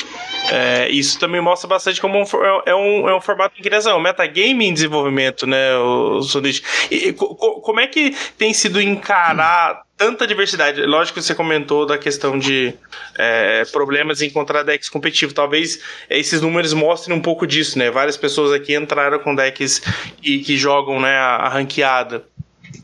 É, 0.51 0.89
isso 0.90 1.19
também 1.19 1.40
mostra 1.40 1.69
bastante 1.69 2.01
como 2.01 2.19
um, 2.19 2.23
é, 2.23 2.70
é, 2.70 2.74
um, 2.74 3.09
é 3.09 3.16
um 3.16 3.20
formato 3.20 3.56
de 3.56 3.62
criação, 3.62 3.98
um 3.98 4.02
metagame 4.02 4.66
em 4.66 4.74
desenvolvimento, 4.74 5.47
né, 5.47 5.77
o, 5.77 6.20
o 6.20 6.43
E, 6.90 7.12
co, 7.12 7.35
como 7.35 7.81
é 7.81 7.86
que 7.86 8.15
tem 8.36 8.52
sido 8.52 8.81
encarar 8.81 9.82
tanta 10.05 10.27
diversidade? 10.27 10.83
Lógico 10.83 11.19
que 11.19 11.25
você 11.25 11.35
comentou 11.35 11.87
da 11.87 11.97
questão 11.97 12.39
de 12.39 12.75
é, 13.19 13.65
problemas 13.73 14.21
em 14.21 14.27
encontrar 14.27 14.63
decks 14.63 14.91
competitivos. 14.91 15.33
Talvez 15.33 15.81
esses 16.11 16.43
números 16.43 16.75
mostrem 16.75 17.17
um 17.17 17.23
pouco 17.23 17.47
disso, 17.47 17.79
né? 17.79 17.91
Várias 17.91 18.15
pessoas 18.15 18.53
aqui 18.53 18.75
entraram 18.77 19.19
com 19.19 19.35
decks 19.35 19.81
e 20.23 20.41
que 20.41 20.59
jogam 20.59 21.01
né, 21.01 21.17
a, 21.17 21.37
a 21.37 21.49
ranqueada. 21.49 22.23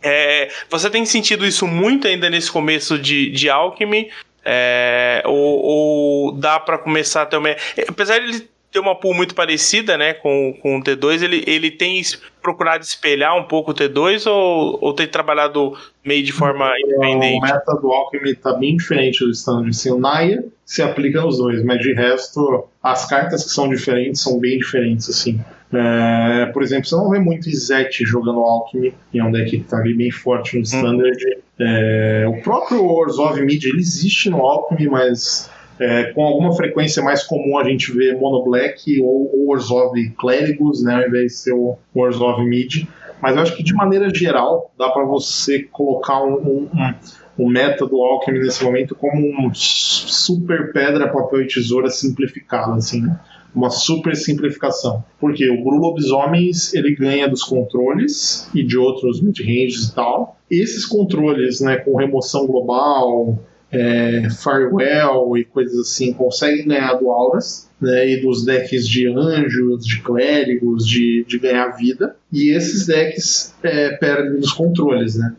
É, 0.02 0.50
você 0.70 0.88
tem 0.88 1.04
sentido 1.04 1.44
isso 1.44 1.66
muito 1.66 2.08
ainda 2.08 2.30
nesse 2.30 2.50
começo 2.50 2.98
de, 2.98 3.30
de 3.30 3.50
Alchemy? 3.50 4.10
É, 4.42 5.22
ou, 5.26 5.36
ou, 5.36 6.32
dá 6.32 6.58
para 6.58 6.78
começar 6.78 7.26
também. 7.26 7.54
Apesar 7.86 8.18
de 8.18 8.24
ele 8.24 8.48
ter 8.72 8.78
uma 8.78 8.94
pool 8.94 9.12
muito 9.12 9.34
parecida 9.34 9.98
né, 9.98 10.14
com, 10.14 10.56
com 10.62 10.78
o 10.78 10.82
T2, 10.82 11.22
ele, 11.22 11.44
ele 11.46 11.70
tem 11.70 12.00
procurado 12.42 12.82
espelhar 12.82 13.36
um 13.36 13.44
pouco 13.44 13.70
o 13.70 13.74
T2 13.74 14.30
ou, 14.30 14.78
ou 14.80 14.92
tem 14.92 15.06
trabalhado 15.06 15.76
meio 16.04 16.22
de 16.22 16.32
forma 16.32 16.70
independente? 16.78 17.38
O 17.38 17.40
meta 17.42 17.74
do 17.80 17.90
Alchemy 17.90 18.30
está 18.32 18.52
bem 18.54 18.76
diferente 18.76 19.24
do 19.24 19.30
standard. 19.30 19.70
Assim, 19.70 19.90
o 19.90 19.98
Naya 19.98 20.44
se 20.64 20.82
aplica 20.82 21.20
nos 21.20 21.38
dois, 21.38 21.62
mas 21.64 21.80
de 21.80 21.92
resto, 21.92 22.64
as 22.82 23.06
cartas 23.06 23.44
que 23.44 23.50
são 23.50 23.68
diferentes 23.68 24.20
são 24.20 24.38
bem 24.38 24.58
diferentes. 24.58 25.08
assim. 25.08 25.40
É, 25.72 26.46
por 26.46 26.62
exemplo, 26.62 26.86
você 26.86 26.96
não 26.96 27.10
vê 27.10 27.18
muito 27.18 27.48
Izete 27.48 28.04
jogando 28.04 28.40
Alchemy, 28.40 28.92
que 29.12 29.18
é 29.18 29.24
um 29.24 29.30
deck 29.30 29.50
que 29.50 29.56
está 29.56 29.78
ali 29.78 29.94
bem 29.94 30.10
forte 30.10 30.54
no 30.54 30.60
hum. 30.60 30.62
standard. 30.62 31.24
Hum. 31.26 31.40
É, 31.62 32.24
o 32.26 32.42
próprio 32.42 32.84
Orzhov 32.84 33.40
Mid 33.42 33.62
ele 33.64 33.78
existe 33.78 34.30
no 34.30 34.38
Alchemy, 34.38 34.88
mas 34.88 35.50
é, 35.80 36.12
com 36.12 36.22
alguma 36.22 36.52
frequência 36.52 37.02
mais 37.02 37.22
comum 37.22 37.56
a 37.58 37.64
gente 37.64 37.90
vê 37.90 38.14
Mono 38.14 38.44
Black 38.44 39.00
ou, 39.00 39.30
ou 39.34 39.50
Orzhov 39.50 39.94
Clérigos, 40.18 40.82
né, 40.84 40.94
ao 40.94 41.08
invés 41.08 41.32
de 41.32 41.38
ser 41.38 41.54
o 41.54 41.78
Orzhov 41.94 42.44
Mid. 42.44 42.86
Mas 43.20 43.34
eu 43.34 43.42
acho 43.42 43.56
que 43.56 43.62
de 43.62 43.72
maneira 43.72 44.12
geral 44.14 44.70
dá 44.78 44.90
para 44.90 45.04
você 45.04 45.62
colocar 45.62 46.22
um, 46.22 46.34
um, 46.34 46.68
um, 46.74 46.94
um 47.44 47.48
meta 47.48 47.86
do 47.86 47.96
Alchemy 48.02 48.40
nesse 48.40 48.62
momento 48.62 48.94
como 48.94 49.16
um 49.16 49.52
super 49.54 50.72
pedra, 50.72 51.08
papel 51.08 51.42
e 51.42 51.46
tesoura 51.46 51.88
simplificado, 51.88 52.74
assim, 52.74 53.02
né? 53.02 53.18
uma 53.54 53.70
super 53.70 54.14
simplificação. 54.14 55.02
Porque 55.18 55.48
o 55.50 55.62
Gru 55.62 55.76
Lobisomens 55.76 56.74
ele 56.74 56.94
ganha 56.94 57.28
dos 57.28 57.42
controles 57.42 58.48
e 58.54 58.62
de 58.62 58.76
outros 58.76 59.20
mid-ranges 59.22 59.88
e 59.88 59.94
tal. 59.94 60.36
Esses 60.50 60.84
controles, 60.84 61.60
né, 61.60 61.76
com 61.76 61.96
remoção 61.96 62.46
global, 62.46 63.38
é, 63.72 64.26
e 65.38 65.44
coisas 65.44 65.78
assim, 65.78 66.12
conseguem 66.12 66.66
ganhar 66.66 66.94
do 66.94 67.10
Auras. 67.10 67.68
Né, 67.80 68.10
e 68.10 68.20
dos 68.20 68.44
decks 68.44 68.86
de 68.86 69.08
anjos, 69.08 69.86
de 69.86 70.02
clérigos, 70.02 70.86
de, 70.86 71.24
de 71.26 71.38
ganhar 71.38 71.68
vida. 71.68 72.14
E 72.30 72.54
esses 72.54 72.86
decks 72.86 73.54
é, 73.62 73.96
perdem 73.96 74.38
os 74.38 74.52
controles, 74.52 75.16
né? 75.16 75.34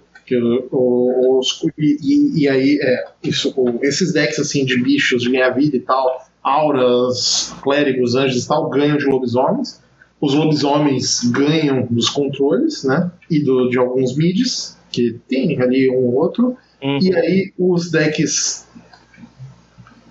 Os, 0.72 1.64
e, 1.78 2.42
e, 2.42 2.48
aí, 2.48 2.80
é, 2.82 3.06
isso, 3.24 3.54
esses 3.84 4.14
decks 4.14 4.40
assim 4.40 4.66
de 4.66 4.82
bichos 4.82 5.24
de 5.24 5.30
ganhar 5.30 5.50
vida 5.50 5.76
e 5.76 5.82
tal, 5.82 6.26
auras, 6.42 7.54
clérigos, 7.62 8.16
anjos 8.16 8.46
e 8.46 8.48
tal, 8.48 8.70
ganham 8.70 8.98
de 8.98 9.06
lobisomens. 9.06 9.82
Os 10.20 10.34
lobisomens 10.34 11.24
ganham 11.32 11.88
dos 11.90 12.10
controles, 12.10 12.84
né? 12.84 13.12
E 13.30 13.44
do, 13.44 13.70
de 13.70 13.78
alguns 13.78 14.16
mids, 14.16 14.78
que 14.92 15.20
tem 15.28 15.60
ali 15.62 15.90
um 15.90 16.06
ou 16.06 16.16
outro. 16.16 16.58
Uhum. 16.82 17.00
E 17.02 17.16
aí 17.16 17.54
os 17.58 17.92
decks. 17.92 18.68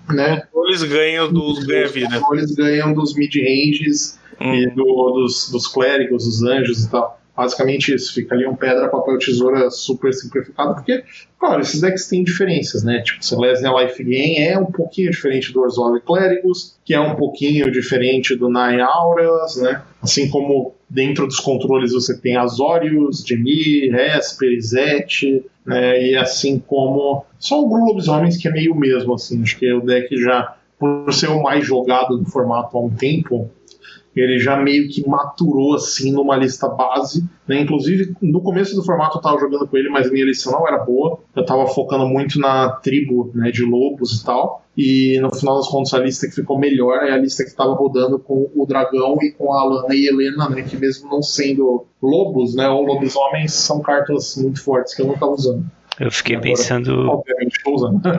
Né? 0.09 0.43
Eles 0.67 0.83
ganham 0.83 1.31
dos 1.31 1.63
ganha-vida. 1.65 2.21
Eles 2.31 2.53
ganham 2.53 2.93
dos 2.93 3.15
mid-ranges 3.15 4.19
uhum. 4.39 4.55
e 4.55 4.69
do, 4.69 5.11
dos, 5.11 5.49
dos 5.49 5.67
clérigos, 5.67 6.25
dos 6.25 6.43
anjos 6.43 6.85
e 6.85 6.89
tal. 6.89 7.21
Basicamente 7.35 7.93
isso, 7.93 8.13
fica 8.13 8.35
ali 8.35 8.45
um 8.45 8.55
pedra, 8.55 8.89
papel, 8.89 9.17
tesoura 9.17 9.71
super 9.71 10.13
simplificado, 10.13 10.75
porque, 10.75 11.01
claro, 11.39 11.61
esses 11.61 11.79
decks 11.79 12.07
têm 12.07 12.23
diferenças, 12.23 12.83
né? 12.83 13.01
Tipo, 13.01 13.23
Celestia 13.23 13.71
Life 13.71 14.03
Gain 14.03 14.39
é 14.39 14.59
um 14.59 14.65
pouquinho 14.65 15.09
diferente 15.09 15.53
do 15.53 15.61
Orzhov 15.61 15.99
Clérigos, 16.01 16.77
que 16.83 16.93
é 16.93 16.99
um 16.99 17.15
pouquinho 17.15 17.71
diferente 17.71 18.35
do 18.35 18.47
Nine 18.47 18.81
Auras, 18.81 19.55
né? 19.55 19.81
Assim 20.01 20.29
como 20.29 20.75
dentro 20.89 21.25
dos 21.25 21.39
controles 21.39 21.93
você 21.93 22.19
tem 22.19 22.35
Azorius, 22.35 23.23
Demir, 23.23 23.95
Esper, 23.95 24.61
Zet, 24.61 25.43
né? 25.65 26.01
E 26.01 26.15
assim 26.15 26.59
como 26.59 27.25
só 27.39 27.61
o 27.61 27.69
Gru 27.69 27.85
Lobisomens, 27.85 28.37
que 28.37 28.47
é 28.47 28.51
meio 28.51 28.75
mesmo, 28.75 29.13
assim. 29.13 29.41
Acho 29.41 29.57
que 29.57 29.71
o 29.71 29.81
deck 29.81 30.15
já, 30.17 30.55
por 30.79 31.13
ser 31.13 31.29
o 31.29 31.41
mais 31.41 31.65
jogado 31.65 32.17
no 32.17 32.25
formato 32.25 32.77
há 32.77 32.81
um 32.81 32.89
tempo, 32.89 33.49
ele 34.15 34.39
já 34.39 34.57
meio 34.57 34.89
que 34.89 35.07
maturou 35.07 35.75
assim 35.75 36.11
numa 36.11 36.35
lista 36.35 36.67
base. 36.67 37.23
Né? 37.47 37.61
Inclusive, 37.61 38.13
no 38.21 38.41
começo 38.41 38.75
do 38.75 38.83
formato 38.83 39.17
eu 39.17 39.21
tava 39.21 39.39
jogando 39.39 39.67
com 39.67 39.77
ele, 39.77 39.89
mas 39.89 40.11
minha 40.11 40.25
lista 40.25 40.51
não 40.51 40.67
era 40.67 40.79
boa. 40.79 41.19
Eu 41.35 41.45
tava 41.45 41.67
focando 41.67 42.05
muito 42.07 42.39
na 42.39 42.69
tribo 42.69 43.31
né, 43.33 43.51
de 43.51 43.63
lobos 43.63 44.21
e 44.21 44.25
tal. 44.25 44.60
E 44.77 45.19
no 45.19 45.33
final 45.35 45.57
das 45.57 45.67
contas, 45.67 45.93
a 45.93 45.99
lista 45.99 46.27
que 46.27 46.33
ficou 46.33 46.57
melhor 46.57 47.03
é 47.03 47.11
a 47.11 47.17
lista 47.17 47.43
que 47.43 47.53
tava 47.53 47.73
rodando 47.73 48.17
com 48.17 48.49
o 48.55 48.65
dragão 48.65 49.17
e 49.21 49.31
com 49.31 49.51
a 49.51 49.61
Alana 49.61 49.93
e 49.93 50.07
Helena, 50.07 50.49
né? 50.49 50.61
Que 50.61 50.77
mesmo 50.77 51.09
não 51.09 51.21
sendo 51.21 51.85
lobos, 52.01 52.55
né? 52.55 52.69
Ou 52.69 52.83
lobisomens, 52.83 53.53
são 53.53 53.81
cartas 53.81 54.37
muito 54.37 54.63
fortes 54.63 54.95
que 54.95 55.01
eu 55.01 55.07
não 55.07 55.17
tava 55.17 55.33
usando. 55.33 55.65
Eu 55.99 56.09
fiquei 56.09 56.35
Agora, 56.35 56.49
pensando. 56.49 57.23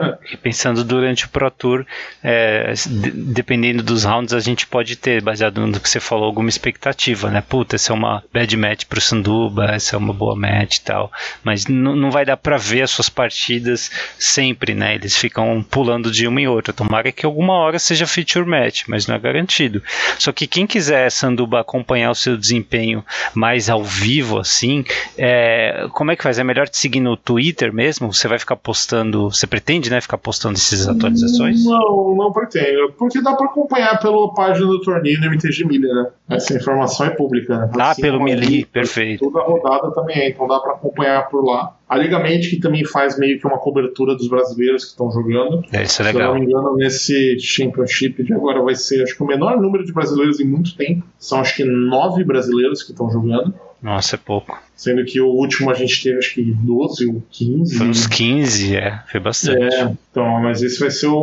fiquei 0.21 0.37
pensando 0.37 0.83
durante 0.83 1.25
o 1.25 1.29
Pro 1.29 1.49
Tour, 1.49 1.85
é, 2.23 2.73
dependendo 3.13 3.81
dos 3.81 4.03
rounds, 4.03 4.33
a 4.33 4.39
gente 4.39 4.67
pode 4.67 4.95
ter, 4.95 5.21
baseado 5.21 5.65
no 5.65 5.79
que 5.79 5.89
você 5.89 5.99
falou, 5.99 6.25
alguma 6.25 6.49
expectativa, 6.49 7.29
né? 7.29 7.41
Puta, 7.41 7.75
essa 7.75 7.91
é 7.91 7.95
uma 7.95 8.23
bad 8.31 8.55
match 8.55 8.85
pro 8.85 9.01
Sanduba, 9.01 9.65
essa 9.65 9.95
é 9.95 9.99
uma 9.99 10.13
boa 10.13 10.35
match 10.35 10.77
e 10.77 10.81
tal. 10.81 11.11
Mas 11.43 11.65
não 11.65 12.11
vai 12.11 12.23
dar 12.23 12.37
pra 12.37 12.57
ver 12.57 12.83
as 12.83 12.91
suas 12.91 13.09
partidas 13.09 13.89
sempre, 14.19 14.75
né? 14.75 14.95
Eles 14.95 15.17
ficam 15.17 15.65
pulando 15.69 16.11
de 16.11 16.27
uma 16.27 16.39
em 16.39 16.47
outra. 16.47 16.73
Tomara 16.73 17.11
que 17.11 17.25
alguma 17.25 17.53
hora 17.53 17.79
seja 17.79 18.05
feature 18.05 18.45
match, 18.45 18.83
mas 18.87 19.07
não 19.07 19.15
é 19.15 19.19
garantido. 19.19 19.81
Só 20.19 20.31
que 20.31 20.45
quem 20.45 20.67
quiser, 20.67 21.09
Sanduba, 21.11 21.59
acompanhar 21.61 22.11
o 22.11 22.15
seu 22.15 22.37
desempenho 22.37 23.03
mais 23.33 23.69
ao 23.69 23.83
vivo, 23.83 24.37
assim, 24.37 24.85
é, 25.17 25.87
como 25.91 26.11
é 26.11 26.15
que 26.15 26.23
faz? 26.23 26.37
É 26.37 26.43
melhor 26.43 26.69
te 26.69 26.77
seguir 26.77 26.99
no 26.99 27.17
Twitter? 27.17 27.62
Twitter 27.63 27.73
mesmo? 27.73 28.11
Você 28.11 28.27
vai 28.27 28.37
ficar 28.37 28.55
postando, 28.55 29.31
você 29.31 29.47
pretende, 29.47 29.89
né, 29.89 30.01
ficar 30.01 30.17
postando 30.17 30.55
essas 30.55 30.87
atualizações? 30.87 31.63
Não, 31.63 32.15
não 32.15 32.31
pretendo, 32.31 32.91
porque 32.97 33.21
dá 33.21 33.33
para 33.35 33.45
acompanhar 33.45 33.99
pela 33.99 34.33
página 34.33 34.65
do 34.67 34.81
torneio 34.81 35.19
no 35.19 35.27
MTG 35.27 35.65
Milha, 35.65 35.93
né? 35.93 36.07
Essa 36.29 36.55
informação 36.55 37.05
é 37.05 37.09
pública, 37.11 37.57
né? 37.57 37.69
Ah, 37.79 37.95
pelo 37.95 38.21
Mili, 38.21 38.65
perfeito. 38.65 39.25
Toda 39.25 39.39
a 39.39 39.45
rodada 39.45 39.93
também 39.93 40.17
é, 40.17 40.29
então 40.29 40.47
dá 40.47 40.59
para 40.59 40.73
acompanhar 40.73 41.29
por 41.29 41.45
lá. 41.45 41.75
A 41.87 41.97
Liga 41.97 42.17
Magic 42.17 42.59
também 42.59 42.83
faz 42.85 43.19
meio 43.19 43.39
que 43.39 43.45
uma 43.45 43.59
cobertura 43.59 44.15
dos 44.15 44.27
brasileiros 44.27 44.83
que 44.83 44.91
estão 44.91 45.11
jogando. 45.11 45.63
É, 45.71 45.83
isso 45.83 46.01
é 46.01 46.05
Se 46.05 46.11
eu 46.11 46.17
legal. 46.17 46.33
não 46.33 46.39
me 46.39 46.45
engano, 46.45 46.75
nesse 46.75 47.37
Championship 47.39 48.23
de 48.23 48.33
agora 48.33 48.61
vai 48.63 48.73
ser, 48.73 49.03
acho 49.03 49.15
que 49.15 49.21
o 49.21 49.27
menor 49.27 49.61
número 49.61 49.85
de 49.85 49.93
brasileiros 49.93 50.39
em 50.39 50.45
muito 50.45 50.75
tempo. 50.75 51.03
São 51.19 51.39
acho 51.39 51.55
que 51.55 51.63
nove 51.63 52.23
brasileiros 52.23 52.81
que 52.81 52.91
estão 52.91 53.11
jogando. 53.11 53.53
Nossa, 53.83 54.15
é 54.15 54.17
pouco. 54.17 54.57
Sendo 54.75 55.03
que 55.03 55.19
o 55.19 55.27
último 55.27 55.69
a 55.69 55.73
gente 55.73 56.01
teve 56.01 56.17
acho 56.17 56.33
que 56.33 56.41
12 56.41 57.05
ou 57.07 57.21
15. 57.29 57.77
Foi 57.77 57.87
uns 57.87 58.07
15, 58.07 58.75
é, 58.77 58.99
foi 59.11 59.19
bastante. 59.19 59.75
É, 59.75 59.83
então, 60.09 60.41
mas 60.41 60.63
esse 60.63 60.79
vai 60.79 60.89
ser 60.89 61.07
o, 61.07 61.17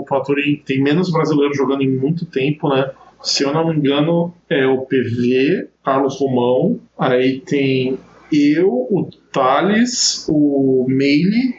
o 0.00 0.04
Tour 0.24 0.38
em- 0.38 0.56
tem 0.56 0.82
menos 0.82 1.12
brasileiros 1.12 1.56
jogando 1.56 1.82
em 1.82 1.90
muito 1.90 2.24
tempo, 2.24 2.68
né? 2.70 2.90
Se 3.22 3.42
eu 3.42 3.52
não 3.52 3.68
me 3.68 3.76
engano, 3.76 4.34
é 4.48 4.66
o 4.66 4.78
PV, 4.78 5.68
Carlos 5.84 6.18
Romão, 6.18 6.80
aí 6.98 7.38
tem 7.40 7.98
eu, 8.32 8.68
o 8.70 9.10
Thales, 9.30 10.24
o 10.28 10.86
Meile, 10.88 11.54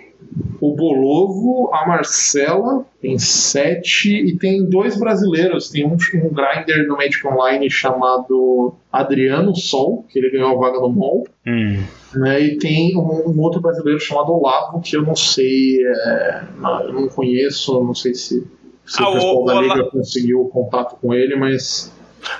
o 0.61 0.75
Bolovo, 0.75 1.71
a 1.73 1.87
Marcela, 1.87 2.85
tem 3.01 3.17
sete, 3.19 4.09
e 4.15 4.37
tem 4.37 4.63
dois 4.63 4.97
brasileiros. 4.97 5.69
Tem 5.69 5.85
um, 5.85 5.93
um 5.93 6.29
grinder 6.33 6.87
no 6.87 6.95
Magic 6.97 7.25
Online 7.27 7.69
chamado 7.69 8.73
Adriano 8.91 9.55
Sol, 9.55 10.05
que 10.09 10.19
ele 10.19 10.29
ganhou 10.31 10.51
a 10.51 10.59
vaga 10.59 10.79
no 10.79 10.89
MOL. 10.89 11.27
Hum, 11.47 11.83
Né, 12.13 12.41
e 12.41 12.57
tem 12.57 12.95
um, 12.95 13.29
um 13.29 13.39
outro 13.41 13.59
brasileiro 13.61 13.99
chamado 13.99 14.31
Olavo, 14.33 14.81
que 14.81 14.95
eu 14.95 15.01
não 15.01 15.15
sei, 15.15 15.77
é, 15.85 16.43
não- 16.59 16.81
eu 16.81 16.93
não 16.93 17.07
conheço, 17.07 17.81
não 17.83 17.95
sei 17.95 18.13
se, 18.13 18.45
se 18.85 19.01
Ah, 19.03 19.09
o 19.09 19.13
pessoal 19.13 19.41
o- 19.43 19.45
da 19.45 19.61
Liga 19.61 19.73
Ola- 19.75 19.91
conseguiu 19.91 20.45
contato 20.53 20.97
com 21.01 21.13
ele, 21.13 21.35
mas 21.35 21.91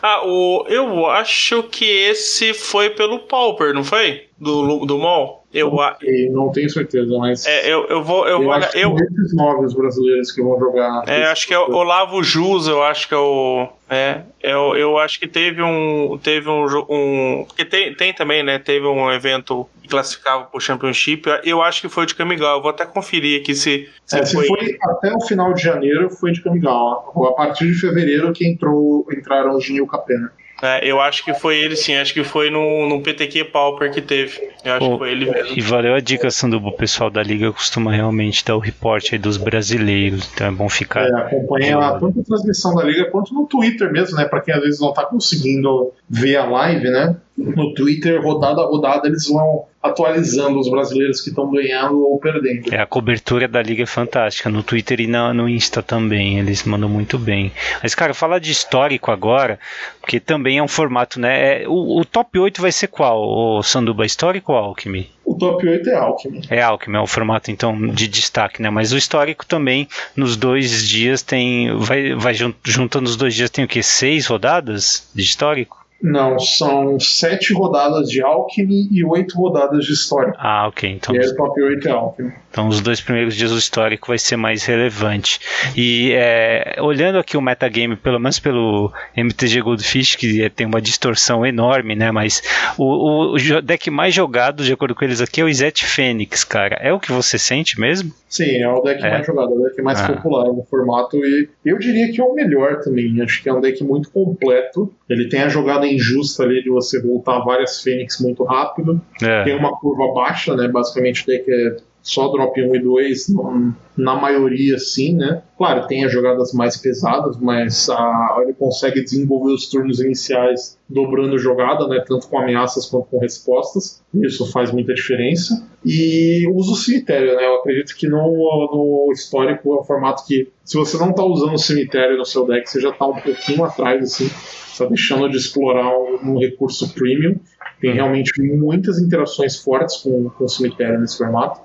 Ah, 0.02 0.22
o, 0.28 0.66
eu 0.68 1.08
acho 1.08 1.64
que 1.64 1.86
esse 1.86 2.54
foi 2.54 2.92
pelo 2.92 3.20
Pauper, 3.20 3.74
não 3.74 3.84
foi? 3.84 4.24
Do, 4.40 4.86
do 4.86 4.98
Mall? 5.00 5.41
Eu, 5.54 5.78
eu 6.02 6.32
não 6.32 6.50
tenho 6.50 6.70
certeza, 6.70 7.18
mas 7.18 7.46
é, 7.46 7.70
eu, 7.70 7.86
eu 7.88 8.02
vou. 8.02 8.26
Eu, 8.26 8.38
eu 8.38 8.44
vou 8.44 8.54
acho 8.54 8.78
eu, 8.78 8.96
esses 8.96 9.36
nove 9.36 9.66
os 9.66 9.74
brasileiros 9.74 10.32
que 10.32 10.42
vão 10.42 10.58
jogar. 10.58 11.04
é, 11.08 11.26
acho 11.26 11.46
que 11.46 11.54
é 11.54 11.60
o 11.60 11.74
Olavo 11.74 12.24
Jus, 12.24 12.68
eu 12.68 12.82
acho 12.82 13.08
que 13.08 13.14
é 13.14 13.18
o. 13.18 13.68
É, 13.90 14.22
eu, 14.42 14.78
eu 14.78 14.98
acho 14.98 15.20
que 15.20 15.28
teve 15.28 15.62
um. 15.62 16.18
Teve 16.24 16.50
um. 16.50 16.66
um 16.90 17.46
porque 17.46 17.66
tem, 17.66 17.94
tem 17.94 18.14
também, 18.14 18.42
né? 18.42 18.60
Teve 18.60 18.88
um 18.88 19.12
evento 19.12 19.68
que 19.82 19.90
classificava 19.90 20.46
pro 20.46 20.62
Championship. 20.62 21.24
Eu 21.44 21.62
acho 21.62 21.82
que 21.82 21.90
foi 21.90 22.06
de 22.06 22.16
Kamigawa. 22.16 22.58
Eu 22.58 22.62
vou 22.62 22.72
até 22.72 22.86
conferir 22.86 23.42
aqui 23.42 23.54
se, 23.54 23.90
se 24.06 24.20
É, 24.20 24.24
se 24.24 24.34
foi. 24.34 24.48
foi 24.48 24.78
até 24.82 25.14
o 25.14 25.20
final 25.20 25.54
de 25.54 25.62
janeiro, 25.62 26.10
foi 26.10 26.32
de 26.32 26.42
Kamigawa. 26.42 27.04
A 27.28 27.34
partir 27.34 27.68
de 27.68 27.74
fevereiro 27.74 28.32
que 28.32 28.48
entrou, 28.48 29.06
entraram 29.12 29.58
os 29.58 29.66
Ginil 29.66 29.86
Capena. 29.86 30.32
É, 30.62 30.88
eu 30.88 31.02
acho 31.02 31.26
que 31.26 31.34
foi 31.34 31.58
ele 31.58 31.76
sim. 31.76 31.96
Acho 31.96 32.14
que 32.14 32.24
foi 32.24 32.50
no, 32.50 32.88
no 32.88 33.02
PTQ 33.02 33.46
Pauper 33.46 33.92
que 33.92 34.02
teve. 34.02 34.40
Eu 34.64 34.74
acho 34.74 34.86
Pô, 34.86 34.92
que 34.92 34.98
foi 35.00 35.12
ele 35.12 35.30
mesmo. 35.30 35.58
E 35.58 35.62
valeu 35.62 35.96
a 35.96 36.00
dica, 36.00 36.30
Sanduba. 36.30 36.70
O 36.70 36.72
pessoal 36.72 37.10
da 37.10 37.24
liga 37.24 37.52
costuma 37.52 37.92
realmente 37.92 38.46
dar 38.46 38.56
o 38.56 38.60
reporte 38.60 39.16
aí 39.16 39.20
dos 39.20 39.38
brasileiros. 39.38 40.30
Então 40.34 40.48
é 40.48 40.52
bom 40.52 40.70
ficar. 40.70 41.08
É, 41.08 41.14
acompanha 41.14 41.78
lá 41.78 42.00
tanto 42.00 42.20
a 42.20 42.24
transmissão 42.24 42.76
da 42.76 42.84
liga 42.84 43.06
quanto 43.10 43.34
no 43.34 43.48
Twitter 43.48 43.92
mesmo, 43.92 44.16
né? 44.18 44.26
Pra 44.26 44.42
quem 44.42 44.54
às 44.54 44.62
vezes 44.62 44.80
não 44.80 44.94
tá 44.94 45.06
conseguindo 45.06 45.92
ver 46.10 46.38
a 46.38 46.46
live, 46.46 46.90
né? 46.90 47.16
No 47.38 47.74
Twitter, 47.74 48.22
rodada 48.22 48.62
a 48.62 48.66
rodada, 48.66 49.08
eles 49.08 49.28
vão 49.28 49.66
atualizando 49.82 50.60
os 50.60 50.70
brasileiros 50.70 51.22
que 51.22 51.30
estão 51.30 51.50
ganhando 51.50 52.00
ou 52.06 52.20
perdendo. 52.20 52.72
É, 52.74 52.80
a 52.80 52.86
cobertura 52.86 53.48
da 53.48 53.62
liga 53.64 53.82
é 53.84 53.86
fantástica, 53.88 54.50
no 54.50 54.62
Twitter 54.62 55.00
e 55.02 55.08
na- 55.08 55.34
no 55.34 55.50
Insta 55.50 55.82
também, 55.82 56.38
eles 56.40 56.64
mandam 56.64 56.88
muito 56.90 57.18
bem. 57.18 57.52
Mas, 57.82 57.96
cara, 57.96 58.14
falar 58.14 58.38
de 58.40 58.52
histórico 58.52 59.10
agora, 59.12 59.60
porque 60.00 60.20
também 60.20 60.60
é 60.60 60.64
um 60.64 60.68
formato, 60.68 61.20
né? 61.20 61.64
é- 61.64 61.68
o, 61.68 62.00
o 62.02 62.06
top 62.06 62.38
8 62.38 62.62
vai 62.62 62.72
ser 62.72 62.88
qual, 62.88 63.22
o 63.24 63.64
Sanduba? 63.64 64.06
Histórico 64.06 64.52
ou 64.52 64.58
Alckmin? 64.58 65.08
O 65.26 65.36
top 65.36 65.66
8 65.68 65.90
é 65.90 65.96
Alckmin. 65.96 66.42
É 66.50 66.62
Alckmin, 66.62 66.98
é 66.98 67.02
o 67.02 67.08
formato 67.08 67.50
então 67.50 67.88
de 67.88 68.08
destaque, 68.08 68.62
né? 68.62 68.70
Mas 68.70 68.92
o 68.92 68.98
histórico 68.98 69.46
também, 69.46 69.88
nos 70.16 70.36
dois 70.36 70.88
dias 70.88 71.22
tem. 71.24 71.76
Vai, 71.78 72.14
vai 72.14 72.34
jun- 72.34 72.54
juntando 72.64 73.10
os 73.10 73.16
dois 73.16 73.34
dias, 73.34 73.50
tem 73.50 73.64
o 73.64 73.68
quê? 73.68 73.82
Seis 73.82 74.28
rodadas 74.28 75.10
de 75.16 75.24
histórico? 75.24 75.81
Não, 76.02 76.40
são 76.40 77.00
sete 77.00 77.54
rodadas 77.54 78.10
de 78.10 78.22
Alckmin 78.22 78.88
e 78.92 79.04
oito 79.06 79.38
rodadas 79.38 79.86
de 79.86 79.94
história. 79.94 80.34
Ah, 80.38 80.68
ok. 80.68 80.90
Então 80.90 81.16
E 81.16 81.20
o 81.20 81.36
top 81.36 81.62
8 81.62 81.88
é 81.88 81.92
Alckmin. 81.92 82.32
Então, 82.52 82.68
os 82.68 82.82
dois 82.82 83.00
primeiros 83.00 83.34
dias 83.36 83.50
do 83.52 83.58
histórico 83.58 84.10
vai 84.10 84.18
ser 84.18 84.36
mais 84.36 84.66
relevante. 84.66 85.40
E 85.76 86.12
é, 86.14 86.76
olhando 86.82 87.18
aqui 87.18 87.38
o 87.38 87.42
metagame, 87.42 87.96
pelo 87.96 88.20
menos 88.20 88.40
pelo 88.40 88.92
MTG 89.16 89.62
Goldfish, 89.62 90.16
que 90.18 90.44
é- 90.44 90.50
tem 90.50 90.68
uma 90.68 90.82
distorção 90.82 91.46
enorme, 91.46 91.96
né? 91.96 92.12
Mas 92.12 92.42
o, 92.78 92.84
o- 92.84 93.36
o 93.36 93.62
deck 93.62 93.90
mais 93.90 94.14
jogado, 94.14 94.64
de 94.66 94.74
acordo 94.74 94.94
com 94.94 95.06
eles 95.06 95.22
aqui, 95.22 95.40
é 95.40 95.44
o 95.46 95.50
Izet 95.50 95.86
Fênix, 95.86 96.44
cara. 96.44 96.76
É 96.82 96.92
o 96.92 97.00
que 97.00 97.12
você 97.12 97.40
sente 97.40 97.80
mesmo? 97.80 98.12
Sim, 98.28 98.58
é 98.62 98.68
o 98.68 98.82
deck 98.82 99.02
É? 99.04 99.12
mais 99.12 99.26
jogado, 99.26 99.54
é 99.54 99.56
o 99.56 99.64
deck 99.64 99.82
mais 99.82 100.02
Ah. 100.02 100.08
popular 100.14 100.46
no 100.48 100.64
formato 100.70 101.18
e 101.18 101.48
eu 101.66 101.78
diria 101.80 102.12
que 102.12 102.20
é 102.20 102.24
o 102.24 102.34
melhor 102.34 102.80
também. 102.82 103.22
Acho 103.22 103.42
que 103.42 103.48
é 103.50 103.54
um 103.54 103.62
deck 103.62 103.82
muito 103.84 104.10
completo. 104.12 104.94
Ele 105.10 105.30
tem 105.30 105.42
a 105.42 105.48
jogada 105.50 105.88
injusta 105.88 106.44
ali 106.44 106.62
de 106.64 106.70
você 106.70 107.02
voltar 107.02 107.40
várias 107.40 107.82
Fênix 107.82 108.20
muito 108.20 108.44
rápido. 108.44 109.02
É. 109.22 109.44
Tem 109.44 109.56
uma 109.58 109.78
curva 109.78 110.14
baixa, 110.14 110.56
né? 110.56 110.68
Basicamente 110.68 111.24
o 111.24 111.26
deck 111.28 111.46
é 111.50 111.78
só 112.02 112.28
drop 112.32 112.60
1 112.62 112.76
e 112.76 112.80
2, 112.80 113.30
não- 113.30 113.76
na 113.96 114.16
maioria 114.16 114.78
sim, 114.80 115.16
né? 115.16 115.44
Claro, 115.58 115.86
tem 115.86 116.04
as 116.04 116.12
jogadas 116.12 116.54
mais 116.54 116.76
pesadas, 116.78 117.38
mas 117.38 117.88
a, 117.90 118.40
ele 118.42 118.54
consegue 118.54 119.04
desenvolver 119.04 119.52
os 119.54 119.70
turnos 119.70 120.00
iniciais 120.00 120.78
dobrando 120.90 121.38
jogada, 121.38 121.88
né? 121.88 122.04
Tanto 122.08 122.28
com 122.28 122.40
ameaças 122.40 122.86
quanto 122.88 123.06
com 123.08 123.20
respostas. 123.20 124.02
Isso 124.16 124.52
faz 124.52 124.72
muita 124.72 124.94
diferença. 124.94 125.68
E 125.86 126.48
usa 126.54 126.72
o 126.72 126.76
cemitério, 126.76 127.36
né? 127.36 127.46
Eu 127.46 127.56
acredito 127.56 127.96
que 127.96 128.08
no, 128.08 128.18
no 128.18 129.12
histórico 129.14 129.74
é 129.76 129.80
um 129.82 129.84
formato 129.84 130.26
que, 130.26 130.50
se 130.64 130.78
você 130.78 130.98
não 130.98 131.14
tá 131.14 131.24
usando 131.24 131.54
o 131.54 131.60
cemitério 131.60 132.18
no 132.18 132.26
seu 132.26 132.46
deck, 132.48 132.68
você 132.70 132.82
já 132.82 132.92
tá 132.92 133.06
um 133.06 133.20
pouquinho 133.20 133.64
atrás, 133.64 134.04
assim. 134.04 134.30
Tá 134.78 134.86
deixando 134.86 135.30
de 135.30 135.38
explorar 135.38 135.90
um, 135.96 136.32
um 136.34 136.40
recurso 136.40 136.92
premium. 136.94 137.36
Tem 137.80 137.94
realmente 137.94 138.32
muitas 138.42 139.00
interações 139.00 139.58
fortes 139.58 139.98
com, 139.98 140.30
com 140.30 140.46
o 140.46 140.50
cemitério 140.50 141.00
nesse 141.00 141.18
formato. 141.18 141.62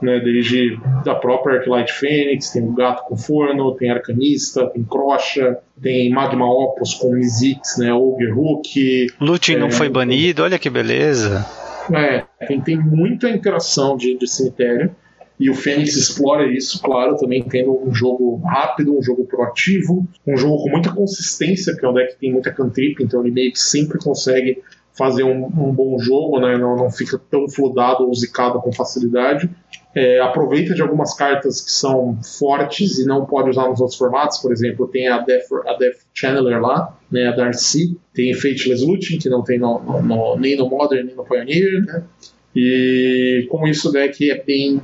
Né, 0.00 0.18
desde 0.20 0.78
da 1.04 1.14
própria 1.14 1.58
Arclight 1.58 1.92
Fênix, 1.92 2.50
tem 2.50 2.62
o 2.62 2.72
Gato 2.72 3.04
com 3.06 3.16
Forno, 3.18 3.74
tem 3.74 3.90
Arcanista, 3.90 4.66
tem 4.70 4.82
Crocha, 4.82 5.58
tem 5.80 6.08
Magma 6.10 6.50
Opus 6.50 6.94
com 6.94 7.12
Mizix, 7.12 7.76
né, 7.76 7.92
Ogre 7.92 8.30
Looting 9.20 9.56
não 9.56 9.66
É, 9.66 9.70
foi 9.70 9.90
banido, 9.90 10.42
olha 10.42 10.58
que 10.58 10.70
beleza. 10.70 11.44
é, 11.92 12.24
tem, 12.46 12.60
tem 12.62 12.78
muita 12.78 13.28
interação 13.28 13.96
de, 13.96 14.16
de 14.16 14.26
cemitério. 14.26 14.94
E 15.38 15.48
o 15.48 15.54
Fênix 15.54 15.96
explora 15.96 16.46
isso, 16.46 16.82
claro, 16.82 17.16
também 17.16 17.42
tendo 17.42 17.72
um 17.86 17.94
jogo 17.94 18.36
rápido, 18.44 18.96
um 18.98 19.02
jogo 19.02 19.24
proativo, 19.24 20.06
um 20.26 20.36
jogo 20.36 20.62
com 20.62 20.68
muita 20.68 20.92
consistência, 20.92 21.72
porque 21.72 21.86
é 21.86 21.88
um 21.88 21.94
deck 21.94 22.12
que 22.12 22.20
tem 22.20 22.32
muita 22.32 22.52
cantrip, 22.52 23.02
então 23.02 23.22
ele 23.22 23.30
meio 23.30 23.50
que 23.50 23.58
sempre 23.58 23.98
consegue 23.98 24.62
fazer 24.92 25.22
um, 25.22 25.46
um 25.46 25.72
bom 25.72 25.98
jogo, 25.98 26.38
né? 26.40 26.58
não, 26.58 26.76
não 26.76 26.90
fica 26.90 27.18
tão 27.30 27.48
fludado 27.48 28.06
ou 28.06 28.14
zicado 28.14 28.60
com 28.60 28.70
facilidade. 28.70 29.48
É, 29.94 30.20
aproveita 30.20 30.72
de 30.72 30.80
algumas 30.82 31.14
cartas 31.14 31.60
que 31.60 31.70
são 31.72 32.16
fortes 32.22 32.98
e 32.98 33.04
não 33.04 33.26
pode 33.26 33.50
usar 33.50 33.68
nos 33.68 33.80
outros 33.80 33.98
formatos, 33.98 34.38
por 34.38 34.52
exemplo, 34.52 34.86
tem 34.86 35.08
a 35.08 35.18
Death, 35.18 35.46
a 35.66 35.74
Death 35.74 35.96
Channeler 36.14 36.60
lá, 36.60 36.96
né, 37.10 37.26
a 37.26 37.32
Darcy, 37.32 37.98
tem 38.14 38.32
Fateless 38.32 38.84
Looting, 38.84 39.18
que 39.18 39.28
não 39.28 39.42
tem 39.42 39.58
no, 39.58 39.80
no- 39.80 40.00
no- 40.02 40.36
nem 40.38 40.56
no 40.56 40.68
Modern 40.68 41.06
nem 41.06 41.16
no 41.16 41.24
Pioneer, 41.24 41.84
né? 41.84 42.04
E 42.54 43.46
com 43.50 43.66
isso 43.66 43.88
o 43.88 43.92
deck 43.92 44.30
é 44.30 44.42
bem 44.42 44.80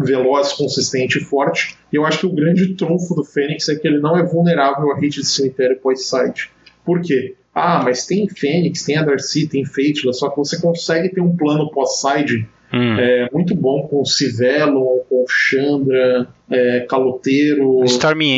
veloz, 0.00 0.52
consistente 0.54 1.18
e 1.18 1.20
forte. 1.22 1.76
E 1.92 1.96
eu 1.96 2.04
acho 2.06 2.20
que 2.20 2.26
o 2.26 2.34
grande 2.34 2.74
trunfo 2.74 3.14
do 3.14 3.24
Fênix 3.24 3.68
é 3.68 3.76
que 3.76 3.86
ele 3.86 3.98
não 3.98 4.16
é 4.16 4.22
vulnerável 4.22 4.90
a 4.92 4.98
hit 4.98 5.20
de 5.20 5.26
cemitério 5.26 5.78
pós-side. 5.80 6.50
Por 6.84 7.00
quê? 7.00 7.34
Ah, 7.54 7.80
mas 7.82 8.06
tem 8.06 8.28
Fênix, 8.28 8.84
tem 8.84 8.96
a 8.98 9.02
Darcy, 9.02 9.48
tem 9.48 9.64
Fateless, 9.64 10.18
só 10.18 10.28
que 10.28 10.36
você 10.36 10.60
consegue 10.60 11.08
ter 11.10 11.20
um 11.22 11.34
plano 11.36 11.70
pós-side 11.70 12.46
Hum. 12.72 12.98
é, 12.98 13.28
muito 13.32 13.54
bom 13.54 13.86
com 13.88 14.04
Civelon, 14.04 14.98
com 15.08 15.24
Chandra, 15.28 16.28
é, 16.50 16.80
Caloteiro. 16.88 17.84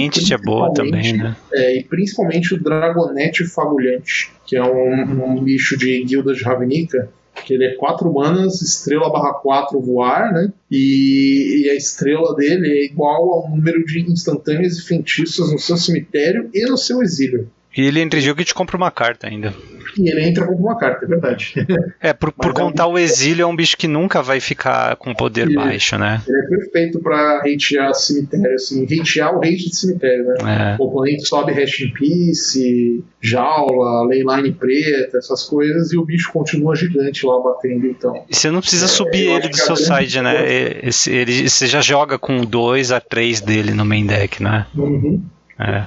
Entity 0.04 0.34
é 0.34 0.38
boa 0.38 0.72
também, 0.72 1.14
né? 1.14 1.36
É, 1.52 1.78
e 1.78 1.84
principalmente 1.84 2.54
o 2.54 2.62
Dragonete 2.62 3.44
Fagulhante, 3.44 4.30
que 4.46 4.56
é 4.56 4.62
um, 4.62 5.36
um 5.36 5.42
bicho 5.42 5.76
de 5.76 6.02
guilda 6.04 6.34
de 6.34 6.42
Ravnica, 6.42 7.10
que 7.44 7.54
ele 7.54 7.64
é 7.64 7.74
4 7.74 8.12
manas, 8.12 8.60
estrela 8.60 9.10
barra 9.10 9.34
4 9.34 9.80
voar, 9.80 10.32
né? 10.32 10.52
E, 10.70 11.64
e 11.64 11.70
a 11.70 11.74
estrela 11.74 12.34
dele 12.34 12.68
é 12.68 12.84
igual 12.84 13.30
ao 13.30 13.50
número 13.50 13.84
de 13.84 14.00
instantâneas 14.00 14.78
e 14.78 14.86
feitiços 14.86 15.52
no 15.52 15.58
seu 15.58 15.76
cemitério 15.76 16.50
e 16.52 16.66
no 16.66 16.76
seu 16.76 17.02
exílio. 17.02 17.50
E 17.76 17.82
ele 17.82 18.00
entre 18.00 18.20
jogo 18.20 18.40
e 18.40 18.44
te 18.44 18.54
compra 18.54 18.76
uma 18.76 18.90
carta 18.90 19.28
ainda. 19.28 19.54
E 19.98 20.08
ele 20.10 20.22
entra 20.24 20.46
como 20.46 20.58
uma 20.58 20.78
carta, 20.78 21.04
é 21.04 21.08
verdade. 21.08 21.54
É, 22.00 22.12
por, 22.12 22.30
por 22.32 22.52
contar 22.52 22.86
o 22.86 22.96
exílio, 22.98 23.42
é 23.42 23.46
um 23.46 23.56
bicho 23.56 23.76
que 23.76 23.88
nunca 23.88 24.22
vai 24.22 24.38
ficar 24.40 24.94
com 24.96 25.12
poder 25.14 25.46
Ele- 25.46 25.56
baixo, 25.56 25.98
né? 25.98 26.22
Ele 26.28 26.38
é 26.38 26.46
perfeito 26.48 27.00
pra 27.00 27.38
hatear 27.40 27.92
cemitério, 27.94 28.54
assim, 28.54 28.84
hatear 28.84 29.34
o 29.34 29.38
hate 29.38 29.68
de 29.68 29.76
cemitério, 29.76 30.24
né? 30.24 30.76
É. 30.78 30.82
O 30.82 30.86
oponente 30.86 31.26
sobe 31.26 31.52
Hash 31.52 31.80
in 31.80 31.90
Peace, 31.92 33.04
Jaula, 33.20 34.06
Leyline 34.06 34.52
Preta, 34.52 35.18
essas 35.18 35.42
coisas, 35.44 35.92
e 35.92 35.96
o 35.98 36.04
bicho 36.04 36.30
continua 36.32 36.74
gigante 36.76 37.26
lá 37.26 37.40
batendo, 37.42 37.86
então. 37.86 38.24
E 38.28 38.34
você 38.36 38.50
não 38.50 38.60
precisa 38.60 38.84
É, 38.86 38.88
subir 38.88 39.28
ele 39.28 39.48
do 39.48 39.56
seu 39.56 39.76
side, 39.76 40.20
né? 40.20 40.34
Esse- 40.82 41.10
ele, 41.10 41.48
você 41.48 41.66
já 41.66 41.80
joga 41.80 42.18
com 42.18 42.44
2 42.44 42.92
a 42.92 43.00
3 43.00 43.40
dele 43.40 43.72
no 43.72 43.84
main 43.84 44.06
deck, 44.06 44.42
né? 44.42 44.66
Uhum. 44.76 45.22
É. 45.58 45.84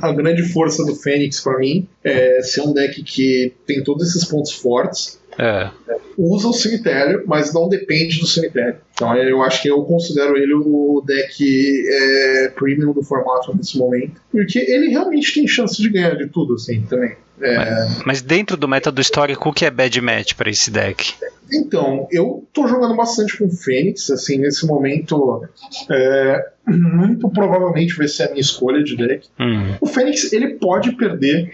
A 0.00 0.12
grande 0.12 0.42
força 0.42 0.84
do 0.84 0.94
Fênix 0.94 1.40
pra 1.40 1.58
mim 1.58 1.86
é 2.02 2.42
ser 2.42 2.62
um 2.62 2.72
deck 2.72 3.02
que 3.02 3.52
tem 3.66 3.82
todos 3.82 4.08
esses 4.08 4.24
pontos 4.24 4.52
fortes, 4.52 5.18
É. 5.38 5.70
usa 6.16 6.48
o 6.48 6.52
cemitério, 6.52 7.24
mas 7.26 7.52
não 7.52 7.68
depende 7.68 8.20
do 8.20 8.26
cemitério. 8.26 8.76
Então 8.94 9.16
eu 9.16 9.42
acho 9.42 9.62
que 9.62 9.68
eu 9.68 9.82
considero 9.82 10.36
ele 10.36 10.54
o 10.54 11.02
deck 11.04 11.44
é, 11.88 12.48
premium 12.54 12.92
do 12.92 13.02
formato 13.02 13.54
nesse 13.56 13.76
momento, 13.76 14.20
porque 14.30 14.58
ele 14.58 14.88
realmente 14.88 15.34
tem 15.34 15.46
chance 15.46 15.80
de 15.80 15.88
ganhar 15.90 16.16
de 16.16 16.28
tudo, 16.28 16.54
assim, 16.54 16.82
também. 16.82 17.16
É, 17.40 17.88
Mas 18.06 18.22
dentro 18.22 18.56
do 18.56 18.68
meta 18.68 18.92
do 18.92 19.00
histórico, 19.00 19.48
o 19.48 19.52
que 19.52 19.64
é 19.64 19.70
bad 19.70 20.00
match 20.00 20.34
pra 20.34 20.50
esse 20.50 20.70
deck? 20.70 21.14
Então, 21.52 22.08
eu 22.10 22.46
tô 22.52 22.66
jogando 22.66 22.96
bastante 22.96 23.36
com 23.36 23.46
o 23.46 23.50
Fênix, 23.50 24.10
assim, 24.10 24.38
nesse 24.38 24.66
momento, 24.66 25.42
é, 25.90 26.48
muito 26.66 27.28
provavelmente 27.28 27.96
vai 27.96 28.08
ser 28.08 28.24
a 28.24 28.28
minha 28.28 28.40
escolha 28.40 28.82
de 28.82 28.96
deck. 28.96 29.28
Hum. 29.38 29.74
O 29.80 29.86
Fênix, 29.86 30.32
ele 30.32 30.54
pode 30.54 30.92
perder 30.92 31.50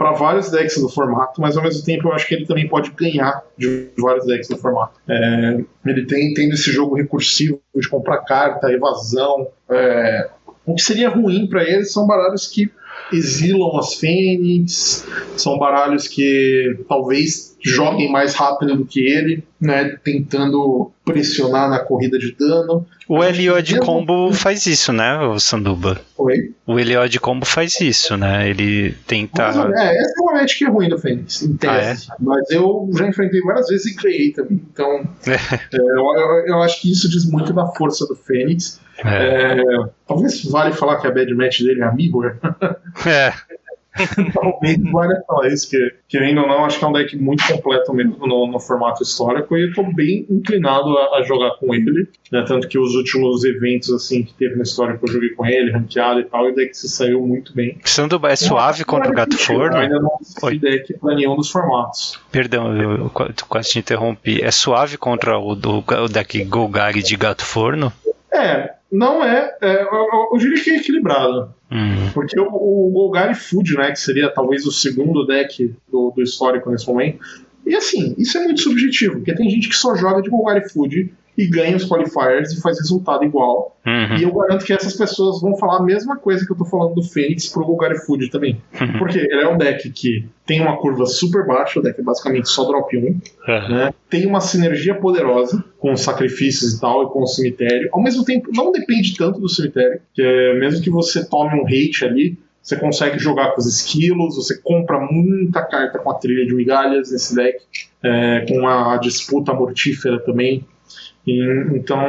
para 0.00 0.12
vários 0.12 0.50
decks 0.50 0.80
do 0.80 0.88
formato, 0.88 1.42
mas 1.42 1.58
ao 1.58 1.62
mesmo 1.62 1.84
tempo 1.84 2.08
eu 2.08 2.14
acho 2.14 2.26
que 2.26 2.34
ele 2.34 2.46
também 2.46 2.66
pode 2.66 2.90
ganhar 2.92 3.42
de 3.58 3.90
vários 3.98 4.24
decks 4.24 4.48
do 4.48 4.56
formato. 4.56 4.98
É, 5.06 5.60
ele 5.84 6.06
tem 6.06 6.32
tendo 6.32 6.54
esse 6.54 6.72
jogo 6.72 6.96
recursivo 6.96 7.60
de 7.76 7.86
comprar 7.86 8.24
carta, 8.24 8.72
evasão. 8.72 9.48
é, 9.68 10.30
o 10.64 10.74
que 10.74 10.80
seria 10.80 11.10
ruim 11.10 11.46
para 11.46 11.64
ele 11.64 11.84
são 11.84 12.06
baralhos 12.06 12.48
que 12.48 12.70
exilam 13.12 13.76
as 13.76 13.96
Fênix, 13.96 15.06
são 15.36 15.58
baralhos 15.58 16.08
que 16.08 16.78
talvez 16.88 17.49
joguem 17.62 18.10
mais 18.10 18.34
rápido 18.34 18.76
do 18.76 18.84
que 18.86 19.00
ele, 19.00 19.44
né, 19.60 19.96
tentando 20.02 20.90
pressionar 21.04 21.68
na 21.68 21.78
corrida 21.80 22.18
de 22.18 22.32
dano. 22.34 22.86
O 23.08 23.22
Eliod 23.24 23.72
mesmo- 23.72 23.84
Combo 23.86 24.32
faz 24.32 24.66
isso, 24.66 24.92
né, 24.92 25.18
o 25.18 25.38
Sanduba? 25.40 26.00
Oi? 26.16 26.52
O 26.66 26.78
Eliod 26.78 27.18
Combo 27.20 27.44
faz 27.44 27.80
isso, 27.80 28.16
né? 28.16 28.48
Ele 28.48 28.92
tenta. 29.06 29.46
Mas, 29.52 29.56
é, 29.78 29.98
essa 29.98 30.12
é 30.18 30.22
uma 30.22 30.32
match 30.34 30.56
que 30.58 30.64
é 30.64 30.68
ruim 30.68 30.88
do 30.88 30.98
Fênix, 30.98 31.42
em 31.42 31.56
tese. 31.56 32.06
Mas 32.20 32.48
eu 32.50 32.88
já 32.96 33.08
enfrentei 33.08 33.40
várias 33.40 33.66
vezes 33.68 33.86
e 33.92 33.94
ganhei 34.00 34.32
também. 34.32 34.62
Então, 34.72 35.02
é, 35.26 35.58
eu, 35.72 35.86
eu- 35.96 36.46
eu 36.46 36.62
acho 36.62 36.80
que 36.80 36.90
isso 36.92 37.10
diz 37.10 37.28
muito 37.28 37.52
da 37.52 37.66
força 37.66 38.06
do 38.06 38.14
Fênix. 38.14 38.80
É. 39.02 39.08
É, 39.08 39.64
talvez 40.06 40.44
vale 40.44 40.72
falar 40.74 40.96
que 41.00 41.06
a 41.06 41.10
bad 41.10 41.34
match 41.34 41.60
dele 41.62 41.80
é 41.80 41.84
a 41.84 41.92
Mirror. 41.92 42.36
É. 43.06 43.32
talvez 44.32 44.78
vale 44.92 45.20
falar 45.26 45.48
isso, 45.48 45.70
que 45.70 45.78
querendo 46.08 46.40
ou 46.42 46.48
não, 46.48 46.64
acho 46.64 46.78
que 46.78 46.84
é 46.84 46.88
um 46.88 46.92
deck 46.92 47.16
muito 47.16 47.46
completo 47.46 47.92
mesmo 47.92 48.26
no, 48.26 48.46
no 48.46 48.60
formato 48.60 49.02
histórico 49.02 49.56
e 49.56 49.68
eu 49.68 49.72
tô 49.74 49.82
bem 49.82 50.26
inclinado 50.30 50.96
a, 50.98 51.18
a 51.18 51.22
jogar 51.22 51.50
com 51.58 51.74
ele. 51.74 52.08
Né, 52.32 52.44
tanto 52.46 52.68
que 52.68 52.78
os 52.78 52.94
últimos 52.94 53.44
eventos 53.44 53.90
assim 53.92 54.22
que 54.22 54.32
teve 54.34 54.54
na 54.54 54.62
história 54.62 54.96
que 54.96 55.04
eu 55.04 55.12
joguei 55.12 55.30
com 55.30 55.44
ele, 55.44 55.72
ranqueado 55.72 56.20
e 56.20 56.24
tal, 56.24 56.46
e 56.48 56.52
o 56.52 56.54
deck 56.54 56.76
se 56.76 56.88
saiu 56.88 57.20
muito 57.26 57.52
bem. 57.54 57.76
Sanduba 57.84 58.30
é 58.30 58.36
suave 58.36 58.84
contra 58.84 59.10
o 59.10 59.14
Gato 59.14 59.34
Eu 59.34 59.38
Forno? 59.38 59.76
ainda 59.76 59.98
não 59.98 60.14
assisti 60.20 60.58
deck 60.60 60.94
pra 60.98 61.14
nenhum 61.16 61.34
dos 61.34 61.50
formatos. 61.50 62.20
Perdão, 62.30 62.76
eu, 62.76 62.92
eu 62.98 63.10
qua- 63.10 63.30
quase 63.48 63.70
te 63.70 63.78
interrompi. 63.80 64.40
É 64.42 64.50
suave 64.52 64.96
contra 64.96 65.36
o, 65.38 65.56
do, 65.56 65.78
o 65.78 66.08
deck 66.08 66.44
Golgari 66.44 67.02
de 67.02 67.16
Gato 67.16 67.44
Forno? 67.44 67.92
É, 68.32 68.74
não 68.92 69.24
é. 69.24 69.52
é, 69.60 69.82
eu, 69.82 69.88
eu- 69.88 70.28
eu 70.32 70.38
diria 70.38 70.62
que 70.62 70.70
é 70.70 70.76
equilibrado. 70.76 71.52
Hum. 71.70 72.10
Porque 72.12 72.38
o, 72.38 72.46
o 72.46 72.90
Golgari 72.90 73.34
Food, 73.34 73.76
né, 73.76 73.92
que 73.92 74.00
seria 74.00 74.28
talvez 74.28 74.66
o 74.66 74.72
segundo 74.72 75.24
deck 75.24 75.74
do, 75.90 76.10
do 76.10 76.22
histórico 76.22 76.70
nesse 76.70 76.86
momento. 76.86 77.20
E 77.64 77.76
assim, 77.76 78.14
isso 78.18 78.36
é 78.38 78.44
muito 78.44 78.60
subjetivo, 78.60 79.16
porque 79.16 79.34
tem 79.34 79.48
gente 79.48 79.68
que 79.68 79.76
só 79.76 79.94
joga 79.94 80.22
de 80.22 80.30
Golgari 80.30 80.68
Food 80.68 81.12
e 81.40 81.46
ganha 81.46 81.74
os 81.74 81.86
qualifiers 81.86 82.52
e 82.52 82.60
faz 82.60 82.78
resultado 82.78 83.24
igual. 83.24 83.74
Uhum. 83.86 84.16
E 84.18 84.22
eu 84.24 84.34
garanto 84.34 84.62
que 84.62 84.74
essas 84.74 84.94
pessoas 84.94 85.40
vão 85.40 85.56
falar 85.56 85.78
a 85.78 85.82
mesma 85.82 86.18
coisa 86.18 86.44
que 86.44 86.52
eu 86.52 86.56
tô 86.56 86.66
falando 86.66 86.96
do 86.96 87.02
Fênix 87.02 87.48
pro 87.48 87.64
Golgari 87.64 87.96
Food 88.04 88.28
também. 88.28 88.60
Uhum. 88.78 88.98
Porque 88.98 89.18
ele 89.18 89.42
é 89.42 89.48
um 89.48 89.56
deck 89.56 89.88
que 89.90 90.26
tem 90.44 90.60
uma 90.60 90.76
curva 90.76 91.06
super 91.06 91.46
baixa, 91.46 91.80
o 91.80 91.82
deck 91.82 91.98
é 91.98 92.02
basicamente 92.02 92.50
só 92.50 92.64
drop 92.64 92.94
1. 92.94 93.20
É. 93.48 93.68
né? 93.70 93.94
Tem 94.10 94.26
uma 94.26 94.40
sinergia 94.40 94.94
poderosa 94.94 95.64
com 95.78 95.92
os 95.92 96.02
sacrifícios 96.02 96.74
e 96.74 96.80
tal, 96.80 97.04
e 97.04 97.06
com 97.06 97.22
o 97.22 97.26
cemitério. 97.26 97.88
Ao 97.90 98.02
mesmo 98.02 98.22
tempo, 98.22 98.50
não 98.54 98.70
depende 98.70 99.16
tanto 99.16 99.40
do 99.40 99.48
cemitério, 99.48 99.98
que 100.12 100.20
é, 100.20 100.58
mesmo 100.58 100.84
que 100.84 100.90
você 100.90 101.24
tome 101.24 101.58
um 101.58 101.64
hate 101.64 102.04
ali, 102.04 102.38
você 102.62 102.76
consegue 102.76 103.18
jogar 103.18 103.52
com 103.52 103.60
os 103.60 103.66
esquilos, 103.66 104.36
você 104.36 104.60
compra 104.60 105.00
muita 105.00 105.62
carta 105.62 105.98
com 105.98 106.10
a 106.10 106.14
trilha 106.14 106.44
de 106.44 106.54
migalhas 106.54 107.10
nesse 107.10 107.34
deck, 107.34 107.64
é, 108.02 108.44
com 108.46 108.68
a 108.68 108.98
disputa 108.98 109.54
mortífera 109.54 110.20
também. 110.20 110.66
E, 111.30 111.76
então, 111.76 112.00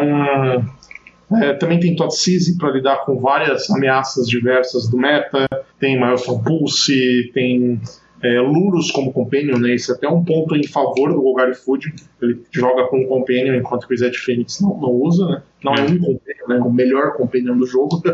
é, 1.42 1.54
também 1.54 1.80
tem 1.80 1.96
Totseize 1.96 2.58
para 2.58 2.72
lidar 2.72 3.06
com 3.06 3.20
várias 3.20 3.70
ameaças 3.70 4.28
diversas 4.28 4.90
do 4.90 4.98
meta. 4.98 5.48
Tem 5.80 6.00
Maelstrom 6.00 6.42
Pulse, 6.44 7.32
tem 7.34 7.80
é, 8.24 8.40
Lurus 8.40 8.92
como 8.92 9.12
Companion, 9.14 9.58
né? 9.58 9.74
Isso 9.76 9.92
é 9.92 9.96
até 9.96 10.08
um 10.08 10.24
ponto 10.24 10.56
em 10.56 10.68
favor 10.68 11.12
do 11.14 11.22
Golgari 11.22 11.56
Food. 11.56 11.94
Ele 12.22 12.42
joga 12.52 12.86
com 12.88 13.06
Companion, 13.08 13.56
enquanto 13.56 13.88
que 13.88 13.94
o 13.94 13.98
Zed 13.98 14.18
Fênix 14.18 14.60
não, 14.62 14.78
não 14.80 14.92
usa, 14.92 15.26
né? 15.28 15.42
Não 15.64 15.74
é 15.74 15.82
um 15.82 15.98
Companion, 15.98 16.48
né? 16.50 16.60
O 16.60 16.72
melhor 16.72 17.14
Companion 17.14 17.58
do 17.58 17.66
jogo. 17.66 18.02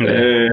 É, 0.00 0.48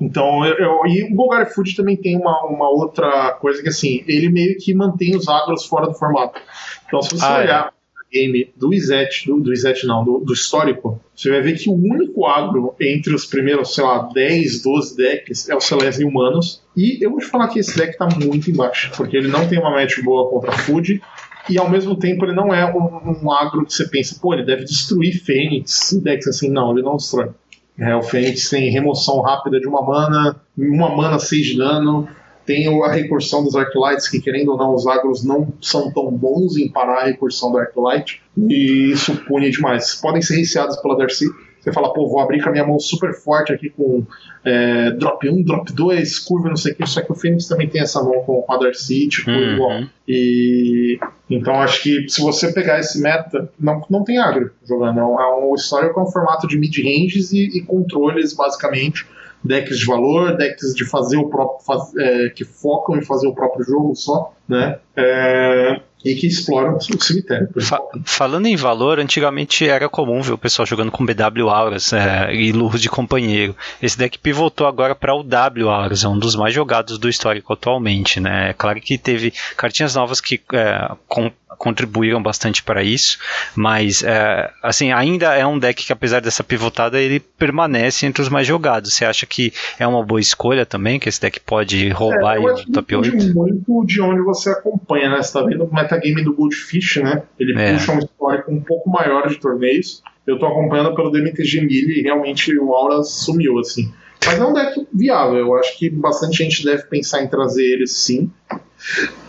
então, 0.00 0.44
eu, 0.46 0.56
eu- 0.56 0.80
e 0.86 1.04
o 1.12 1.14
Golgari 1.14 1.50
Food 1.52 1.76
também 1.76 1.96
tem 1.96 2.16
uma, 2.16 2.44
uma 2.46 2.68
outra 2.70 3.32
coisa 3.40 3.62
que, 3.62 3.68
assim, 3.68 4.02
ele 4.06 4.28
meio 4.30 4.56
que 4.58 4.74
mantém 4.74 5.14
os 5.14 5.28
agros 5.28 5.66
fora 5.66 5.86
do 5.86 5.94
formato. 5.94 6.40
Então, 6.86 7.02
se 7.02 7.10
você 7.10 7.24
Ah, 7.24 7.38
é. 7.38 7.42
olhar 7.44 7.68
o 7.68 7.72
game 8.12 8.52
do 8.56 8.74
Izet, 8.74 9.26
do, 9.26 9.40
do 9.40 9.52
Izet 9.52 9.86
não, 9.86 10.04
do, 10.04 10.18
do 10.18 10.32
histórico, 10.32 11.00
você 11.14 11.30
vai 11.30 11.40
ver 11.40 11.58
que 11.58 11.68
o 11.68 11.74
único 11.74 12.26
agro 12.26 12.74
entre 12.80 13.14
os 13.14 13.24
primeiros, 13.24 13.74
sei 13.74 13.84
lá, 13.84 14.08
10, 14.12 14.62
12 14.62 14.96
decks 14.96 15.48
é 15.48 15.54
o 15.54 15.60
Celeste 15.60 16.04
Humanos. 16.04 16.62
E 16.76 17.04
eu 17.04 17.10
vou 17.10 17.18
te 17.18 17.26
falar 17.26 17.48
que 17.48 17.58
esse 17.58 17.76
deck 17.76 17.96
tá 17.96 18.08
muito 18.22 18.50
embaixo, 18.50 18.90
porque 18.96 19.16
ele 19.16 19.28
não 19.28 19.48
tem 19.48 19.58
uma 19.58 19.70
match 19.70 20.00
boa 20.02 20.28
contra 20.30 20.52
Food. 20.52 21.00
E 21.48 21.58
ao 21.58 21.68
mesmo 21.68 21.96
tempo 21.96 22.24
ele 22.24 22.34
não 22.34 22.54
é 22.54 22.64
um, 22.72 23.24
um 23.24 23.32
agro 23.32 23.64
que 23.66 23.72
você 23.72 23.88
pensa, 23.88 24.16
pô, 24.20 24.32
ele 24.32 24.44
deve 24.44 24.64
destruir 24.64 25.22
Fênix. 25.24 25.98
Decks 26.02 26.28
assim, 26.28 26.50
não, 26.50 26.72
ele 26.72 26.82
não 26.82 26.96
destrói. 26.96 27.30
É, 27.78 27.94
o 27.96 28.02
Fênix 28.02 28.48
tem 28.48 28.70
remoção 28.70 29.20
rápida 29.20 29.58
de 29.58 29.66
uma 29.66 29.82
mana, 29.82 30.40
uma 30.56 30.94
mana 30.94 31.18
6 31.18 31.46
de 31.46 31.56
dano. 31.56 32.08
Tem 32.44 32.66
a 32.82 32.92
recursão 32.92 33.44
dos 33.44 33.54
Arclights, 33.54 34.08
que 34.08 34.20
querendo 34.20 34.52
ou 34.52 34.58
não, 34.58 34.74
os 34.74 34.86
agros 34.86 35.24
não 35.24 35.52
são 35.60 35.90
tão 35.92 36.10
bons 36.10 36.56
em 36.56 36.68
parar 36.68 37.02
a 37.02 37.04
recursão 37.04 37.52
do 37.52 37.58
Arclight. 37.58 38.20
E 38.36 38.90
isso 38.90 39.16
pune 39.26 39.50
demais. 39.50 39.94
Podem 39.96 40.20
ser 40.22 40.36
riciados 40.36 40.76
pela 40.78 40.96
Darcy. 40.96 41.26
Você 41.60 41.72
fala, 41.72 41.92
pô, 41.92 42.08
vou 42.08 42.18
abrir 42.20 42.42
com 42.42 42.48
a 42.48 42.52
minha 42.52 42.66
mão 42.66 42.76
super 42.80 43.14
forte 43.14 43.52
aqui 43.52 43.70
com 43.70 44.04
é, 44.44 44.90
drop 44.90 45.28
1, 45.28 45.44
drop 45.44 45.72
2, 45.72 46.18
curva, 46.18 46.48
não 46.48 46.56
sei 46.56 46.72
o 46.72 46.74
que. 46.74 46.84
Só 46.84 47.00
que 47.00 47.12
o 47.12 47.14
Fênix 47.14 47.46
também 47.46 47.68
tem 47.68 47.80
essa 47.80 48.02
mão 48.02 48.20
com 48.24 48.44
a 48.48 48.56
Darcy, 48.56 49.06
tipo, 49.08 49.30
Uhum. 49.30 49.54
igual. 49.54 49.80
E 50.08 50.98
então 51.30 51.54
acho 51.62 51.82
que 51.84 52.08
se 52.08 52.20
você 52.20 52.52
pegar 52.52 52.80
esse 52.80 53.00
meta, 53.00 53.48
não, 53.60 53.80
não 53.88 54.02
tem 54.02 54.18
agro 54.18 54.50
jogando. 54.66 54.98
É 54.98 55.04
um, 55.04 55.20
é 55.20 55.36
um 55.36 55.54
histórico 55.54 56.00
é 56.00 56.02
um 56.02 56.10
formato 56.10 56.48
de 56.48 56.58
mid-ranges 56.58 57.32
e, 57.32 57.58
e 57.58 57.62
controles, 57.62 58.32
basicamente. 58.34 59.06
Decks 59.44 59.78
de 59.78 59.86
valor, 59.86 60.36
decks 60.36 60.74
de 60.74 60.84
fazer 60.84 61.16
o 61.16 61.28
próprio. 61.28 61.64
faz- 61.66 61.94
é, 61.96 62.28
que 62.30 62.44
focam 62.44 62.96
em 62.96 63.02
fazer 63.02 63.26
o 63.26 63.34
próprio 63.34 63.64
jogo 63.64 63.94
só, 63.96 64.32
né? 64.48 64.78
É, 64.96 65.80
e 66.04 66.14
que 66.16 66.26
exploram 66.26 66.76
o 66.76 66.80
cemitério. 67.00 67.48
Fa- 67.60 67.80
falando 68.04 68.46
em 68.46 68.56
valor, 68.56 68.98
antigamente 68.98 69.68
era 69.68 69.88
comum 69.88 70.20
ver 70.20 70.32
o 70.32 70.38
pessoal 70.38 70.66
jogando 70.66 70.90
com 70.90 71.04
BW 71.06 71.48
Auras 71.48 71.92
é, 71.92 72.34
e 72.34 72.50
lurros 72.52 72.80
de 72.82 72.88
companheiro. 72.88 73.56
Esse 73.80 73.96
deck 73.96 74.18
pivotou 74.18 74.66
agora 74.66 74.94
para 74.96 75.14
o 75.14 75.22
W 75.22 75.68
Auras, 75.68 76.02
é 76.04 76.08
um 76.08 76.18
dos 76.18 76.34
mais 76.34 76.52
jogados 76.54 76.98
do 76.98 77.08
histórico 77.08 77.52
atualmente. 77.52 78.18
Né? 78.20 78.50
É 78.50 78.52
claro 78.52 78.80
que 78.80 78.98
teve 78.98 79.32
cartinhas 79.56 79.94
novas 79.94 80.20
que 80.20 80.40
é, 80.52 80.90
com- 81.08 81.30
contribuíram 81.62 82.20
bastante 82.20 82.60
para 82.60 82.82
isso, 82.82 83.18
mas 83.54 84.02
é, 84.02 84.50
assim 84.60 84.90
ainda 84.90 85.32
é 85.36 85.46
um 85.46 85.60
deck 85.60 85.86
que 85.86 85.92
apesar 85.92 86.20
dessa 86.20 86.42
pivotada 86.42 87.00
ele 87.00 87.20
permanece 87.20 88.04
entre 88.04 88.20
os 88.20 88.28
mais 88.28 88.48
jogados. 88.48 88.92
Você 88.92 89.04
acha 89.04 89.24
que 89.26 89.52
é 89.78 89.86
uma 89.86 90.04
boa 90.04 90.20
escolha 90.20 90.66
também, 90.66 90.98
que 90.98 91.08
esse 91.08 91.20
deck 91.20 91.38
pode 91.38 91.88
roubar 91.90 92.32
É, 92.32 92.38
aí 92.38 92.42
eu 92.42 92.50
o 92.50 92.52
acho 92.52 92.64
que 92.66 92.72
top 92.72 92.96
depende 92.96 93.16
8? 93.26 93.34
muito 93.34 93.86
de 93.86 94.00
onde 94.00 94.20
você 94.22 94.50
acompanha, 94.50 95.08
né? 95.08 95.22
Você 95.22 95.32
tá 95.32 95.44
vendo 95.44 95.62
o 95.62 95.72
metagame 95.72 96.24
do 96.24 96.34
Goldfish, 96.34 96.96
né? 96.96 97.22
Ele 97.38 97.56
É. 97.56 97.74
puxa 97.74 97.92
um 97.92 97.98
histórico 98.00 98.50
um 98.50 98.60
pouco 98.60 98.90
maior 98.90 99.28
de 99.28 99.36
torneios. 99.36 100.02
Eu 100.26 100.40
tô 100.40 100.46
acompanhando 100.46 100.96
pelo 100.96 101.10
DMTG 101.10 101.60
Mille 101.60 102.00
e 102.00 102.02
realmente 102.02 102.58
o 102.58 102.74
Aura 102.74 103.04
sumiu, 103.04 103.60
assim. 103.60 103.92
Mas 104.26 104.36
é 104.36 104.44
um 104.44 104.52
deck 104.52 104.84
viável, 104.92 105.38
eu 105.38 105.54
acho 105.56 105.78
que 105.78 105.88
bastante 105.88 106.38
gente 106.38 106.64
deve 106.64 106.82
pensar 106.84 107.22
em 107.22 107.28
trazer 107.28 107.64
ele 107.64 107.86
sim. 107.86 108.28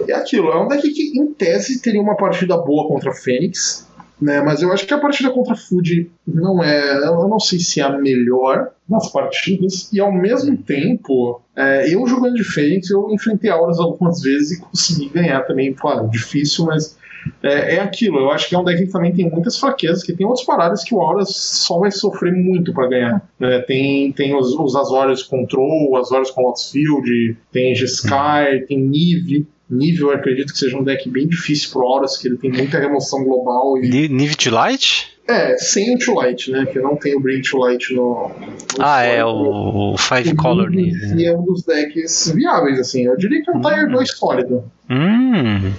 É 0.07 0.13
aquilo, 0.13 0.49
é 0.49 0.63
um 0.63 0.67
deck 0.67 0.89
que 0.91 1.17
em 1.17 1.33
tese 1.33 1.81
teria 1.81 2.01
uma 2.01 2.15
partida 2.15 2.57
boa 2.57 2.87
contra 2.87 3.11
a 3.11 3.13
Fênix, 3.13 3.87
né? 4.21 4.41
Mas 4.41 4.61
eu 4.61 4.71
acho 4.71 4.85
que 4.85 4.93
a 4.93 4.99
partida 4.99 5.29
contra 5.29 5.53
a 5.53 5.57
Food 5.57 6.09
não 6.25 6.63
é. 6.63 6.97
Eu 6.97 7.27
não 7.27 7.39
sei 7.39 7.59
se 7.59 7.79
é 7.79 7.83
a 7.83 7.97
melhor 7.97 8.69
das 8.87 9.11
partidas. 9.11 9.91
E 9.91 9.99
ao 9.99 10.11
mesmo 10.11 10.55
tempo, 10.57 11.41
é, 11.55 11.93
eu 11.93 12.05
jogando 12.07 12.35
de 12.35 12.43
Fênix, 12.43 12.89
eu 12.89 13.09
enfrentei 13.11 13.49
auras 13.49 13.79
algumas 13.79 14.21
vezes 14.21 14.51
e 14.51 14.61
consegui 14.61 15.09
ganhar 15.09 15.41
também. 15.41 15.73
Claro, 15.73 16.09
difícil, 16.09 16.65
mas 16.65 16.97
é, 17.41 17.75
é, 17.75 17.79
aquilo. 17.79 18.19
Eu 18.19 18.31
acho 18.31 18.47
que 18.47 18.55
é 18.55 18.59
um 18.59 18.63
deck 18.63 18.85
que 18.85 18.91
também 18.91 19.13
tem 19.13 19.29
muitas 19.29 19.57
fraquezas, 19.57 20.03
que 20.03 20.13
tem 20.13 20.25
outras 20.25 20.45
paradas 20.45 20.83
que 20.83 20.93
o 20.93 21.01
Auras 21.01 21.35
só 21.35 21.79
vai 21.79 21.91
sofrer 21.91 22.33
muito 22.33 22.73
para 22.73 22.87
ganhar. 22.87 23.29
Né? 23.39 23.59
Tem, 23.59 24.11
tem 24.11 24.35
os, 24.35 24.53
os 24.53 24.75
Azorius 24.75 25.23
Control, 25.23 25.95
Azorius 25.97 26.31
com 26.31 26.41
Lotus 26.41 26.71
Field, 26.71 27.37
tem 27.51 27.75
G-Sky, 27.75 28.65
tem 28.67 28.79
Nive. 28.79 29.47
Nível, 29.69 30.09
eu 30.09 30.15
acredito 30.15 30.51
que 30.51 30.59
seja 30.59 30.77
um 30.77 30.83
deck 30.83 31.09
bem 31.09 31.27
difícil 31.27 31.71
pro 31.71 31.81
Auras, 31.81 32.17
que 32.17 32.27
ele 32.27 32.37
tem 32.37 32.51
muita 32.51 32.77
remoção 32.77 33.23
global. 33.23 33.77
E... 33.77 34.07
Nível 34.07 34.35
de 34.37 34.49
Light? 34.49 35.13
É, 35.27 35.57
sem 35.57 35.95
o 35.95 35.97
to 35.97 36.13
Light, 36.15 36.51
né? 36.51 36.65
Que 36.65 36.79
não 36.79 36.97
tem 36.97 37.15
o 37.15 37.19
Bring 37.19 37.41
to 37.41 37.57
Light 37.57 37.93
no. 37.93 38.29
no 38.77 38.83
ah, 38.83 39.03
é 39.03 39.23
o, 39.23 39.93
o 39.93 39.97
Five 39.97 40.35
Color. 40.35 40.73
E 40.73 41.25
é 41.25 41.35
um 41.35 41.43
dos 41.45 41.63
decks 41.63 42.31
viáveis, 42.35 42.77
assim. 42.77 43.05
Eu 43.05 43.15
diria 43.15 43.41
que 43.41 43.49
é 43.49 43.53
um 43.53 43.57
hum. 43.57 43.61
Tier 43.61 43.89
2 43.89 44.11
sólido. 44.11 44.71
Hum. 44.89 45.71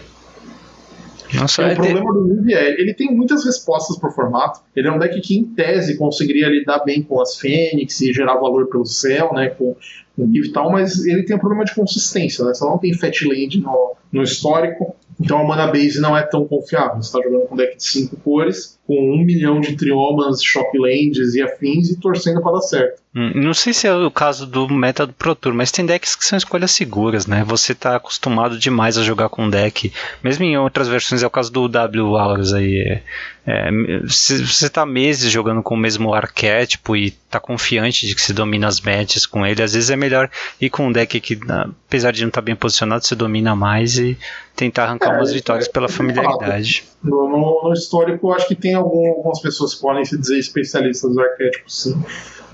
Nossa, 1.32 1.62
é, 1.62 1.72
o 1.72 1.76
problema 1.76 2.12
do 2.12 2.26
Nive 2.26 2.54
é, 2.54 2.80
ele 2.80 2.94
tem 2.94 3.14
muitas 3.14 3.44
respostas 3.44 3.98
pro 3.98 4.10
formato. 4.10 4.60
Ele 4.76 4.88
é 4.88 4.92
um 4.92 4.98
deck 4.98 5.20
que, 5.20 5.38
em 5.38 5.44
tese, 5.44 5.96
conseguiria 5.96 6.48
lidar 6.48 6.84
bem 6.84 7.02
com 7.02 7.20
as 7.20 7.36
Fênix 7.38 8.00
e 8.00 8.12
gerar 8.12 8.34
valor 8.34 8.68
pelo 8.68 8.84
céu, 8.84 9.32
né? 9.32 9.48
Com, 9.48 9.74
com 10.16 10.30
e 10.32 10.52
tal, 10.52 10.70
mas 10.70 11.04
ele 11.04 11.24
tem 11.24 11.36
um 11.36 11.38
problema 11.38 11.64
de 11.64 11.74
consistência, 11.74 12.44
né? 12.44 12.52
Você 12.52 12.64
não 12.64 12.78
tem 12.78 12.92
Fat 12.92 13.22
Land 13.22 13.60
no, 13.60 13.96
no 14.12 14.22
histórico. 14.22 14.94
Então 15.20 15.38
a 15.38 15.44
mana 15.44 15.68
base 15.68 16.00
não 16.00 16.16
é 16.16 16.22
tão 16.22 16.46
confiável. 16.46 16.96
Você 16.96 17.16
está 17.16 17.22
jogando 17.22 17.46
com 17.46 17.54
um 17.54 17.56
deck 17.56 17.76
de 17.76 17.84
5 17.84 18.16
cores, 18.16 18.73
com 18.86 18.94
um 18.94 19.24
milhão 19.24 19.60
de 19.60 19.76
triomas, 19.76 20.42
shocklands 20.42 21.34
e 21.34 21.42
afins 21.42 21.90
e 21.90 21.98
torcendo 21.98 22.42
para 22.42 22.52
dar 22.52 22.60
certo. 22.60 23.02
Hum, 23.16 23.30
não 23.34 23.54
sei 23.54 23.72
se 23.72 23.86
é 23.86 23.94
o 23.94 24.10
caso 24.10 24.44
do 24.44 24.68
meta 24.68 25.06
do 25.06 25.12
Pro 25.12 25.36
Tour, 25.36 25.54
mas 25.54 25.70
tem 25.70 25.86
decks 25.86 26.16
que 26.16 26.24
são 26.24 26.36
escolhas 26.36 26.72
seguras, 26.72 27.26
né? 27.26 27.44
Você 27.44 27.72
está 27.72 27.94
acostumado 27.94 28.58
demais 28.58 28.98
a 28.98 29.04
jogar 29.04 29.28
com 29.28 29.44
um 29.44 29.50
deck. 29.50 29.92
Mesmo 30.22 30.44
em 30.44 30.58
outras 30.58 30.88
versões, 30.88 31.22
é 31.22 31.26
o 31.26 31.30
caso 31.30 31.52
do 31.52 31.68
W 31.68 32.16
Auras 32.16 32.52
aí. 32.52 32.80
É, 32.80 33.02
é, 33.46 33.70
se 34.08 34.44
você 34.44 34.66
está 34.66 34.84
meses 34.84 35.30
jogando 35.30 35.62
com 35.62 35.74
o 35.74 35.78
mesmo 35.78 36.12
arquétipo 36.12 36.96
e 36.96 37.06
está 37.06 37.38
confiante 37.38 38.06
de 38.06 38.14
que 38.14 38.20
se 38.20 38.32
domina 38.32 38.66
as 38.66 38.80
matches 38.80 39.26
com 39.26 39.46
ele, 39.46 39.62
às 39.62 39.74
vezes 39.74 39.90
é 39.90 39.96
melhor 39.96 40.28
ir 40.60 40.70
com 40.70 40.88
um 40.88 40.92
deck 40.92 41.20
que, 41.20 41.38
apesar 41.86 42.10
de 42.10 42.22
não 42.22 42.28
estar 42.28 42.40
tá 42.40 42.44
bem 42.44 42.56
posicionado, 42.56 43.06
se 43.06 43.14
domina 43.14 43.54
mais 43.54 43.96
e 43.96 44.18
tentar 44.56 44.84
arrancar 44.84 45.14
é, 45.14 45.16
umas 45.18 45.32
vitórias 45.32 45.68
pela 45.68 45.88
familiaridade. 45.88 46.84
No, 47.02 47.28
no, 47.28 47.62
no 47.64 47.72
histórico, 47.72 48.28
eu 48.28 48.34
acho 48.34 48.48
que 48.48 48.54
tem 48.54 48.73
algum, 48.74 49.08
algumas 49.08 49.40
pessoas 49.40 49.74
que 49.74 49.80
podem 49.80 50.04
se 50.04 50.18
dizer 50.18 50.38
especialistas 50.38 51.10
dos 51.10 51.18
arquétipos, 51.18 51.82
sim. 51.82 52.02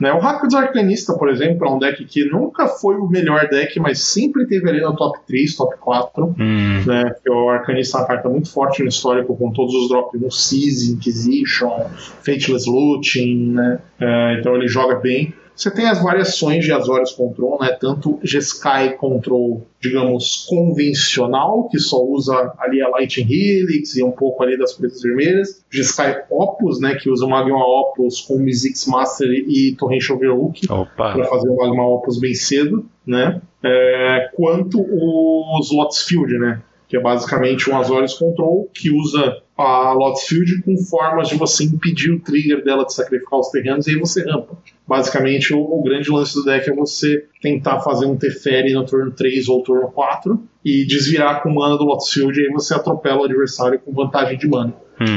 Né? 0.01 0.11
O 0.15 0.19
Rakdos 0.19 0.55
Arcanista, 0.55 1.13
por 1.13 1.29
exemplo, 1.29 1.67
é 1.67 1.71
um 1.71 1.79
deck 1.79 2.03
que 2.07 2.25
nunca 2.25 2.67
foi 2.67 2.97
o 2.97 3.07
melhor 3.07 3.47
deck, 3.51 3.79
mas 3.79 4.01
sempre 4.01 4.47
teve 4.47 4.67
ali 4.67 4.81
no 4.81 4.97
top 4.97 5.19
3, 5.27 5.55
top 5.55 5.77
4. 5.79 6.35
Hum. 6.39 6.83
Né? 6.87 7.11
Porque 7.11 7.31
o 7.31 7.51
Arcanista 7.51 7.99
é 7.99 8.01
uma 8.01 8.07
carta 8.07 8.29
muito 8.31 8.51
forte 8.51 8.83
no 8.83 8.89
histórico, 8.89 9.37
com 9.37 9.53
todos 9.53 9.75
os 9.75 9.91
drops 9.91 10.19
no 10.19 10.31
Seize, 10.31 10.93
Inquisition, 10.93 11.91
Fateless 12.25 12.69
Looting, 12.69 13.53
né? 13.53 13.79
É, 14.01 14.39
então 14.39 14.57
ele 14.57 14.67
joga 14.67 14.95
bem. 14.95 15.35
Você 15.61 15.71
tem 15.71 15.87
as 15.87 16.03
variações 16.03 16.65
de 16.65 16.73
Azorius 16.73 17.13
Control, 17.13 17.59
né? 17.61 17.77
Tanto 17.79 18.19
G-Sky 18.23 18.97
Control, 18.97 19.67
digamos, 19.79 20.47
convencional, 20.49 21.69
que 21.69 21.79
só 21.79 22.03
usa 22.03 22.55
ali 22.59 22.81
a 22.81 22.89
Lightning 22.89 23.31
Helix 23.31 23.95
e 23.95 24.03
um 24.03 24.11
pouco 24.11 24.43
ali 24.43 24.57
das 24.57 24.73
pretas 24.73 25.03
vermelhas. 25.03 25.63
G-Sky 25.71 26.23
Opus, 26.31 26.81
né? 26.81 26.95
Que 26.95 27.11
usa 27.11 27.27
o 27.27 27.29
Magma 27.29 27.63
Opus 27.63 28.23
com 28.23 28.39
Mizix 28.39 28.87
Master 28.87 29.29
e 29.29 29.77
Torrential 29.77 30.17
Overhook 30.17 30.67
para 30.97 31.25
fazer 31.27 31.51
o 31.51 31.57
Magma 31.57 31.87
Opus 31.87 32.19
bem 32.19 32.33
cedo, 32.33 32.87
né? 33.07 33.43
É, 33.63 34.31
quanto 34.35 34.81
os 34.81 35.71
Lotus 35.71 36.05
Field, 36.05 36.39
né? 36.39 36.63
Que 36.89 36.97
é 36.97 37.01
basicamente 37.01 37.69
um 37.69 37.77
Azorius 37.77 38.15
Control 38.15 38.67
que 38.73 38.91
usa 38.91 39.43
a 39.59 39.93
Lotus 39.93 40.23
Field 40.23 40.63
com 40.63 40.75
formas 40.79 41.29
de 41.29 41.37
você 41.37 41.65
impedir 41.65 42.13
o 42.13 42.21
trigger 42.21 42.65
dela 42.65 42.87
de 42.87 42.95
sacrificar 42.95 43.39
os 43.39 43.51
terrenos 43.51 43.87
e 43.87 43.91
aí 43.91 43.99
você 43.99 44.25
rampa. 44.25 44.57
Basicamente, 44.91 45.55
o, 45.55 45.61
o, 45.61 45.85
grande 45.85 46.11
lance 46.11 46.35
do 46.35 46.45
deck 46.45 46.69
é 46.69 46.75
você 46.75 47.25
tentar 47.41 47.79
fazer 47.79 48.07
um 48.07 48.17
Teferi 48.17 48.73
no 48.73 48.85
turno 48.85 49.13
3 49.13 49.49
ou 49.49 49.63
turno 49.63 49.89
4 49.93 50.43
e 50.65 50.85
desvirar 50.85 51.45
com 51.45 51.55
mana 51.55 51.79
do 51.79 51.85
Lotus 51.85 52.13
Field 52.13 52.37
e 52.37 52.47
aí 52.47 52.53
você 52.53 52.75
atropela 52.75 53.21
o 53.21 53.25
adversário 53.25 53.79
com 53.79 53.93
vantagem 53.93 54.37
de 54.37 54.49
mana. 54.49 54.75
Hum. 55.01 55.17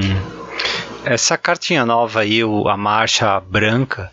Essa 1.03 1.39
cartinha 1.39 1.87
nova 1.87 2.19
aí, 2.19 2.41
a 2.43 2.77
marcha 2.77 3.39
branca, 3.39 4.11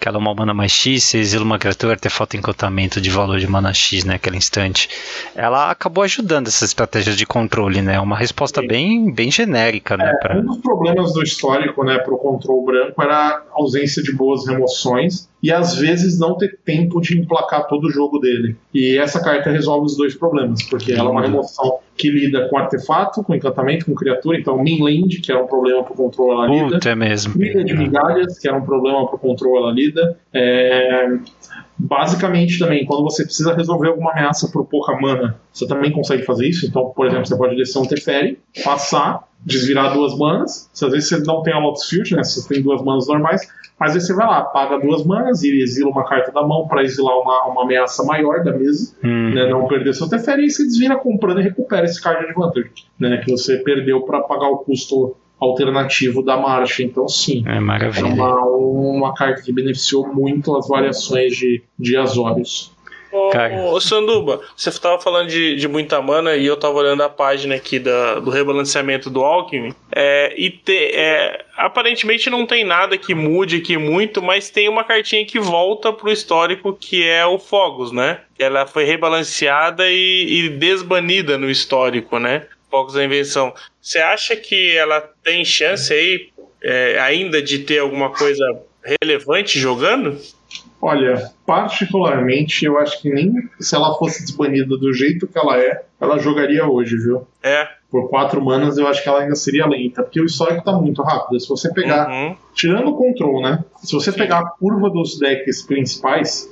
que 0.00 0.08
ela 0.08 0.16
é 0.16 0.20
uma 0.20 0.34
mana 0.34 0.54
mais 0.54 0.72
X, 0.72 1.04
você 1.04 1.18
exila 1.18 1.44
uma 1.44 1.58
criatura, 1.58 1.92
artefato 1.92 2.36
encantamento 2.36 3.00
de 3.00 3.10
valor 3.10 3.38
de 3.38 3.46
mana 3.46 3.74
X 3.74 4.02
naquele 4.04 4.38
instante. 4.38 4.88
Ela 5.36 5.70
acabou 5.70 6.02
ajudando 6.02 6.48
essa 6.48 6.64
estratégia 6.64 7.14
de 7.14 7.26
controle, 7.26 7.82
né? 7.82 8.00
Uma 8.00 8.16
resposta 8.16 8.62
bem, 8.62 9.12
bem 9.12 9.30
genérica, 9.30 9.96
né? 9.96 10.10
É, 10.10 10.16
pra... 10.16 10.38
Um 10.38 10.46
dos 10.46 10.58
problemas 10.58 11.12
do 11.12 11.22
histórico, 11.22 11.84
né, 11.84 11.98
pro 11.98 12.16
controle 12.16 12.64
branco 12.64 13.02
era 13.02 13.14
a 13.14 13.42
ausência 13.52 14.02
de 14.02 14.12
boas 14.12 14.46
remoções 14.46 15.28
e 15.42 15.52
às 15.52 15.74
vezes 15.76 16.18
não 16.18 16.36
ter 16.36 16.58
tempo 16.64 17.00
de 17.00 17.18
emplacar 17.18 17.66
todo 17.66 17.84
o 17.84 17.90
jogo 17.90 18.18
dele. 18.18 18.56
E 18.72 18.98
essa 18.98 19.20
carta 19.22 19.50
resolve 19.50 19.86
os 19.86 19.96
dois 19.96 20.14
problemas, 20.14 20.62
porque 20.62 20.92
ela 20.92 21.10
é 21.10 21.12
uma 21.12 21.22
remoção 21.22 21.78
que 22.00 22.10
lida 22.10 22.48
com 22.48 22.56
artefato, 22.56 23.22
com 23.22 23.34
encantamento, 23.34 23.84
com 23.86 23.94
criatura, 23.94 24.38
então 24.38 24.62
Minland, 24.62 25.20
que 25.20 25.30
era 25.30 25.42
um 25.42 25.46
problema 25.46 25.84
pro 25.84 25.94
controle, 25.94 26.32
ela 26.32 26.46
lida. 26.46 26.74
Puta, 26.76 26.88
é 26.88 26.94
mesmo. 26.94 27.36
Milha 27.36 27.62
de 27.62 27.74
migalhas, 27.74 28.38
que 28.38 28.48
era 28.48 28.56
um 28.56 28.64
problema 28.64 29.06
pro 29.06 29.18
controle, 29.18 29.58
ela 29.58 29.72
lida. 29.72 30.18
É... 30.32 31.08
Basicamente 31.78 32.58
também, 32.58 32.84
quando 32.84 33.02
você 33.02 33.24
precisa 33.24 33.54
resolver 33.54 33.88
alguma 33.88 34.12
ameaça 34.12 34.50
por 34.50 34.66
pouca 34.66 34.94
mana, 35.00 35.40
você 35.52 35.66
também 35.66 35.90
consegue 35.90 36.24
fazer 36.24 36.46
isso. 36.46 36.66
Então, 36.66 36.92
por 36.94 37.06
exemplo, 37.06 37.26
você 37.26 37.36
pode 37.36 37.56
descer 37.56 37.78
um 37.78 37.86
Teferi, 37.86 38.38
passar, 38.62 39.26
desvirar 39.40 39.94
duas 39.94 40.16
manas. 40.16 40.68
Se 40.74 40.84
às 40.84 40.92
vezes 40.92 41.08
você 41.08 41.18
não 41.20 41.42
tem 41.42 41.54
a 41.54 41.58
Lotus 41.58 41.88
Field, 41.88 42.14
né? 42.14 42.22
Você 42.22 42.46
tem 42.46 42.62
duas 42.62 42.82
manas 42.82 43.06
normais, 43.06 43.48
mas 43.80 43.94
aí 43.94 44.00
você 44.02 44.12
vai 44.12 44.26
lá, 44.26 44.42
paga 44.42 44.78
duas 44.78 45.06
manas 45.06 45.42
e 45.42 45.62
exila 45.62 45.88
uma 45.90 46.04
carta 46.04 46.30
da 46.30 46.46
mão 46.46 46.68
para 46.68 46.82
exilar 46.82 47.18
uma, 47.18 47.46
uma 47.46 47.62
ameaça 47.62 48.04
maior 48.04 48.44
da 48.44 48.52
mesa, 48.52 48.94
hum. 49.02 49.30
né, 49.30 49.48
não 49.48 49.66
perder 49.66 49.94
seu 49.94 50.06
Teferi, 50.06 50.44
e 50.44 50.50
você 50.50 50.64
desvira 50.64 50.96
comprando 50.96 51.40
e 51.40 51.44
recupera 51.44 51.86
esse 51.86 52.00
card 52.00 52.26
de 52.26 52.34
vantagem, 52.34 52.70
né, 52.98 53.22
que 53.24 53.30
você 53.30 53.56
perdeu 53.56 54.02
para 54.02 54.20
pagar 54.20 54.50
o 54.50 54.58
custo 54.58 55.16
alternativo 55.40 56.22
da 56.22 56.36
marcha. 56.36 56.82
Então, 56.82 57.08
sim, 57.08 57.42
é, 57.46 57.58
maravilha. 57.58 58.06
é 58.06 58.12
uma, 58.12 58.44
uma 58.44 59.14
carta 59.14 59.40
que 59.40 59.50
beneficiou 59.50 60.06
muito 60.12 60.54
as 60.54 60.68
variações 60.68 61.34
de, 61.34 61.62
de 61.78 61.96
Azorius. 61.96 62.72
Ô, 63.12 63.74
ô, 63.74 63.80
Sanduba, 63.80 64.40
você 64.56 64.68
estava 64.68 65.00
falando 65.00 65.28
de, 65.28 65.56
de 65.56 65.66
muita 65.66 66.00
mana 66.00 66.36
e 66.36 66.46
eu 66.46 66.54
estava 66.54 66.74
olhando 66.74 67.02
a 67.02 67.08
página 67.08 67.56
aqui 67.56 67.78
da, 67.78 68.20
do 68.20 68.30
rebalanceamento 68.30 69.10
do 69.10 69.24
Alckmin. 69.24 69.74
É, 69.94 70.32
e 70.36 70.50
te, 70.50 70.94
é, 70.94 71.44
aparentemente 71.56 72.30
não 72.30 72.46
tem 72.46 72.64
nada 72.64 72.96
que 72.96 73.14
mude 73.14 73.56
aqui 73.56 73.76
muito, 73.76 74.22
mas 74.22 74.50
tem 74.50 74.68
uma 74.68 74.84
cartinha 74.84 75.24
que 75.26 75.40
volta 75.40 75.92
pro 75.92 76.10
histórico 76.10 76.72
que 76.72 77.06
é 77.06 77.26
o 77.26 77.38
Fogos, 77.38 77.90
né? 77.90 78.20
Ela 78.38 78.66
foi 78.66 78.84
rebalanceada 78.84 79.90
e, 79.90 80.44
e 80.44 80.48
desbanida 80.48 81.36
no 81.36 81.50
histórico, 81.50 82.18
né? 82.18 82.46
Fogos 82.70 82.94
da 82.94 83.04
Invenção. 83.04 83.52
Você 83.80 83.98
acha 83.98 84.36
que 84.36 84.76
ela 84.76 85.00
tem 85.24 85.44
chance 85.44 85.92
aí 85.92 86.28
é, 86.62 86.98
ainda 87.00 87.42
de 87.42 87.60
ter 87.60 87.78
alguma 87.78 88.10
coisa 88.10 88.44
relevante 88.84 89.58
jogando? 89.58 90.16
Olha, 90.82 91.30
particularmente, 91.44 92.64
eu 92.64 92.78
acho 92.78 93.02
que 93.02 93.10
nem 93.10 93.34
se 93.58 93.74
ela 93.74 93.94
fosse 93.98 94.22
desbanida 94.22 94.76
do 94.78 94.92
jeito 94.94 95.26
que 95.26 95.38
ela 95.38 95.58
é, 95.58 95.82
ela 96.00 96.18
jogaria 96.18 96.66
hoje, 96.66 96.96
viu? 96.96 97.26
É. 97.42 97.68
Por 97.90 98.08
quatro 98.08 98.42
manas, 98.42 98.78
eu 98.78 98.86
acho 98.86 99.02
que 99.02 99.08
ela 99.08 99.20
ainda 99.20 99.34
seria 99.34 99.66
lenta, 99.66 100.02
porque 100.02 100.20
o 100.20 100.24
histórico 100.24 100.64
tá 100.64 100.72
muito 100.72 101.02
rápido. 101.02 101.38
Se 101.38 101.48
você 101.48 101.72
pegar, 101.72 102.08
uhum. 102.08 102.34
tirando 102.54 102.88
o 102.88 102.96
control, 102.96 103.42
né? 103.42 103.62
Se 103.76 103.92
você 103.92 104.10
Sim. 104.10 104.18
pegar 104.18 104.38
a 104.38 104.46
curva 104.50 104.88
dos 104.88 105.18
decks 105.18 105.62
principais, 105.62 106.48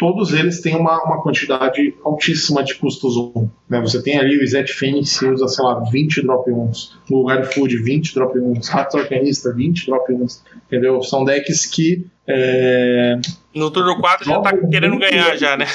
todos 0.00 0.32
eles 0.32 0.62
têm 0.62 0.74
uma, 0.74 1.04
uma 1.04 1.22
quantidade 1.22 1.94
altíssima 2.02 2.64
de 2.64 2.74
custos 2.74 3.16
1. 3.16 3.48
Né? 3.68 3.80
Você 3.82 4.02
tem 4.02 4.18
ali 4.18 4.38
o 4.38 4.42
Izet 4.42 4.72
Fênix 4.72 5.18
que 5.18 5.26
usa, 5.26 5.46
sei 5.46 5.62
lá, 5.62 5.78
20 5.90 6.22
drop 6.22 6.50
1s. 6.50 6.92
No 7.08 7.18
lugar 7.18 7.42
de 7.42 7.54
Food, 7.54 7.76
20 7.76 8.14
drop 8.14 8.36
1s. 8.36 8.68
Ratos 8.68 8.94
Arcanista, 8.94 9.52
20 9.52 9.86
drop 9.86 10.10
1s. 10.10 10.40
Entendeu? 10.66 11.02
São 11.02 11.22
decks 11.22 11.66
que. 11.66 12.06
É... 12.26 13.20
No 13.54 13.70
turno 13.70 13.98
4 13.98 14.26
já 14.26 14.40
tá 14.40 14.56
querendo 14.56 14.98
ganhar, 14.98 15.36
já, 15.36 15.56
né? 15.56 15.66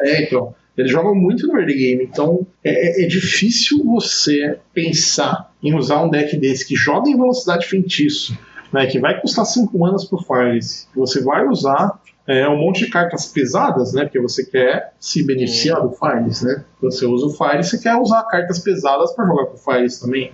É, 0.00 0.22
então. 0.22 0.54
Eles 0.76 0.90
jogam 0.90 1.14
muito 1.14 1.46
no 1.46 1.58
early 1.58 1.74
game, 1.74 2.04
então 2.04 2.46
é, 2.62 3.02
é, 3.02 3.04
é 3.04 3.08
difícil 3.08 3.82
você 3.82 4.58
pensar 4.74 5.50
em 5.62 5.74
usar 5.74 6.02
um 6.02 6.10
deck 6.10 6.36
desse 6.36 6.66
que 6.66 6.76
joga 6.76 7.08
em 7.08 7.16
velocidade 7.16 7.66
feitiço, 7.66 8.38
né, 8.70 8.84
que 8.84 8.98
vai 8.98 9.18
custar 9.18 9.46
5 9.46 9.78
manas 9.78 10.04
pro 10.04 10.18
Fires, 10.18 10.86
que 10.92 10.98
você 10.98 11.22
vai 11.22 11.46
usar 11.46 11.98
é 12.26 12.48
um 12.48 12.58
monte 12.58 12.84
de 12.84 12.90
cartas 12.90 13.26
pesadas, 13.26 13.92
né? 13.92 14.02
Porque 14.02 14.18
você 14.18 14.44
quer 14.44 14.92
se 14.98 15.24
beneficiar 15.24 15.80
do 15.80 15.92
Fires, 15.92 16.42
né? 16.42 16.64
Você 16.82 17.06
usa 17.06 17.26
o 17.26 17.30
Fires, 17.30 17.68
você 17.68 17.78
quer 17.78 17.94
usar 17.94 18.24
cartas 18.24 18.58
pesadas 18.58 19.12
para 19.14 19.26
jogar 19.26 19.46
com 19.46 19.54
o 19.54 19.58
Fires 19.58 20.00
também. 20.00 20.32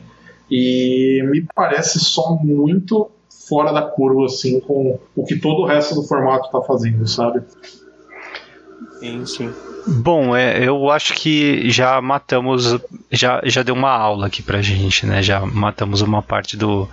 E 0.50 1.22
me 1.30 1.46
parece 1.54 2.00
só 2.00 2.34
muito 2.36 3.10
fora 3.52 3.70
da 3.70 3.82
curva, 3.82 4.24
assim, 4.24 4.60
com 4.60 4.98
o 5.14 5.26
que 5.26 5.36
todo 5.36 5.60
o 5.60 5.66
resto 5.66 5.94
do 5.94 6.02
formato 6.04 6.46
está 6.46 6.62
fazendo, 6.62 7.06
sabe? 7.06 7.42
Sim, 8.98 9.26
sim. 9.26 9.52
Bom, 9.86 10.34
é, 10.34 10.66
eu 10.66 10.90
acho 10.90 11.12
que 11.12 11.68
já 11.68 12.00
matamos, 12.00 12.78
já, 13.10 13.42
já 13.44 13.62
deu 13.62 13.74
uma 13.74 13.90
aula 13.90 14.28
aqui 14.28 14.42
pra 14.42 14.62
gente, 14.62 15.04
né? 15.04 15.22
Já 15.22 15.44
matamos 15.44 16.00
uma 16.00 16.22
parte 16.22 16.56
do, 16.56 16.88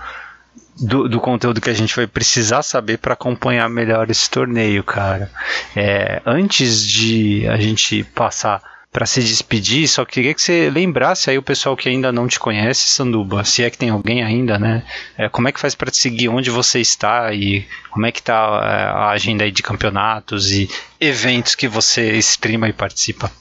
do, 0.78 1.08
do 1.08 1.20
conteúdo 1.22 1.62
que 1.62 1.70
a 1.70 1.74
gente 1.74 1.96
vai 1.96 2.08
precisar 2.08 2.62
saber 2.62 2.98
para 2.98 3.14
acompanhar 3.14 3.70
melhor 3.70 4.10
esse 4.10 4.30
torneio, 4.30 4.84
cara. 4.84 5.32
É, 5.74 6.22
antes 6.26 6.86
de 6.86 7.48
a 7.48 7.56
gente 7.56 8.04
passar 8.04 8.62
para 9.00 9.06
se 9.06 9.22
despedir, 9.22 9.88
só 9.88 10.04
queria 10.04 10.34
que 10.34 10.42
você 10.42 10.70
lembrasse 10.70 11.30
aí 11.30 11.38
o 11.38 11.42
pessoal 11.42 11.78
que 11.78 11.88
ainda 11.88 12.12
não 12.12 12.28
te 12.28 12.38
conhece, 12.38 12.82
Sanduba, 12.82 13.46
se 13.46 13.64
é 13.64 13.70
que 13.70 13.78
tem 13.78 13.92
alguém 13.92 14.22
ainda, 14.22 14.60
né? 14.60 14.84
É, 15.18 15.30
como 15.30 15.48
é 15.48 15.54
que 15.54 15.60
faz 15.62 15.74
para 15.74 15.90
te 15.90 15.96
seguir 15.96 16.28
onde 16.28 16.50
você 16.50 16.82
está 16.82 17.34
e 17.34 17.66
como 17.90 18.06
é 18.06 18.12
que 18.12 18.22
tá 18.22 18.60
é, 18.62 18.84
a 19.00 19.10
agenda 19.12 19.46
aí 19.46 19.52
de 19.52 19.64
campeonatos 19.64 20.52
e 20.52 20.70
eventos 21.00 21.56
que 21.56 21.66
você 21.66 22.18
streama 22.18 22.68
e 22.68 22.74
participa? 22.74 23.32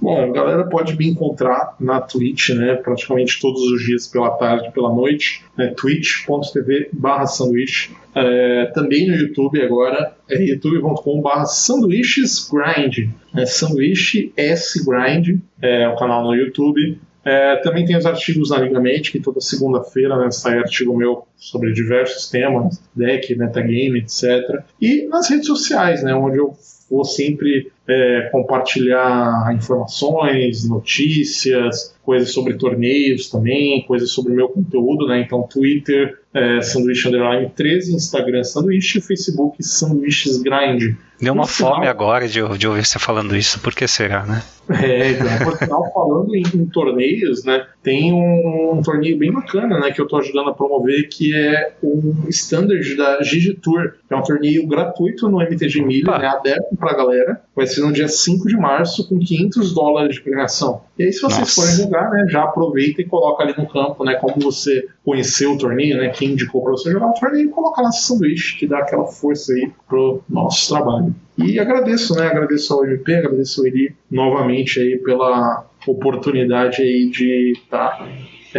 Bom, 0.00 0.22
a 0.22 0.32
galera 0.32 0.64
pode 0.64 0.96
me 0.96 1.08
encontrar 1.08 1.74
na 1.80 2.00
Twitch, 2.00 2.50
né, 2.50 2.76
praticamente 2.76 3.40
todos 3.40 3.60
os 3.62 3.84
dias 3.84 4.06
pela 4.06 4.30
tarde, 4.30 4.70
pela 4.72 4.94
noite, 4.94 5.44
né, 5.56 5.74
twitch.tv 5.76 6.90
barra 6.92 7.26
sanduíche. 7.26 7.90
É, 8.14 8.66
também 8.66 9.08
no 9.08 9.16
YouTube 9.16 9.60
agora, 9.60 10.14
é 10.30 10.40
youtube.com 10.40 11.20
barra 11.20 11.46
sanduíches 11.46 12.48
grind, 12.48 13.10
é 13.36 13.44
sanduíche 13.44 14.32
S 14.36 14.84
grind, 14.84 15.40
é 15.60 15.88
o 15.88 15.96
canal 15.96 16.22
no 16.22 16.34
YouTube. 16.34 16.98
É, 17.24 17.56
também 17.56 17.84
tem 17.84 17.96
os 17.96 18.06
artigos 18.06 18.50
na 18.50 18.58
Ligamente, 18.58 19.12
que 19.12 19.20
toda 19.20 19.40
segunda-feira 19.40 20.16
né, 20.16 20.30
sai 20.30 20.58
artigo 20.58 20.96
meu 20.96 21.26
sobre 21.36 21.72
diversos 21.72 22.30
temas, 22.30 22.80
deck, 22.94 23.34
metagame, 23.36 23.98
etc. 23.98 24.62
E 24.80 25.06
nas 25.08 25.28
redes 25.28 25.46
sociais, 25.46 26.02
né, 26.02 26.14
onde 26.14 26.38
eu 26.38 26.56
vou 26.90 27.04
sempre 27.04 27.70
é, 27.86 28.28
compartilhar 28.32 29.52
informações, 29.54 30.68
notícias, 30.68 31.94
coisas 32.02 32.30
sobre 32.30 32.54
torneios 32.54 33.28
também, 33.28 33.82
coisas 33.86 34.10
sobre 34.10 34.32
o 34.32 34.36
meu 34.36 34.48
conteúdo, 34.48 35.06
né? 35.06 35.20
Então, 35.20 35.42
Twitter, 35.42 36.18
é, 36.32 36.60
Sanduíche 36.60 37.08
Underline 37.08 37.50
13, 37.54 37.94
Instagram 37.94 38.44
Sanduíche, 38.44 39.00
Facebook 39.00 39.62
Sanduíches 39.62 40.40
Grind. 40.42 40.96
Deu 41.20 41.34
uma 41.34 41.46
fome 41.46 41.88
agora 41.88 42.28
de, 42.28 42.40
de, 42.56 42.68
ouvir 42.68 42.84
você 42.84 42.98
falando 42.98 43.36
isso, 43.36 43.58
por 43.60 43.74
que 43.74 43.88
será, 43.88 44.24
né? 44.24 44.42
É, 44.70 45.10
então, 45.10 45.26
por 45.44 45.58
final, 45.58 45.92
falando 45.92 46.34
em, 46.36 46.42
em, 46.42 46.66
torneios, 46.66 47.42
né? 47.44 47.66
Tem 47.82 48.12
um, 48.12 48.74
um, 48.74 48.82
torneio 48.82 49.18
bem 49.18 49.32
bacana, 49.32 49.80
né? 49.80 49.90
Que 49.90 50.00
eu 50.00 50.06
tô 50.06 50.18
ajudando 50.18 50.50
a 50.50 50.54
promover, 50.54 51.08
que 51.08 51.34
é 51.34 51.72
um 51.82 52.26
standard 52.28 52.96
da 52.96 53.22
Gigi 53.22 53.54
Tour, 53.54 53.94
é 54.08 54.14
um 54.14 54.22
torneio 54.22 54.66
gratuito 54.66 55.28
no 55.28 55.42
MTG 55.42 55.82
Milho, 55.82 56.10
né? 56.18 56.26
Aberto 56.26 56.76
pra 56.78 56.94
galera. 56.94 57.40
Vai 57.56 57.66
ser 57.66 57.80
no 57.80 57.92
dia 57.92 58.08
5 58.08 58.46
de 58.46 58.56
março, 58.56 59.08
com 59.08 59.18
500 59.18 59.74
dólares 59.74 60.16
de 60.16 60.20
premiação. 60.20 60.82
E 60.98 61.04
aí, 61.04 61.12
se 61.12 61.20
vocês 61.20 61.38
Nossa. 61.38 61.54
forem 61.54 61.76
jogar, 61.76 62.10
né? 62.10 62.26
Já 62.28 62.42
aproveita 62.42 63.00
e 63.00 63.04
coloca 63.04 63.44
ali 63.44 63.54
no 63.56 63.68
campo, 63.68 64.04
né? 64.04 64.16
Como 64.16 64.34
você 64.40 64.88
conheceu 65.04 65.52
o 65.52 65.58
torneio, 65.58 65.96
né? 65.96 66.08
Quem 66.08 66.32
indicou 66.32 66.62
pra 66.62 66.72
você 66.72 66.90
jogar 66.90 67.10
o 67.10 67.14
torneio, 67.14 67.50
coloca 67.50 67.80
lá 67.80 67.88
esse 67.88 68.02
sanduíche, 68.02 68.58
que 68.58 68.66
dá 68.66 68.78
aquela 68.78 69.06
força 69.06 69.52
aí 69.52 69.70
pro 69.86 70.22
nosso 70.28 70.74
trabalho. 70.74 71.14
E 71.38 71.60
agradeço, 71.60 72.16
né? 72.16 72.26
Agradeço 72.26 72.74
ao 72.74 72.84
MP, 72.84 73.14
agradeço 73.14 73.60
ao 73.60 73.66
Eli 73.68 73.94
novamente 74.10 74.80
aí 74.80 74.98
pela 74.98 75.64
oportunidade 75.86 76.82
aí 76.82 77.08
de 77.08 77.52
estar 77.52 77.90
tá, 77.90 78.08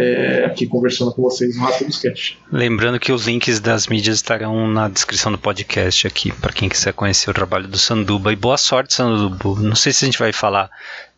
é, 0.00 0.44
aqui 0.46 0.66
conversando 0.66 1.12
com 1.12 1.22
vocês 1.22 1.56
no 1.56 1.62
Rápido 1.62 1.90
Sketch. 1.90 2.34
Lembrando 2.50 2.98
que 2.98 3.12
os 3.12 3.26
links 3.26 3.60
das 3.60 3.86
mídias 3.86 4.16
estarão 4.16 4.66
na 4.66 4.88
descrição 4.88 5.30
do 5.30 5.38
podcast 5.38 6.06
aqui, 6.06 6.32
para 6.32 6.52
quem 6.52 6.68
quiser 6.68 6.92
conhecer 6.94 7.30
o 7.30 7.34
trabalho 7.34 7.68
do 7.68 7.76
Sanduba. 7.76 8.32
E 8.32 8.36
boa 8.36 8.56
sorte, 8.56 8.94
Sanduba. 8.94 9.60
Não 9.60 9.76
sei 9.76 9.92
se 9.92 10.04
a 10.04 10.06
gente 10.06 10.18
vai 10.18 10.32
falar 10.32 10.70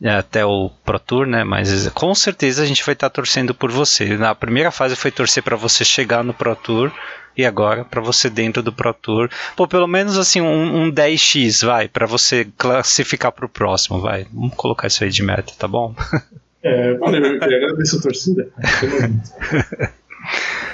é, 0.02 0.10
até 0.10 0.44
o 0.44 0.70
Pro 0.84 0.98
Tour, 0.98 1.26
né? 1.26 1.44
Mas 1.44 1.88
com 1.90 2.12
certeza 2.14 2.62
a 2.62 2.66
gente 2.66 2.84
vai 2.84 2.94
estar 2.94 3.08
torcendo 3.08 3.54
por 3.54 3.70
você. 3.70 4.16
Na 4.16 4.34
primeira 4.34 4.70
fase 4.72 4.96
foi 4.96 5.10
torcer 5.10 5.42
para 5.42 5.56
você 5.56 5.84
chegar 5.84 6.24
no 6.24 6.34
Pro 6.34 6.56
Tour 6.56 6.92
e 7.36 7.46
agora 7.46 7.84
para 7.84 8.00
você 8.00 8.28
dentro 8.28 8.62
do 8.62 8.72
Pro 8.72 8.92
Tour. 8.92 9.30
Pô, 9.56 9.68
pelo 9.68 9.86
menos 9.86 10.18
assim 10.18 10.40
um, 10.40 10.84
um 10.84 10.92
10x, 10.92 11.64
vai, 11.64 11.88
para 11.88 12.06
você 12.06 12.46
classificar 12.58 13.30
para 13.30 13.46
o 13.46 13.48
próximo, 13.48 14.00
vai. 14.00 14.26
Vamos 14.32 14.54
colocar 14.56 14.88
isso 14.88 15.04
aí 15.04 15.10
de 15.10 15.22
meta, 15.22 15.52
tá 15.56 15.68
bom? 15.68 15.94
É, 16.64 16.94
valeu, 16.94 17.24
eu 17.24 17.42
agradecer 17.42 17.98
a 17.98 18.00
torcida. 18.00 18.48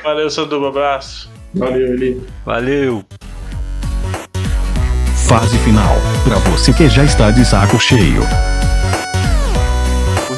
valeu, 0.04 0.28
Sanduba, 0.28 0.68
abraço. 0.68 1.30
Valeu, 1.54 1.94
Eli. 1.94 2.22
Valeu. 2.44 3.04
Fase 5.28 5.58
final, 5.58 5.96
para 6.24 6.38
você 6.50 6.72
que 6.72 6.88
já 6.88 7.04
está 7.04 7.30
de 7.30 7.44
saco 7.44 7.78
cheio. 7.78 8.22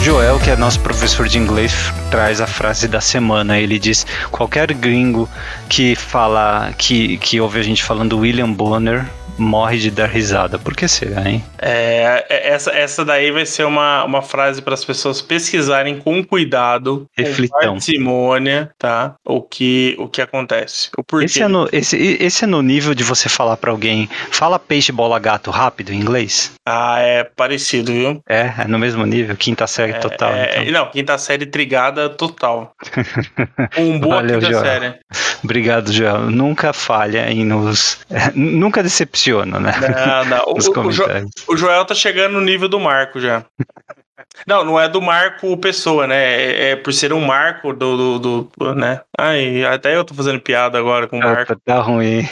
Joel, 0.03 0.41
que 0.41 0.51
é 0.51 0.57
nosso 0.57 0.81
professor 0.81 1.29
de 1.29 1.39
inglês, 1.39 1.73
traz 2.11 2.41
a 2.41 2.47
frase 2.47 2.89
da 2.89 3.03
semana. 3.03 3.59
Ele 3.59 3.79
diz: 3.79 4.07
qualquer 4.31 4.73
gringo 4.73 5.29
que 5.69 5.95
fala 5.95 6.73
que, 6.79 7.19
que 7.19 7.39
ouve 7.39 7.61
a 7.61 7.63
gente 7.63 7.85
falando 7.85 8.19
William 8.19 8.51
Bonner 8.51 9.05
morre 9.41 9.79
de 9.79 9.91
dar 9.91 10.07
risada. 10.07 10.59
Por 10.59 10.77
que 10.77 10.87
será, 10.87 11.29
hein? 11.29 11.43
É, 11.59 12.25
é 12.29 12.49
essa, 12.51 12.71
essa 12.71 13.05
daí 13.05 13.31
vai 13.31 13.47
ser 13.47 13.65
uma, 13.65 14.05
uma 14.05 14.23
frase 14.23 14.61
para 14.63 14.75
as 14.75 14.85
pessoas 14.85 15.23
pesquisarem 15.23 15.99
com 15.99 16.23
cuidado, 16.23 17.07
Reflitão. 17.17 17.59
com 17.59 17.67
parcimônia, 17.75 18.71
tá? 18.79 19.15
O 19.25 19.41
que, 19.41 19.97
o 19.99 20.09
que 20.09 20.21
acontece. 20.21 20.91
O 20.97 21.03
porquê. 21.03 21.27
Esse 21.27 21.43
é, 21.43 21.49
no, 21.49 21.69
esse, 21.73 21.97
esse 21.97 22.45
é 22.45 22.47
no 22.47 22.63
nível 22.63 22.95
de 22.95 23.03
você 23.03 23.29
falar 23.29 23.57
para 23.57 23.71
alguém, 23.71 24.09
fala 24.31 24.59
peixe, 24.59 24.93
bola, 24.93 25.19
gato 25.19 25.51
rápido 25.51 25.93
em 25.93 25.97
inglês? 25.97 26.53
Ah, 26.67 26.99
é 27.01 27.25
parecido, 27.25 27.93
viu? 27.93 28.23
É, 28.29 28.53
é 28.59 28.69
no 28.69 28.79
mesmo 28.79 29.07
nível, 29.07 29.37
quinta 29.37 29.67
série 29.67 29.90
é, 29.91 29.99
total. 29.99 30.33
É, 30.33 30.63
então. 30.63 30.73
Não, 30.73 30.91
quinta 30.91 31.19
série 31.19 31.47
trigada 31.47 32.09
total. 32.09 32.75
um 33.79 33.99
boa 33.99 34.17
Valeu, 34.17 34.41
quinta 34.41 34.61
série. 34.61 34.95
Obrigado, 35.43 35.93
Joel. 35.93 36.31
Nunca 36.31 36.73
falha 36.73 37.31
em 37.31 37.45
nos. 37.45 38.01
Nunca 38.35 38.83
decepciona 38.83 39.59
né? 39.59 39.73
Não, 39.81 40.25
não. 40.25 40.45
o, 40.49 41.51
o, 41.51 41.53
o 41.55 41.57
Joel 41.57 41.85
tá 41.85 41.95
chegando 41.95 42.33
no 42.33 42.41
nível 42.41 42.69
do 42.69 42.81
Marco 42.81 43.21
já. 43.21 43.45
Não, 44.47 44.65
não 44.65 44.81
é 44.81 44.89
do 44.89 45.01
Marco 45.01 45.57
Pessoa, 45.57 46.07
né? 46.07 46.17
É, 46.17 46.71
é 46.71 46.77
por 46.77 46.93
ser 46.93 47.13
um 47.13 47.21
Marco 47.21 47.73
do, 47.73 48.19
do, 48.19 48.51
do, 48.57 48.75
né? 48.75 49.01
Ai, 49.19 49.65
até 49.65 49.97
eu 49.97 50.05
tô 50.05 50.15
fazendo 50.15 50.41
piada 50.41 50.79
agora 50.79 51.07
com 51.07 51.17
o 51.17 51.21
Marco. 51.21 51.55
Tá, 51.57 51.61
tá 51.65 51.81
ruim. 51.81 52.27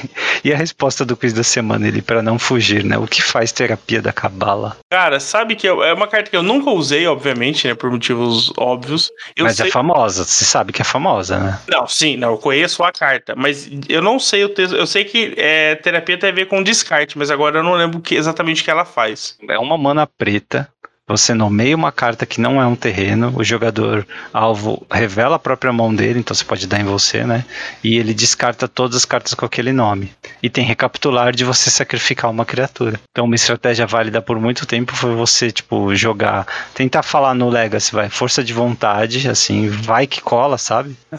E 0.44 0.52
a 0.52 0.56
resposta 0.56 1.04
do 1.04 1.16
quiz 1.16 1.32
da 1.32 1.42
semana, 1.42 1.86
ele 1.86 2.00
para 2.00 2.22
não 2.22 2.38
fugir, 2.38 2.84
né? 2.84 2.96
O 2.96 3.06
que 3.06 3.22
faz 3.22 3.52
terapia 3.52 4.00
da 4.00 4.12
cabala? 4.12 4.76
Cara, 4.90 5.20
sabe 5.20 5.56
que 5.56 5.68
eu, 5.68 5.82
é 5.82 5.92
uma 5.92 6.06
carta 6.06 6.30
que 6.30 6.36
eu 6.36 6.42
nunca 6.42 6.70
usei, 6.70 7.06
obviamente, 7.06 7.66
né? 7.66 7.74
Por 7.74 7.90
motivos 7.90 8.52
óbvios. 8.56 9.10
Eu 9.36 9.44
mas 9.44 9.54
é 9.54 9.62
sei... 9.62 9.68
é 9.68 9.72
famosa, 9.72 10.24
você 10.24 10.44
sabe 10.44 10.72
que 10.72 10.82
é 10.82 10.84
famosa, 10.84 11.38
né? 11.38 11.58
Não, 11.68 11.86
sim, 11.86 12.16
não, 12.16 12.30
eu 12.30 12.38
conheço 12.38 12.82
a 12.82 12.92
carta, 12.92 13.34
mas 13.36 13.68
eu 13.88 14.00
não 14.00 14.18
sei 14.18 14.44
o 14.44 14.48
texto. 14.48 14.74
Eu 14.74 14.86
sei 14.86 15.04
que 15.04 15.34
é, 15.36 15.74
terapia 15.74 16.18
tem 16.18 16.30
a 16.30 16.32
ver 16.32 16.46
com 16.46 16.62
descarte, 16.62 17.18
mas 17.18 17.30
agora 17.30 17.58
eu 17.58 17.62
não 17.62 17.74
lembro 17.74 18.00
que, 18.00 18.14
exatamente 18.14 18.62
o 18.62 18.64
que 18.64 18.70
ela 18.70 18.84
faz. 18.84 19.36
É 19.48 19.58
uma 19.58 19.76
mana 19.76 20.06
preta 20.06 20.68
você 21.08 21.32
nomeia 21.32 21.74
uma 21.74 21.90
carta 21.90 22.26
que 22.26 22.40
não 22.40 22.60
é 22.60 22.66
um 22.66 22.76
terreno, 22.76 23.32
o 23.34 23.42
jogador 23.42 24.06
alvo 24.32 24.86
revela 24.92 25.36
a 25.36 25.38
própria 25.38 25.72
mão 25.72 25.94
dele, 25.94 26.18
então 26.18 26.34
você 26.34 26.44
pode 26.44 26.66
dar 26.66 26.80
em 26.80 26.84
você, 26.84 27.24
né? 27.24 27.46
E 27.82 27.96
ele 27.96 28.12
descarta 28.12 28.68
todas 28.68 28.98
as 28.98 29.04
cartas 29.06 29.32
com 29.32 29.46
aquele 29.46 29.72
nome. 29.72 30.12
E 30.42 30.50
tem 30.50 30.64
recapitular 30.64 31.34
de 31.34 31.44
você 31.44 31.70
sacrificar 31.70 32.30
uma 32.30 32.44
criatura. 32.44 33.00
Então 33.10 33.24
uma 33.24 33.34
estratégia 33.34 33.86
válida 33.86 34.20
por 34.20 34.38
muito 34.38 34.66
tempo 34.66 34.94
foi 34.94 35.14
você, 35.14 35.50
tipo, 35.50 35.94
jogar, 35.94 36.46
tentar 36.74 37.02
falar 37.02 37.34
no 37.34 37.48
Legacy, 37.48 37.92
vai, 37.92 38.10
força 38.10 38.44
de 38.44 38.52
vontade, 38.52 39.26
assim, 39.28 39.68
vai 39.68 40.06
que 40.06 40.20
cola, 40.20 40.58
sabe? 40.58 40.94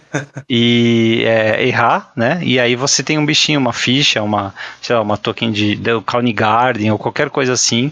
E 0.51 1.23
é, 1.25 1.67
errar, 1.67 2.11
né? 2.15 2.39
E 2.41 2.59
aí 2.59 2.75
você 2.75 3.03
tem 3.03 3.17
um 3.17 3.25
bichinho, 3.25 3.59
uma 3.59 3.73
ficha, 3.73 4.21
uma, 4.23 4.53
sei 4.81 4.95
lá, 4.95 5.01
uma 5.01 5.17
token 5.17 5.51
de, 5.51 5.75
de 5.75 6.01
County 6.01 6.33
Garden 6.33 6.91
ou 6.91 6.97
qualquer 6.97 7.29
coisa 7.29 7.53
assim, 7.53 7.91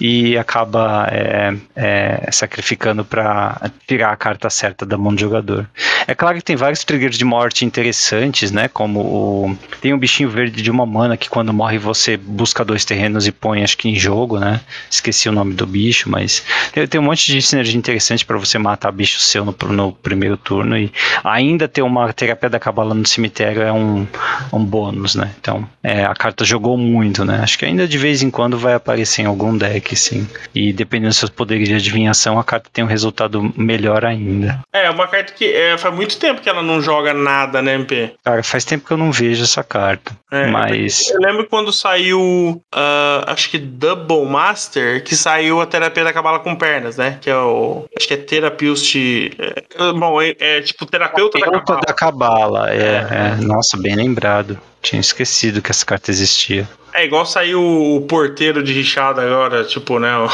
e 0.00 0.36
acaba. 0.36 1.06
É, 1.10 1.37
é, 1.38 1.56
é, 1.76 2.32
sacrificando 2.32 3.04
para 3.04 3.70
tirar 3.86 4.12
a 4.12 4.16
carta 4.16 4.50
certa 4.50 4.84
da 4.84 4.98
mão 4.98 5.14
do 5.14 5.20
jogador. 5.20 5.68
É 6.06 6.14
claro 6.14 6.36
que 6.36 6.42
tem 6.42 6.56
vários 6.56 6.82
triggers 6.84 7.16
de 7.16 7.24
morte 7.24 7.64
interessantes, 7.64 8.50
né? 8.50 8.66
Como 8.66 9.00
o, 9.00 9.58
tem 9.80 9.94
um 9.94 9.98
bichinho 9.98 10.28
verde 10.28 10.62
de 10.62 10.70
uma 10.70 10.84
mana 10.84 11.16
que 11.16 11.28
quando 11.28 11.52
morre 11.52 11.78
você 11.78 12.16
busca 12.16 12.64
dois 12.64 12.84
terrenos 12.84 13.26
e 13.26 13.32
põe, 13.32 13.62
acho 13.62 13.76
que 13.76 13.88
em 13.88 13.94
jogo, 13.94 14.38
né? 14.38 14.60
Esqueci 14.90 15.28
o 15.28 15.32
nome 15.32 15.54
do 15.54 15.66
bicho, 15.66 16.10
mas 16.10 16.42
tem, 16.72 16.86
tem 16.86 17.00
um 17.00 17.04
monte 17.04 17.30
de 17.30 17.40
sinergia 17.40 17.76
interessante 17.76 18.24
para 18.24 18.38
você 18.38 18.58
matar 18.58 18.90
bicho 18.90 19.20
seu 19.20 19.44
no, 19.44 19.54
no, 19.70 19.92
primeiro 19.92 20.36
turno 20.36 20.76
e 20.76 20.92
ainda 21.22 21.68
ter 21.68 21.82
uma 21.82 22.12
terapia 22.12 22.48
da 22.48 22.58
cabala 22.58 22.94
no 22.94 23.06
cemitério 23.06 23.62
é 23.62 23.72
um, 23.72 24.06
um 24.52 24.64
bônus, 24.64 25.14
né? 25.14 25.30
Então 25.40 25.68
é, 25.82 26.04
a 26.04 26.14
carta 26.14 26.44
jogou 26.44 26.76
muito, 26.76 27.24
né? 27.24 27.40
Acho 27.42 27.58
que 27.58 27.64
ainda 27.64 27.86
de 27.86 27.98
vez 27.98 28.22
em 28.22 28.30
quando 28.30 28.58
vai 28.58 28.74
aparecer 28.74 29.22
em 29.22 29.26
algum 29.26 29.56
deck, 29.56 29.94
sim. 29.94 30.26
E 30.54 30.72
dependendo 30.72 31.08
dos 31.08 31.27
seus 31.28 31.30
poderes 31.30 31.68
de 31.68 31.74
adivinhação, 31.74 32.38
a 32.38 32.44
carta 32.44 32.70
tem 32.72 32.82
um 32.82 32.88
resultado 32.88 33.52
melhor 33.56 34.04
ainda. 34.04 34.60
É, 34.72 34.90
uma 34.90 35.06
carta 35.06 35.32
que 35.32 35.44
é, 35.44 35.76
faz 35.76 35.94
muito 35.94 36.18
tempo 36.18 36.40
que 36.40 36.48
ela 36.48 36.62
não 36.62 36.80
joga 36.80 37.14
nada, 37.14 37.62
né, 37.62 37.74
MP? 37.74 38.14
Cara, 38.24 38.42
faz 38.42 38.64
tempo 38.64 38.86
que 38.86 38.92
eu 38.92 38.96
não 38.96 39.12
vejo 39.12 39.44
essa 39.44 39.62
carta. 39.62 40.16
É, 40.30 40.46
mas. 40.46 41.08
Eu 41.08 41.20
lembro 41.20 41.46
quando 41.46 41.72
saiu, 41.72 42.20
uh, 42.20 43.24
acho 43.26 43.50
que 43.50 43.58
Double 43.58 44.24
Master, 44.26 45.02
que 45.04 45.14
saiu 45.14 45.60
a 45.60 45.66
terapia 45.66 46.04
da 46.04 46.12
cabala 46.12 46.40
com 46.40 46.56
pernas, 46.56 46.96
né? 46.96 47.18
Que 47.20 47.30
é 47.30 47.36
o. 47.36 47.86
Acho 47.96 48.08
que 48.08 48.14
é 48.14 48.16
Terapeust. 48.16 48.96
É, 49.38 49.92
bom, 49.92 50.20
é, 50.20 50.34
é, 50.38 50.60
tipo 50.60 50.84
terapeuta, 50.86 51.38
terapeuta 51.38 51.80
da 51.86 51.92
cabala. 51.92 52.66
Da 52.66 52.68
cabala, 52.68 52.70
é, 52.70 53.40
é. 53.40 53.44
Nossa, 53.44 53.76
bem 53.76 53.94
lembrado. 53.94 54.58
Tinha 54.82 55.00
esquecido 55.00 55.60
que 55.60 55.70
essa 55.70 55.84
carta 55.84 56.10
existia. 56.10 56.68
É 56.94 57.04
igual 57.04 57.26
saiu 57.26 57.62
o 57.62 58.00
porteiro 58.02 58.62
de 58.62 58.72
Richard 58.72 59.20
agora, 59.20 59.64
tipo, 59.64 59.98
né? 59.98 60.10
O, 60.16 60.28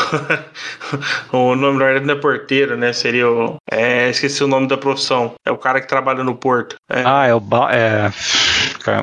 o 1.53 1.57
nome 1.57 1.79
na 1.79 1.85
verdade 1.85 2.07
não 2.07 2.15
é 2.15 2.19
porteiro, 2.19 2.77
né? 2.77 2.93
Seria 2.93 3.29
o. 3.29 3.57
É, 3.71 4.09
esqueci 4.09 4.43
o 4.43 4.49
nome 4.49 4.67
da 4.67 4.77
profissão. 4.77 5.35
É 5.45 5.51
o 5.51 5.59
cara 5.59 5.81
que 5.81 5.89
trabalha 5.89 6.23
no 6.23 6.35
porto. 6.35 6.77
É. 6.89 7.03
Ah, 7.05 7.27
é 7.27 7.35
o. 7.35 7.41
Ba 7.41 7.69
é... 7.73 8.11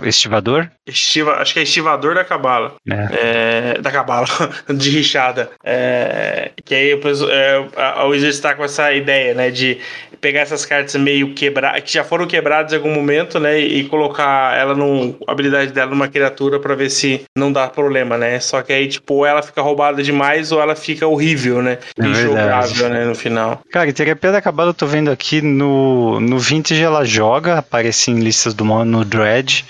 Estivador? 0.07 0.69
Estiva, 0.87 1.33
acho 1.33 1.53
que 1.53 1.59
é 1.59 1.63
estivador 1.63 2.15
da 2.15 2.23
cabala. 2.23 2.73
É. 2.89 3.75
É, 3.75 3.81
da 3.81 3.91
cabala, 3.91 4.27
de 4.67 4.89
Richada. 4.89 5.51
É, 5.63 6.51
que 6.65 6.73
aí 6.73 6.91
é, 6.91 7.65
a 7.75 8.05
Wizard 8.05 8.33
está 8.33 8.55
com 8.55 8.63
essa 8.63 8.91
ideia, 8.91 9.35
né? 9.35 9.51
De 9.51 9.77
pegar 10.19 10.41
essas 10.41 10.65
cartas 10.65 10.95
meio 10.95 11.35
quebradas, 11.35 11.83
que 11.83 11.93
já 11.93 12.03
foram 12.03 12.25
quebradas 12.25 12.73
em 12.73 12.77
algum 12.77 12.93
momento, 12.93 13.39
né? 13.39 13.59
E 13.59 13.83
colocar 13.85 14.57
ela 14.57 14.73
num. 14.73 15.15
a 15.27 15.31
habilidade 15.31 15.71
dela 15.71 15.91
numa 15.91 16.07
criatura 16.07 16.59
para 16.59 16.73
ver 16.73 16.89
se 16.89 17.21
não 17.37 17.51
dá 17.53 17.67
problema, 17.67 18.17
né? 18.17 18.39
Só 18.39 18.63
que 18.63 18.73
aí, 18.73 18.87
tipo, 18.87 19.13
ou 19.13 19.25
ela 19.25 19.43
fica 19.43 19.61
roubada 19.61 20.01
demais 20.01 20.51
ou 20.51 20.59
ela 20.59 20.75
fica 20.75 21.05
horrível, 21.05 21.61
né? 21.61 21.77
É 21.99 22.05
Injogável, 22.07 22.89
né? 22.89 23.05
No 23.05 23.13
final. 23.13 23.61
Cara, 23.71 23.93
terapia 23.93 24.31
da 24.31 24.41
cabala 24.41 24.71
eu 24.71 24.73
tô 24.75 24.87
vendo 24.87 25.11
aqui 25.11 25.43
no, 25.43 26.19
no 26.19 26.39
Vintage 26.39 26.81
ela 26.81 27.05
joga, 27.05 27.59
aparece 27.59 28.09
em 28.09 28.19
listas 28.19 28.55
do 28.55 28.71
no 28.71 29.03
Dread 29.03 29.65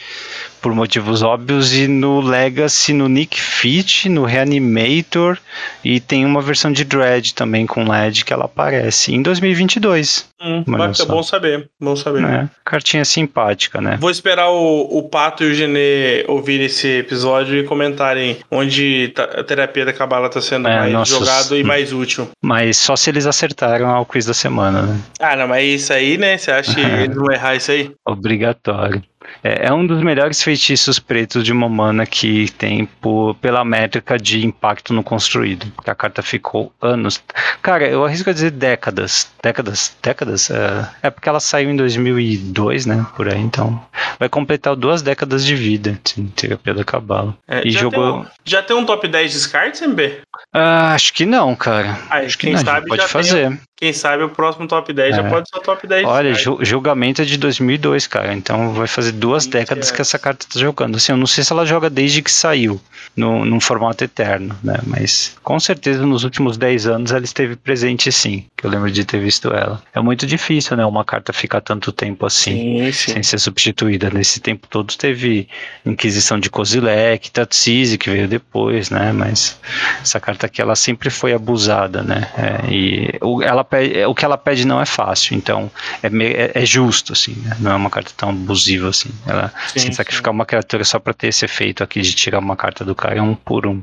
por 0.61 0.73
motivos 0.73 1.23
óbvios, 1.23 1.73
e 1.73 1.88
no 1.88 2.21
Legacy, 2.21 2.93
no 2.93 3.09
Nick 3.09 3.41
Fit, 3.41 4.07
no 4.07 4.23
Reanimator, 4.23 5.38
e 5.83 5.99
tem 5.99 6.25
uma 6.25 6.41
versão 6.41 6.71
de 6.71 6.83
Dread 6.83 7.33
também 7.33 7.65
com 7.65 7.89
LED 7.89 8.23
que 8.23 8.31
ela 8.31 8.45
aparece 8.45 9.13
em 9.13 9.21
2022. 9.21 10.29
Hum, 10.41 10.63
bacana, 10.65 11.05
bom 11.05 11.21
saber, 11.21 11.69
bom 11.79 11.95
saber. 11.95 12.23
É, 12.23 12.49
cartinha 12.65 13.05
simpática, 13.05 13.79
né? 13.79 13.97
Vou 13.99 14.09
esperar 14.09 14.49
o, 14.49 14.97
o 14.97 15.03
Pato 15.07 15.43
e 15.43 15.51
o 15.51 15.53
Genê 15.53 16.25
ouvir 16.27 16.61
esse 16.61 16.88
episódio 16.99 17.59
e 17.59 17.63
comentarem 17.63 18.38
onde 18.49 19.09
tá, 19.09 19.23
a 19.23 19.43
terapia 19.43 19.85
da 19.85 19.93
cabala 19.93 20.27
está 20.27 20.41
sendo 20.41 20.67
é, 20.67 20.79
mais 20.79 20.93
nossos, 20.93 21.17
jogado 21.17 21.57
e 21.57 21.63
mais 21.63 21.93
útil. 21.93 22.27
Mas 22.41 22.77
só 22.77 22.95
se 22.95 23.09
eles 23.09 23.27
acertaram 23.27 23.89
ao 23.89 24.05
quiz 24.05 24.25
da 24.25 24.33
semana, 24.33 24.81
né? 24.83 24.99
Ah, 25.19 25.35
não, 25.35 25.47
mas 25.47 25.81
isso 25.81 25.93
aí, 25.93 26.17
né? 26.17 26.38
Você 26.38 26.51
acha 26.51 26.73
que 26.73 26.81
eles 26.81 27.15
vão 27.15 27.31
errar 27.31 27.55
isso 27.55 27.71
aí? 27.71 27.91
Obrigatório. 28.05 29.03
É, 29.43 29.68
é, 29.68 29.73
um 29.73 29.85
dos 29.85 30.02
melhores 30.03 30.41
feitiços 30.41 30.99
pretos 30.99 31.43
de 31.43 31.52
uma 31.52 31.68
mana 31.68 32.06
que 32.06 32.52
tem 32.52 32.85
por, 32.85 33.35
pela 33.35 33.65
métrica 33.65 34.18
de 34.18 34.45
impacto 34.45 34.93
no 34.93 35.03
construído. 35.03 35.68
Porque 35.76 35.89
a 35.89 35.95
carta 35.95 36.22
ficou 36.22 36.72
anos. 36.81 37.22
Cara, 37.61 37.88
eu 37.88 38.06
arrisco 38.06 38.30
a 38.30 38.34
dizer 38.34 38.52
décadas. 38.52 39.31
Décadas? 39.41 39.95
Décadas? 40.02 40.49
É, 40.52 40.89
é 41.03 41.10
porque 41.10 41.30
ela 41.30 41.39
saiu 41.39 41.69
em 41.69 41.76
2002, 41.76 42.85
né? 42.85 43.06
Por 43.15 43.27
aí, 43.27 43.39
então. 43.39 43.84
Vai 44.19 44.30
completar 44.30 44.76
duas 44.76 45.02
décadas 45.02 45.45
de 45.45 45.56
vida, 45.56 45.99
assim, 46.06 46.27
terapia 46.27 46.73
da 46.73 46.84
cabala. 46.84 47.35
É, 47.48 47.68
e 47.68 47.72
já 47.72 47.81
jogou. 47.81 48.11
Tem 48.11 48.22
um, 48.22 48.26
já 48.45 48.64
tem 48.64 48.76
um 48.76 48.85
top 48.85 49.07
10 49.07 49.34
descartes, 49.34 49.81
MB? 49.81 50.22
Ah, 50.53 50.93
acho 50.93 51.14
que 51.14 51.26
não, 51.26 51.56
cara. 51.56 51.98
Ah, 52.10 52.18
acho 52.18 52.38
que 52.38 52.48
quem 52.48 52.56
não, 52.56 52.64
sabe 52.64 52.88
pode 52.88 53.07
fazer. 53.07 53.49
Tem, 53.49 53.60
quem 53.82 53.91
sabe 53.91 54.22
o 54.24 54.30
próximo 54.30 54.68
top 54.68 54.94
10 54.94 55.12
é. 55.12 55.18
já 55.18 55.28
pode 55.28 55.49
ser 55.49 55.58
o 55.58 55.60
top 55.60 55.88
10. 55.88 56.06
Olha, 56.06 56.36
julgamento 56.36 57.24
é 57.24 57.26
de 57.26 57.36
2002, 57.36 58.06
cara. 58.06 58.32
Então 58.32 58.74
vai 58.74 58.86
fazer 58.86 59.12
duas 59.12 59.48
décadas 59.48 59.90
que 59.90 59.99
essa 59.99 60.20
carta 60.20 60.45
tá 60.48 60.60
jogando. 60.60 60.98
Assim, 60.98 61.12
eu 61.12 61.18
não 61.18 61.26
sei 61.26 61.44
se 61.44 61.52
ela 61.52 61.66
joga 61.66 61.90
desde 61.90 62.22
que 62.22 62.32
saiu, 62.32 62.80
no, 63.16 63.44
num 63.44 63.60
formato 63.60 64.03
eterno, 64.03 64.56
né? 64.64 64.78
Mas 64.86 65.36
com 65.41 65.60
certeza 65.60 66.06
nos 66.06 66.24
últimos 66.24 66.58
10 66.58 66.86
anos 66.86 67.12
ela 67.12 67.24
esteve 67.24 67.56
presente 67.56 68.12
sim, 68.12 68.45
que 68.56 68.66
eu 68.66 68.70
lembro 68.70 68.91
de 68.91 69.03
ter 69.03 69.20
visto 69.20 69.48
ela. 69.49 69.82
É 69.94 69.99
muito 69.99 70.28
difícil, 70.28 70.78
né? 70.78 70.86
Uma 70.86 71.03
carta 71.03 71.34
ficar 71.34 71.62
tanto 71.62 71.91
tempo 71.91 72.26
assim, 72.26 72.86
sim, 72.86 72.91
sim. 72.91 73.14
sem 73.14 73.24
ser 73.24 73.40
substituída. 73.40 74.12
Nesse 74.12 74.40
tempo 74.40 74.68
todo 74.68 74.95
teve 74.95 75.48
Inquisição 75.84 76.40
de 76.40 76.52
Kozilek, 76.52 77.32
Tatsisi, 77.32 77.98
que 77.98 78.12
veio 78.12 78.28
depois, 78.28 78.91
né? 78.91 79.12
Mas 79.12 79.60
essa 80.02 80.20
carta 80.20 80.45
aqui, 80.45 80.62
ela 80.62 80.76
sempre 80.76 81.10
foi 81.10 81.34
abusada, 81.34 82.03
né? 82.03 82.30
É, 82.38 82.72
e 82.72 83.20
ela 83.44 83.64
pede, 83.72 83.98
é, 83.98 84.06
o 84.06 84.14
que 84.14 84.26
ela 84.26 84.38
pede 84.38 84.68
não 84.68 84.81
é 84.81 84.85
fácil, 84.85 85.35
então 85.35 85.72
é, 86.03 86.07
é, 86.07 86.52
é 86.61 86.65
justo, 86.65 87.14
assim, 87.14 87.34
né? 87.35 87.56
não 87.60 87.72
é 87.72 87.76
uma 87.76 87.89
carta 87.89 88.11
tão 88.15 88.30
abusiva 88.30 88.89
assim. 88.89 89.10
Ela 89.26 89.53
sim, 89.68 89.80
sem 89.80 89.91
sacrificar 89.93 90.31
sim. 90.31 90.35
uma 90.35 90.45
criatura 90.45 90.84
só 90.84 90.99
para 90.99 91.14
ter 91.14 91.27
esse 91.27 91.45
efeito 91.45 91.81
aqui 91.84 92.02
de 92.02 92.14
tirar 92.14 92.39
uma 92.39 92.57
carta 92.57 92.84
do 92.84 92.93
cara 92.93 93.18
é 93.18 93.22
um 93.22 93.34
por 93.34 93.65
um. 93.65 93.81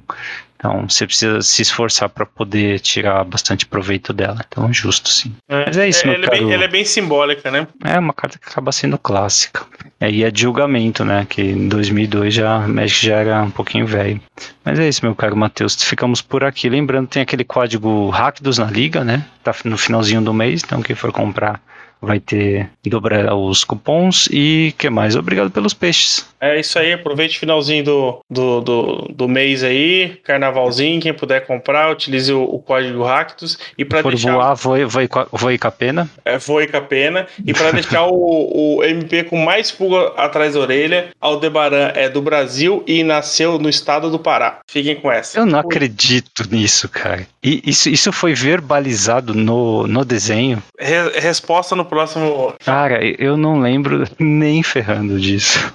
Então 0.59 0.89
você 0.89 1.07
precisa 1.07 1.41
se 1.41 1.63
esforçar 1.63 2.09
para 2.09 2.27
poder 2.27 2.81
tirar 2.81 3.23
bastante 3.23 3.65
proveito 3.65 4.13
dela. 4.13 4.45
Então 4.47 4.69
é 4.69 4.73
justo, 4.73 5.09
sim. 5.09 5.33
É, 5.49 5.67
Mas 5.67 5.79
é 5.79 5.89
isso, 5.89 6.03
é, 6.03 6.07
meu 6.07 6.17
ela, 6.17 6.25
caro. 6.25 6.37
É 6.37 6.41
bem, 6.41 6.53
ela 6.53 6.65
é 6.65 6.69
bem 6.69 6.85
simbólica, 6.85 7.51
né? 7.51 7.69
É 7.85 7.97
uma 7.99 8.13
carta 8.13 8.39
que 8.39 8.49
acaba 8.49 8.73
sendo 8.73 8.99
clássica. 8.99 9.65
É, 10.01 10.11
e 10.11 10.25
é 10.25 10.31
de 10.31 10.43
julgamento, 10.43 11.05
né? 11.05 11.25
Que 11.29 11.43
em 11.43 11.69
2002 11.69 12.35
já 12.35 12.59
Magic 12.67 13.07
já 13.07 13.17
era 13.17 13.43
um 13.43 13.51
pouquinho 13.51 13.87
velho. 13.87 14.21
Mas 14.65 14.81
é 14.81 14.89
isso, 14.89 15.05
meu 15.05 15.15
caro 15.15 15.37
Matheus. 15.37 15.81
Ficamos 15.81 16.21
por 16.21 16.43
aqui. 16.43 16.69
Lembrando, 16.69 17.07
tem 17.07 17.23
aquele 17.23 17.45
código 17.45 18.11
Rakdos 18.11 18.59
na 18.59 18.67
liga, 18.67 19.05
né? 19.05 19.25
Tá 19.45 19.55
no 19.65 19.79
finalzinho 19.79 20.21
do 20.21 20.35
mês. 20.35 20.63
Então 20.65 20.83
quem 20.83 20.97
for 20.97 21.13
comprar 21.13 21.61
vai 22.01 22.21
ter 22.21 22.71
dobrar 22.89 23.35
os 23.35 23.65
cupons 23.65 24.29
e 24.33 24.75
que 24.79 24.89
mais? 24.89 25.15
Obrigado 25.15 25.51
pelos 25.51 25.75
peixes. 25.75 26.27
É 26.41 26.59
isso 26.59 26.79
aí, 26.79 26.93
aproveite 26.93 27.37
o 27.37 27.41
finalzinho 27.41 27.85
do, 27.85 28.21
do, 28.31 28.61
do, 28.61 28.93
do 29.13 29.29
mês 29.29 29.63
aí, 29.65 30.19
carnavalzinho, 30.23 31.01
quem 31.01 31.13
puder 31.13 31.47
comprar, 31.47 31.91
utilize 31.91 32.33
o, 32.33 32.43
o 32.43 32.59
código 32.61 33.03
Ractus 33.03 33.59
e 33.77 33.85
para 33.85 34.03
deixar 34.03 34.33
voar, 34.33 34.55
voe, 34.55 34.85
voe, 34.85 35.09
voe 35.33 35.59
com 35.59 35.69
a 35.69 35.71
pena. 35.71 36.09
É, 36.25 36.39
voe 36.39 36.67
com 36.67 36.77
a 36.77 36.81
pena 36.81 37.27
e 37.45 37.53
para 37.53 37.73
deixar 37.73 38.07
o, 38.07 38.77
o 38.77 38.85
MP 38.85 39.25
com 39.25 39.37
mais 39.37 39.71
pulga 39.71 40.13
atrás 40.17 40.55
da 40.55 40.61
orelha, 40.61 41.09
Aldebaran 41.21 41.93
é 41.95 42.09
do 42.09 42.23
Brasil 42.23 42.83
e 42.87 43.03
nasceu 43.03 43.59
no 43.59 43.69
estado 43.69 44.11
do 44.11 44.19
Pará. 44.19 44.61
Fiquem 44.67 44.97
com 44.97 45.11
essa. 45.11 45.39
Eu 45.39 45.47
não 45.47 45.59
acredito 45.59 46.49
nisso, 46.51 46.89
cara. 46.89 47.27
E 47.43 47.63
isso, 47.67 47.89
isso 47.89 48.13
foi 48.13 48.35
verbalizado 48.35 49.35
no, 49.35 49.87
no 49.87 50.05
desenho? 50.05 50.63
Re, 50.79 51.19
resposta 51.19 51.75
no 51.75 51.85
próximo. 51.89 52.55
Cara, 52.65 53.01
eu 53.05 53.37
não 53.37 53.61
lembro 53.61 54.05
nem 54.19 54.63
ferrando 54.63 55.19
disso. 55.19 55.73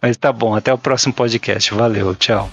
Mas 0.00 0.16
tá 0.16 0.32
bom, 0.32 0.54
até 0.54 0.72
o 0.72 0.78
próximo 0.78 1.12
podcast. 1.12 1.74
Valeu, 1.74 2.14
tchau. 2.14 2.48